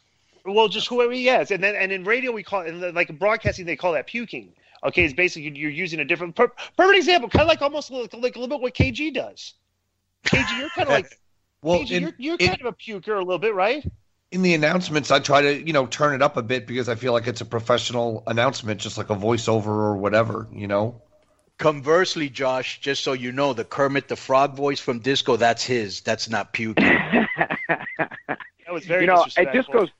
[0.47, 3.19] well, just whoever he is, and then and in radio we call it in like
[3.19, 4.55] broadcasting they call that puking.
[4.83, 8.15] Okay, it's basically you're using a different per, perfect example, kind of like almost like,
[8.15, 9.53] like a little bit what KG does.
[10.25, 11.19] KG, you're kind of like
[11.61, 13.85] Well, KG, in- you're, you're in- kind of a puker a little bit, right?
[14.33, 16.97] In the announcements, I try to, you know, turn it up a bit because I
[16.97, 21.03] feel like it's a professional announcement, just like a voiceover or whatever, you know.
[21.59, 26.01] Conversely, Josh, just so you know, the Kermit the Frog voice from Disco, that's his.
[26.03, 26.85] That's not puking.
[28.67, 29.87] That was very you know, it disrespectful.
[29.87, 29.91] Disco's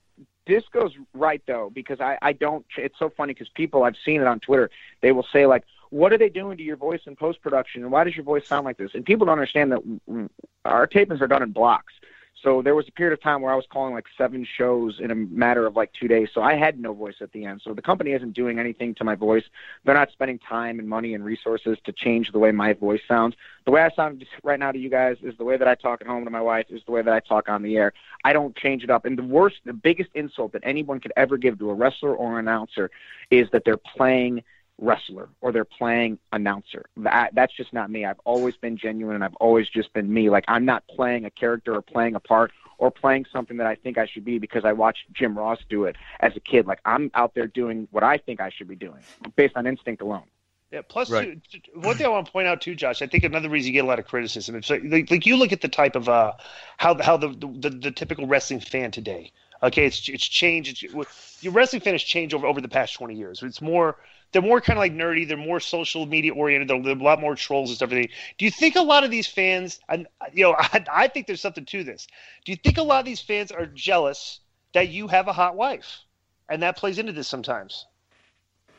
[0.47, 2.67] Disco's right though because I I don't.
[2.77, 4.71] It's so funny because people I've seen it on Twitter.
[5.03, 7.83] They will say like, "What are they doing to your voice in post production?
[7.83, 10.29] And why does your voice sound like this?" And people don't understand that
[10.65, 11.95] our tapings are done in blocks.
[12.43, 15.11] So there was a period of time where I was calling like seven shows in
[15.11, 16.29] a matter of like two days.
[16.35, 17.63] So I had no voice at the end.
[17.65, 19.45] So the company isn't doing anything to my voice.
[19.85, 23.37] They're not spending time and money and resources to change the way my voice sounds.
[23.65, 26.03] The way I sound right now to you guys is the way that I talk
[26.03, 27.95] at home to my wife, is the way that I talk on the air.
[28.23, 29.07] I don't change it up.
[29.07, 32.39] And the worst, the biggest insult that anyone could ever give to a wrestler or
[32.39, 32.91] an announcer
[33.31, 34.43] is that they're playing
[34.79, 36.85] wrestler or they're playing announcer.
[36.99, 38.05] That that's just not me.
[38.05, 40.31] I've always been genuine and I've always just been me.
[40.31, 43.75] Like I'm not playing a character or playing a part or playing something that I
[43.75, 46.67] think I should be because I watched Jim Ross do it as a kid.
[46.67, 49.01] Like I'm out there doing what I think I should be doing
[49.35, 50.25] based on instinct alone.
[50.73, 50.83] Yeah.
[50.87, 51.39] Plus, Right.
[51.51, 53.01] too, one thing I want to point out too, Josh.
[53.01, 54.57] I think another reason you get a lot of criticism.
[54.57, 56.33] is like, like, like you look at the type of uh
[56.77, 59.33] how how the the, the typical wrestling fan today.
[59.63, 60.83] Okay, it's it's changed.
[60.85, 63.43] It's, your wrestling fan has changed over over the past twenty years.
[63.43, 63.97] It's more
[64.33, 65.27] they're more kind of like nerdy.
[65.27, 66.69] They're more social media oriented.
[66.69, 67.89] They're, they're a lot more trolls and stuff.
[67.91, 68.11] everything.
[68.39, 69.81] Do you think a lot of these fans?
[69.89, 72.07] And you know, I, I think there's something to this.
[72.45, 74.41] Do you think a lot of these fans are jealous
[74.75, 76.01] that you have a hot wife,
[76.49, 77.87] and that plays into this sometimes?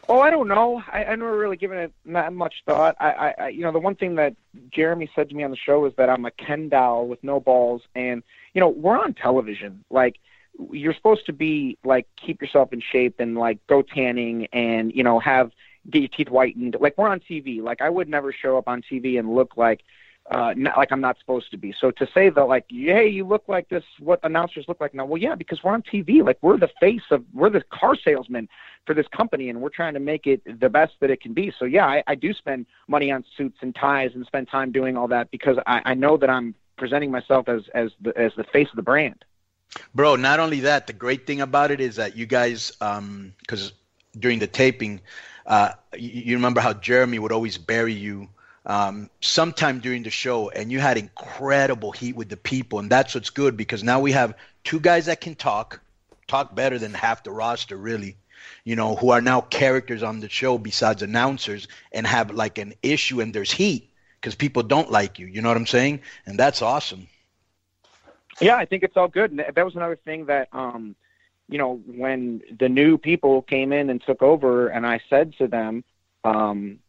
[0.10, 0.82] Oh, I don't know.
[0.92, 2.96] I, I never really given it that much thought.
[3.00, 4.36] I, I, I, you know, the one thing that
[4.72, 7.42] Jeremy said to me on the show is that I'm a Ken doll with no
[7.42, 9.84] balls, and you know, we're on television.
[9.90, 10.18] Like,
[10.72, 15.04] you're supposed to be like keep yourself in shape and like go tanning and you
[15.04, 15.52] know have
[15.90, 16.76] get your teeth whitened.
[16.80, 17.62] Like we're on TV.
[17.62, 19.82] Like I would never show up on TV and look like
[20.30, 21.74] uh not, like I'm not supposed to be.
[21.80, 25.06] So to say that like hey you look like this what announcers look like now
[25.06, 28.50] well yeah because we're on TV like we're the face of we're the car salesman
[28.86, 31.54] for this company and we're trying to make it the best that it can be.
[31.58, 34.98] So yeah I, I do spend money on suits and ties and spend time doing
[34.98, 38.44] all that because I, I know that I'm presenting myself as as the as the
[38.44, 39.24] face of the brand.
[39.94, 43.74] Bro, not only that, the great thing about it is that you guys, because
[44.18, 45.02] during the taping,
[45.46, 48.30] uh, you, you remember how Jeremy would always bury you
[48.66, 53.16] um, sometime during the show, and you had incredible heat with the people, and that's
[53.16, 55.80] what's good because now we have two guys that can talk,
[56.28, 58.18] talk better than half the roster, really.
[58.66, 62.74] You know, who are now characters on the show besides announcers, and have like an
[62.84, 63.90] issue, and there's heat
[64.20, 65.28] because people don't like you.
[65.28, 66.02] You know what I'm saying?
[66.26, 67.08] And that's awesome.
[68.42, 69.32] Yeah, I think it's all good.
[69.32, 70.96] And that was another thing that, um,
[71.50, 75.48] you know, when the new people came in and took over, and I said to
[75.48, 75.84] them,
[76.24, 76.80] um,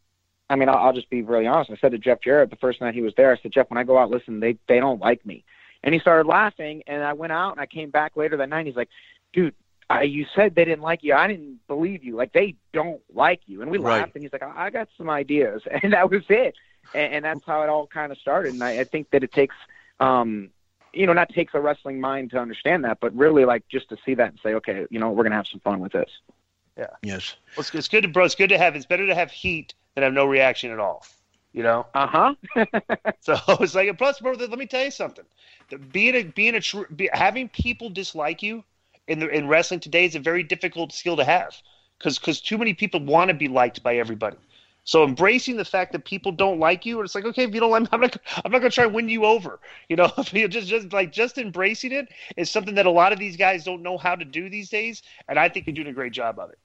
[0.49, 1.71] I mean, I'll, I'll just be really honest.
[1.71, 3.77] I said to Jeff Jarrett the first night he was there, I said, Jeff, when
[3.77, 5.43] I go out, listen, they they don't like me.
[5.83, 8.59] And he started laughing, and I went out and I came back later that night.
[8.59, 8.89] And he's like,
[9.31, 9.55] dude,
[9.89, 11.13] I, you said they didn't like you.
[11.13, 12.15] I didn't believe you.
[12.15, 13.61] Like they don't like you.
[13.61, 14.01] And we Right.
[14.01, 16.55] laughed, and he's like, I, I got some ideas, and that was it.
[16.93, 18.53] And, and that's how it all kind of started.
[18.53, 19.55] And I, I think that it takes,
[19.99, 20.49] um,
[20.93, 23.97] you know, not takes a wrestling mind to understand that, but really like just to
[24.05, 26.09] see that and say, okay, you know, we're gonna have some fun with this.
[26.77, 26.87] Yeah.
[27.03, 27.35] Yes.
[27.55, 28.25] Well, it's, it's good to bro.
[28.25, 28.75] It's good to have.
[28.75, 31.05] It's better to have heat than have no reaction at all.
[31.51, 31.85] You know.
[31.93, 32.35] Uh huh.
[33.19, 34.33] so it's like, plus, bro.
[34.33, 35.25] Let me tell you something.
[35.69, 38.63] The, being a being a true be, having people dislike you
[39.07, 41.55] in the in wrestling today is a very difficult skill to have
[41.97, 44.37] because because too many people want to be liked by everybody.
[44.89, 47.59] So embracing the fact that people don't like you, and it's like okay, if you
[47.59, 49.59] don't like, me, I'm not I'm not gonna try and win you over.
[49.87, 53.37] You know, just just like just embracing it is something that a lot of these
[53.37, 56.11] guys don't know how to do these days, and I think you're doing a great
[56.11, 56.57] job of it.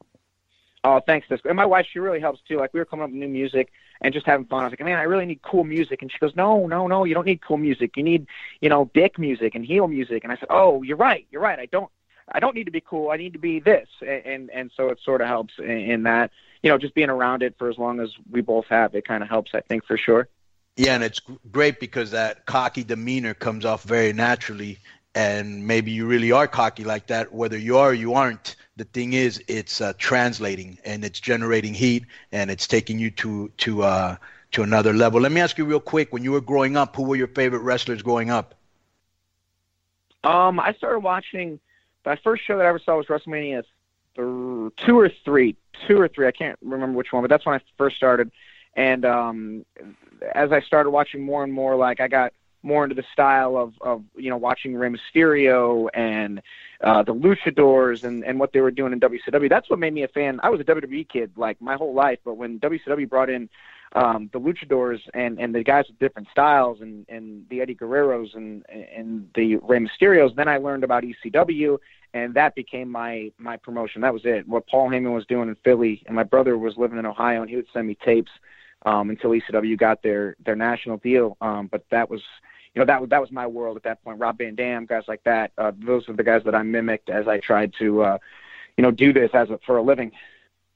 [0.84, 1.26] Oh, thanks.
[1.44, 2.56] And my wife, she really helps too.
[2.56, 3.70] Like we were coming up with new music.
[4.00, 4.62] and just having fun.
[4.62, 6.00] I was like, man, I really need cool music.
[6.00, 7.96] And she goes, no, no, no, you don't need cool music.
[7.96, 8.26] You need,
[8.62, 10.24] you know, dick music and heel music.
[10.24, 11.58] And I said, oh, you're right, you're right.
[11.58, 11.90] I don't,
[12.32, 13.10] I don't need to be cool.
[13.10, 13.88] I need to be this.
[14.00, 16.30] And and, and so it sort of helps in, in that,
[16.64, 19.22] you know, just being around it for as long as we both have, it kind
[19.22, 20.28] of helps, I think, for sure.
[20.76, 21.20] Yeah, and it's
[21.52, 24.78] great because that cocky demeanor comes off very naturally,
[25.14, 28.56] and maybe you really are cocky like that, whether you are or you aren't.
[28.76, 33.52] The thing is, it's uh, translating and it's generating heat and it's taking you to
[33.58, 34.16] to uh,
[34.52, 35.20] to another level.
[35.20, 37.60] Let me ask you real quick: When you were growing up, who were your favorite
[37.60, 38.54] wrestlers growing up?
[40.24, 41.60] Um, I started watching.
[42.06, 43.64] My first show that I ever saw was WrestleMania
[44.16, 46.26] two or three, two or three.
[46.26, 48.30] I can't remember which one, but that's when I first started.
[48.76, 49.64] And um,
[50.34, 52.32] as I started watching more and more, like I got
[52.64, 56.40] more into the style of, of you know watching Rey Mysterio and
[56.82, 59.48] uh, the Luchadors and and what they were doing in WCW.
[59.48, 60.40] That's what made me a fan.
[60.42, 63.48] I was a WWE kid like my whole life, but when WCW brought in
[63.94, 68.34] um, the Luchadors and and the guys with different styles and and the Eddie Guerreros
[68.34, 71.78] and and the Rey Mysterios, then I learned about ECW
[72.14, 74.00] and that became my my promotion.
[74.00, 74.48] That was it.
[74.48, 77.50] What Paul Heyman was doing in Philly, and my brother was living in Ohio, and
[77.50, 78.30] he would send me tapes
[78.86, 81.36] um, until ECW got their their national deal.
[81.40, 82.22] Um, but that was
[82.72, 84.20] you know that was that was my world at that point.
[84.20, 85.50] Rob Van Dam, guys like that.
[85.58, 88.18] Uh, those are the guys that I mimicked as I tried to uh,
[88.76, 90.12] you know do this as a, for a living.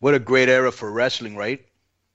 [0.00, 1.64] What a great era for wrestling, right?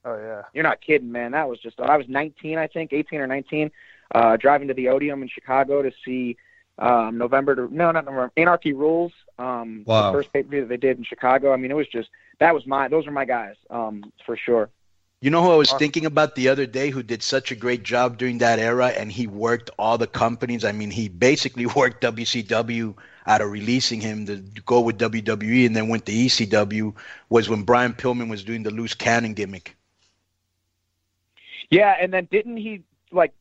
[0.03, 0.41] Oh yeah.
[0.53, 1.31] You're not kidding, man.
[1.31, 3.71] That was just I was 19, I think, 18 or 19,
[4.13, 6.35] uh, driving to the Odeum in Chicago to see
[6.79, 8.31] um, November to no, not November.
[8.37, 9.11] Anarchy Rules.
[9.37, 10.11] Um, Wow.
[10.11, 11.53] The first pay per view that they did in Chicago.
[11.53, 12.09] I mean, it was just
[12.39, 14.69] that was my those are my guys um, for sure.
[15.21, 17.83] You know who I was thinking about the other day who did such a great
[17.83, 20.65] job during that era and he worked all the companies.
[20.65, 22.93] I mean, he basically worked WCW
[23.25, 24.35] out of releasing him to
[24.65, 26.93] go with WWE and then went to ECW
[27.29, 29.77] was when Brian Pillman was doing the loose cannon gimmick.
[31.69, 33.33] Yeah, and then didn't he like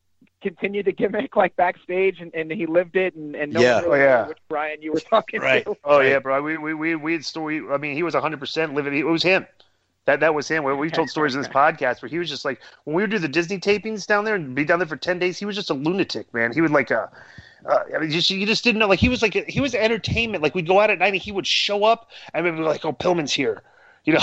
[0.42, 3.76] continue the gimmick like backstage and, and he lived it and, and no Yeah.
[3.76, 4.26] one really Oh, yeah.
[4.28, 5.76] which Brian you were talking to.
[5.84, 6.42] Oh yeah, bro.
[6.42, 7.62] We we we we had story.
[7.70, 8.94] I mean, he was 100 percent living.
[8.96, 9.46] It was him.
[10.04, 10.64] That that was him.
[10.64, 13.10] We- We've told stories in this podcast where he was just like when we would
[13.10, 15.38] do the Disney tapings down there and be down there for 10 days.
[15.38, 16.52] He was just a lunatic, man.
[16.52, 17.06] He would like uh
[17.64, 18.88] Uh, I mean, just you just didn't know.
[18.88, 20.42] Like he was like he was entertainment.
[20.42, 22.84] Like we'd go out at night and he would show up and we'd be like,
[22.84, 23.62] "Oh, Pillman's here,"
[24.04, 24.20] you know.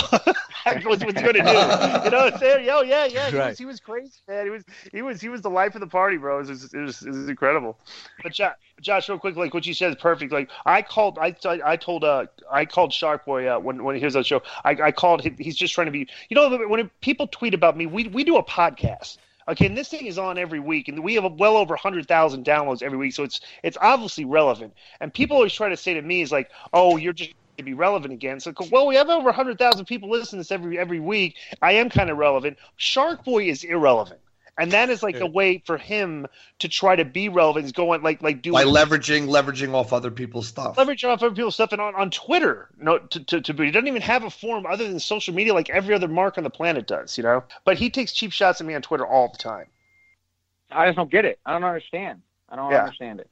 [0.84, 1.38] What's going to do.
[1.38, 2.66] You know what I'm saying?
[2.66, 3.30] Yo, yeah, yeah.
[3.30, 3.48] He, Right.
[3.48, 4.44] was, he was crazy, man.
[4.44, 6.40] He was he was he was the life of the party, bro.
[6.40, 7.78] It was, it was, it was incredible.
[8.22, 10.32] But Josh, Josh, real quick, like what you said is perfect.
[10.32, 11.34] Like I called, I
[11.64, 14.42] I told uh I called Shark Boy uh, when when he was on the show.
[14.64, 15.22] I I called.
[15.22, 16.06] him He's just trying to be.
[16.28, 19.16] You know, when people tweet about me, we we do a podcast.
[19.48, 22.44] Okay, and this thing is on every week, and we have well over hundred thousand
[22.44, 24.74] downloads every week, so it's it's obviously relevant.
[25.00, 27.74] And people always try to say to me, "Is like, oh, you're just to be
[27.74, 31.00] relevant again." So, well, we have over hundred thousand people listen to this every every
[31.00, 31.36] week.
[31.62, 32.58] I am kind of relevant.
[32.76, 34.20] Shark Boy is irrelevant,
[34.58, 36.26] and that is like a way for him
[36.58, 37.66] to try to be relevant.
[37.66, 40.76] Is going like like doing By leveraging leveraging off other people's stuff.
[40.76, 42.68] leveraging off other people's stuff and on, on Twitter.
[42.78, 45.54] No, to, to, to be, he doesn't even have a forum other than social media
[45.54, 47.44] like every other mark on the planet does, you know.
[47.64, 49.66] But he takes cheap shots at me on Twitter all the time.
[50.70, 51.38] I just don't get it.
[51.44, 52.22] I don't understand.
[52.48, 52.84] I don't Yeah.
[52.84, 53.30] understand it.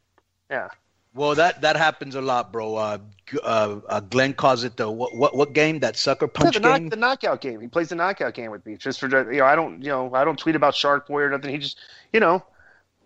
[0.50, 0.68] Yeah.
[1.14, 2.76] Well, that that happens a lot, bro.
[2.76, 2.98] Uh,
[3.42, 5.80] uh, uh, Glenn calls it the what what, what game?
[5.80, 6.88] That sucker Yeah, punch the, knock, game.
[6.88, 7.60] the knockout game.
[7.60, 9.44] He plays the knockout game with me just for you know.
[9.44, 11.50] I don't you know I don't tweet about Shark Boy or nothing.
[11.50, 11.78] He just
[12.12, 12.44] you know.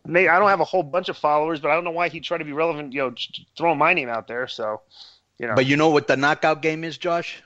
[0.04, 2.18] May, I don't have a whole bunch of followers, but I don't know why he
[2.18, 2.92] tried to be relevant.
[2.92, 3.14] You know,
[3.56, 4.48] throwing my name out there.
[4.48, 4.80] So,
[5.38, 5.54] you know.
[5.54, 7.40] But you know what the knockout game is, Josh?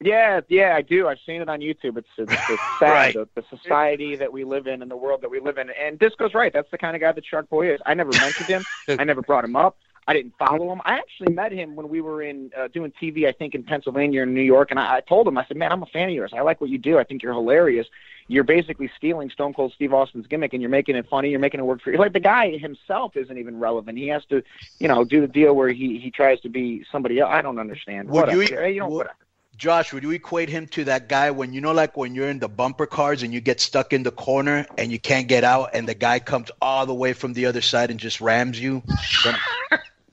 [0.00, 1.08] Yeah, yeah, I do.
[1.08, 1.96] I've seen it on YouTube.
[1.98, 3.14] It's it's, it's sad Right.
[3.14, 5.70] the, the society that we live in and the world that we live in.
[5.70, 6.52] And Disco's right.
[6.52, 7.80] That's the kind of guy that Shark Boy is.
[7.84, 8.64] I never mentioned him.
[8.88, 9.76] I never brought him up.
[10.06, 10.80] I didn't follow him.
[10.86, 14.22] I actually met him when we were in uh, doing TV, I think, in Pennsylvania
[14.22, 14.70] and New York.
[14.70, 16.32] And I, I told him, I said, "Man, I'm a fan of yours.
[16.34, 16.98] I like what you do.
[16.98, 17.86] I think you're hilarious.
[18.26, 21.28] You're basically stealing Stone Cold Steve Austin's gimmick, and you're making it funny.
[21.28, 21.98] You're making it work for you.
[21.98, 23.98] Like the guy himself isn't even relevant.
[23.98, 24.42] He has to,
[24.78, 27.30] you know, do the deal where he he tries to be somebody else.
[27.30, 28.08] I don't understand.
[28.08, 28.42] Would Whatever.
[28.68, 29.16] you, you know, would- whatever.
[29.58, 32.38] Josh, would you equate him to that guy when you know, like when you're in
[32.38, 35.70] the bumper cars and you get stuck in the corner and you can't get out,
[35.74, 38.84] and the guy comes all the way from the other side and just rams you?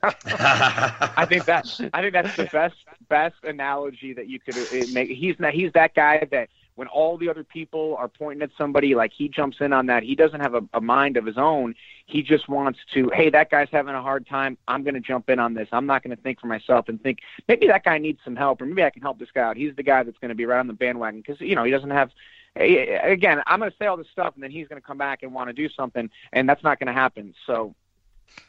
[0.03, 2.75] I think that I think that's the best
[3.07, 5.09] best analogy that you could uh, make.
[5.09, 8.95] He's not, he's that guy that when all the other people are pointing at somebody,
[8.95, 10.03] like he jumps in on that.
[10.03, 11.73] He doesn't have a, a mind of his own.
[12.05, 13.09] He just wants to.
[13.13, 14.57] Hey, that guy's having a hard time.
[14.67, 15.67] I'm going to jump in on this.
[15.71, 18.61] I'm not going to think for myself and think maybe that guy needs some help,
[18.61, 19.57] or maybe I can help this guy out.
[19.57, 21.71] He's the guy that's going to be right on the bandwagon because you know he
[21.71, 22.11] doesn't have.
[22.57, 25.23] Again, I'm going to say all this stuff, and then he's going to come back
[25.23, 27.33] and want to do something, and that's not going to happen.
[27.45, 27.75] So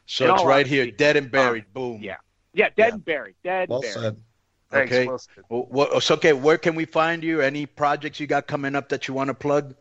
[0.06, 1.64] So In it's all right here, dead and uh, buried.
[1.72, 2.00] Boom.
[2.02, 2.16] yeah,
[2.54, 4.04] yeah, dead and buried, dead Well and buried.
[4.04, 4.22] said.
[4.70, 5.06] Thanks, okay.
[5.06, 5.44] well said.
[5.48, 6.32] Well, what- so, okay.
[6.32, 7.40] Where can we find you?
[7.40, 9.74] Any projects you got coming up that you want to plug?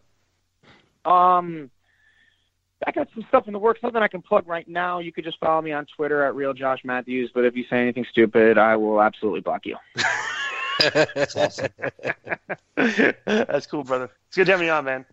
[1.05, 1.69] Um,
[2.85, 3.81] I got some stuff in the works.
[3.81, 4.99] Nothing I can plug right now.
[4.99, 7.31] You could just follow me on Twitter at real Josh Matthews.
[7.33, 9.77] But if you say anything stupid, I will absolutely block you.
[10.93, 11.67] That's awesome.
[13.25, 14.09] That's cool, brother.
[14.27, 15.05] It's good to have you on, man.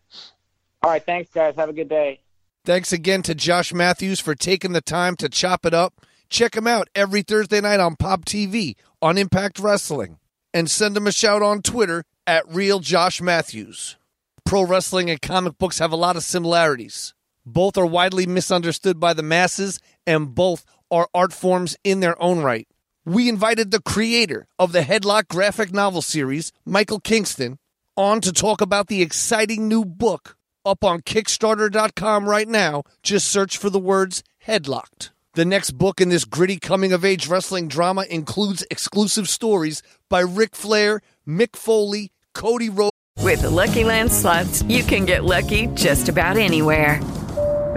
[0.82, 1.55] All right, thanks, guys.
[1.57, 2.20] Have a good day.
[2.65, 6.05] Thanks again to Josh Matthews for taking the time to chop it up.
[6.28, 10.19] Check him out every Thursday night on Pop TV on Impact Wrestling.
[10.55, 13.97] And send him a shout on Twitter at Real Josh Matthews.
[14.45, 17.15] Pro wrestling and comic books have a lot of similarities.
[17.45, 22.41] Both are widely misunderstood by the masses, and both are art forms in their own
[22.41, 22.69] right.
[23.05, 27.59] We invited the creator of the Headlock graphic novel series, Michael Kingston,
[27.97, 32.85] on to talk about the exciting new book up on Kickstarter.com right now.
[33.03, 35.11] Just search for the words Headlocked.
[35.34, 39.80] The next book in this gritty coming of age wrestling drama includes exclusive stories
[40.10, 42.92] by Ric Flair, Mick Foley, Cody Rhodes.
[43.16, 47.02] With the Lucky Land slots, you can get lucky just about anywhere.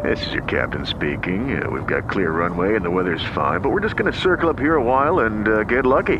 [0.03, 1.43] This is your captain speaking.
[1.57, 4.49] Uh, we've got clear runway and the weather's fine, but we're just going to circle
[4.49, 6.19] up here a while and uh, get lucky.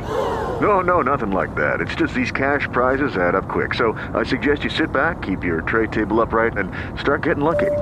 [0.62, 1.82] No, no, nothing like that.
[1.82, 3.74] It's just these cash prizes add up quick.
[3.74, 7.76] So I suggest you sit back, keep your tray table upright, and start getting lucky.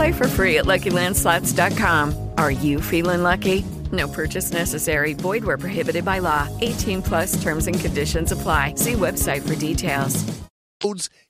[0.00, 2.30] Play for free at LuckyLandSlots.com.
[2.38, 3.66] Are you feeling lucky?
[3.92, 5.12] No purchase necessary.
[5.12, 6.48] Void where prohibited by law.
[6.62, 8.76] 18 plus terms and conditions apply.
[8.76, 10.24] See website for details.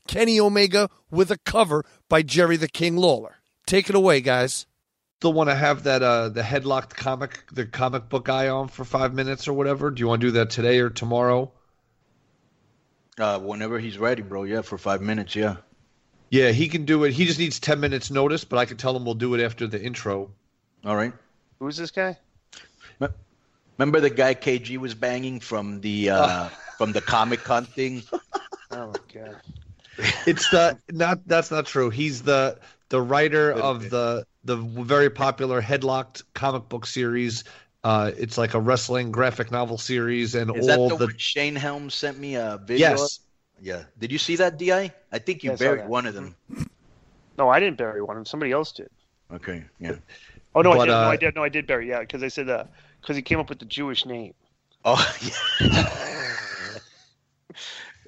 [0.07, 3.39] Kenny Omega with a cover by Jerry the King Lawler.
[3.67, 4.67] Take it away, guys.
[5.19, 8.85] Still want to have that uh the headlocked comic the comic book guy on for
[8.85, 9.91] five minutes or whatever?
[9.91, 11.51] Do you want to do that today or tomorrow?
[13.19, 14.45] Uh, whenever he's ready, bro.
[14.45, 15.35] Yeah, for five minutes.
[15.35, 15.57] Yeah.
[16.31, 17.13] Yeah, he can do it.
[17.13, 19.67] He just needs ten minutes notice, but I can tell him we'll do it after
[19.67, 20.31] the intro.
[20.85, 21.13] All right.
[21.59, 22.17] Who's this guy?
[23.81, 26.49] Remember the guy KG was banging from the uh,
[26.79, 28.03] from the Comic Con thing?
[28.71, 29.41] Oh my god.
[30.27, 31.89] It's the not that's not true.
[31.89, 32.59] He's the
[32.91, 37.45] the writer of the the very popular Headlocked comic book series.
[37.83, 41.15] Uh, it's like a wrestling graphic novel series, and Is that all the, the one
[41.17, 42.91] Shane Helms sent me a video?
[42.91, 43.01] Yes.
[43.01, 43.25] of?
[43.61, 43.85] Yeah.
[43.99, 44.91] Did you see that, Di?
[45.13, 46.35] I think you Yeah, buried one of them.
[47.39, 48.17] No, I didn't bury one.
[48.17, 48.27] of them.
[48.27, 48.91] Somebody else did.
[49.33, 49.65] Okay.
[49.79, 49.97] Yeah.
[50.55, 50.91] Oh no, I But, did.
[50.93, 51.35] no, uh, I did.
[51.37, 51.89] No, I did bury.
[51.89, 52.71] Yeah, because I said that
[53.01, 54.35] because he came up with the Jewish name.
[54.85, 54.99] Oh
[55.61, 55.99] yeah.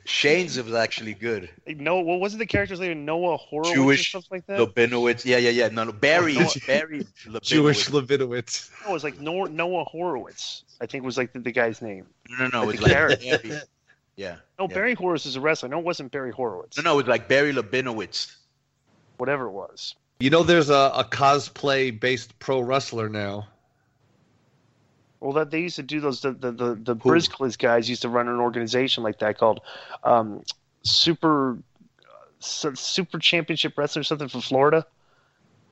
[0.04, 1.48] Shane's was actually good.
[1.66, 2.38] No, what was it?
[2.38, 3.04] The character's name?
[3.04, 4.58] Noah Horowitz or Jewish something like that.
[4.58, 5.24] Lubinowitz.
[5.24, 5.68] Yeah, yeah, yeah.
[5.68, 5.92] No, no.
[5.92, 6.34] Barry.
[6.34, 7.06] Noah- Barry.
[7.24, 7.42] Lubinowitz.
[7.42, 8.70] Jewish Levinowitz.
[8.84, 10.64] No, it was like Noah, Noah Horowitz.
[10.80, 12.06] I think was like the, the guy's name.
[12.28, 12.64] No, no, no.
[12.66, 13.42] Like It's the like.
[13.42, 13.60] Barry.
[14.16, 14.36] Yeah.
[14.59, 14.74] No, yeah.
[14.74, 15.68] Barry Horowitz is a wrestler.
[15.68, 16.76] No, it wasn't Barry Horowitz.
[16.76, 16.93] No, no.
[16.94, 18.36] It was like Barry Lubinowitz.
[19.16, 19.94] Whatever it was.
[20.20, 23.48] You know, there's a, a cosplay based pro wrestler now.
[25.20, 26.20] Well, that they used to do those.
[26.20, 29.60] The the the, the Brizklis guys used to run an organization like that called
[30.05, 30.43] um,
[30.82, 31.59] Super
[32.40, 34.86] Su- Super Championship Wrestling or something from Florida.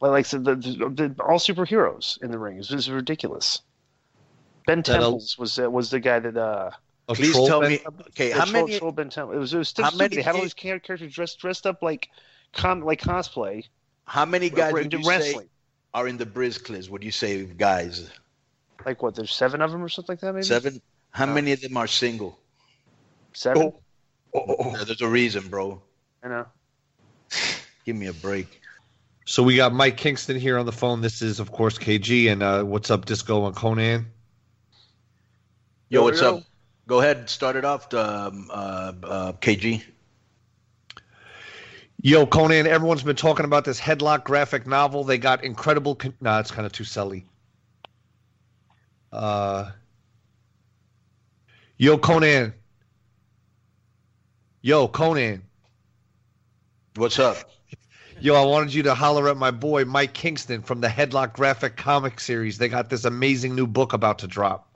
[0.01, 2.55] Like, like so the, the, the all superheroes in the ring.
[2.55, 3.61] It was just ridiculous.
[4.67, 6.37] Ben That, uh, Temples was uh, was the guy that.
[6.37, 6.79] Uh, A
[7.19, 7.73] Please troll tell band?
[7.73, 7.81] me.
[8.11, 8.79] Okay, how Troll- many?
[8.79, 9.35] Troll Ben Temple.
[9.35, 11.83] It was it was how many They had all these char- characters dressed dressed up
[11.83, 12.09] like
[12.53, 13.65] con like cosplay.
[14.05, 15.49] How many guys We're would into you say wrestling.
[15.95, 16.89] are in the Brizklis?
[16.91, 18.11] Would you say guys?
[18.85, 19.15] Like what?
[19.15, 20.33] There's seven of them or something like that.
[20.35, 20.81] Maybe Seven.
[21.11, 22.39] How many of them are single?
[23.33, 23.73] Seven.
[24.35, 25.83] Yeah, there's a reason, bro.
[26.23, 26.47] I know.
[27.85, 28.61] Give me a break.
[29.27, 31.01] So we got Mike Kingston here on the phone.
[31.03, 32.31] This is, of course, KG.
[32.33, 34.07] And uh, what's up, Disco and Konnan?
[35.89, 36.37] Yo, Yo, what's yo.
[36.39, 36.43] up?
[36.91, 37.31] Go ahead.
[37.31, 39.81] Start it off, um, uh, uh, KG.
[42.03, 45.05] Yo, Konnan, everyone's been talking about this headlock graphic novel.
[45.05, 45.95] They got incredible.
[45.95, 47.27] Con- nah, it's kind of too silly.
[49.13, 49.71] Uh,
[51.77, 52.55] yo, Konnan.
[54.61, 55.43] Yo, Konnan.
[56.97, 57.37] What's up?
[58.21, 61.77] Yo, I wanted you to holler at my boy Mike Kingston from the Headlock graphic
[61.77, 62.59] comic series.
[62.59, 64.70] They got this amazing new book about to drop.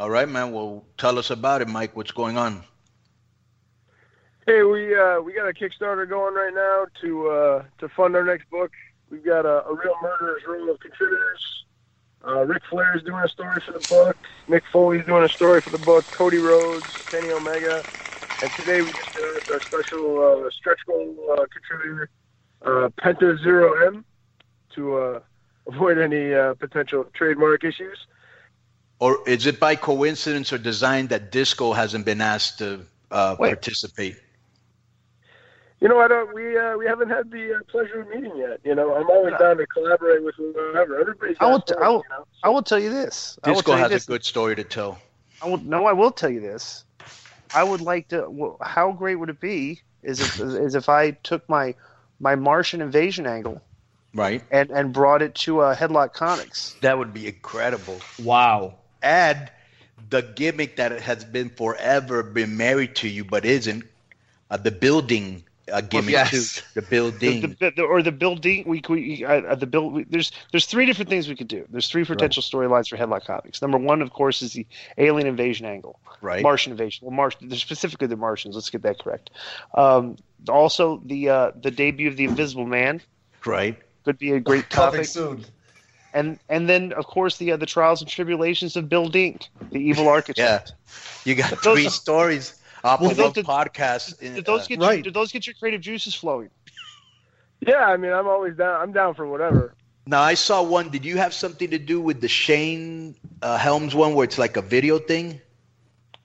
[0.00, 0.50] All right, man.
[0.52, 1.94] Well, tell us about it, Mike.
[1.94, 2.64] What's going on?
[4.46, 8.24] Hey, we uh, we got a Kickstarter going right now to uh, to fund our
[8.24, 8.72] next book.
[9.10, 11.66] We've got a, a real murderer's room of contributors.
[12.26, 14.16] Uh, Ric Flair is doing a story for the book.
[14.48, 16.06] Mick Foley's doing a story for the book.
[16.10, 17.84] Cody Rhodes, Kenny Omega,
[18.40, 22.08] and today we just announced our special uh, stretch goal uh, contributor,
[22.62, 24.06] uh, Penta Zero M,
[24.76, 25.20] to uh,
[25.66, 28.06] avoid any uh, potential trademark issues.
[29.00, 34.16] Or is it by coincidence or design that Disco hasn't been asked to uh, participate?
[35.80, 36.34] You know, I don't.
[36.34, 38.60] We uh, we haven't had the uh, pleasure of meeting yet.
[38.62, 41.00] You know, I'm always down to collaborate with whoever.
[41.00, 41.38] Everybody's.
[41.40, 41.58] I will.
[41.58, 41.96] got T- stories, I will.
[41.96, 42.26] you know?
[42.44, 43.38] I will tell you this.
[43.42, 44.04] I Disco has this.
[44.04, 44.98] a good story to tell.
[45.40, 46.84] I will, no, I will tell you this.
[47.54, 48.28] I would like to.
[48.28, 49.80] Well, how great would it be?
[50.02, 51.74] Is if is if I took my
[52.20, 53.62] my Martian invasion angle
[54.14, 54.42] Right.
[54.50, 56.76] and and brought it to uh, Headlock Comics.
[56.82, 57.98] That would be incredible.
[58.22, 58.74] Wow.
[59.02, 59.50] And
[60.08, 63.84] the gimmick that it has been forever been married to you but isn't
[64.50, 66.56] uh, the building uh, gimmick yes.
[66.56, 66.62] too.
[66.74, 67.40] The building.
[67.42, 70.86] The, the, the, or the building we, we uh, the build we, there's there's three
[70.86, 74.12] different things we could do there's three potential storylines for headlock comics number one of
[74.12, 74.66] course is the
[74.98, 76.42] alien invasion angle Right.
[76.42, 79.30] martian invasion well Martian, specifically the martians let's get that correct
[79.74, 80.16] um,
[80.48, 83.00] also the uh, the debut of the invisible man
[83.46, 83.78] right.
[84.04, 85.44] could be a great Coming topic soon.
[86.14, 89.78] And and then of course the uh, the trials and tribulations of bill dink the
[89.80, 90.74] evil architect Yeah.
[91.24, 94.20] You got Those- three stories off Well, of those- one did- podcast.
[94.22, 96.50] in- did those uh, get you, did those get your creative juices flowing
[97.60, 98.80] Yeah, I mean, I'm always down.
[98.80, 99.74] I'm down for whatever.
[100.06, 100.88] Now I saw one.
[100.90, 104.56] Did you have something to do with the Shane uh, Helms one, where it's like
[104.56, 105.40] a video thing?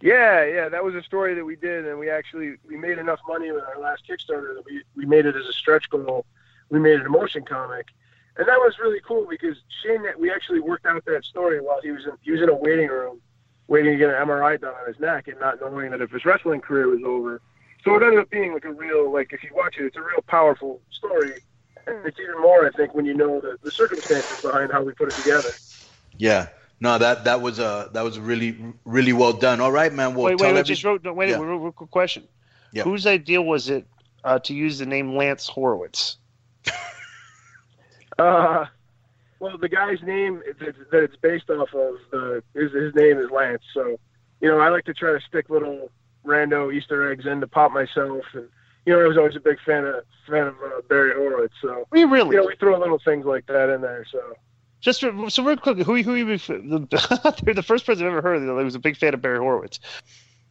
[0.02, 3.20] Yeah, yeah, that was a story that we did, and we actually we made enough
[3.28, 6.26] money with our last Kickstarter that we we made it as a stretch goal.
[6.70, 7.88] We made it a motion comic,
[8.38, 11.91] and that was really cool because Shane, we actually worked out that story while he
[11.91, 13.22] was in he was in a waiting room,
[13.68, 16.26] waiting to get an MRI done on his neck, and not knowing that if his
[16.26, 17.41] wrestling career was over.
[17.84, 20.02] So it ended up being like a real like if you watch it, it's a
[20.02, 21.34] real powerful story.
[21.88, 24.91] And it's even more, I think, when you know the, the circumstances behind how we
[24.94, 25.53] put it together.
[26.18, 26.48] Yeah.
[26.82, 29.62] No, that that was uh that was really really well done.
[29.62, 30.14] All right, man.
[30.16, 31.38] Well, wait, wait, wait, every- just wrote, no, wait, Yeah.
[31.40, 32.28] wait, wait, quick question.
[32.74, 32.84] Yeah.
[32.84, 33.86] Whose idea was it
[34.24, 36.18] uh, to use the name Lance Horowitz?
[38.18, 38.66] Uh,
[39.40, 43.30] well, the guy's name that that it's based off of the his, his name is
[43.30, 43.64] Lance.
[43.74, 44.00] So,
[44.42, 45.92] you know, I like to try to stick little
[46.26, 48.48] rando Easter eggs in to pop myself, and
[48.86, 51.54] you know, I was always a big fan of fan of uh, Barry Horowitz.
[51.62, 54.06] So, we really, you know, we throw little things like that in there.
[54.12, 54.20] So,
[54.80, 58.38] Just for, so real quick, who who you the, the first person I've ever heard
[58.38, 59.80] of that was a big fan of Barry Horowitz.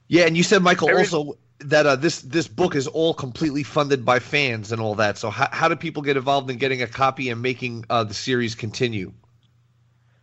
[0.08, 3.62] Yeah, and you said Michael There also that uh, this this book is all completely
[3.62, 5.18] funded by fans and all that.
[5.18, 8.14] So how how do people get involved in getting a copy and making uh, the
[8.14, 9.12] series continue?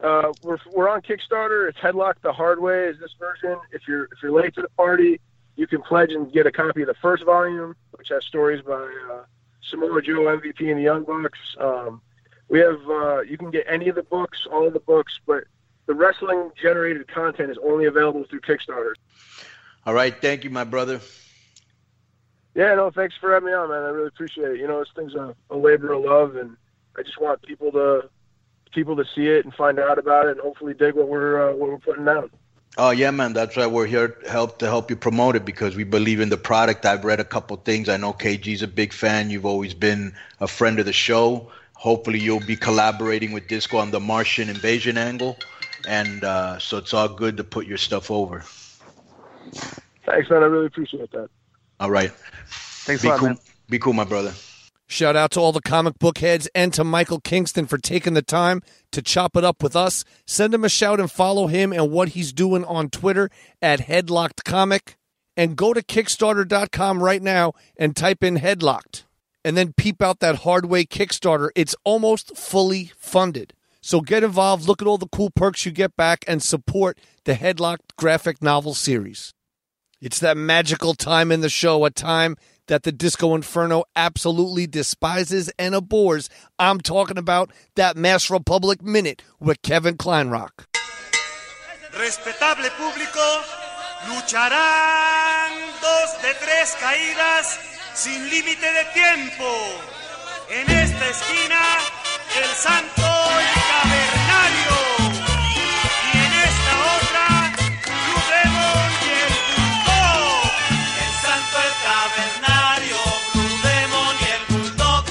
[0.03, 1.69] uh, we're we're on Kickstarter.
[1.69, 3.57] It's Headlock the Hard Way is this version.
[3.71, 5.19] If you're if you're late to the party,
[5.55, 8.73] you can pledge and get a copy of the first volume, which has stories by
[9.11, 9.23] uh,
[9.61, 11.39] Samoa Joe, MVP, and the Young Bucks.
[11.59, 12.01] Um,
[12.49, 15.43] we have uh, you can get any of the books, all of the books, but
[15.85, 18.93] the wrestling generated content is only available through Kickstarter.
[19.85, 20.15] All right.
[20.21, 21.01] Thank you, my brother.
[22.53, 23.83] Yeah, no, thanks for having me on, man.
[23.83, 24.59] I really appreciate it.
[24.59, 26.57] You know, this thing's a, a labor of love, and
[26.97, 28.09] I just want people to
[28.73, 31.53] people to see it and find out about it, and hopefully dig what we're uh,
[31.53, 32.29] what we're putting down.
[32.77, 33.33] Oh yeah, man.
[33.33, 36.29] That's why we're here to help to help you promote it because we believe in
[36.29, 36.85] the product.
[36.85, 37.87] I've read a couple things.
[37.87, 39.29] I know KG's a big fan.
[39.29, 41.51] You've always been a friend of the show.
[41.73, 45.37] Hopefully, you'll be collaborating with Disco on the Martian invasion angle,
[45.87, 48.43] and uh, so it's all good to put your stuff over.
[50.05, 50.43] Thanks, man.
[50.43, 51.29] I really appreciate that.
[51.79, 52.11] All right.
[52.47, 53.27] Thanks be a lot, cool.
[53.29, 53.37] man.
[53.69, 54.33] Be cool, my brother.
[54.87, 58.21] Shout out to all the comic book heads and to Michael Kingston for taking the
[58.21, 58.61] time
[58.91, 60.03] to chop it up with us.
[60.27, 63.29] Send him a shout and follow him and what he's doing on Twitter
[63.61, 64.97] at Headlocked Comic.
[65.37, 69.03] And go to Kickstarter.com right now and type in Headlocked.
[69.45, 71.51] And then peep out that Hardway Kickstarter.
[71.55, 73.53] It's almost fully funded.
[73.81, 77.33] So get involved, look at all the cool perks you get back, and support the
[77.33, 79.33] Headlocked graphic novel series.
[79.99, 82.35] It's that magical time in the show, a time
[82.67, 86.29] that the Disco Inferno absolutely despises and abhors.
[86.57, 90.65] I'm talking about that Masked Republic Minute with Kevin Kleinrock.
[91.99, 93.43] Respetable público,
[94.07, 95.51] lucharán
[95.81, 97.59] dos de tres caídas
[97.93, 99.51] sin límite de tiempo.
[100.49, 101.59] En esta esquina,
[102.37, 104.75] el santo y cavernario.
[106.13, 107.27] Y en esta otra,
[107.83, 110.51] Blue Demon y el Bulldog.
[111.03, 112.99] El santo, el cavernario,
[113.33, 115.03] Blue Demon y el Bulldog.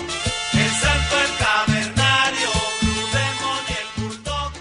[0.54, 4.52] El santo, el cavernario, Blue Demon y el Bulldog.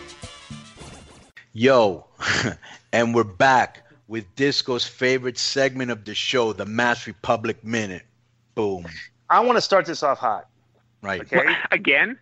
[1.54, 2.08] Yo,
[2.94, 8.04] and we're back with Disco's favorite segment of the show, the Masked Republic Minute.
[8.56, 8.86] Boom.
[9.30, 10.48] I want to start this off hot.
[11.02, 11.22] Right.
[11.22, 11.46] Okay.
[11.72, 12.20] Again?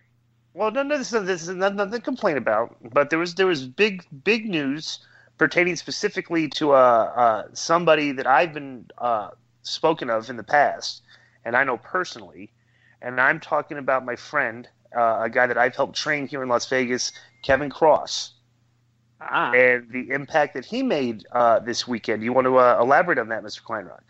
[0.58, 2.74] Well, no, no, this is, this is nothing, to complain about.
[2.92, 4.98] But there was there was big big news
[5.38, 9.30] pertaining specifically to uh, uh, somebody that I've been uh,
[9.62, 11.02] spoken of in the past,
[11.44, 12.50] and I know personally,
[13.00, 16.48] and I'm talking about my friend, uh, a guy that I've helped train here in
[16.48, 17.12] Las Vegas,
[17.44, 18.32] Kevin Cross,
[19.20, 19.52] Ah.
[19.52, 22.24] and the impact that he made uh, this weekend.
[22.24, 23.62] You want to uh, elaborate on that, Mr.
[23.62, 24.02] Kleinrock?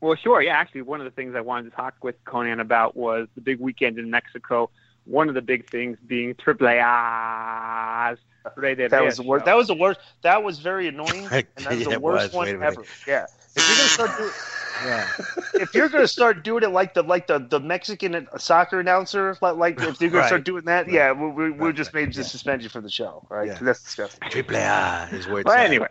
[0.00, 0.42] Well, sure.
[0.42, 3.40] Yeah, actually, one of the things I wanted to talk with Konnan about was the
[3.40, 4.70] big weekend in Mexico.
[5.10, 8.18] One of the big things being Triple A's
[8.56, 9.44] Rey de That was Reyes the worst.
[9.44, 10.00] That was the worst.
[10.22, 12.32] That was very annoying, and that's Yeah, the worst was.
[12.32, 12.72] one Wait a minute.
[12.78, 12.84] ever.
[13.06, 13.26] Yeah.
[13.56, 14.30] If you're gonna start doing,
[14.84, 15.08] Yeah.
[15.54, 19.36] if you're going to start doing it like the like the, the Mexican soccer announcer,
[19.42, 20.22] like, like if you're going Right.
[20.22, 22.88] to start doing that, yeah, we, we, we'll just maybe just suspend you from the
[22.90, 23.50] show, right?
[23.50, 24.30] 'Cause That's disgusting.
[24.30, 25.66] Triple A is where it's Well, at.
[25.66, 25.88] anyway,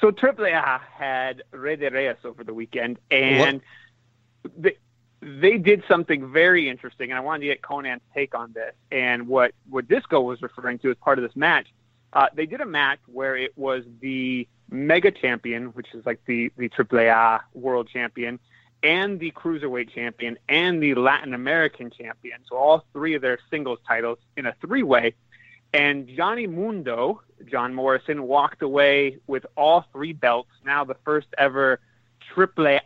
[0.00, 3.60] so AAA had Rey de Reyes over the weekend, and
[4.56, 4.76] they,
[5.22, 8.74] they did something very interesting, and I wanted to get Konnan's take on this.
[8.90, 11.66] And what, what Disco was referring to as part of this match,
[12.12, 16.50] uh, they did a match where it was the Mega Champion, which is like the,
[16.56, 18.38] the AAA World Champion,
[18.82, 22.38] and the Cruiserweight Champion, and the Latin American Champion.
[22.48, 25.14] So all three of their singles titles in a three-way.
[25.72, 30.50] And Johnny Mundo, John Morrison, walked away with all three belts.
[30.64, 31.78] Now the first ever
[32.34, 32.78] Triple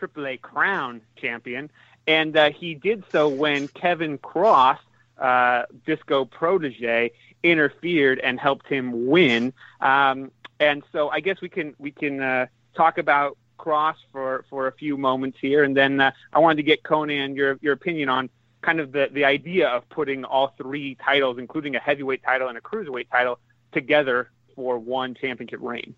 [0.00, 1.70] A Triple A Crown champion,
[2.06, 4.78] and uh, he did so when Kevin Cross,
[5.18, 7.12] uh, Disco protege,
[7.42, 9.52] interfered and helped him win.
[9.80, 14.68] Um, and so I guess we can we can uh, talk about Cross for for
[14.68, 18.08] a few moments here, and then uh, I wanted to get Konnan your your opinion
[18.08, 18.30] on
[18.62, 22.56] kind of the, the idea of putting all three titles, including a heavyweight title and
[22.56, 23.38] a cruiserweight title,
[23.72, 25.94] together for one championship reign.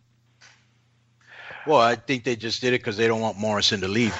[1.67, 4.15] Well, I think they just did it because they don't want Morrison to leave.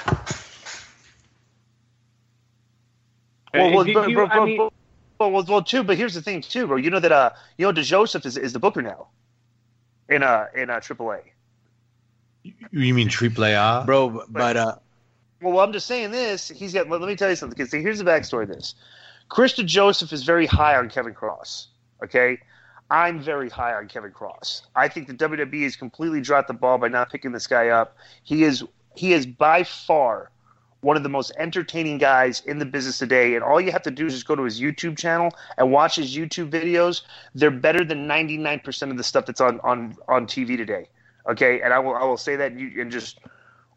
[3.53, 5.83] Well, well, did but, you- but- I mean- well, well, well, too.
[5.83, 6.77] But here's the thing, too, bro.
[6.77, 9.07] You know that uh, you know, De Joseph is is the booker now
[10.09, 11.21] in uh in uh AAA.
[12.71, 13.83] You mean Triple A?
[13.85, 14.75] Bro, but uh,
[15.41, 16.49] Well, I'm just saying this.
[16.49, 16.89] He's got.
[16.89, 17.55] Let, let me tell you something.
[17.55, 18.43] Because here's the backstory.
[18.43, 18.75] Of this,
[19.29, 21.67] Krista Joseph is very high on Kevin Cross.
[22.03, 22.39] Okay,
[22.93, 24.67] I'm very high on Kevin Cross.
[24.75, 27.97] I think the WWE has completely dropped the ball by not picking this guy up.
[28.23, 28.63] He is
[28.95, 30.29] he is by far
[30.81, 33.33] one of the most entertaining guys in the business today.
[33.33, 35.95] And all you have to do is just go to his YouTube channel and watch
[35.95, 37.01] his YouTube videos.
[37.33, 40.87] They're better than 99% of the stuff that's on on on TV today.
[41.27, 43.17] Okay, and I will I will say that and you and just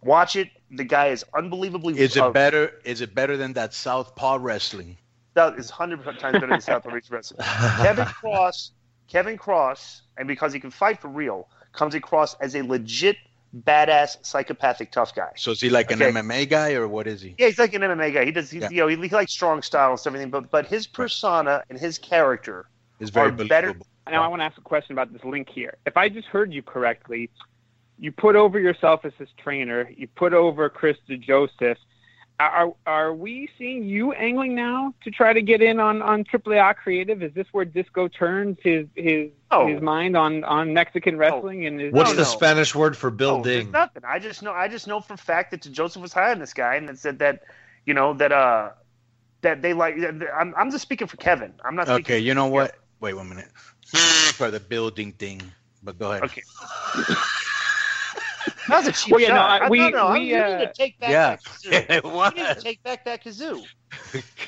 [0.02, 0.51] watch it.
[0.70, 1.98] The guy is unbelievably.
[1.98, 2.70] is it uh, better?
[2.84, 4.98] Is it better than that Southpaw wrestling?
[5.32, 7.40] That is hundred times better than South Park Wrestling.
[7.82, 8.72] Kevin Cross,
[9.08, 13.16] Kevin Cross, and because he can fight for real, comes across as a legit
[13.54, 15.30] badass psychopathic tough guy.
[15.36, 16.08] So is he like Okay.
[16.08, 17.34] an MMA guy or what is he?
[17.38, 18.24] Yeah, he's like an MMA guy.
[18.24, 18.68] He does, he, Yeah.
[18.70, 20.30] you know, he, he likes strong style and stuff, everything.
[20.30, 22.66] But but his persona and his character
[23.00, 23.74] Is very are better.
[24.08, 25.78] Now I want to ask a question about this link here.
[25.86, 27.30] If I just heard you correctly,
[27.98, 29.88] you put over yourself as his trainer.
[29.96, 31.78] You put over Krista Joseph.
[32.38, 36.74] Are are we seeing you angling now to try to get in on on AAA
[36.74, 37.22] Creative?
[37.22, 39.66] Is this where Disco turns his his Oh.
[39.68, 42.30] his mind on on Mexican wrestling and is What's No, the no.
[42.30, 43.70] Spanish word for Oh, there's building?
[43.72, 44.02] nothing.
[44.06, 44.52] I just know.
[44.52, 46.98] I just know for a fact that Joseph was high on this guy, and it
[46.98, 47.42] said that,
[47.86, 48.70] you know, that uh,
[49.42, 49.96] that they like.
[50.38, 51.54] I'm I'm just speaking for Kevin.
[51.64, 51.86] I'm not.
[51.86, 52.74] Speaking Okay, you know what?
[53.00, 53.50] Wait one minute.
[54.36, 55.40] For the building thing,
[55.82, 56.24] but go ahead.
[56.24, 56.42] Okay.
[58.68, 59.62] That was a cheap Well, yeah, no, shot.
[59.62, 61.36] I- I- we- no, no, we, you need uh, to take back Yeah.
[61.36, 61.72] that kazoo.
[61.90, 62.05] It.
[62.05, 63.64] You need to take back that kazoo.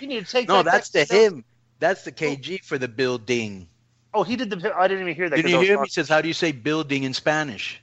[0.01, 1.27] You need to take No, back that's the that kazoo.
[1.27, 1.45] him.
[1.81, 3.69] That's the KG for the building.
[4.15, 4.75] Oh, he did the.
[4.77, 5.37] I didn't even hear that.
[5.37, 5.87] Didn't 'cause I you hear me?
[5.87, 7.81] He says, "How do you say building in Spanish?"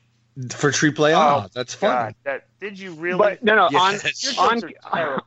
[0.52, 1.90] For tree A, Oh, that's fun.
[1.90, 3.18] God, that did you really?
[3.18, 4.38] But no, no, Yes.
[4.38, 5.22] On on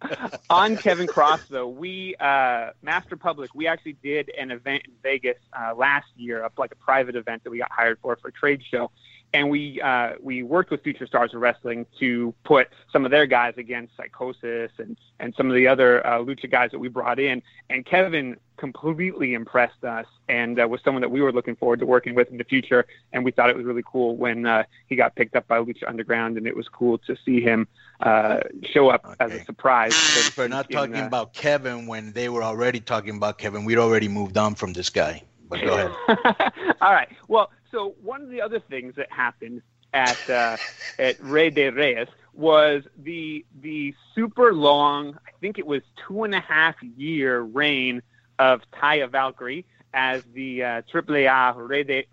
[0.50, 5.36] on Kevin Cross though, we uh, Masked Republic, we actually did an event in Vegas
[5.52, 8.32] uh, last year, up like a private event that we got hired for for a
[8.32, 8.90] trade show,
[9.34, 13.26] and we uh, we worked with Future Stars of Wrestling to put some of their
[13.26, 17.18] guys against Psicosis and and some of the other uh, lucha guys that we brought
[17.18, 21.78] in, and Kevin completely impressed us and uh, was someone that we were looking forward
[21.78, 24.64] to working with in the future, and we thought it was really cool when uh,
[24.86, 27.68] he got picked up by Lucha Underground, and it was cool to see him
[28.00, 29.94] uh, show up as a surprise.
[29.94, 33.64] so We're not speak, talking uh, about Kevin when they were already talking about Kevin.
[33.64, 35.22] We'd already moved on from this guy.
[35.48, 36.52] But go ahead.
[36.82, 37.08] All right.
[37.26, 39.62] Well, so one of the other things that happened
[39.92, 40.56] at uh,
[40.98, 46.34] at Rey de Reyes was the the super long, I think it was two and
[46.34, 48.02] a half year reign
[48.38, 49.64] of Taya Valkyrie
[49.94, 52.06] as the uh, AAA Rey de,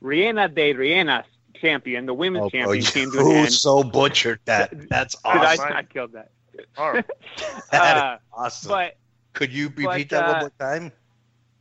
[0.00, 1.24] Reina de Reinas
[1.60, 3.52] champion, the women's Oh, champion, you came to an end.
[3.52, 4.70] so butchered that.
[4.88, 5.72] That's Did I, awesome.
[5.72, 6.30] I killed that.
[6.76, 7.04] All right.
[7.70, 8.68] That is Uh, awesome.
[8.68, 8.96] But
[9.34, 10.92] Could you but, repeat that uh, one more time?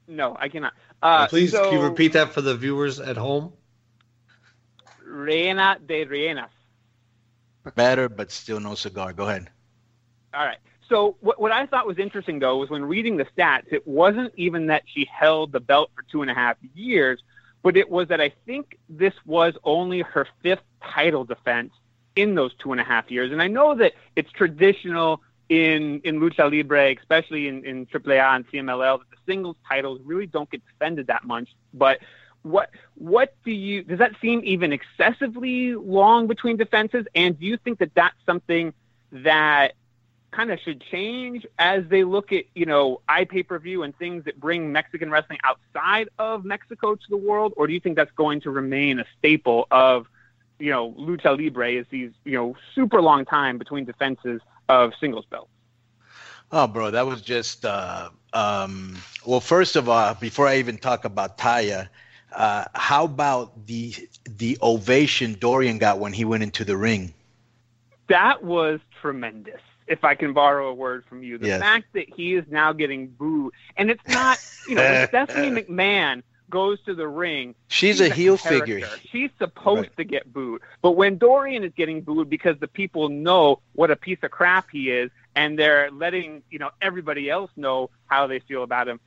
[0.08, 0.74] no, I cannot.
[1.02, 3.54] Uh, Please, so, can you repeat that for the viewers at home?
[5.06, 6.50] Reina de Reinas.
[7.76, 9.14] Better, but still no cigar.
[9.14, 9.50] Go ahead.
[10.34, 10.58] All right.
[10.88, 14.34] So what, what I thought was interesting though was when reading the stats, it wasn't
[14.36, 17.22] even that she held the belt for two and a half years,
[17.62, 21.74] but it was that I think this was only her fifth title defense
[22.16, 23.32] in those two and a half years.
[23.32, 28.48] And I know that it's traditional in in lucha libre, especially in in AAA and
[28.48, 31.50] CMLL, that the singles titles really don't get defended that much.
[31.74, 32.00] But
[32.42, 37.06] what what do you does that seem even excessively long between defenses?
[37.14, 38.74] And do you think that that's something
[39.12, 39.74] that
[40.32, 43.98] kind of should change as they look at you know i pay per view and
[43.98, 47.96] things that bring Mexican wrestling outside of Mexico to the world, or do you think
[47.96, 50.08] that's going to remain a staple of
[50.60, 51.72] you know lucha libre?
[51.72, 55.50] Is these you know super long time between defenses of singles belts?
[56.52, 57.66] Oh, bro, that was just.
[57.66, 61.90] Uh, um, well, first of all, before I even talk about Taya,
[62.36, 63.94] uh, how about the
[64.26, 67.14] the ovation Dorian got when he went into the ring?
[68.10, 69.62] That was tremendous.
[69.88, 71.60] If I can borrow a word from you, the Yes.
[71.60, 76.22] fact that he is now getting booed, and it's not, you know, when Stephanie McMahon
[76.50, 78.68] goes to the ring, She's a heel character.
[78.68, 78.90] figure.
[79.12, 83.62] She's supposed to get booed, but when Dorian is getting booed because the people know
[83.74, 85.10] what a piece of crap he is,
[85.40, 89.00] and they're letting you know everybody else know how they feel about him,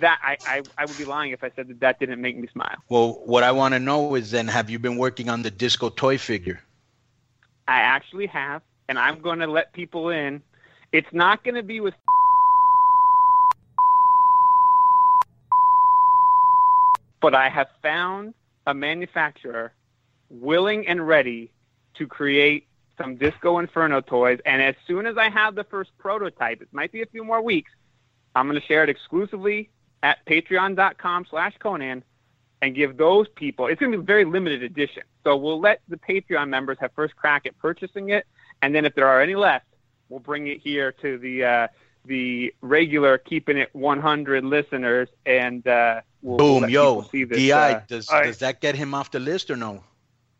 [0.00, 2.48] that I, I, I would be lying if I said that that didn't make me
[2.52, 2.78] smile.
[2.88, 5.88] Well, what I want to know is then, have you been working on the disco
[5.88, 6.60] toy figure?
[7.68, 10.42] I actually have, and I'm going to let people in.
[10.90, 11.94] It's not going to be with.
[17.20, 18.34] But I have found
[18.66, 19.72] a manufacturer
[20.28, 21.52] willing and ready
[21.94, 22.67] to create
[22.98, 24.40] some Disco Inferno toys.
[24.44, 27.40] And as soon as I have the first prototype, it might be a few more
[27.40, 27.70] weeks,
[28.34, 29.70] I'm going to share it exclusively
[30.02, 32.02] at patreon.com slash Konnan
[32.60, 35.04] and give those people, it's going to be a very limited edition.
[35.24, 38.26] So we'll let the Patreon members have first crack at purchasing it.
[38.62, 39.66] And then if there are any left,
[40.08, 41.68] we'll bring it here to the, uh,
[42.04, 47.38] the regular keeping it 100 listeners and, uh, we'll, we'll Boom, yo, see this.
[47.38, 48.26] Di, uh, does right.
[48.26, 49.84] does that get him off the list or no?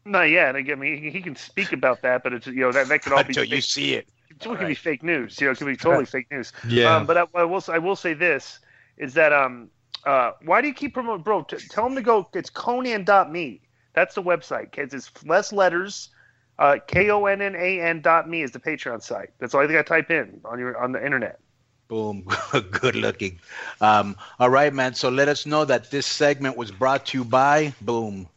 [0.05, 0.57] Not yet.
[0.57, 3.13] I mean, he, he can speak about that, but it's you know that that could
[3.13, 4.09] all be Until you see it.
[4.31, 5.41] It could be fake news.
[5.41, 6.53] You know, it could be totally fake news.
[6.67, 6.97] Yeah.
[6.97, 8.59] Um, but I, I will I will say this
[8.97, 9.71] is that um
[10.05, 11.43] uh why do you keep promoting bro?
[11.43, 12.29] T- tell him to go.
[12.35, 13.63] It's Konnan.me.
[13.95, 14.73] That's the website.
[14.73, 16.11] Kids, it's less letters.
[16.59, 19.31] Uh, K O N N A N dot me is the Patreon site.
[19.39, 21.41] That's all you got to type in on your on the internet.
[21.89, 22.27] Boom,
[22.71, 23.41] good looking.
[23.81, 24.95] Um, all right, man.
[24.95, 28.29] So let us know that this segment was brought to you by Boom.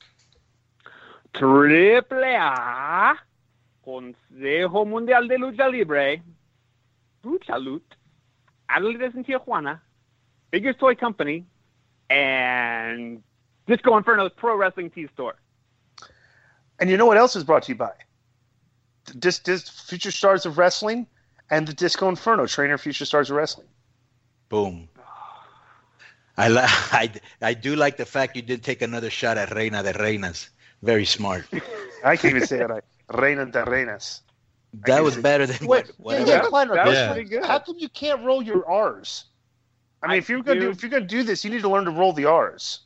[1.34, 3.16] Triple A,
[3.86, 6.22] Consejo Mundial de Lucha Libre,
[7.24, 7.84] Lucha Loot,
[8.70, 9.80] Adelitas in Tijuana,
[10.52, 11.45] Biggest Toy Company,
[12.10, 13.24] and
[13.68, 15.36] Disco Inferno's Pro Wrestling Tea Store.
[16.80, 17.91] And you know what else is brought to you by?
[19.18, 21.08] Dis, Dis, Future Stars of Wrestling
[21.49, 23.68] and the Disco Inferno, trainer Future Stars of Wrestling.
[24.49, 24.90] Boom.
[26.38, 29.84] I, li- I, I do like the fact you did take another shot at Reina
[29.84, 30.49] de Reinas.
[30.82, 31.45] Very smart.
[32.03, 32.84] I can't even say it right.
[33.14, 34.22] Reina de Reinas.
[34.86, 37.44] That was better than Wait, what, yeah, yeah, Kleiner, that was how- pretty good.
[37.45, 39.26] How come you can't roll your R's?
[40.02, 40.72] I mean, I if you're gonna do, do.
[40.72, 42.80] if you're gonna do this, you need to learn to roll the R's.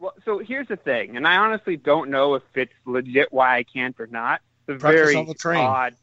[0.00, 3.62] Well, so here's the thing, and I honestly don't know if it's legit why I
[3.62, 4.40] can't or not.
[4.68, 5.64] It's a Practice very on the train.
[5.64, 5.94] odd,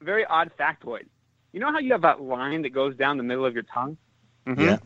[0.00, 1.04] very odd factoid.
[1.52, 3.96] You know how you have that line that goes down the middle of your tongue?
[4.46, 4.60] Mm-hmm.
[4.62, 4.78] Yeah.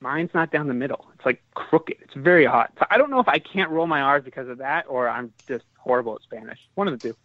[0.00, 1.06] Mine's not down the middle.
[1.14, 1.96] It's like crooked.
[2.00, 2.72] It's very hot.
[2.78, 5.32] So I don't know if I can't roll my R's because of that, or I'm
[5.48, 6.58] just horrible at Spanish.
[6.74, 7.16] One of the two.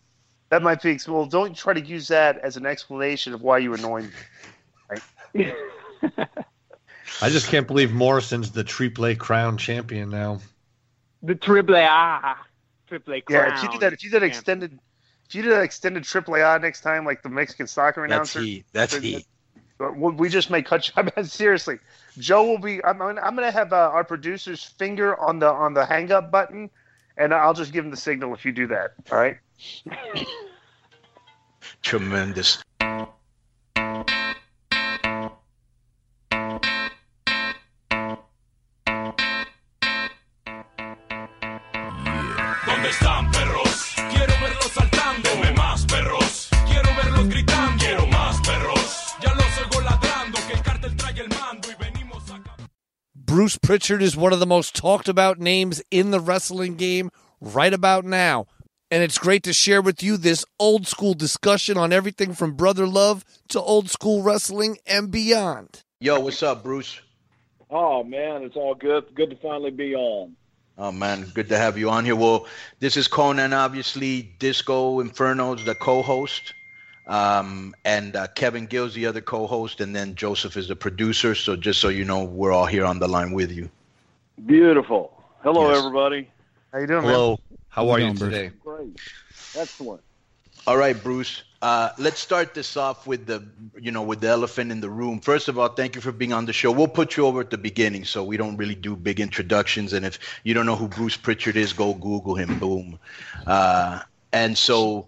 [0.49, 1.26] That might be well.
[1.26, 4.10] Don't try to use that as an explanation of why you annoy me.
[7.22, 10.39] I just can't believe Morrison's the triple crown champion now.
[11.23, 12.38] The triple A, ah,
[12.88, 13.48] triple A crown.
[13.48, 14.80] Yeah, if you do that, if you did an extended,
[15.30, 18.39] if you did that extended triple A next time, like the Mexican soccer announcer,
[18.73, 19.14] That's announcer, he.
[19.14, 19.26] That's he.
[19.89, 20.93] We just may cut you.
[20.97, 21.79] I mean, seriously,
[22.17, 22.83] Joe will be.
[22.83, 23.01] I'm.
[23.01, 26.69] I'm going to have uh, our producer's finger on the on the hang up button,
[27.17, 28.93] and I'll just give him the signal if you do that.
[29.11, 29.37] All right.
[31.81, 32.63] Tremendous.
[53.72, 58.03] Pritchard is one of the most talked about names in the wrestling game right about
[58.03, 58.45] now.
[58.91, 62.85] And it's great to share with you this old school discussion on everything from brother
[62.85, 65.84] love to old school wrestling and beyond.
[66.02, 66.99] Yo, what's up, Bruce?
[67.69, 69.06] Oh man, it's all good.
[69.15, 70.35] Good to finally be on.
[70.77, 72.18] Oh man, good to have you on here.
[72.18, 72.48] Well,
[72.81, 74.34] this is Konnan, obviously.
[74.38, 76.53] Disco Inferno's the co-host,
[77.11, 81.35] um, and uh, Kevin Gill's the other co-host, and then Joseph is the producer.
[81.35, 83.69] So just so you know, we're all here on the line with you.
[84.45, 85.11] Beautiful.
[85.43, 85.77] Hello, Yes.
[85.77, 86.29] everybody.
[86.71, 87.39] How you doing, Hello.
[87.69, 88.33] How are you doing, Bruce?
[88.33, 88.51] today?
[88.63, 88.99] Great.
[89.57, 90.01] Excellent.
[90.65, 91.43] All right, Bruce.
[91.61, 93.43] Uh, let's start this off with the,
[93.79, 95.19] you know, with the elephant in the room.
[95.19, 96.71] First of all, thank you for being on the show.
[96.71, 99.93] We'll put you over at the beginning, so we don't really do big introductions.
[99.93, 102.57] And if you don't know who Bruce Pritchard is, go Google him.
[102.57, 102.97] Boom.
[103.45, 103.99] Uh,
[104.31, 105.07] and so,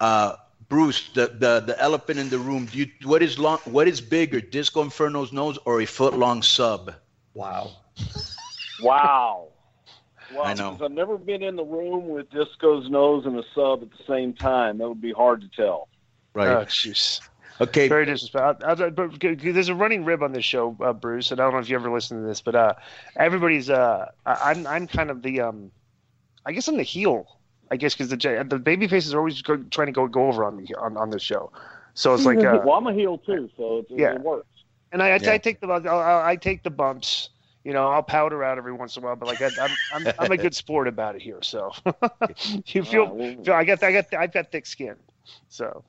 [0.00, 0.34] uh,
[0.68, 2.66] Bruce, the, the the elephant in the room.
[2.66, 3.58] Do you what is long?
[3.64, 6.94] What is bigger, Disco Inferno's nose or a foot long sub?
[7.34, 7.70] Wow.
[8.82, 9.48] Wow.
[10.32, 10.76] Wow, I know.
[10.82, 14.32] I've never been in the room with Disco's nose and a sub at the same
[14.32, 14.78] time.
[14.78, 15.86] That would be hard to tell.
[16.34, 16.48] Right.
[16.48, 17.20] Oh, jeez.
[17.60, 17.86] Okay.
[17.88, 18.66] Very disrespectful.
[18.66, 21.40] I- I- but g- g- there's a running rib on this show, uh, Bruce, and
[21.40, 22.72] I don't know if you ever listened to this, but uh,
[23.16, 23.68] everybody's.
[23.70, 25.42] Uh, I- I'm I'm kind of the.
[25.42, 25.70] Um,
[26.46, 27.26] I guess I'm the heel.
[27.74, 30.44] I guess because the the baby faces are always go, trying to go go over
[30.44, 31.50] on me on, on this show.
[31.94, 32.42] So it's like.
[32.42, 34.12] Uh, well, I'm a heel too, so it, Yeah.
[34.12, 34.46] it works.
[34.92, 35.32] And I, I, Yeah.
[35.32, 37.30] I take the I, I take the bumps.
[37.64, 40.06] You know, I'll powder out every once in a while, but like I, I'm, I'm
[40.18, 41.42] I'm a good sport about it here.
[41.42, 41.72] So
[42.66, 44.96] you feel, feel I got I got I've got thick skin.
[45.48, 45.82] So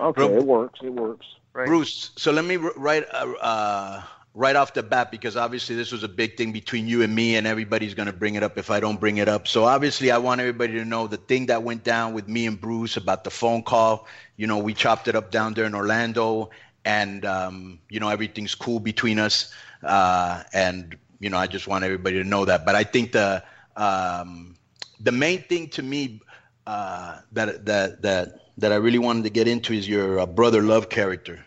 [0.00, 0.80] Okay, it works.
[0.82, 1.26] It works.
[1.54, 1.66] Right?
[1.66, 2.76] Bruce, so let me write.
[2.76, 4.02] right uh, uh,
[4.36, 7.36] right off the bat because obviously this was a big thing between you and me,
[7.36, 9.48] and everybody's going to bring it up if I don't bring it up.
[9.48, 12.60] So obviously, I want everybody to know the thing that went down with me and
[12.60, 14.06] Bruce about the phone call.
[14.36, 16.50] You know, we chopped it up down there in Orlando,
[16.84, 19.52] and um, you know everything's cool between us.
[19.82, 22.66] Uh, and you know, I just want everybody to know that.
[22.66, 23.42] But I think the
[23.74, 24.54] um,
[25.00, 26.20] the main thing to me
[26.66, 30.60] uh, that that that that I really wanted to get into is your uh, brother
[30.60, 31.45] love character.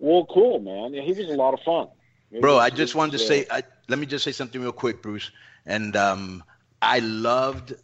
[0.00, 0.94] Well, cool, man.
[0.94, 1.88] Yeah, he was a lot of fun.
[2.32, 4.32] It Bro, was- I just wanted to was, say, uh, I, let me just say
[4.32, 5.30] something real quick, Bruce.
[5.66, 6.42] And um,
[6.80, 7.74] I loved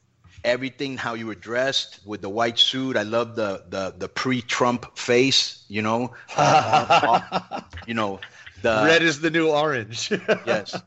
[0.45, 2.97] everything how you were dressed with the white suit.
[2.97, 5.65] I loved the the the pre-Trump face.
[5.69, 8.21] You know, Uh, you know,
[8.63, 10.11] the Red is the new orange.
[10.47, 10.81] yes,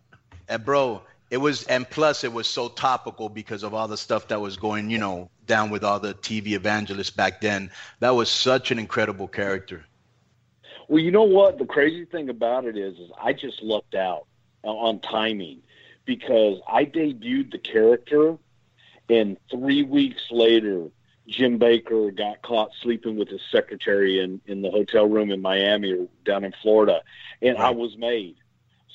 [0.47, 4.27] and bro, it was, and plus it was so topical because of all the stuff
[4.29, 7.69] that was going, you know, down with all the TV evangelists back then.
[7.99, 9.85] That was such an incredible character.
[10.89, 11.59] Well, you know what?
[11.59, 14.25] The crazy thing about it is, is I just lucked out
[14.63, 15.61] on- timing
[16.05, 18.37] because I debuted the character,
[19.07, 20.89] and three weeks later,
[21.27, 25.93] Jim Bakker got caught sleeping with his secretary in in the hotel room in Miami
[25.93, 27.03] or down in Florida,
[27.41, 28.35] and I was made.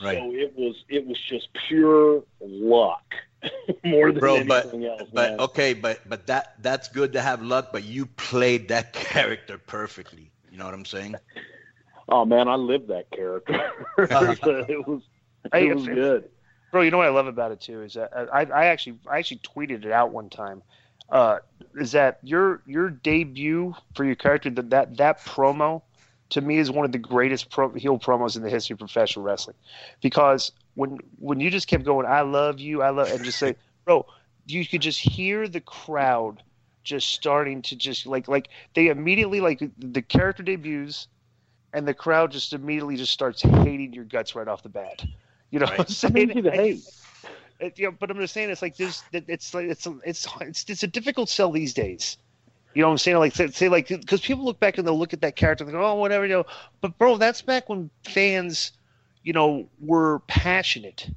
[0.03, 0.19] Right.
[0.19, 3.15] So it was it was just pure luck
[3.85, 5.09] more than Bro, but anything else.
[5.13, 5.41] but man.
[5.41, 10.33] okay, but but that that's good to have luck, but you played that character perfectly.
[10.51, 11.15] You know what I'm saying?
[12.09, 13.71] Oh man, I lived that character.
[13.99, 15.03] it was
[15.53, 16.29] Hey, it was good.
[16.73, 19.19] Bro, you know what I love about it too is that I, I actually I
[19.19, 20.63] actually tweeted it out one time.
[21.09, 21.39] Uh,
[21.77, 25.83] is that your your debut for your character that that that promo
[26.31, 29.25] to me is one of the greatest pro, heel promos in the history of professional
[29.25, 29.57] wrestling
[30.03, 33.55] because when when you just kept going I love you I love and just say
[33.85, 34.07] bro
[34.47, 36.43] you could just hear the crowd
[36.85, 41.07] just starting to just like like they immediately like the character debuts
[41.75, 45.05] and the crowd just immediately just starts hating your guts right off the bat.
[45.51, 46.31] You know what I'm saying?
[46.31, 46.85] Easy to hate.
[47.61, 49.05] It, you know, but I'm just saying it's like this.
[49.13, 52.19] it- it's like it's it's it's it's a difficult sell these days.
[52.75, 53.19] You know what I'm saying?
[53.19, 55.73] Like say, say like because people look back and they'll look at that character and
[55.73, 56.47] they go, oh whatever, you know.
[56.81, 58.73] But bro, that's back when fans,
[59.23, 61.09] you know, were passionate.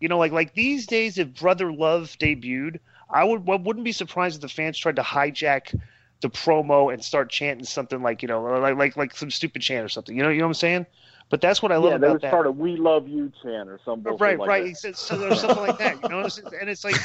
[0.00, 2.80] You know, like like these days, if Brother Love debuted,
[3.10, 5.78] I would I wouldn't be surprised if the fans tried to hijack
[6.22, 9.84] the promo and start chanting something like you know like like like some stupid chant
[9.84, 10.16] or something.
[10.16, 10.86] You know, you know what I'm saying?
[11.28, 12.30] But that's what I love yeah, they about would that.
[12.30, 14.16] start a "We Love You" chant or something.
[14.16, 14.62] right, like right.
[14.62, 14.68] that.
[14.68, 16.02] He said so there's something like that.
[16.02, 16.20] You know,
[16.60, 16.96] and it's like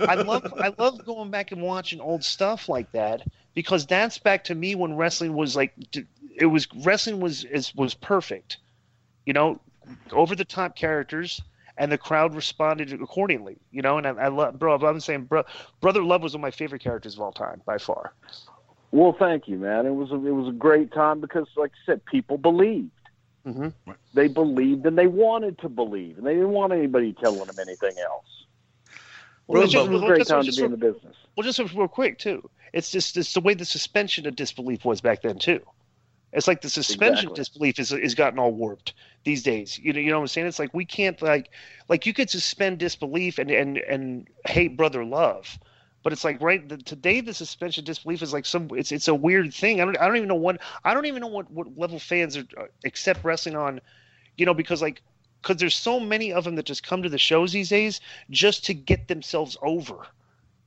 [0.00, 3.22] I love I love going back and watching old stuff like that
[3.54, 5.74] because that's back to me when wrestling was like
[6.36, 8.58] it was wrestling was is, was perfect.
[9.24, 9.60] You know,
[10.12, 11.40] over the top characters
[11.78, 13.56] and the crowd responded accordingly.
[13.70, 14.74] You know, and I, I love bro.
[14.76, 15.44] I'm saying bro,
[15.80, 18.12] Brother Love was one of my favorite characters of all time by far.
[18.92, 19.84] Well, thank you, man.
[19.86, 22.90] It was a, it was a great time because, like I said, people believed.
[23.46, 23.92] Mm-hmm.
[24.14, 27.96] They believed and they wanted to believe, and they didn't want anybody telling them anything
[27.98, 28.26] else.
[29.46, 31.14] Well, it was just- a great just- time to just be in the business.
[31.36, 32.48] Well, just real quick too.
[32.72, 35.60] It's just it's the way the suspension of disbelief was back then too.
[36.36, 37.40] It's like the suspension of Exactly.
[37.40, 39.78] disbelief is is gotten all warped these days.
[39.78, 40.48] You know, you know what I'm saying?
[40.48, 41.50] It's like we can't like
[41.88, 45.58] like you could suspend disbelief and and and hate brother love,
[46.04, 49.08] but it's like right the, today the suspension of disbelief is like some it's it's
[49.08, 49.80] a weird thing.
[49.80, 52.36] I don't I don't even know what I don't even know what what level fans
[52.36, 53.80] are uh, accept wrestling on,
[54.36, 55.02] you know, because like
[55.42, 58.00] because there's so many of them that just come to the shows these days
[58.30, 60.06] just to get themselves over.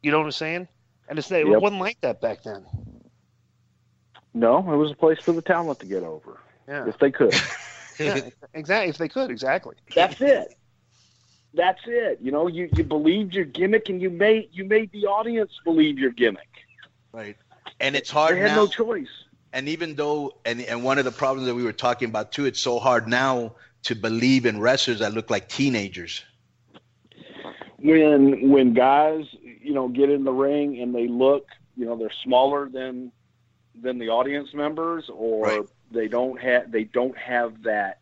[0.01, 0.67] You know what I'm saying?
[1.09, 1.59] And it's it Yep.
[1.59, 2.65] wasn't like that back then.
[4.33, 6.87] No, it was a place for the talent to get over Yeah.
[6.87, 7.33] if they could.
[7.99, 8.89] yeah, exactly.
[8.89, 9.75] If they could, exactly.
[9.95, 10.55] That's it.
[11.53, 12.19] That's it.
[12.21, 15.97] You know, you, you believed your gimmick, and you made you made the audience believe
[15.97, 16.47] your gimmick.
[17.11, 17.35] Right.
[17.79, 18.65] And it's hard They had now.
[18.65, 19.07] no choice.
[19.51, 22.45] And even though, and and one of the problems that we were talking about too,
[22.45, 26.23] it's so hard now to believe in wrestlers that look like teenagers.
[27.79, 32.11] when when guys you know get in the ring and they look you know they're
[32.23, 33.11] smaller than
[33.81, 37.99] than the audience members or they don't have they don't have that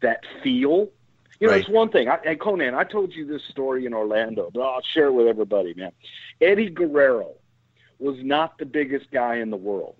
[0.00, 0.88] that feel.
[1.38, 1.60] You know Right.
[1.60, 2.08] it's one thing.
[2.08, 5.26] I, and Konnan i told you this story in orlando but i'll share it with
[5.26, 5.92] everybody man.
[6.40, 7.32] Eddie guerrero
[7.98, 9.96] was not the biggest guy in the world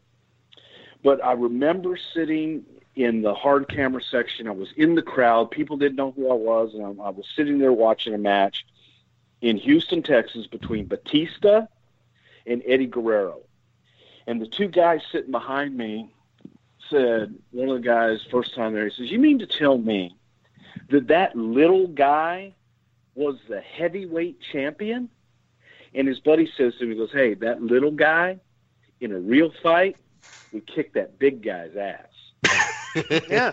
[1.02, 2.64] but i remember sitting
[2.96, 4.48] in the hard camera section.
[4.48, 5.50] I was in the crowd.
[5.52, 8.66] People didn't know who i was and I, I was sitting there watching a match
[9.40, 11.66] in Houston, Texas, between Batista
[12.46, 13.40] and Eddie Guerrero.
[14.30, 16.14] And the two guys sitting behind me
[16.88, 20.16] said, one of the guys, first time there, he says, You mean to tell me
[20.88, 22.54] that that little guy
[23.16, 25.08] was the heavyweight champion?
[25.94, 28.38] And his buddy says to him, He goes, Hey, that little guy
[29.00, 29.96] in a real fight
[30.52, 33.02] would kick that big guy's ass.
[33.28, 33.50] yeah.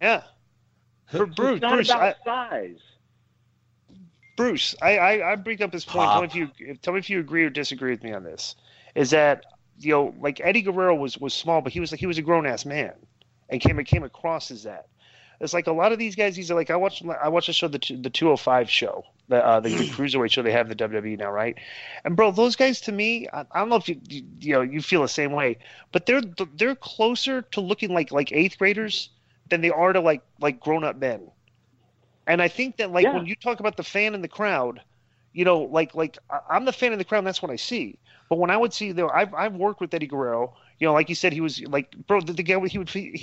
[0.00, 0.22] Yeah.
[1.10, 2.78] Bru- Bruce, it's not Bruce, about I, size.
[4.36, 6.08] Bruce, I, I, I bring up this point.
[6.08, 8.54] Tell me, if you, tell me if you agree or disagree with me on this.
[8.94, 9.46] Is that
[9.78, 12.22] you know, like Eddie Guerrero was was small, but he was like he was a
[12.22, 12.94] grown ass man,
[13.48, 14.86] and came came across as that.
[15.40, 16.36] It's like a lot of these guys.
[16.36, 19.04] These are like I watched I watched the show the the two hundred five show
[19.28, 21.56] the uh, the, the cruiserweight show they have the WWE now, right?
[22.04, 24.62] And bro, those guys to me, I, I don't know if you, you you know
[24.62, 25.58] you feel the same way,
[25.92, 26.22] but they're
[26.54, 29.10] they're closer to looking like like eighth graders
[29.50, 31.30] than they are to like like grown up men.
[32.26, 33.12] And I think that like Yeah.
[33.12, 34.82] when you talk about the fan in the crowd,
[35.32, 37.18] you know, like like I'm the fan in the crowd.
[37.18, 37.98] And that's what I see.
[38.28, 40.56] But when I would see, though, I've I've worked with Eddie Guerrero.
[40.78, 42.88] You know, like you said, he was like, bro, the, the guy he would.
[42.88, 43.20] He,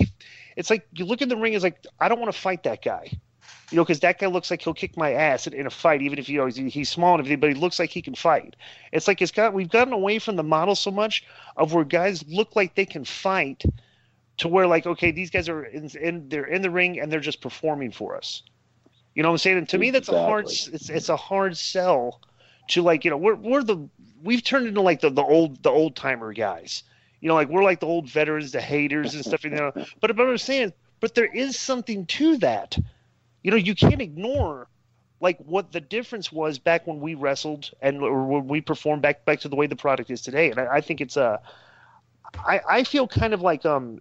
[0.56, 2.82] it's like you look in the ring, it's like I don't want to fight that
[2.82, 3.10] guy.
[3.70, 6.02] You know, because that guy looks like he'll kick my ass in, in a fight,
[6.02, 8.14] even if you know he's, he's small and everything, but he looks like he can
[8.14, 8.54] fight.
[8.92, 11.24] It's like it's got we've gotten away from the model so much
[11.56, 13.64] of where guys look like they can fight,
[14.38, 17.20] to where like okay, these guys are in, in they're in the ring and they're
[17.20, 18.42] just performing for us.
[19.14, 19.58] You know what I'm saying?
[19.58, 22.20] And to me, that's a hard it's it's a hard sell
[22.68, 23.88] to like you know we're we're the
[24.22, 26.82] we've turned into like the the old the old timer guys.
[27.20, 29.44] You know, like we're like the old veterans, the haters and stuff.
[29.44, 32.76] You know, but but I'm saying, but there is something to that.
[33.42, 34.68] You know, you can't ignore
[35.20, 39.24] like what the difference was back when we wrestled and or when we performed back
[39.24, 40.50] back to the way the product is today.
[40.50, 41.38] And I, I think it's uh,
[42.34, 44.00] I I feel kind of like um,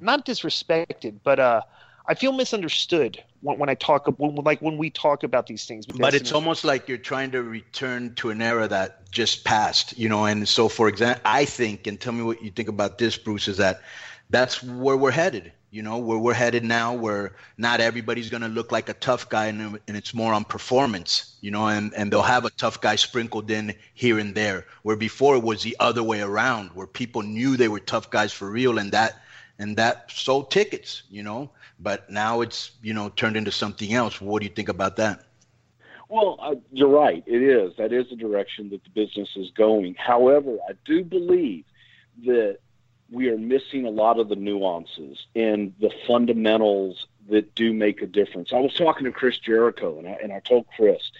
[0.00, 1.60] not disrespected, but uh,
[2.08, 5.84] I feel misunderstood when, when I talk when, like when we talk about these things.
[5.84, 10.08] But it's almost like you're trying to return to an era that just passed, you
[10.08, 10.24] know.
[10.24, 13.46] And so, for example, I think, and tell me what you think about this, Bruce,
[13.46, 13.82] is that
[14.30, 15.52] that's where we're headed.
[15.70, 19.28] You know, where we're headed now, where not everybody's going to look like a tough
[19.28, 21.36] guy, and, and it's more on performance.
[21.42, 24.64] You know, and and they'll have a tough guy sprinkled in here and there.
[24.82, 28.32] Where before it was the other way around, where people knew they were tough guys
[28.32, 29.20] for real, and that
[29.58, 31.02] and that sold tickets.
[31.10, 34.20] You know, but now it's you know turned into something else.
[34.20, 35.24] What do you think about that?
[36.08, 37.22] Well, uh, you're right.
[37.26, 37.76] It is.
[37.76, 39.94] That is the direction that the business is going.
[39.94, 41.64] However, I do believe
[42.24, 42.58] that
[43.10, 48.06] we are missing a lot of the nuances and the fundamentals that do make a
[48.06, 48.52] difference.
[48.52, 51.10] I was talking to Chris Jericho, and I, and I told Chris,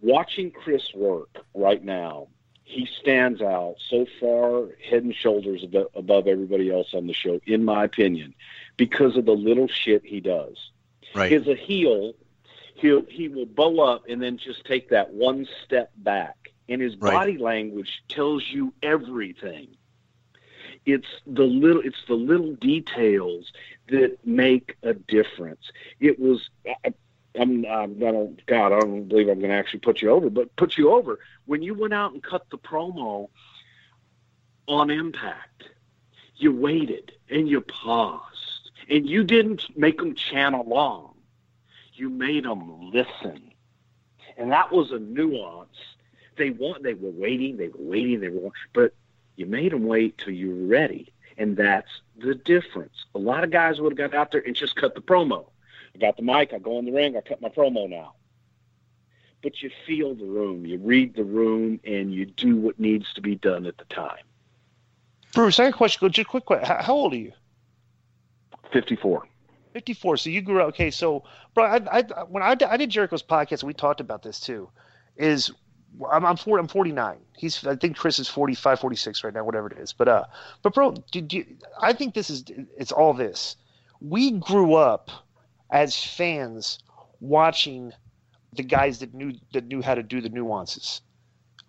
[0.00, 2.28] watching Chris work right now,
[2.64, 7.40] he stands out so far head and shoulders above, above everybody else on the show,
[7.46, 8.34] in my opinion,
[8.76, 10.56] because of the little shit he does.
[11.14, 11.32] Right.
[11.32, 12.14] As a heel,
[12.76, 16.36] he'll he will bow up and then just take that one step back,
[16.68, 17.12] and his Right.
[17.12, 19.68] body language tells you everything.
[20.86, 23.52] It's the little it's the little details
[23.88, 25.70] that make a difference.
[26.00, 26.94] It was I,
[27.38, 30.30] I'm, I'm I don't God I don't believe I'm going to actually put you over,
[30.30, 33.28] but put you over when you went out and cut the promo
[34.66, 35.64] on Impact.
[36.36, 38.33] You waited and you paused,
[38.88, 41.14] and you didn't make them chant along.
[41.94, 43.52] You made them listen,
[44.36, 45.76] and that was a nuance.
[46.36, 48.92] They want they were waiting, they were waiting, they were, but
[49.36, 53.04] you made them wait till you were ready, and that's the difference.
[53.14, 55.46] A lot of guys would have got out there and just cut the promo.
[55.94, 58.14] I got the mic, I go in the ring, I cut my promo now.
[59.42, 63.20] But you feel the room, you read the room, and you do what needs to
[63.20, 64.24] be done at the time.
[65.34, 66.10] Bruce, I have a question.
[66.10, 66.66] Just a quick question.
[66.66, 67.32] How, how old are you?
[68.72, 69.26] 54.
[69.72, 70.16] 54.
[70.16, 70.68] So you grew up.
[70.68, 74.40] Okay, so bro, I, I when I, I did Jericho's podcast, we talked about this
[74.40, 74.68] too.
[75.16, 75.50] Is
[76.10, 77.16] I'm I'm, 40, I'm 49.
[77.36, 79.92] He's I think Chris is 45, 46 right now, whatever it is.
[79.92, 80.24] But uh,
[80.62, 81.44] but bro, did you?
[81.80, 82.44] I think this is
[82.76, 83.56] it's all this.
[84.00, 85.10] We grew up
[85.70, 86.78] as fans
[87.20, 87.92] watching
[88.52, 91.00] the guys that knew that knew how to do the nuances.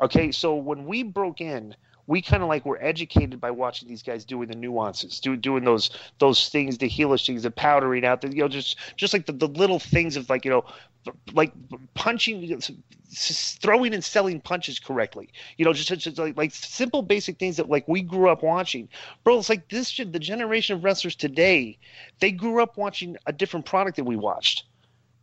[0.01, 1.75] Okay, so when we broke in,
[2.07, 5.63] we kind of like were educated by watching these guys doing the nuances, do, doing
[5.63, 9.25] those those things, the heelish things, the powdering out, the you know, just just like
[9.25, 10.65] the, the little things of like you know,
[11.33, 11.51] like
[11.95, 12.61] punching,
[13.11, 15.29] throwing and selling punches correctly.
[15.57, 18.87] You know, just, just like like simple basic things that like we grew up watching,
[19.23, 19.39] bro.
[19.39, 21.77] It's like this should the generation of wrestlers today,
[22.19, 24.65] they grew up watching a different product that we watched.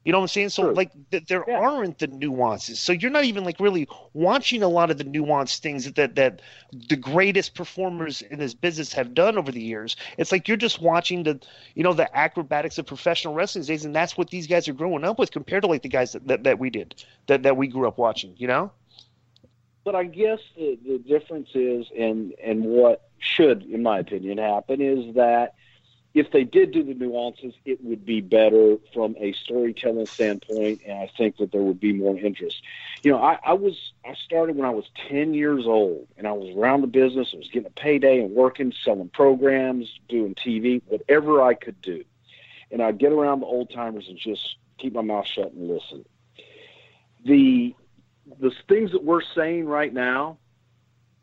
[0.04, 0.48] You know what I'm saying?
[0.48, 2.80] So like th- there aren't the nuances.
[2.80, 6.16] So you're not even like really watching a lot of the nuanced things that, that
[6.16, 6.42] that
[6.88, 9.96] the greatest performers in this business have done over the years.
[10.18, 11.40] It's like you're just watching the
[11.74, 15.04] you know the acrobatics of professional wrestling days, and that's what these guys are growing
[15.04, 17.68] up with compared to like the guys that, that, that we did that that we
[17.68, 18.34] grew up watching.
[18.38, 18.72] You know?
[19.84, 24.80] But I guess the, the difference is, and and what should, in my opinion, happen
[24.80, 25.54] is that
[26.14, 30.98] if they did do the nuances, it would be better from a storytelling standpoint, and
[30.98, 32.62] I think that there would be more interest.
[33.02, 36.32] You know, I, I was I started when I was ten years old, and I
[36.32, 37.30] was around the business.
[37.32, 42.04] I was getting a payday and working, selling programs, doing TV, whatever I could do,
[42.70, 46.04] and I'd get around the old timers and just keep my mouth shut and listen.
[47.24, 47.74] The
[48.38, 50.36] the things that we're saying right now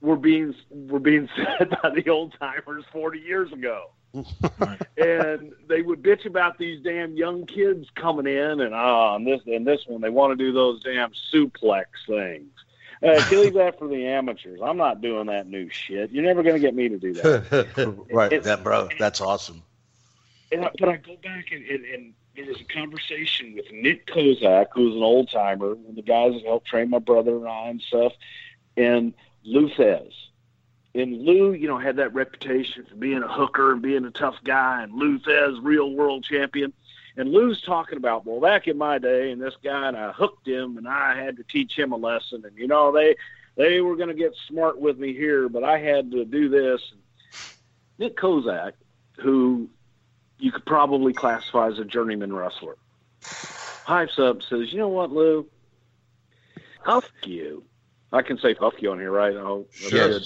[0.01, 3.91] were being were being said by the old timers 40 years ago.
[4.13, 9.41] and they would bitch about these damn young kids coming in and ah and this
[9.45, 12.49] and this one they want to do those damn suplex things.
[13.01, 14.59] Uh, leave that for the amateurs.
[14.63, 16.11] I'm not doing that new shit.
[16.11, 18.05] You're never going to get me to do that.
[18.11, 19.63] right, that bro, that's awesome.
[20.51, 24.07] And I, but I go back and, and, and there was a conversation with Nick
[24.07, 27.47] Kozak, who's an old timer, one of the guys that helped train my brother and
[27.47, 28.13] I and stuff,
[28.75, 29.13] and
[29.43, 30.13] Lou Thesz.
[30.95, 34.37] And Lou, you know, had that reputation for being a hooker and being a tough
[34.43, 36.73] guy, and Lou Thesz, real world champion.
[37.15, 40.47] And Lou's talking about, well, back in my day, and this guy, and I hooked
[40.47, 42.43] him, and I had to teach him a lesson.
[42.45, 43.15] And, you know, they
[43.55, 46.81] they were going to get smart with me here, but I had to do this.
[47.97, 48.73] Nick Kozak,
[49.17, 49.69] who
[50.39, 52.77] you could probably classify as a journeyman wrestler,
[53.85, 55.45] pipes up and says, you know what, Lou?
[56.85, 57.63] Fuck you.
[58.13, 59.35] I can say fuck you on here, right?
[59.35, 60.23] Oh, good.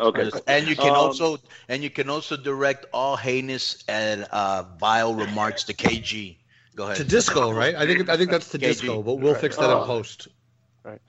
[0.00, 0.30] Okay.
[0.46, 1.38] And you can Um, also
[1.68, 6.38] and you can also direct all heinous and uh, vile remarks to KG.
[6.74, 6.96] Go ahead.
[6.96, 7.74] To disco, right?
[7.74, 8.60] I think I think that's to KG.
[8.60, 9.84] disco, but we'll fix that in Oh.
[9.84, 10.28] post.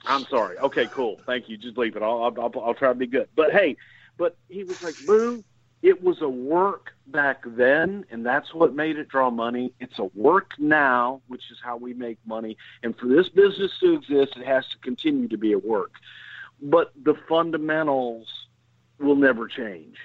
[0.06, 0.56] I'm sorry.
[0.58, 1.20] Okay, cool.
[1.26, 1.56] Thank you.
[1.56, 2.02] Just leave it.
[2.02, 3.28] I'll, I'll, I'll, I'll try to be good.
[3.34, 3.76] But hey,
[4.16, 5.42] but he was like, "Boo,
[5.82, 9.72] it was a work back then, and that's what made it draw money.
[9.80, 12.56] It's a work now, which is how we make money.
[12.82, 15.92] And for this business to exist, it has to continue to be a work.
[16.62, 18.43] But the fundamentals
[18.98, 19.96] will never change.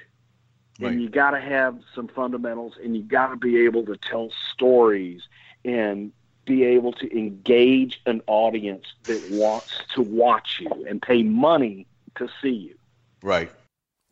[0.82, 4.32] And you got to have some fundamentals, and you got to be able to tell
[4.54, 5.22] stories
[5.66, 6.14] and
[6.46, 11.86] be able to engage an audience that wants to watch you and pay money
[12.16, 12.76] to see you.
[13.22, 13.52] Right.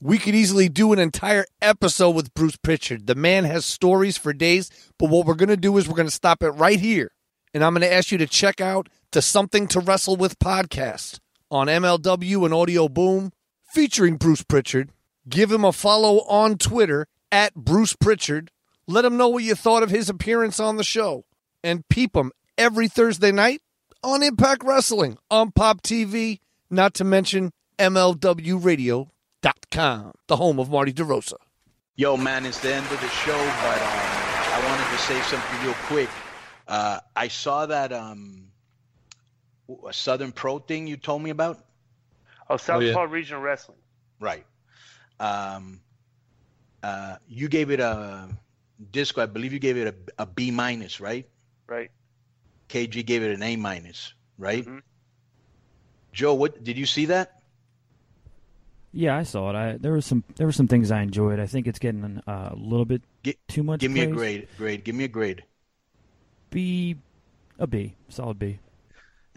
[0.01, 3.07] We could easily do an entire episode with Bruce Pritchard.
[3.07, 6.07] The man has stories for days, but what we're going to do is we're going
[6.07, 7.11] to stop it right here.
[7.53, 11.19] And I'm going to ask you to check out the Something to Wrestle with podcast
[11.49, 13.31] on MLW and Audio Boom
[13.67, 14.91] featuring Bruce Pritchard.
[15.29, 18.51] Give him a follow on Twitter at Bruce Pritchard.
[18.87, 21.25] Let him know what you thought of his appearance on the show.
[21.63, 23.61] And peep him every Thursday night
[24.03, 26.39] on Impact Wrestling on Pop TV,
[26.69, 31.33] not to mention MLWRadio.com, the home of Marty DeRosa.
[31.95, 33.89] Yo, man, it's the end of the show, but um,
[34.53, 36.09] I wanted to say something real quick.
[36.67, 38.49] Uh, I saw that um,
[39.87, 41.59] a Southern Pro thing you told me about.
[42.50, 43.08] Oh, Southpaw yeah.
[43.09, 43.77] Regional Wrestling.
[44.19, 44.45] Right.
[45.19, 45.82] Um,
[46.84, 48.30] uh, you gave it a
[48.92, 49.24] disco.
[49.24, 51.27] I believe you gave it a, a B minus, right?
[51.67, 51.92] Right.
[52.69, 54.64] KG gave it an A minus, right?
[54.64, 54.80] Mm-hmm.
[56.14, 57.34] Joe, what did you see that?
[58.93, 59.56] Yeah, I saw it.
[59.56, 61.40] I there was some there were some things I enjoyed.
[61.40, 63.01] I think it's getting uh, a little bit
[63.48, 63.82] too much.
[63.82, 64.48] Give me a grade.
[64.58, 64.84] Grade.
[64.84, 65.43] Give me a grade.
[66.50, 66.95] B,
[67.59, 68.59] a B, solid B.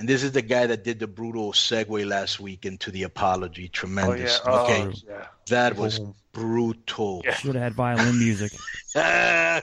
[0.01, 3.69] And this is the guy that did the brutal segue last week into the apology.
[3.69, 4.41] Tremendous.
[4.47, 4.91] Oh, okay.
[5.07, 5.27] yeah.
[5.49, 6.01] That was
[6.33, 7.23] brutal.
[7.35, 8.51] Should have had violin music.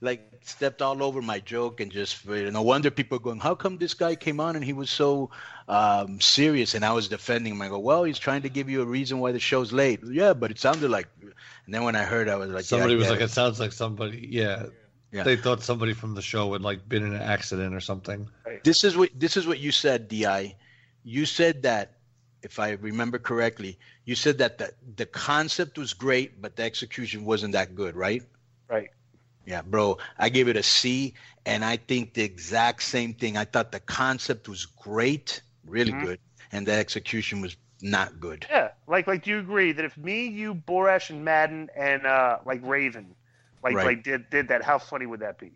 [0.00, 3.76] like stepped all over my joke and just no wonder people are going how come
[3.76, 5.28] this guy came on and he was so
[5.66, 8.80] um, serious and i was defending him i go well he's trying to give you
[8.80, 11.08] a reason why the show's late yeah but it sounded like
[11.66, 13.12] and then when i heard i was like Somebody yeah, was yeah.
[13.12, 14.28] like, it sounds like somebody.
[14.30, 14.66] Yeah.
[15.12, 15.22] Yeah.
[15.24, 18.28] They thought somebody from the show had like been in an accident or something.
[18.64, 20.54] this is what this is what you said di
[21.04, 21.94] you said that
[22.42, 27.24] if i remember correctly you said that the, the concept was great but the execution
[27.24, 28.22] wasn't that good right
[28.68, 28.90] Right.
[29.46, 29.96] Yeah, bro.
[30.18, 31.14] I gave it a C,
[31.46, 33.36] and I think the exact same thing.
[33.36, 36.00] I thought the concept was great, really Mhm.
[36.04, 36.20] good,
[36.52, 38.46] and the execution was not good.
[38.50, 42.38] Yeah, like like do you agree that if me, you, Borash, and Madden, and uh
[42.44, 43.14] like Raven,
[43.62, 43.86] like Right.
[43.86, 45.52] like did did that, how funny would that be?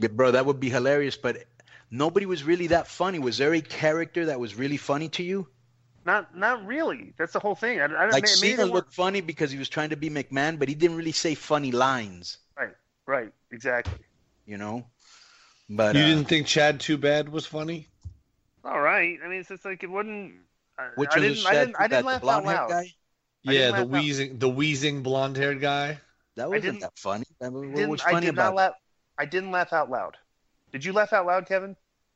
[0.00, 1.16] But, Bro, that would be hilarious.
[1.16, 1.44] But
[1.90, 3.18] nobody was really that funny.
[3.18, 5.48] Was there a character that was really funny to you?
[6.04, 7.12] Not not really.
[7.16, 7.80] That's the whole thing.
[7.80, 10.10] I, I, Like maybe Cena they weren't- looked funny because he was trying to be
[10.10, 12.38] McMahon, but he didn't really say funny lines.
[12.58, 12.74] Right,
[13.06, 14.04] right, exactly.
[14.46, 14.84] You know.
[15.70, 17.86] But you uh, didn't think Chad Too Bad was funny?
[18.64, 19.18] All right.
[19.24, 20.34] I mean, it's just like it wouldn't.
[20.78, 21.42] I, Which I was didn't.
[21.44, 21.76] the I didn't.
[21.78, 22.68] I Too Bad, didn't the laugh out blonde-haired loud.
[22.70, 22.94] guy?
[23.44, 26.00] Yeah, the laugh out- wheezing, the wheezing blonde-haired guy.
[26.36, 27.24] That wasn't wasn't that funny.
[27.42, 28.72] That was, Didn't, was I did about not laugh.
[29.18, 30.16] I didn't laugh out loud.
[30.70, 31.74] Did you laugh out loud, Kevin?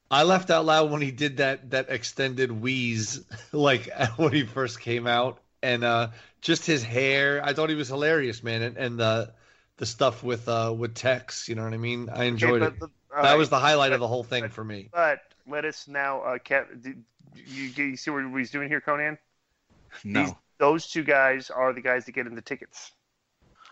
[0.08, 4.80] I laughed out loud when he did that that extended wheeze, like when he first
[4.80, 7.44] came out, and uh, just his hair.
[7.44, 9.32] I thought he was hilarious, man, and, and the
[9.78, 11.48] the stuff with uh with Tex.
[11.48, 12.08] You know what I mean?
[12.08, 12.80] I enjoyed but it.
[12.80, 14.90] the- that all was the right, highlight of the whole thing for me.
[14.92, 16.82] But let us now, uh, Kev.
[16.82, 17.02] Did,
[17.34, 19.16] you, you see what he's doing here, Konnan?
[20.04, 20.24] No.
[20.24, 22.92] These, those two guys are the guys that get in the tickets.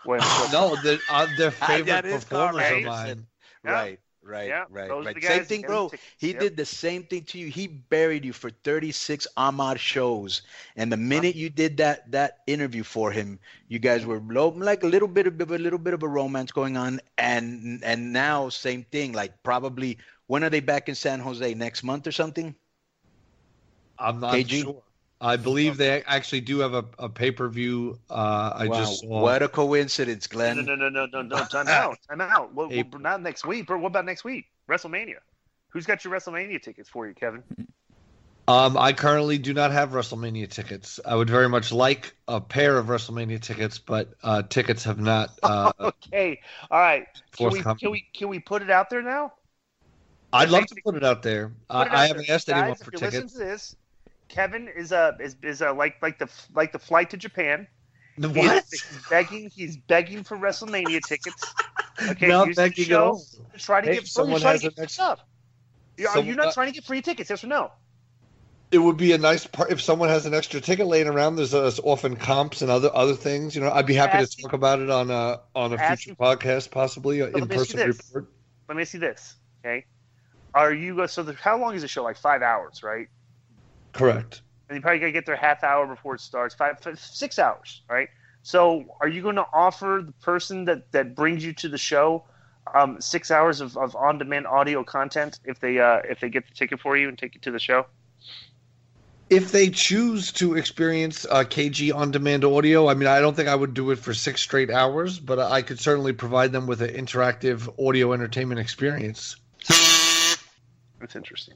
[0.05, 2.83] When no, they're, uh, they're favorite That is performers of correct.
[2.83, 3.27] mine.
[3.63, 5.13] Right, right, Yeah, right, those right.
[5.13, 5.91] the Same guys thing, bro.
[5.91, 6.01] get.
[6.17, 6.33] He Yep.
[6.33, 7.47] did the same thing to you.
[7.49, 10.41] He buried you for 36 Ahmad shows,
[10.75, 14.83] and the minute you did that that interview for him, you guys were low, like
[14.83, 18.49] a little bit of a little bit of a romance going on, and and now
[18.49, 19.13] same thing.
[19.13, 22.55] Like probably when are they back in San Jose next month or something?
[23.97, 24.49] I'm not KG?
[24.49, 24.83] sure.
[25.21, 27.99] I believe they actually do have a, a pay per view.
[28.09, 29.21] Uh, I wow, just saw.
[29.21, 30.57] what a coincidence, Glenn.
[30.57, 31.45] No, no, no, no, no, no.
[31.45, 31.97] Time out.
[32.09, 32.53] Time out.
[32.53, 34.45] Well, well, not next week, but what about next week?
[34.69, 35.19] WrestleMania.
[35.69, 37.43] Who's got your WrestleMania tickets for you, Kevin?
[38.47, 40.99] Um, I currently do not have WrestleMania tickets.
[41.03, 45.31] I would very much like a pair of WrestleMania tickets, but uh, tickets have not.
[45.43, 46.41] Uh, Okay.
[46.69, 47.07] All right.
[47.35, 49.33] Can we, can we can we put it out there now?
[50.31, 51.49] I'd love to put it out there.
[51.69, 52.35] Put I, it out I haven't there.
[52.35, 53.33] asked anyone for if you tickets.
[53.33, 53.75] Listen to this.
[54.27, 57.67] Kevin is a is, is a like like the like the flight to Japan.
[58.17, 58.63] The what?
[58.71, 59.49] He's begging.
[59.53, 61.53] He's begging for WrestleMania tickets.
[62.09, 63.17] Okay, Not use begging show
[63.57, 64.03] Try to Hey, get.
[64.03, 65.19] if bro, you're someone trying has to get ex- stuff.
[66.13, 67.29] Are you not trying to get free tickets?
[67.29, 67.71] Yes or no?
[68.69, 71.37] It would be a nice part if someone has an extra ticket laying around.
[71.37, 73.55] There's, uh, there's often comps and other other things.
[73.55, 76.35] You know, I'd be happy to talk about it on a on a Asking- future
[76.37, 78.27] podcast, possibly uh, in ask you person report.
[78.67, 79.35] Let me see this.
[79.63, 79.85] Okay,
[80.53, 81.23] are you uh, so?
[81.23, 82.03] The, how long is the show?
[82.03, 83.07] Like five hours, right?
[83.95, 84.41] Correct.
[84.69, 87.81] and you probably gotta get there half hour before it starts, five, five six hours,
[87.89, 88.09] right?
[88.43, 92.25] So, are you going to offer the person that that brings you to the show
[92.73, 96.47] um, six hours of, of on demand audio content if they uh, if they get
[96.47, 97.85] the ticket for you and take you to the show?
[99.31, 103.49] If they choose to experience uh, KG on demand audio, I mean, I don't think
[103.49, 106.83] I would do it for six straight hours, but I could certainly provide them with
[106.83, 109.37] an interactive audio entertainment experience.
[110.99, 111.55] That's interesting.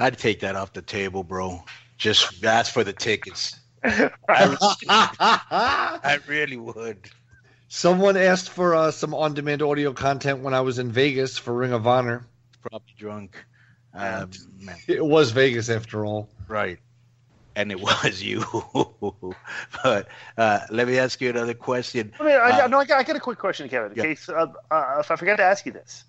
[0.00, 1.62] I'd take that off the table, bro.
[1.98, 3.60] Just ask for the tickets.
[3.84, 4.10] I,
[6.02, 7.10] I really would.
[7.68, 11.52] Someone asked for uh, some on demand audio content when I was in Vegas for
[11.52, 12.26] Ring of Honor.
[12.62, 13.36] Probably drunk.
[13.94, 14.30] Um.
[14.88, 16.28] It was Vegas after all.
[16.48, 16.78] Right.
[17.56, 18.44] And it was you.
[19.82, 22.12] but uh, let me ask you another question.
[22.18, 23.92] I mean, I, Uh, no, I got, I got a quick question, Kevin.
[23.94, 24.04] Yeah.
[24.04, 26.04] Okay, uh, uh, if I forgot to ask you this,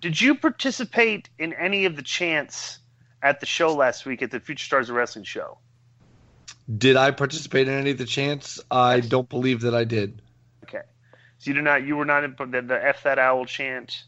[0.00, 2.78] did you participate in any of the chants
[3.26, 5.58] at the show last week at the Future Stars of Wrestling show?
[6.78, 8.60] Did I participate in any of the chants?
[8.70, 10.22] I don't believe that I did.
[10.64, 10.82] Okay,
[11.38, 11.84] so you did not.
[11.84, 14.02] You were not in the, the "F that owl" chant.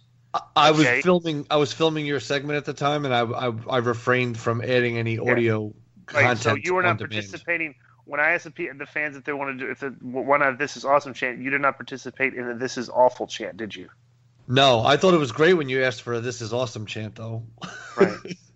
[0.55, 1.02] I was Okay.
[1.02, 1.47] filming.
[1.50, 4.98] I was filming your segment at the time, and I I, I refrained from adding
[4.98, 5.74] any audio
[6.12, 6.40] Right, content.
[6.40, 7.74] so you were not participating.
[8.05, 10.58] When I asked the, the fans if they wanted to do if the one of
[10.58, 13.74] "This is awesome" chant, you did not participate in the "This is awful" chant, did
[13.74, 13.88] you?
[14.48, 17.16] No, I thought it was great when you asked for a "This is awesome" chant,
[17.16, 17.42] though.
[17.97, 18.18] Right.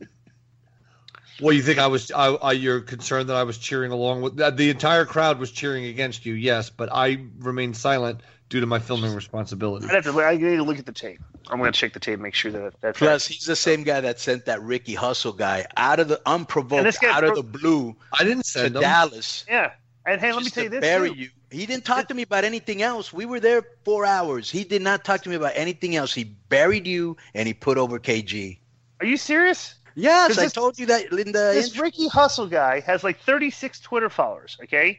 [1.43, 2.13] Well, you think I was?
[2.13, 4.57] I, I, you're concerned that I was cheering along with that?
[4.57, 8.79] The entire crowd was cheering against you, yes, but I remained silent due to my
[8.79, 9.87] filming responsibility.
[9.89, 10.23] I'd have to.
[10.23, 11.21] I need to look at the tape.
[11.51, 14.01] I'm going to check the tape, make sure that that's Plus, he's the same guy
[14.01, 17.43] that sent that Ricky Hustle guy out of the unprovoked, guy out of pro- the
[17.43, 17.97] blue.
[18.13, 18.83] I didn't to send him.
[18.83, 19.45] Dallas.
[19.49, 19.73] Yeah,
[20.07, 21.17] and hey, let me tell you this bury too.
[21.17, 21.31] you.
[21.51, 23.13] He didn't talk to me about anything else.
[23.13, 24.49] We were there four hours.
[24.49, 26.15] He did not talk to me about anything else.
[26.15, 28.59] He buried you and he put over KG.
[29.01, 29.75] Are you serious?
[29.95, 31.83] Yes, 'Cause I this- told you that in the this intro.
[31.83, 34.99] Ricky Hustle guy has like 36 Twitter followers, okay?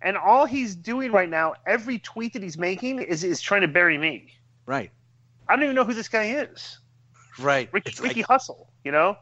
[0.00, 3.68] And all he's doing right now, every tweet that he's making is is trying to
[3.68, 4.32] bury me.
[4.66, 4.90] Right,
[5.48, 6.78] I don't even know who this guy is.
[7.38, 7.68] right.
[7.72, 9.16] Ricky, It's Ricky like- Hustle, you know?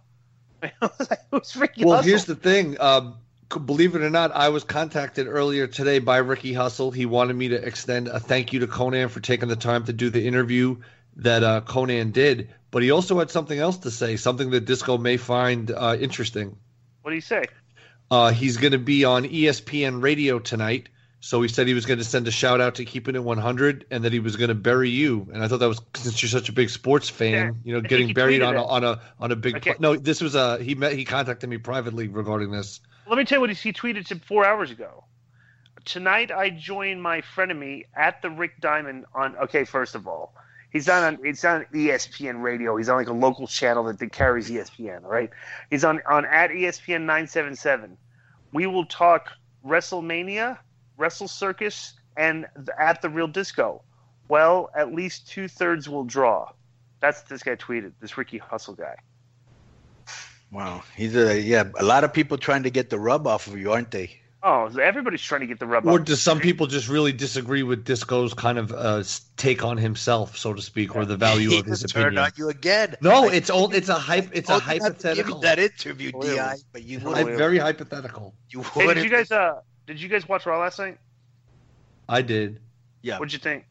[1.30, 2.08] Who's Ricky Well, Hustle?
[2.08, 2.78] here's the thing.
[2.80, 3.16] Um,
[3.64, 6.90] believe it or not, I was contacted earlier today by Ricky Hustle.
[6.90, 9.92] He wanted me to extend a thank you to Konnan for taking the time to
[9.92, 10.76] do the interview
[11.16, 12.50] that uh, Konnan did.
[12.70, 16.56] But he also had something else to say, something that Disco may find uh, interesting.
[17.02, 17.44] What do you say?
[18.10, 20.88] Uh, he's going to be on ESPN Radio tonight.
[21.22, 23.86] So he said he was going to send a shout out to keeping it 100,
[23.90, 25.28] and that he was going to bury you.
[25.32, 28.14] And I thought that was since you're such a big sports fan, you know, getting
[28.14, 29.56] buried on a, on a on a big.
[29.56, 29.74] Okay.
[29.78, 32.80] No, this was a he met he contacted me privately regarding this.
[33.06, 35.04] Let me tell you what he, he tweeted to four hours ago.
[35.84, 39.36] Tonight I join my frenemy at the Rick Diamond on.
[39.36, 40.34] Okay, first of all,
[40.70, 41.18] he's not on.
[41.24, 42.76] It's on ESPN Radio.
[42.76, 45.02] He's on like a local channel that, that carries ESPN.
[45.04, 45.30] Right.
[45.70, 47.96] He's on on at ESPN nine seven seven.
[48.52, 49.30] We will talk
[49.64, 50.58] WrestleMania,
[50.96, 52.46] Wrestle Circus, and
[52.78, 53.82] at the Real Disco.
[54.28, 56.50] Well, at least two thirds will draw.
[57.00, 57.92] That's this guy tweeted.
[58.00, 58.96] This Ricky Hustle guy.
[60.52, 61.64] Wow, he's a yeah.
[61.78, 64.20] A lot of people trying to get the rub off of you, aren't they?
[64.42, 66.04] Oh, everybody's trying to get the rub Or off.
[66.06, 69.02] do some people just really disagree with Disco's kind of uh,
[69.36, 72.24] take on himself, so to speak, or the value of his Turn opinion?
[72.24, 72.96] on you again.
[73.02, 73.74] No, it's old.
[73.74, 74.30] It's a hype.
[74.32, 75.34] It's a told you not to give hypothetical.
[75.36, 78.34] me that interview, Di, but you I'm would very hypothetical.
[78.48, 80.96] You Hey, did you guys uh did you guys watch Raw last night?
[82.08, 82.60] I did.
[83.02, 83.18] Yeah.
[83.18, 83.66] What'd you think?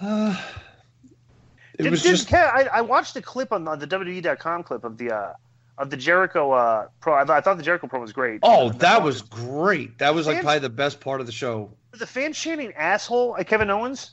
[0.00, 0.36] Uh,
[1.78, 4.62] it Did- was did- just Kev, I, I watched the clip on, on the WWE.com
[4.62, 5.32] clip of the uh
[5.78, 7.14] of the Jericho uh pro.
[7.14, 8.40] I, thought- I thought the Jericho pro was great.
[8.42, 9.98] Oh, that was great.
[9.98, 11.70] That was like Fans- probably the best part of the show.
[11.90, 14.10] Was the fan chanting asshole at Kevin Owens?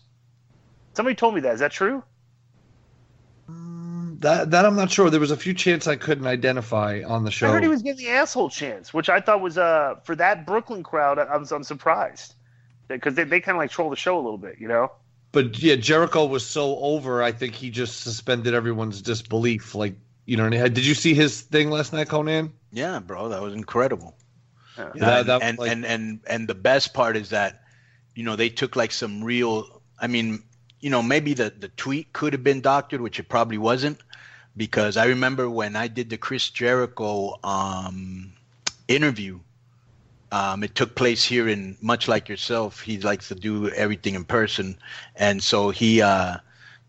[0.94, 1.54] Somebody told me that.
[1.56, 2.04] Is that true?
[4.20, 5.10] That that I'm not sure.
[5.10, 7.48] There was a few chants I couldn't identify on the show.
[7.48, 10.46] I heard he was getting the asshole chants, which I thought was uh for that
[10.46, 11.20] Brooklyn crowd.
[11.20, 12.36] I, I'm, I'm surprised
[12.88, 14.92] because they, they kind of like troll the show a little bit, you know.
[15.34, 17.22] But yeah, Jericho was so over.
[17.22, 19.76] I think he just suspended everyone's disbelief.
[19.76, 22.52] Like you know, and he had- did you see his thing last night, Konnan?
[22.72, 24.16] Yeah, bro, that was incredible.
[24.78, 27.62] Yeah, and, that- that and, like- and and and the best part is that,
[28.16, 29.82] you know, they took like some real.
[30.00, 30.44] I mean,
[30.80, 34.00] you know, maybe the the tweet could have been doctored, which it probably wasn't,
[34.58, 38.34] because I remember when I did the Chris Jericho um,
[38.88, 39.40] interview.
[40.32, 42.82] Um, it took place here in much like yourself.
[42.82, 44.76] He likes to do everything in person,
[45.16, 46.38] and so he uh,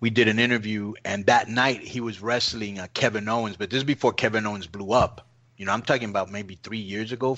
[0.01, 3.79] we did an interview, and that night he was wrestling uh, Kevin Owens, but this
[3.79, 5.27] is before Kevin Owens blew up.
[5.57, 7.37] You know, I'm talking about maybe three years ago,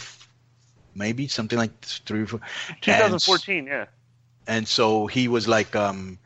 [0.94, 2.40] maybe something like three or four.
[2.68, 3.86] And, 2014, yeah.
[4.46, 6.18] and so he was like, um,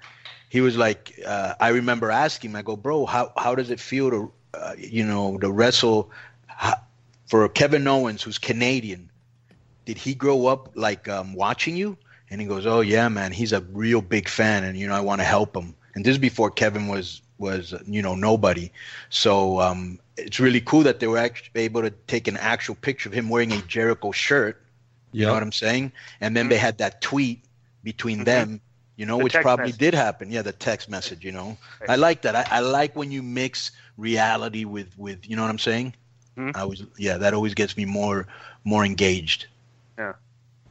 [0.49, 3.81] he was like, uh, I remember asking him, I go, bro, how how does it
[3.81, 6.11] feel to, uh, you know, to wrestle
[7.27, 9.11] for Kevin Owens, who's Canadian?
[9.85, 11.97] Did he grow up like um, watching you?
[12.31, 15.01] And he goes, oh yeah, man, he's a real big fan, and you know, I
[15.01, 15.75] want to help him.
[15.95, 18.71] And this is before Kevin was was you know nobody.
[19.09, 23.09] So um, it's really cool that they were actually able to take an actual picture
[23.09, 24.63] of him wearing a Jericho shirt.
[25.13, 25.91] You know what I'm saying?
[26.21, 26.67] And then they mm-hmm.
[26.67, 27.45] had that tweet
[27.83, 28.25] between mm-hmm.
[28.25, 28.61] them,
[28.97, 29.79] you know, The which probably message.
[29.79, 30.31] did happen.
[30.31, 31.25] Yeah, the text message.
[31.25, 32.37] You know, I like that.
[32.37, 35.95] I, I like when you mix reality with with you know what I'm saying.
[36.37, 36.57] Mm-hmm.
[36.57, 38.29] I was yeah, that always gets me more
[38.65, 39.47] more engaged.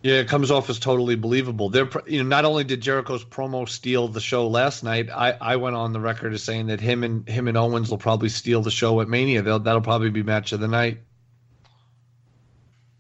[0.02, 0.14] Yeah.
[0.14, 1.70] Yeah, it comes off as totally believable.
[1.70, 5.56] They're, you know, not only did Jericho's promo steal the show last night, I, I
[5.58, 8.62] went on the record as saying that him and him and Owens will probably steal
[8.62, 9.42] the show at Mania.
[9.42, 11.00] They'll, that'll probably be match of the night.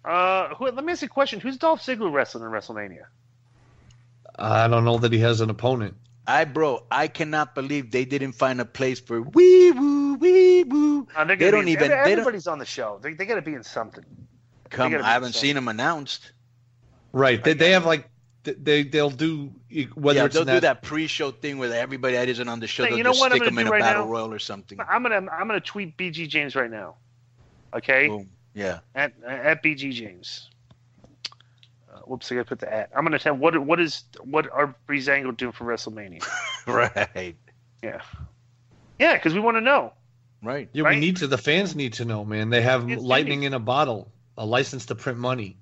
[0.03, 1.39] Uh, who, let me ask you a question.
[1.39, 3.05] Who's Dolph Ziggler wrestling in WrestleMania?
[4.37, 5.95] I don't know that he has an opponent.
[6.27, 11.07] I bro, I cannot believe they didn't find a place for wee woo wee woo.
[11.15, 11.89] Uh, they're They gonna don't be, even.
[11.89, 12.99] They don't Everybody's on the show.
[13.01, 14.05] They, they got to be in something.
[14.69, 14.93] come.
[14.95, 16.31] I haven't so- seen them announced.
[17.11, 17.43] Right.
[17.43, 18.09] They, they have like
[18.43, 19.51] they they'll do
[19.95, 22.59] whether yeah, it's they'll in do that, that pre-show thing where everybody that isn't on
[22.59, 23.73] the show, Hey, they'll you know just what I'm stick gonna them in do a
[23.73, 24.11] right battle now?
[24.11, 24.79] royal or something.
[24.87, 26.95] I'm gonna I'm gonna tweet BG James right now.
[27.73, 28.25] Okay.
[28.53, 28.79] Yeah.
[28.95, 30.49] At at BG James.
[31.91, 32.89] Uh, whoops, I gotta put the at.
[32.95, 36.25] I'm gonna tell what what is what are Breezango doing for WrestleMania?
[36.67, 37.35] right.
[37.83, 38.01] Yeah.
[38.99, 39.93] Yeah, because we want to know.
[40.41, 40.69] Right.
[40.73, 41.27] Yeah, we need to.
[41.27, 42.49] The fans need to know, man.
[42.49, 43.45] They have It's lightning Jimmy.
[43.47, 45.57] in a bottle, a license to print money.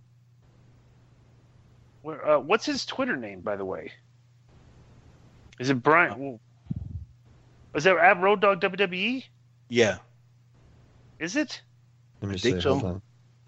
[2.07, 3.91] Where, uh, what's his Twitter name, by the way?
[5.59, 6.39] Is it Brian?
[7.75, 9.25] Is that at Road Dog WWE?
[9.67, 9.97] Yeah.
[11.19, 11.61] Is it?
[12.21, 12.61] Let me I think see.
[12.61, 12.79] so.
[12.79, 13.01] Hold on.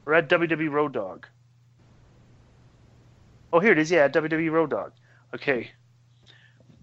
[0.05, 1.25] Or at WWE Road Dog?
[3.53, 3.89] Oh, here it is.
[3.89, 4.91] Yeah, at WWE Road Dog.
[5.33, 5.71] Okay.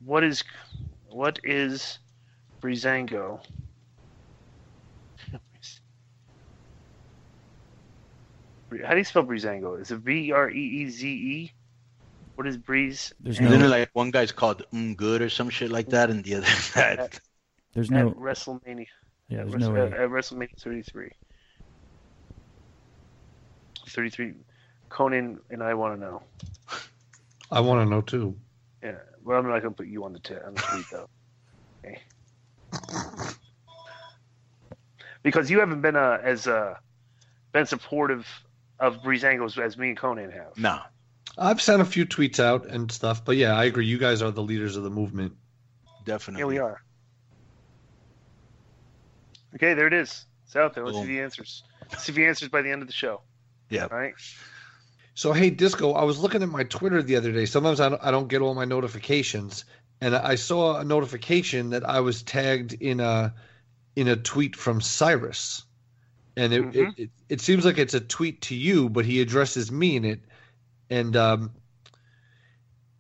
[0.03, 0.45] What is
[1.11, 1.99] what is
[2.63, 3.41] Breezango?
[8.83, 9.79] How do you spell Breezango?
[9.79, 11.53] Is it B R E E Z E?
[12.37, 13.13] What is Breeze?
[13.19, 16.11] There's Isn't no- it like one guy's called Mm Good or some shit like that,
[16.11, 17.19] and the other that
[17.75, 18.11] There's at no.
[18.13, 18.87] WrestleMania.
[19.29, 19.81] Yeah, there's At no way.
[19.91, 21.11] at WrestleMania 33.
[23.89, 24.35] 33.
[24.91, 26.23] Konnan and I want to know.
[27.51, 28.37] I want to know too.
[28.83, 31.09] Yeah, well, I'm not gonna put you on the t- on the tweet though.
[31.85, 32.01] Okay.
[35.23, 36.75] Because you haven't been uh, as uh,
[37.53, 38.27] been supportive
[38.81, 40.57] of Breezango as, as me and Konnan have.
[40.57, 40.81] No.
[41.39, 43.87] I've sent a few tweets out and stuff, but yeah, I agree.
[43.87, 45.35] You guys are the leaders of the movement.
[46.05, 46.41] Definitely.
[46.41, 46.83] Yeah, we are.
[49.55, 50.25] Okay, there it is.
[50.45, 50.85] It's out there.
[50.87, 51.63] Let's see the answers.
[51.91, 53.21] Let's see the answers by the end of the show.
[53.69, 53.89] Yeah.
[53.91, 54.15] All right.
[55.15, 57.47] So hey, Disco, I was looking at my Twitter the other day.
[57.47, 59.65] Sometimes I don't, I don't get all my notifications,
[60.01, 63.35] and I saw a notification that I was tagged in a
[63.97, 65.65] in a tweet from Cyrus,
[66.37, 67.03] and it it, mm-hmm.
[67.03, 70.21] it, it seems like it's a tweet to you, but he addresses me in it,
[70.91, 71.53] and um,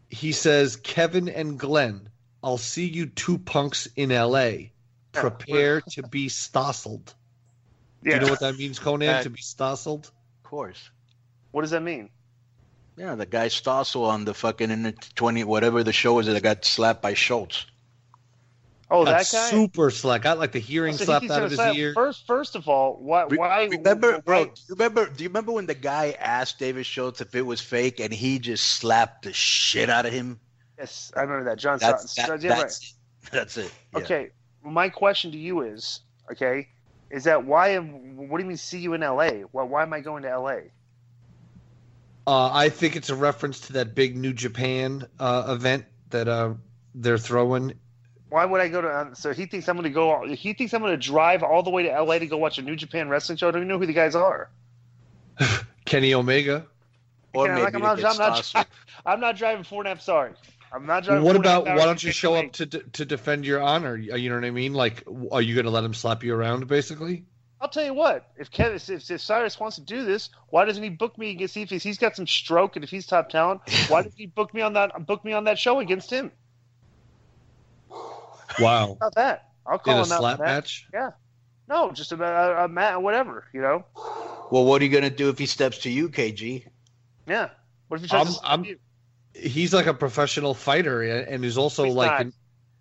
[0.08, 2.08] he says, "Kevin and Glenn,
[2.42, 4.72] I'll see you two punks in L.A.
[5.12, 7.14] Prepare to be stossled."
[8.02, 9.20] Do you know what that means, Konnan?
[9.20, 10.04] Uh, to be stossled?
[10.06, 10.90] Of course.
[11.50, 12.10] What does that mean?
[12.96, 16.42] Yeah, the guy Stossel on the fucking in the twenty whatever the show is that
[16.42, 17.66] got slapped by Schultz.
[18.88, 19.50] Oh, Got that guy.
[19.50, 20.22] super slack.
[20.22, 21.92] Got like the hearing So slapped out of his slap- ear.
[21.92, 23.24] First, first of all, why?
[23.24, 23.64] Why?
[23.64, 24.44] Remember, bro?
[24.44, 25.06] Do you remember?
[25.08, 28.38] Do you remember when the guy asked David Schultz if it was fake, and he
[28.38, 30.38] just slapped the shit out of him?
[30.78, 31.58] Yes, I remember that.
[31.58, 32.40] John That's Stockton.
[32.40, 32.92] that, Yeah, that's it.
[33.32, 33.72] That's it.
[33.92, 33.98] Yeah.
[34.00, 34.30] Okay,
[34.62, 36.00] my question to you is,
[36.30, 36.68] okay,
[37.10, 37.70] is that why?
[37.70, 38.56] am- What do you mean?
[38.56, 39.40] See you in L.A.
[39.50, 39.64] Why?
[39.64, 40.70] Why am I going to L.A.?
[42.28, 46.54] Uh, I think it's a reference to that big New Japan uh, event that uh,
[46.94, 47.74] they're throwing.
[48.28, 49.00] Why would I go to?
[49.00, 50.26] Um, so he thinks I'm going to go.
[50.26, 52.18] He thinks I'm going to drive all the way to L.A.
[52.18, 53.48] to go watch a New Japan wrestling show.
[53.48, 54.50] I don't even know who the guys are.
[55.84, 56.66] Kenny Omega.
[57.34, 58.66] Or Yeah, maybe like, I'm, not, get I'm, not,
[59.06, 60.00] I'm not driving four and a half.
[60.00, 60.32] Sorry,
[60.72, 61.22] I'm not driving.
[61.22, 63.44] what four and a half about hours why don't you show up to to defend
[63.44, 63.96] your honor?
[63.96, 64.74] You know what I mean?
[64.74, 67.24] Like, are you going to let him slap you around, basically?
[67.60, 68.30] I'll tell you what.
[68.36, 71.56] If Kevin, if, if Cyrus wants to do this, why doesn't he book me against?
[71.56, 74.52] If he's, he's got some stroke and if he's top talent, why doesn't he book
[74.52, 75.06] me on that?
[75.06, 76.32] Book me on that show against him.
[78.60, 78.92] Wow.
[78.92, 80.88] About that, I'll call In a him out slap for match?
[80.92, 81.10] Yeah.
[81.68, 83.46] No, just a, a, a mat, whatever.
[83.52, 83.84] You know.
[84.50, 86.66] Well, what are you gonna do if he steps to you, KG?
[87.26, 87.50] Yeah.
[87.88, 88.78] What if he tries I'm, to I'm, you?
[89.34, 92.32] he's like a professional fighter, and and he's also He's like, an-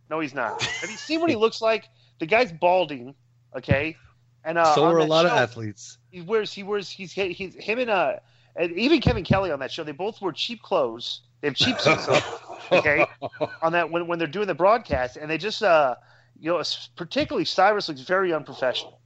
[0.09, 0.61] No, he's not.
[0.81, 1.85] Have you seen what he looks like?
[2.19, 3.15] The guy's balding.
[3.55, 3.97] Okay.
[4.43, 5.97] And uh, so on are a that lot of athletes.
[6.11, 6.53] He wears.
[6.53, 6.89] He wears.
[6.89, 7.11] He's.
[7.11, 8.17] He's him and uh,
[8.55, 9.83] and even Kevin Kelly on that show.
[9.83, 11.21] They both wear cheap clothes.
[11.41, 12.07] They have cheap suits.
[12.72, 13.06] okay.
[13.61, 15.95] On that when when they're doing the broadcast, and they just uh,
[16.40, 16.64] you know,
[16.95, 19.00] particularly Cyrus looks very unprofessional.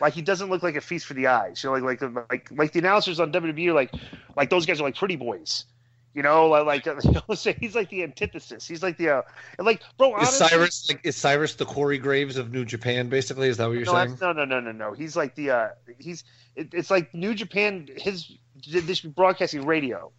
[0.00, 1.62] Like he doesn't look like a feast for the eyes.
[1.62, 3.92] You know, like like like like the announcers on WWE are like
[4.36, 5.64] like those guys are like pretty boys.
[6.16, 8.66] You know, like like you know, say he's like the antithesis.
[8.66, 9.22] He's like the uh,
[9.58, 10.16] and like bro.
[10.18, 13.08] Is Cyrus like is Cyrus the Corey Graves of New Japan?
[13.08, 14.18] Basically, is that what you're no, saying?
[14.20, 14.92] no, no, no, no, no.
[14.92, 15.68] He's like the uh,
[15.98, 17.88] he's it, it's like New Japan.
[17.96, 18.32] His
[18.66, 20.10] this broadcasting radio,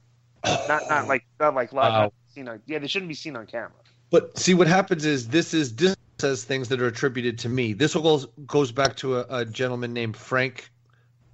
[0.46, 1.92] not not like not like live.
[1.92, 2.14] Wow.
[2.38, 3.72] Seen on, yeah, they shouldn't be seen on camera.
[4.12, 7.74] But see, what happens is this is this says things that are attributed to me.
[7.74, 10.70] This goes goes back to a, a gentleman named Frank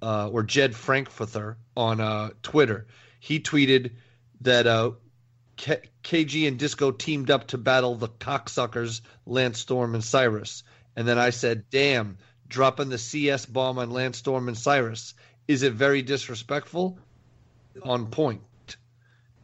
[0.00, 2.86] uh, or Jed Frankfurter on uh, Twitter.
[3.20, 3.92] He tweeted
[4.40, 4.92] that uh,
[5.56, 10.62] K- KG and Disco teamed up to battle the cocksuckers Lance Storm and Cyrus,
[10.96, 12.16] and then I said, "Damn,
[12.48, 15.12] dropping the CS bomb on Lance Storm and Cyrus
[15.48, 16.98] is it very disrespectful?"
[17.82, 18.40] On point,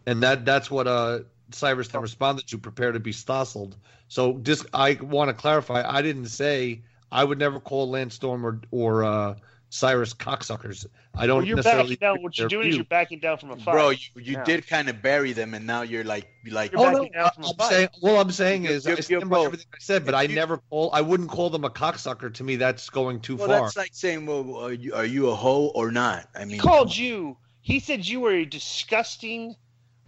[0.07, 1.19] and that that's what uh
[1.55, 3.75] Cyrus then responded to prepare to be stossled.
[4.09, 8.45] So just I want to clarify, I didn't say I would never call Lance Storm
[8.45, 9.35] or or uh,
[9.69, 10.87] Cyrus cocksuckers.
[11.15, 12.23] I don't Well, you're necessarily backing down.
[12.23, 13.73] What you're their doing is you're backing down from a fight.
[13.73, 14.45] Bro, you, you Yeah.
[14.45, 16.73] did kind of bury them, and now you're like you're like.
[16.73, 17.69] You're Oh no, down from a I'm fight.
[17.71, 20.27] saying all I'm saying is I You're- stand you're by everything I said, but I
[20.27, 22.35] never call I wouldn't call them a cocksucker.
[22.35, 23.61] To me, that's going too Well, far.
[23.61, 26.29] that's like saying, well, are you, are you a hoe or not?
[26.35, 27.37] I mean, He called you.
[27.61, 29.55] He said you were a disgusting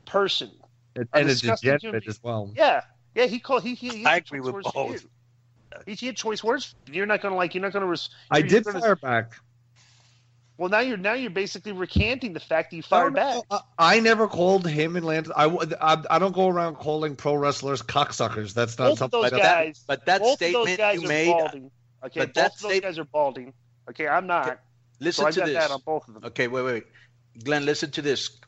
[0.07, 0.51] person.
[0.97, 2.53] And, a and a disgusting human degenerate as well.
[2.57, 2.83] Yeah,
[3.15, 3.27] yeah.
[3.27, 3.63] He called.
[3.63, 3.89] He he.
[3.99, 5.03] he I agree with both.
[5.03, 5.09] you.
[5.87, 6.75] He, he had choice words.
[6.91, 7.55] You're not gonna like.
[7.55, 7.87] You're not gonna.
[7.87, 9.33] Res- I you're did gonna- fire back.
[10.59, 13.63] Well, now you're now you're basically recanting the fact that you fired no, back.
[13.79, 15.31] I- I never called him and Lance.
[15.35, 15.47] I
[16.11, 18.53] I don't go around calling pro wrestlers cocksuckers.
[18.55, 19.21] That's not Both of something.
[19.23, 19.85] those I- guys.
[19.87, 21.71] but that both statement those guys you are made- balding.
[22.05, 23.55] Okay, but both that of those state- guys are balding.
[23.91, 24.61] Okay, I'm not.
[25.01, 25.55] Listen so I to got this.
[25.55, 26.25] that on both of them.
[26.27, 26.85] Okay, wait, wait, wait.
[27.45, 28.39] Glenn, listen to this.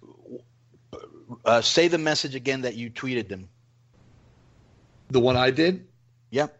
[1.44, 3.48] Uh, say the message again that you tweeted them.
[5.10, 5.86] The one I did.
[6.30, 6.58] Yep.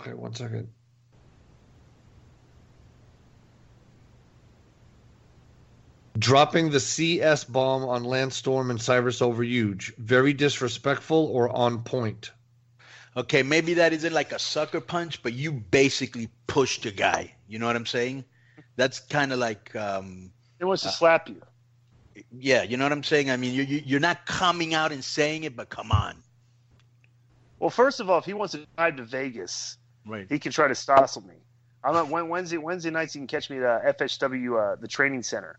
[0.00, 0.68] Okay, one second.
[6.18, 9.92] Dropping the CS bomb on Lance Storm and Cyrus over huge.
[9.98, 12.30] Very disrespectful or on point.
[13.16, 17.34] Okay, maybe that isn't like a sucker punch, but you basically pushed a guy.
[17.48, 18.24] You know what I'm saying?
[18.76, 21.40] That's kind of like, um, He wants to slap you.
[22.38, 23.30] Yeah, you know what I'm saying?
[23.30, 26.22] I mean, you, you, you're not coming out and saying it, but come on.
[27.58, 30.26] Well, first of all, if he wants to drive to Vegas, Right.
[30.28, 31.34] he can try to stossel me.
[31.82, 33.14] I'm at Wednesday Wednesday nights.
[33.14, 35.58] You can catch me at uh, FHW, uh, the training center.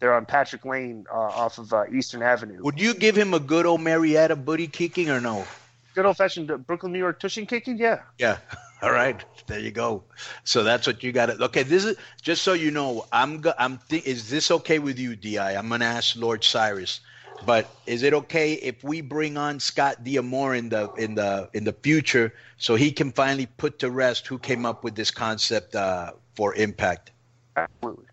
[0.00, 2.62] They're on Patrick Lane uh, off of uh, Eastern Avenue.
[2.62, 5.46] Would you give him a good old Marietta booty kicking or no?
[5.94, 7.78] Good old fashioned Brooklyn, New York tushing kicking.
[7.78, 8.02] Yeah.
[8.18, 8.38] Yeah.
[8.84, 9.24] All right.
[9.46, 10.04] There you go.
[10.44, 11.62] So that's what you got It Okay.
[11.62, 13.06] This is just so you know.
[13.12, 13.40] I'm.
[13.40, 13.78] Go, I'm.
[13.88, 15.38] Th- is this okay with you, Di?
[15.38, 17.00] I'm gonna ask Lord Cyrus.
[17.46, 21.64] But is it okay if we bring on Scott D'Amore in the in the in
[21.64, 25.74] the future so he can finally put to rest who came up with this concept
[25.74, 27.12] uh, for Impact?
[27.56, 28.06] Absolutely.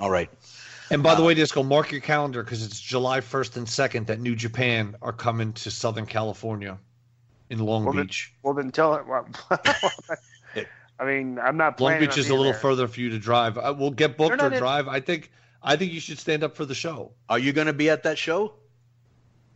[0.00, 0.30] All right.
[0.90, 4.20] And by the way, Disco, mark your calendar because it's July 1st and 2nd that
[4.20, 6.78] New Japan are coming to Southern California
[7.50, 8.32] in Long Well, then- Beach.
[8.42, 9.06] Well, then tell it.
[9.06, 9.28] Well,
[10.98, 11.98] I mean, I'm not Long.
[12.00, 12.60] Beach is a little there.
[12.60, 13.58] further for you to drive.
[13.58, 14.88] Uh, we'll get booked They're or not in- drive.
[14.88, 15.30] I think
[15.62, 17.12] I think you should stand up for the show.
[17.28, 18.54] Are you going to be at that show?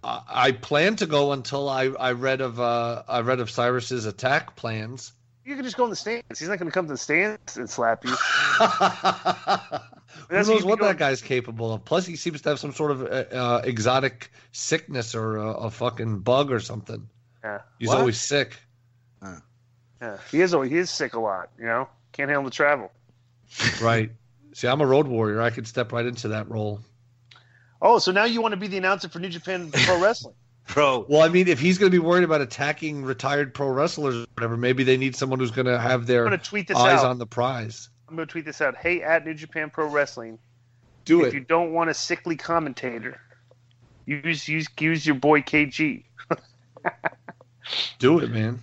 [0.05, 4.07] I, I plan to go until I, I read of uh, I read of Cyrus's
[4.07, 5.12] attack plans.
[5.44, 6.39] You can just go in the stands.
[6.39, 8.10] He's not going to come to the stands and slap you.
[10.28, 11.85] Who knows what that guy's capable of?
[11.85, 15.70] Plus, he seems to have some sort of uh, uh, exotic sickness or a, a
[15.70, 17.09] fucking bug or something.
[17.43, 17.60] Yeah.
[17.78, 17.99] He's What?
[17.99, 18.57] always sick.
[20.02, 20.52] Yeah, he is.
[20.52, 21.51] He is sick a lot.
[21.59, 22.91] You know, can't handle the travel.
[23.83, 24.10] right.
[24.55, 25.43] See, I'm a road warrior.
[25.43, 26.81] I could step right into that role.
[27.83, 30.35] Oh, so now you want to be the announcer for New Japan Pro Wrestling?
[30.73, 31.07] Bro.
[31.09, 34.27] Well, I mean, if he's going to be worried about attacking retired pro wrestlers or
[34.35, 37.01] whatever, maybe they need someone who's going to have their I'm gonna tweet this eyes
[37.01, 37.07] out.
[37.07, 37.91] on the prize.
[38.09, 38.77] I'm going to tweet this out.
[38.77, 40.39] Hey, at New Japan Pro Wrestling.
[41.05, 41.35] Do if it.
[41.35, 43.20] you don't want a sickly commentator,
[44.07, 46.05] use use use your boy KG.
[47.99, 48.60] Do it, man.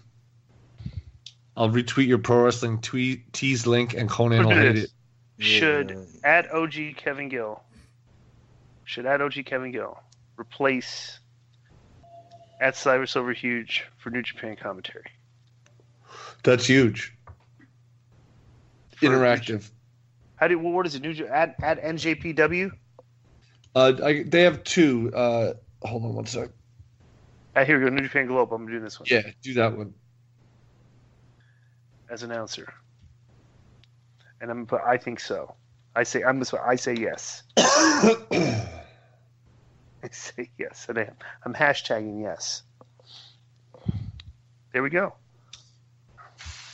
[1.55, 4.89] I'll retweet your pro wrestling tweet tease link, and Konnan will hate it.
[5.39, 7.61] Should add OG Kevin Gill.
[8.85, 9.97] Should add OG Kevin Gill.
[10.37, 11.19] Replace
[12.61, 15.11] at Cyrus Over Huge for New Japan commentary.
[16.43, 17.15] That's huge.
[19.01, 19.69] Interactive.
[20.35, 21.01] How do what is it?
[21.01, 22.71] New Ja- at at NJPW.
[23.75, 25.11] Uh, I, they have two.
[25.13, 25.53] Uh,
[25.83, 26.49] hold on one sec.
[27.57, 27.89] Ah, here we go.
[27.89, 28.53] New Japan Globe.
[28.53, 29.95] I'm doing this one Yeah, do that one.
[32.09, 32.71] as announcer.
[34.39, 34.65] And I'm.
[34.65, 35.55] But I think so.
[35.95, 36.37] I say I'm.
[36.37, 37.41] This I say yes.
[37.57, 38.67] I
[40.11, 40.85] say yes.
[40.87, 41.15] And I am.
[41.43, 42.61] I'm hashtagging yes.
[44.71, 45.15] There we go.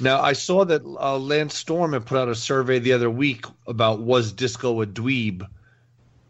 [0.01, 3.45] Now I saw that uh, Lance Storm had put out a survey the other week
[3.65, 5.47] about was disco a dweeb,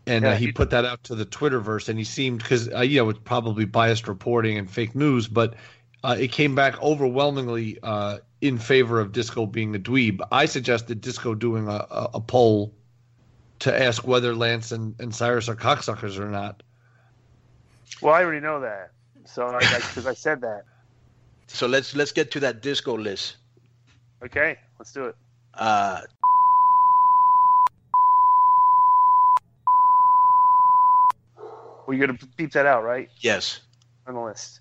[0.08, 2.82] and uh, he he- put that out to the Twitterverse, and he seemed because uh,
[2.82, 5.56] you know it's probably biased reporting and fake news, but
[6.04, 10.20] uh, it came back overwhelmingly uh, in favor of disco being a dweeb.
[10.32, 12.74] I suggested disco doing a, a, a poll
[13.60, 16.62] to ask whether Lance and, and Cyrus are cocksuckers or not.
[18.02, 18.92] Well, I already know that.
[19.26, 20.64] So I because I said that.
[21.48, 23.38] So let's let's get to that disco list.
[24.26, 25.16] Okay, let's do it.
[25.54, 26.02] Uh,
[31.94, 33.10] Well, you're gonna beep that out, right?
[33.20, 33.60] yes.
[34.08, 34.60] On the list.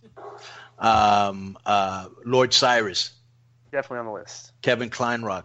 [0.78, 3.12] Um, uh, Lord Cyrus,
[3.72, 4.52] Definitely on the list.
[4.60, 5.44] Kevin Kleinrock,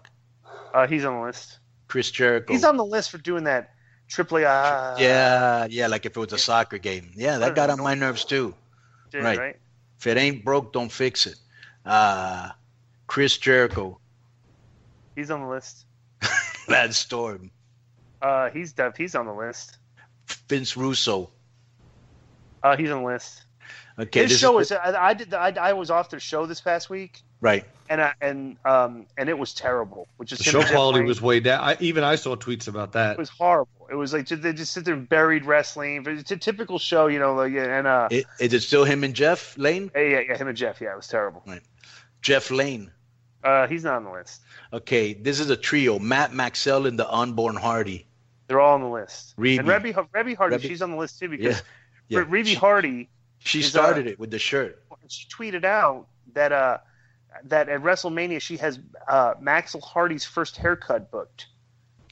[0.73, 1.59] Uh, he's on the list.
[1.87, 2.51] Chris Jericho.
[2.51, 3.73] He's on the list for doing that
[4.09, 4.95] triple A.
[4.99, 7.11] yeah, yeah, like if it was a soccer game.
[7.15, 8.53] Yeah, that got on my nerves too.
[9.11, 9.39] Did, right.
[9.39, 9.55] right.
[9.97, 11.37] If it ain't broke, don't fix it.
[11.85, 12.49] Uh,
[13.07, 13.97] Chris Jericho,
[15.15, 15.85] He's on the list.
[16.67, 17.49] Lance Storm,
[18.21, 19.77] Uh, he's def- he's on the list.
[20.49, 21.31] Vince Russo.
[22.73, 23.43] Uh, he's on the list.
[23.99, 24.77] Okay, His this show is is.
[24.77, 25.33] I, I did.
[25.33, 27.65] I, I was off their show this past week, right.
[27.89, 30.07] and I, and um and it was terrible.
[30.17, 31.63] Which is The him show quality was way down.
[31.63, 33.13] I, even I saw tweets about that.
[33.13, 33.87] It was horrible.
[33.89, 36.03] It was like they just sit there and buried wrestling.
[36.05, 37.33] It's a typical show, you know.
[37.33, 39.89] Like and uh, I- Is it still him and Jeff Lane?
[39.95, 40.79] yeah, yeah, yeah, him and Jeff.
[40.79, 41.41] Yeah, it was terrible.
[41.47, 41.61] Right.
[42.21, 42.91] Jeff Lane.
[43.43, 44.41] Uh, he's not on the list.
[44.73, 48.05] Okay, this is a trio: Matt Maxel and the Unborn Hardy.
[48.47, 49.35] They're all on the list.
[49.37, 49.59] Reby.
[49.59, 51.61] And Reby, Reby Hardy, Reby- she's on the list too because Yeah,
[52.09, 52.19] yeah.
[52.27, 53.09] Re- Reby She- Hardy.
[53.39, 54.83] She is, started uh, it with the shirt.
[55.07, 56.79] She tweeted out that uh
[57.45, 61.47] that at WrestleMania she has uh Maxwell Hardy's first haircut booked.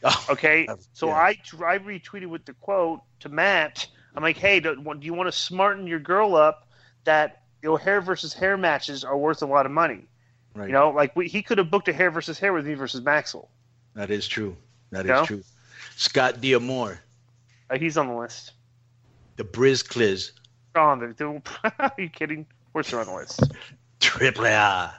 [0.04, 1.16] Oh, Okay, so yeah.
[1.16, 1.28] I
[1.66, 3.88] I retweeted with the quote to Matt.
[4.16, 6.68] I'm like, hey, do, do you want to smarten your girl up?
[7.04, 10.06] That you know, hair versus hair matches are worth a lot of money.
[10.54, 10.68] Right.
[10.68, 13.02] You know, like we, he could have booked a hair versus hair with me versus
[13.02, 13.50] Maxwell.
[13.96, 14.56] That is true.
[14.92, 15.26] That is No?
[15.26, 15.44] true.
[15.98, 17.00] Scott D'Amore,
[17.70, 18.54] Uh, he's on the list.
[19.38, 20.32] The Briz Cliz,
[20.76, 21.42] Oh, they're, they're,
[21.98, 22.42] you kidding?
[22.42, 23.42] Of course they're on the list.
[24.00, 24.94] Triple A,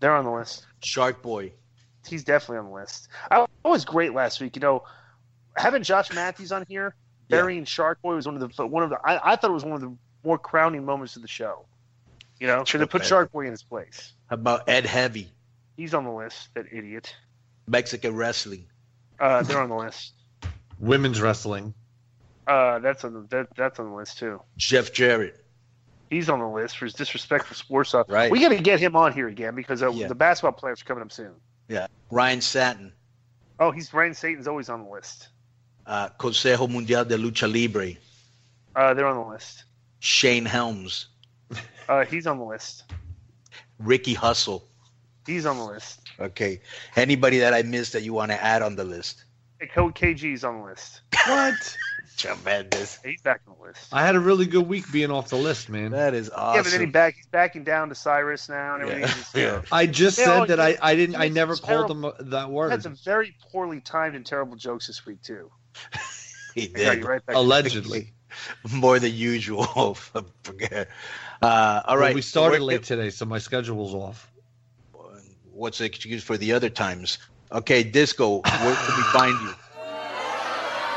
[0.00, 0.66] They're on the list.
[0.82, 1.52] Shark Boy.
[2.08, 3.08] He's definitely on the list.
[3.30, 4.56] I, I was great last week.
[4.56, 4.84] You know,
[5.56, 6.94] having Josh Matthews on here,
[7.28, 8.98] burying Shark Boy was one of the one of the.
[9.04, 9.94] I, I thought it was one of the
[10.24, 11.66] more crowning moments of the show.
[12.38, 14.14] You know, because they put Shark Boy in his place.
[14.28, 15.28] How about Ed Heavy,
[15.76, 16.48] He's on the list.
[16.54, 17.14] That idiot.
[17.66, 18.66] Mexican wrestling.
[19.18, 20.14] Uh, they're on the list.
[20.78, 21.74] Women's wrestling.
[22.50, 24.40] Uh, that's on the that, that's on the list too.
[24.56, 25.44] Jeff Jarrett.
[26.10, 28.06] He's on the list for his disrespectful sports stuff.
[28.08, 28.28] Right.
[28.32, 30.08] We got to get him on here again because uh, Yeah.
[30.08, 31.30] the basketball players are coming up soon.
[31.68, 31.86] Yeah.
[32.10, 32.92] Ryan Satin.
[33.60, 35.28] Oh, he's Ryan Satan's always on the list.
[35.86, 37.92] Uh, Consejo Mundial de Lucha Libre.
[38.74, 39.62] Uh, they're on the list.
[40.00, 41.06] Shane Helms.
[41.88, 42.84] Uh, he's on the list.
[43.78, 44.66] Ricky Hustle.
[45.26, 46.00] He's on the list.
[46.18, 46.60] Okay.
[46.96, 49.24] Anybody that I missed that you want to add on the list?
[49.60, 51.02] Hey, Code KG's on the list.
[51.28, 51.76] What?
[52.20, 52.98] Tremendous.
[53.04, 53.86] He's back on the list.
[53.92, 55.92] I had a really good week being off the list, man.
[55.92, 56.56] That is awesome.
[56.56, 59.02] Yeah, but then he back he's backing down to Cyrus now and everything.
[59.02, 59.06] Yeah.
[59.14, 61.60] Just, you know, I just They said all- that I, I didn't I never was
[61.60, 62.12] called terrible.
[62.18, 62.70] them that He word.
[62.70, 65.50] had some very poorly timed and terrible jokes this week too.
[66.54, 67.04] He I did.
[67.04, 67.36] right back.
[67.36, 68.12] Allegedly.
[68.72, 69.94] More than usual.
[69.94, 70.88] Forget.
[71.42, 74.30] Uh, all Well, we started Where- late today, so my schedule's off.
[75.52, 77.16] What's the excuse for the other times?
[77.50, 79.54] Okay, Disco, where can we find you?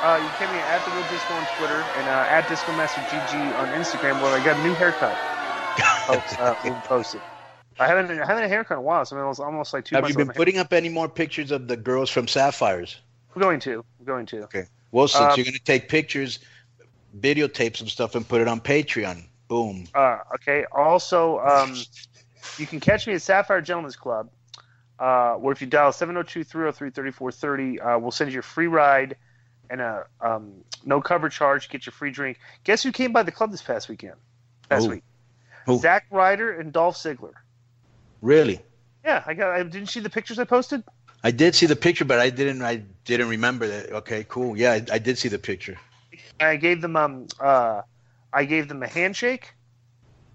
[0.03, 2.99] Uh, you can me at the real disco on Twitter and uh, at Disco Master
[2.99, 5.17] GG on Instagram where I got a new haircut.
[6.07, 7.21] Folks, uh, we'll post it.
[7.79, 9.39] I haven't I haven't had a haircut in a while, so I mean, it was
[9.39, 12.27] almost like two Have you been putting up any more pictures of the girls from
[12.27, 12.97] Sapphires?
[13.33, 13.85] I'm going to.
[13.97, 14.43] I'm going to.
[14.43, 14.65] Okay.
[14.91, 16.39] Well, since Um, you're going to take pictures,
[17.17, 19.23] videotape some stuff, and put it on Patreon.
[19.47, 19.85] Boom.
[19.95, 20.65] Uh, okay.
[20.73, 21.77] Also, um,
[22.57, 24.29] you can catch me at Sapphire Gentlemen's Club,
[24.99, 29.15] uh, where if you dial 702-303-3430, uh, we'll send you a free ride
[29.69, 31.69] and a um, no cover charge.
[31.69, 32.39] Get your free drink.
[32.63, 34.15] Guess who came by the club this past weekend?
[34.69, 34.91] Past Who?
[34.93, 35.03] week.
[35.65, 35.79] Who?
[35.79, 37.33] Zack Ryder and Dolph Ziggler.
[38.21, 38.61] Really?
[39.03, 39.51] Yeah, I got.
[39.51, 40.83] I didn't see the pictures I posted.
[41.23, 42.61] I did see the picture, but I didn't.
[42.61, 43.91] I didn't remember that.
[43.91, 44.57] Okay, cool.
[44.57, 45.77] Yeah, I, I did see the picture.
[46.39, 47.81] I gave them um uh,
[48.31, 49.53] I gave them a handshake.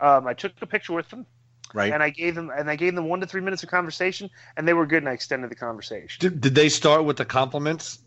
[0.00, 1.26] Um, I took a picture with them,
[1.74, 1.92] Right.
[1.92, 4.66] and I gave them and I gave them one to three minutes of conversation, and
[4.66, 6.18] they were good, and I extended the conversation.
[6.20, 7.98] Did, did they start with the compliments?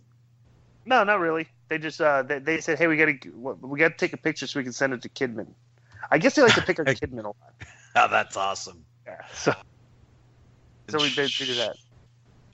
[0.85, 1.47] No, not really.
[1.69, 4.17] They just uh, they, they said, "Hey, we got to we got to take a
[4.17, 5.47] picture so we can send it to Kidman."
[6.09, 7.35] I guess they like to pick on Kidman a lot.
[7.95, 8.83] Oh, that's awesome.
[9.05, 9.53] Yeah, so
[10.89, 11.75] so we did, did that.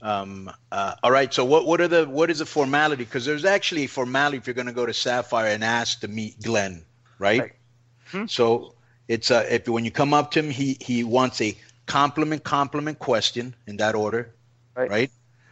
[0.00, 1.32] Um, uh, all right.
[1.32, 3.04] So what what are the what is the formality?
[3.04, 6.08] Because there's actually a formality if you're going to go to Sapphire and ask to
[6.08, 6.84] meet Glenn,
[7.18, 7.52] right?
[8.10, 8.26] Hmm?
[8.26, 8.74] So
[9.08, 12.98] it's uh, if when you come up to him, he he wants a compliment compliment
[12.98, 14.34] question in that order,
[14.76, 15.10] right?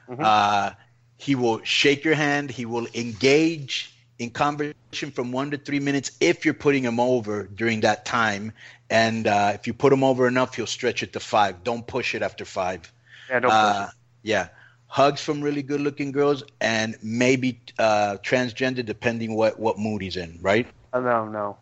[0.09, 0.23] Mm-hmm.
[0.25, 0.71] Uh,
[1.19, 2.51] he will shake your hand.
[2.51, 7.45] He will engage in conversation from one to three minutes if you're putting him over
[7.45, 8.53] during that time.
[8.91, 11.65] And uh, if you put him over enough, he'll stretch it to five.
[11.65, 12.91] Don't push it after five.
[13.29, 13.89] Yeah, don't push Uh,
[14.23, 14.49] yeah.
[14.89, 20.17] Hugs from really good looking girls and maybe uh, transgender depending what, what mood he's
[20.17, 20.67] in, right?
[20.93, 21.59] Uh, no, no.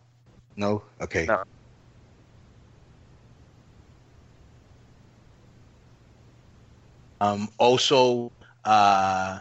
[0.55, 0.83] No?
[1.01, 1.25] Okay.
[1.25, 1.43] No.
[7.19, 8.31] Um, also,
[8.63, 9.39] uh,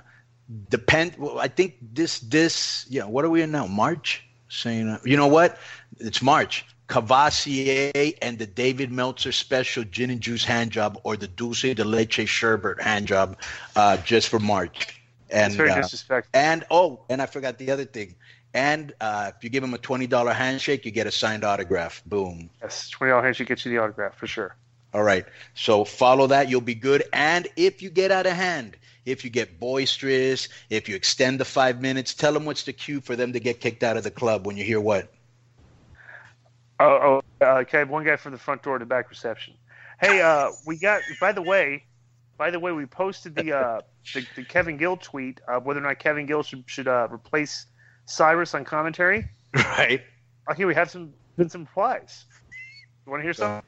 [0.68, 1.16] depend.
[1.18, 3.04] Well, I think this this yeah.
[3.04, 3.66] What are we in now?
[3.66, 4.24] March.
[4.48, 5.58] Saying uh, you know what?
[5.98, 6.64] It's March.
[6.88, 11.82] Cavassier and the David Meltzer special gin and juice hand job or the Dulce de
[11.82, 13.38] Leche sherbet hand job,
[13.74, 15.00] uh, just for March.
[15.30, 16.30] And very uh, disrespectful.
[16.34, 18.14] and oh, and I forgot the other thing.
[18.52, 22.02] And uh, if you give him a twenty dollar handshake, you get a signed autograph.
[22.06, 22.50] Boom.
[22.62, 24.54] Yes, twenty dollars handshake gets you the autograph for sure.
[24.92, 25.24] All right.
[25.54, 26.48] So follow that.
[26.48, 27.02] You'll be good.
[27.12, 31.44] And if you get out of hand, if you get boisterous, if you extend the
[31.44, 34.10] five minutes, tell them what's the cue for them to get kicked out of the
[34.10, 35.12] club when you hear what.
[36.80, 37.84] Oh, oh uh, okay.
[37.84, 39.54] One guy from the front door to back reception.
[40.00, 41.02] Hey, uh, we got.
[41.20, 41.84] By the way,
[42.36, 43.80] by the way, we posted the uh,
[44.12, 47.66] the, the Kevin Gill tweet of whether or not Kevin Gill should should uh, replace
[48.06, 49.28] Cyrus on commentary.
[49.54, 50.02] Right.
[50.48, 52.24] Oh, here we have some been some replies.
[53.06, 53.62] You want to hear some?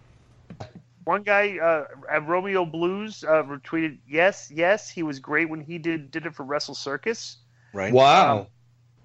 [1.07, 5.79] One guy uh, at Romeo Blues uh, retweeted, "Yes, yes, he was great when he
[5.79, 7.37] did did it for Wrestle Circus."
[7.73, 7.93] Right.
[7.93, 8.49] Wow.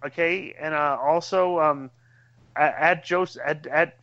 [0.03, 1.91] Okay, and uh, also um,
[2.55, 3.97] at, at Joseph at at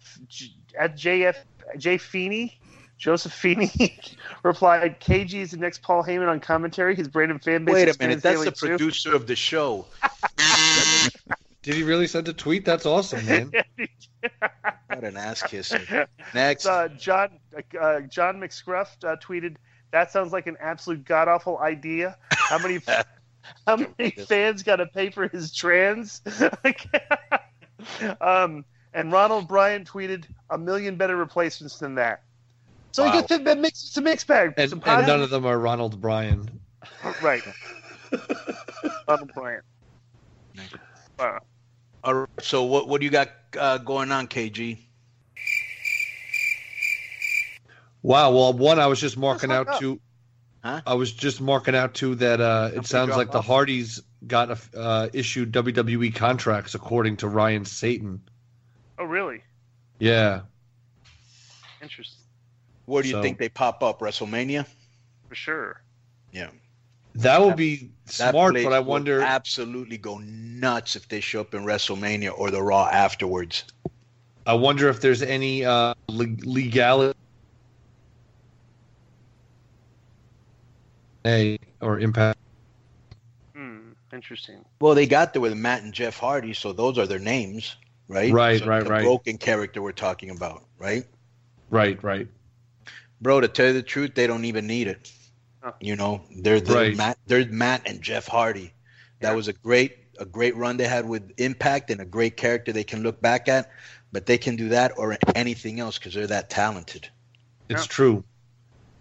[0.78, 1.34] at JF
[1.76, 2.60] J Feeney,
[2.98, 3.98] Joseph Feeney
[4.44, 6.94] replied, "KG is the next Paul Heyman on commentary.
[6.94, 7.74] His Brandon fan base.
[7.74, 8.22] Wait a minute.
[8.22, 9.86] That's the too." producer of the show.
[11.68, 12.64] Did he really send a tweet?
[12.64, 13.52] That's awesome, man.
[14.88, 16.08] What an ass kisser.
[16.34, 16.64] Next.
[16.64, 17.38] Uh, John
[17.78, 19.56] uh, John McScruff uh, tweeted,
[19.90, 22.16] "That sounds like an absolute god awful idea.
[22.30, 22.80] How many
[23.66, 26.22] how many fans got to pay for his trans?"
[28.22, 28.64] um,
[28.94, 32.22] and Ronald Bryan tweeted, "A million better replacements than that."
[32.92, 33.12] So Wow.
[33.14, 34.54] you get the mix, it's a mixed bag.
[34.56, 36.60] And, Some and none of them are Ronald Bryan.
[37.22, 37.42] right.
[39.06, 39.62] Ronald Bryan.
[41.18, 41.38] Uh,
[42.08, 42.28] All right.
[42.40, 43.28] So what what do you got
[43.58, 44.78] uh, going on, KG?
[48.02, 48.30] Wow.
[48.30, 49.80] Well, one I was just marking out up.
[49.80, 50.00] to.
[50.64, 53.46] I was just marking out too that uh, it sounds drop like the off?
[53.46, 58.22] Hardys got a, uh, issued WWE contracts according to Ryan Satan.
[58.98, 59.42] Oh, really?
[59.98, 60.40] Yeah.
[61.82, 62.20] Interesting.
[62.86, 64.00] Where do you So- think they pop up?
[64.00, 64.64] WrestleMania?
[65.28, 65.82] For sure.
[66.32, 66.48] Yeah.
[67.14, 69.20] That would be That smart, but I wonder.
[69.20, 73.64] absolutely go nuts if they show up in WrestleMania or the Raw afterwards.
[74.46, 77.14] I wonder if there's any uh, le- legality
[81.24, 82.38] Hey, or impact.
[83.54, 83.90] Hmm.
[84.12, 84.64] Interesting.
[84.80, 87.76] Well, they got there with Matt and Jeff Hardy, so those are their names,
[88.08, 88.32] right?
[88.32, 89.02] Right, So right, the right.
[89.02, 91.04] Broken character we're talking about, right?
[91.70, 92.26] Right, right.
[93.20, 95.12] Bro, to tell you the truth, they don't even need it.
[95.80, 96.96] You know, they're they're Right.
[96.96, 98.72] Matt, they're Matt and Jeff Hardy.
[99.20, 102.72] That was a great a great run they had with Impact and a great character
[102.72, 103.70] they can look back at.
[104.10, 107.08] But they can do that or anything else because they're that talented.
[107.68, 108.24] It's true.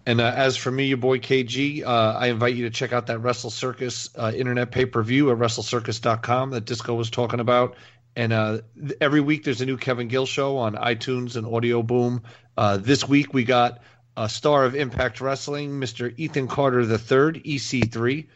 [0.08, 3.08] And uh, as for me, your boy KG, uh, I invite you to check out
[3.08, 7.76] that Wrestle Circus uh, internet pay per view at WrestleCircus.com that Disco was talking about.
[8.16, 11.82] And uh, th- every week there's a new Kevin Gill show on iTunes and Audio
[11.82, 12.22] Boom.
[12.56, 13.82] Uh, this week we got
[14.18, 16.12] a star of Impact Wrestling, Mr.
[16.16, 18.26] Ethan Carter III, EC3,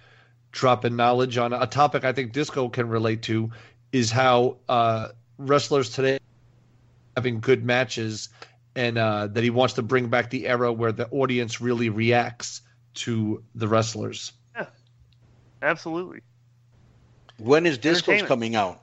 [0.52, 3.50] dropping knowledge on a topic I think Disco can relate to
[3.90, 6.20] is how uh, wrestlers today
[7.16, 8.28] having good matches
[8.76, 12.62] and uh, that he wants to bring back the era where the audience really reacts
[12.94, 14.32] to the wrestlers.
[14.54, 14.66] Yeah,
[15.62, 16.20] Absolutely.
[17.38, 18.80] When is Disco's coming out?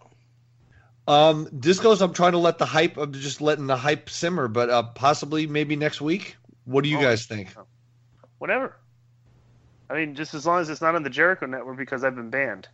[1.08, 2.98] Um, Discos, I'm trying to let the hype.
[2.98, 6.36] I'm just letting the hype simmer, but uh, possibly maybe next week.
[6.69, 7.49] What do you guys think?
[8.38, 8.75] Whatever.
[9.89, 12.30] I mean, just as long as it's not on the Jericho Network because I've been
[12.30, 12.67] banned.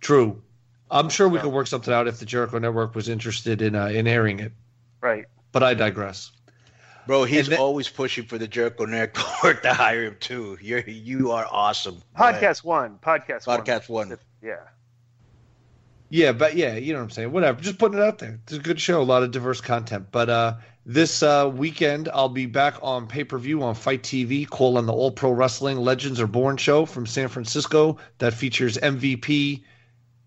[0.00, 0.42] True.
[0.90, 3.86] I'm sure we could work something out if the Jericho Network was interested in uh,
[3.86, 4.52] in airing it.
[5.00, 5.24] Right.
[5.50, 6.30] But I digress.
[7.06, 10.58] Bro, he's always pushing for the Jericho Network to hire him too.
[10.60, 12.02] You're you are awesome.
[12.18, 12.42] Go ahead.
[12.42, 12.98] Podcast one.
[12.98, 13.60] Podcast one.
[13.60, 14.18] Podcast one.
[14.42, 14.56] Yeah.
[16.10, 17.32] Yeah, but yeah, you know what I'm saying.
[17.32, 17.62] Whatever.
[17.62, 18.40] Just putting it out there.
[18.44, 20.08] It's a good show, a lot of diverse content.
[20.12, 20.54] But uh
[20.86, 25.32] this uh weekend I'll be back on pay-per-view on FITE TV, calling the All Pro
[25.32, 29.64] Wrestling Legends Are Born show from San Francisco that features MVP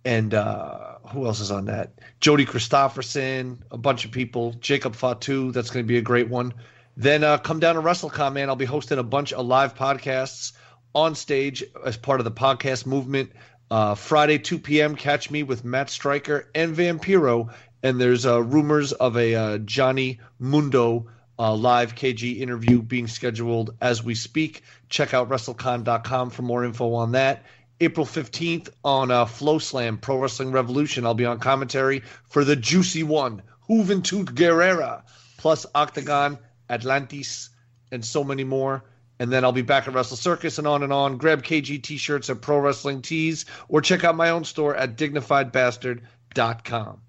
[0.04, 1.94] and uh who else is on that?
[2.20, 6.54] Jody Christopherson, a bunch of people, Jacob Fatu, that's going to be a great one.
[6.98, 8.50] Then uh come down to WrestleCon, man.
[8.50, 10.52] I'll be hosting a bunch of live podcasts
[10.94, 13.32] on stage as part of the podcast movement.
[13.72, 17.54] Uh, Friday, 2 p.m., catch me with Matt Striker and Vampiro.
[17.82, 21.08] And there's uh, rumors of a uh, Johnny Mundo
[21.40, 24.64] uh, live KG interview being scheduled as we speak.
[24.90, 27.46] Check out WrestleCon.com for more info on that.
[27.82, 32.58] April 15th on uh, Flow Slam Pro Wrestling Revolution, I'll be on commentary for the
[32.58, 35.04] juicy one, Juventud Guerrera,
[35.38, 36.38] plus Octagon,
[36.70, 37.52] Atlantis,
[37.90, 38.84] and so many more.
[39.18, 41.18] And then I'll be back at Wrestle Circus and on and on.
[41.18, 44.98] Grab KG t shirts at Pro Wrestling Tees or check out my own store at
[44.98, 47.02] dignifiedbastard.com.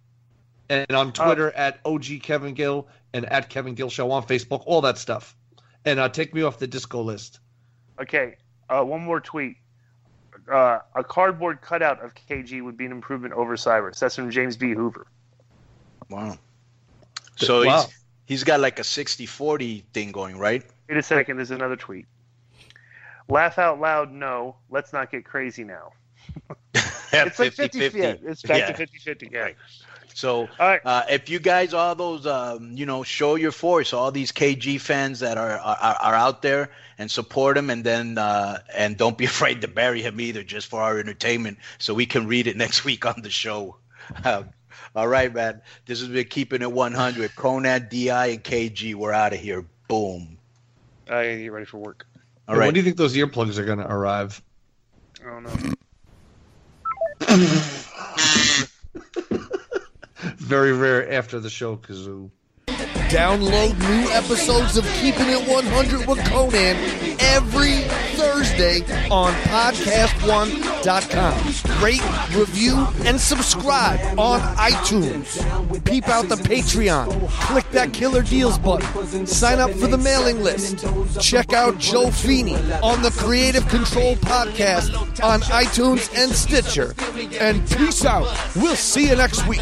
[0.71, 4.81] And on Twitter at OG Kevin Gill and at Kevin Gill Show on Facebook, all
[4.83, 5.37] that stuff.
[5.85, 7.41] And uh, take me off the disco list.
[8.01, 8.37] Okay.
[8.69, 9.57] Uh, one more tweet.
[10.51, 13.99] Uh, a cardboard cutout of KG would be an improvement over Cyrus.
[13.99, 14.73] That's from James B.
[14.73, 15.07] Hoover.
[16.09, 16.39] Wow.
[17.37, 17.83] So Wow.
[17.83, 17.95] he's
[18.27, 20.63] he's got like a 60-40 thing going, right?
[20.89, 21.37] Wait a second.
[21.37, 22.07] There's another tweet.
[23.29, 24.13] Laugh out loud.
[24.13, 24.57] No.
[24.71, 25.93] Let's not get crazy now.
[27.13, 28.25] it's like 50 50-50.
[28.25, 28.67] It's back Yeah.
[28.69, 29.29] to 50 50.
[29.33, 29.49] Yeah.
[30.15, 30.49] So
[30.85, 34.81] uh, if you guys, all those, um, you know, show your force, all these KG
[34.81, 39.17] fans that are are, are out there and support him, and then uh, and don't
[39.17, 42.57] be afraid to bury him either, just for our entertainment, so we can read it
[42.57, 43.77] next week on the show.
[44.25, 44.51] Um,
[44.95, 45.63] all right, man.
[45.87, 47.31] This has been keeping it 100.
[47.37, 48.95] Konnan, Di, and KG.
[48.95, 49.65] We're out of here.
[49.89, 50.37] Boom.
[51.07, 52.07] I gotta get ready for work.
[52.49, 52.67] All Hey, right.
[52.67, 54.43] When do you think those earplugs are going to arrive?
[55.25, 55.75] I don't know.
[60.23, 62.31] Very rare after the show, Kazoo.
[63.11, 66.77] Download new episodes of Keeping It 100 with Konnan
[67.19, 67.81] every
[68.17, 69.33] Thursday on
[70.21, 71.83] podcast1.com.
[71.83, 75.85] Rate, review, and subscribe on iTunes.
[75.85, 77.29] Peep out the Patreon.
[77.29, 79.27] Click that Killer Deals button.
[79.27, 80.85] Sign up for the mailing list.
[81.21, 86.95] Check out Joe Feeney on the Creative Control Podcast on iTunes and Stitcher.
[87.41, 88.29] And peace out.
[88.57, 89.61] We'll see you next week.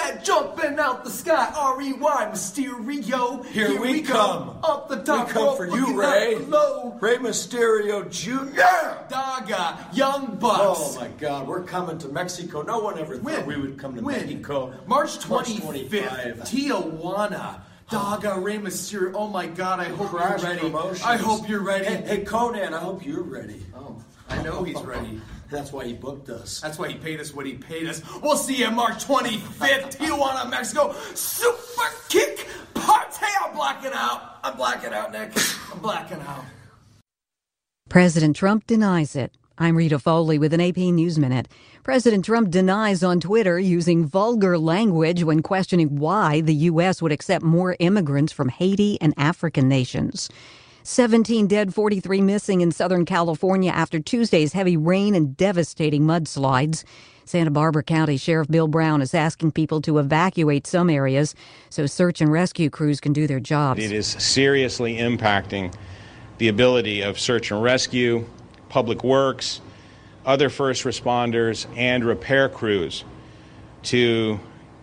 [0.00, 1.52] That jumping out the sky?
[1.54, 3.44] R-E-Y, Mysterio.
[3.44, 4.58] Here we come.
[4.64, 6.36] Up the top We come rope, for you, Rey.
[6.36, 6.96] Low.
[7.00, 8.62] Rey Mysterio Jr.
[9.12, 10.96] Daga, Young Bucks.
[10.96, 12.62] Oh my God, we're coming to Mexico.
[12.62, 14.20] No one ever thought we would come to When?
[14.20, 14.72] Mexico.
[14.86, 17.60] March March 25th, Tijuana.
[17.90, 19.12] Daga, Rey Mysterio.
[19.14, 20.60] Oh my God, I hope Crash you're ready.
[20.60, 21.02] Promotions.
[21.02, 21.84] I hope you're ready.
[21.84, 23.66] Hey, hey, Konnan, I hope you're ready.
[23.76, 25.20] Oh, I know he's ready.
[25.50, 26.60] That's why he booked us.
[26.60, 28.02] That's why he paid us what he paid us.
[28.22, 30.94] We'll see you March 25th, Tijuana, Mexico.
[31.14, 33.26] Super kick party.
[33.44, 34.38] I'm blacking out.
[34.44, 35.32] I'm blacking out, Nick.
[35.72, 36.44] I'm blacking out.
[37.88, 39.32] President Trump denies it.
[39.58, 41.48] I'm Rita Foley with an AP News Minute.
[41.82, 47.02] President Trump denies on Twitter using vulgar language when questioning why the U.S.
[47.02, 50.30] would accept more immigrants from Haiti and African nations.
[50.82, 56.84] 17 dead, 43 missing in Southern California after Tuesday's heavy rain and devastating mudslides.
[57.24, 61.34] Santa Barbara County Sheriff Bill Brown is asking people to evacuate some areas
[61.68, 63.80] so search and rescue crews can do their jobs.
[63.80, 65.72] It is seriously impacting
[66.38, 68.26] the ability of search and rescue,
[68.68, 69.60] public works,
[70.24, 73.04] other first responders, and repair crews
[73.84, 74.40] to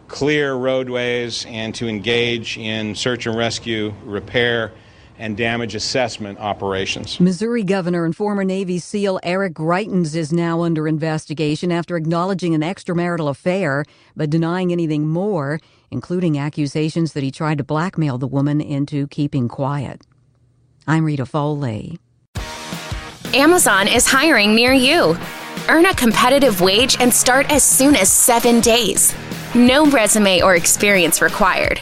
[0.08, 4.72] clear roadways and to engage in search and rescue, repair,
[5.20, 7.20] and damage assessment operations.
[7.20, 12.62] Missouri Governor and former Navy SEAL Eric Greitens is now under investigation after acknowledging an
[12.62, 15.60] extramarital affair but denying anything more,
[15.92, 20.02] including accusations that he tried to blackmail the woman into keeping quiet.
[20.88, 22.00] I'm Rita Foley.
[23.34, 25.18] Amazon is hiring near you.
[25.68, 29.14] Earn a competitive wage and start as soon as seven days.
[29.54, 31.82] No resume or experience required.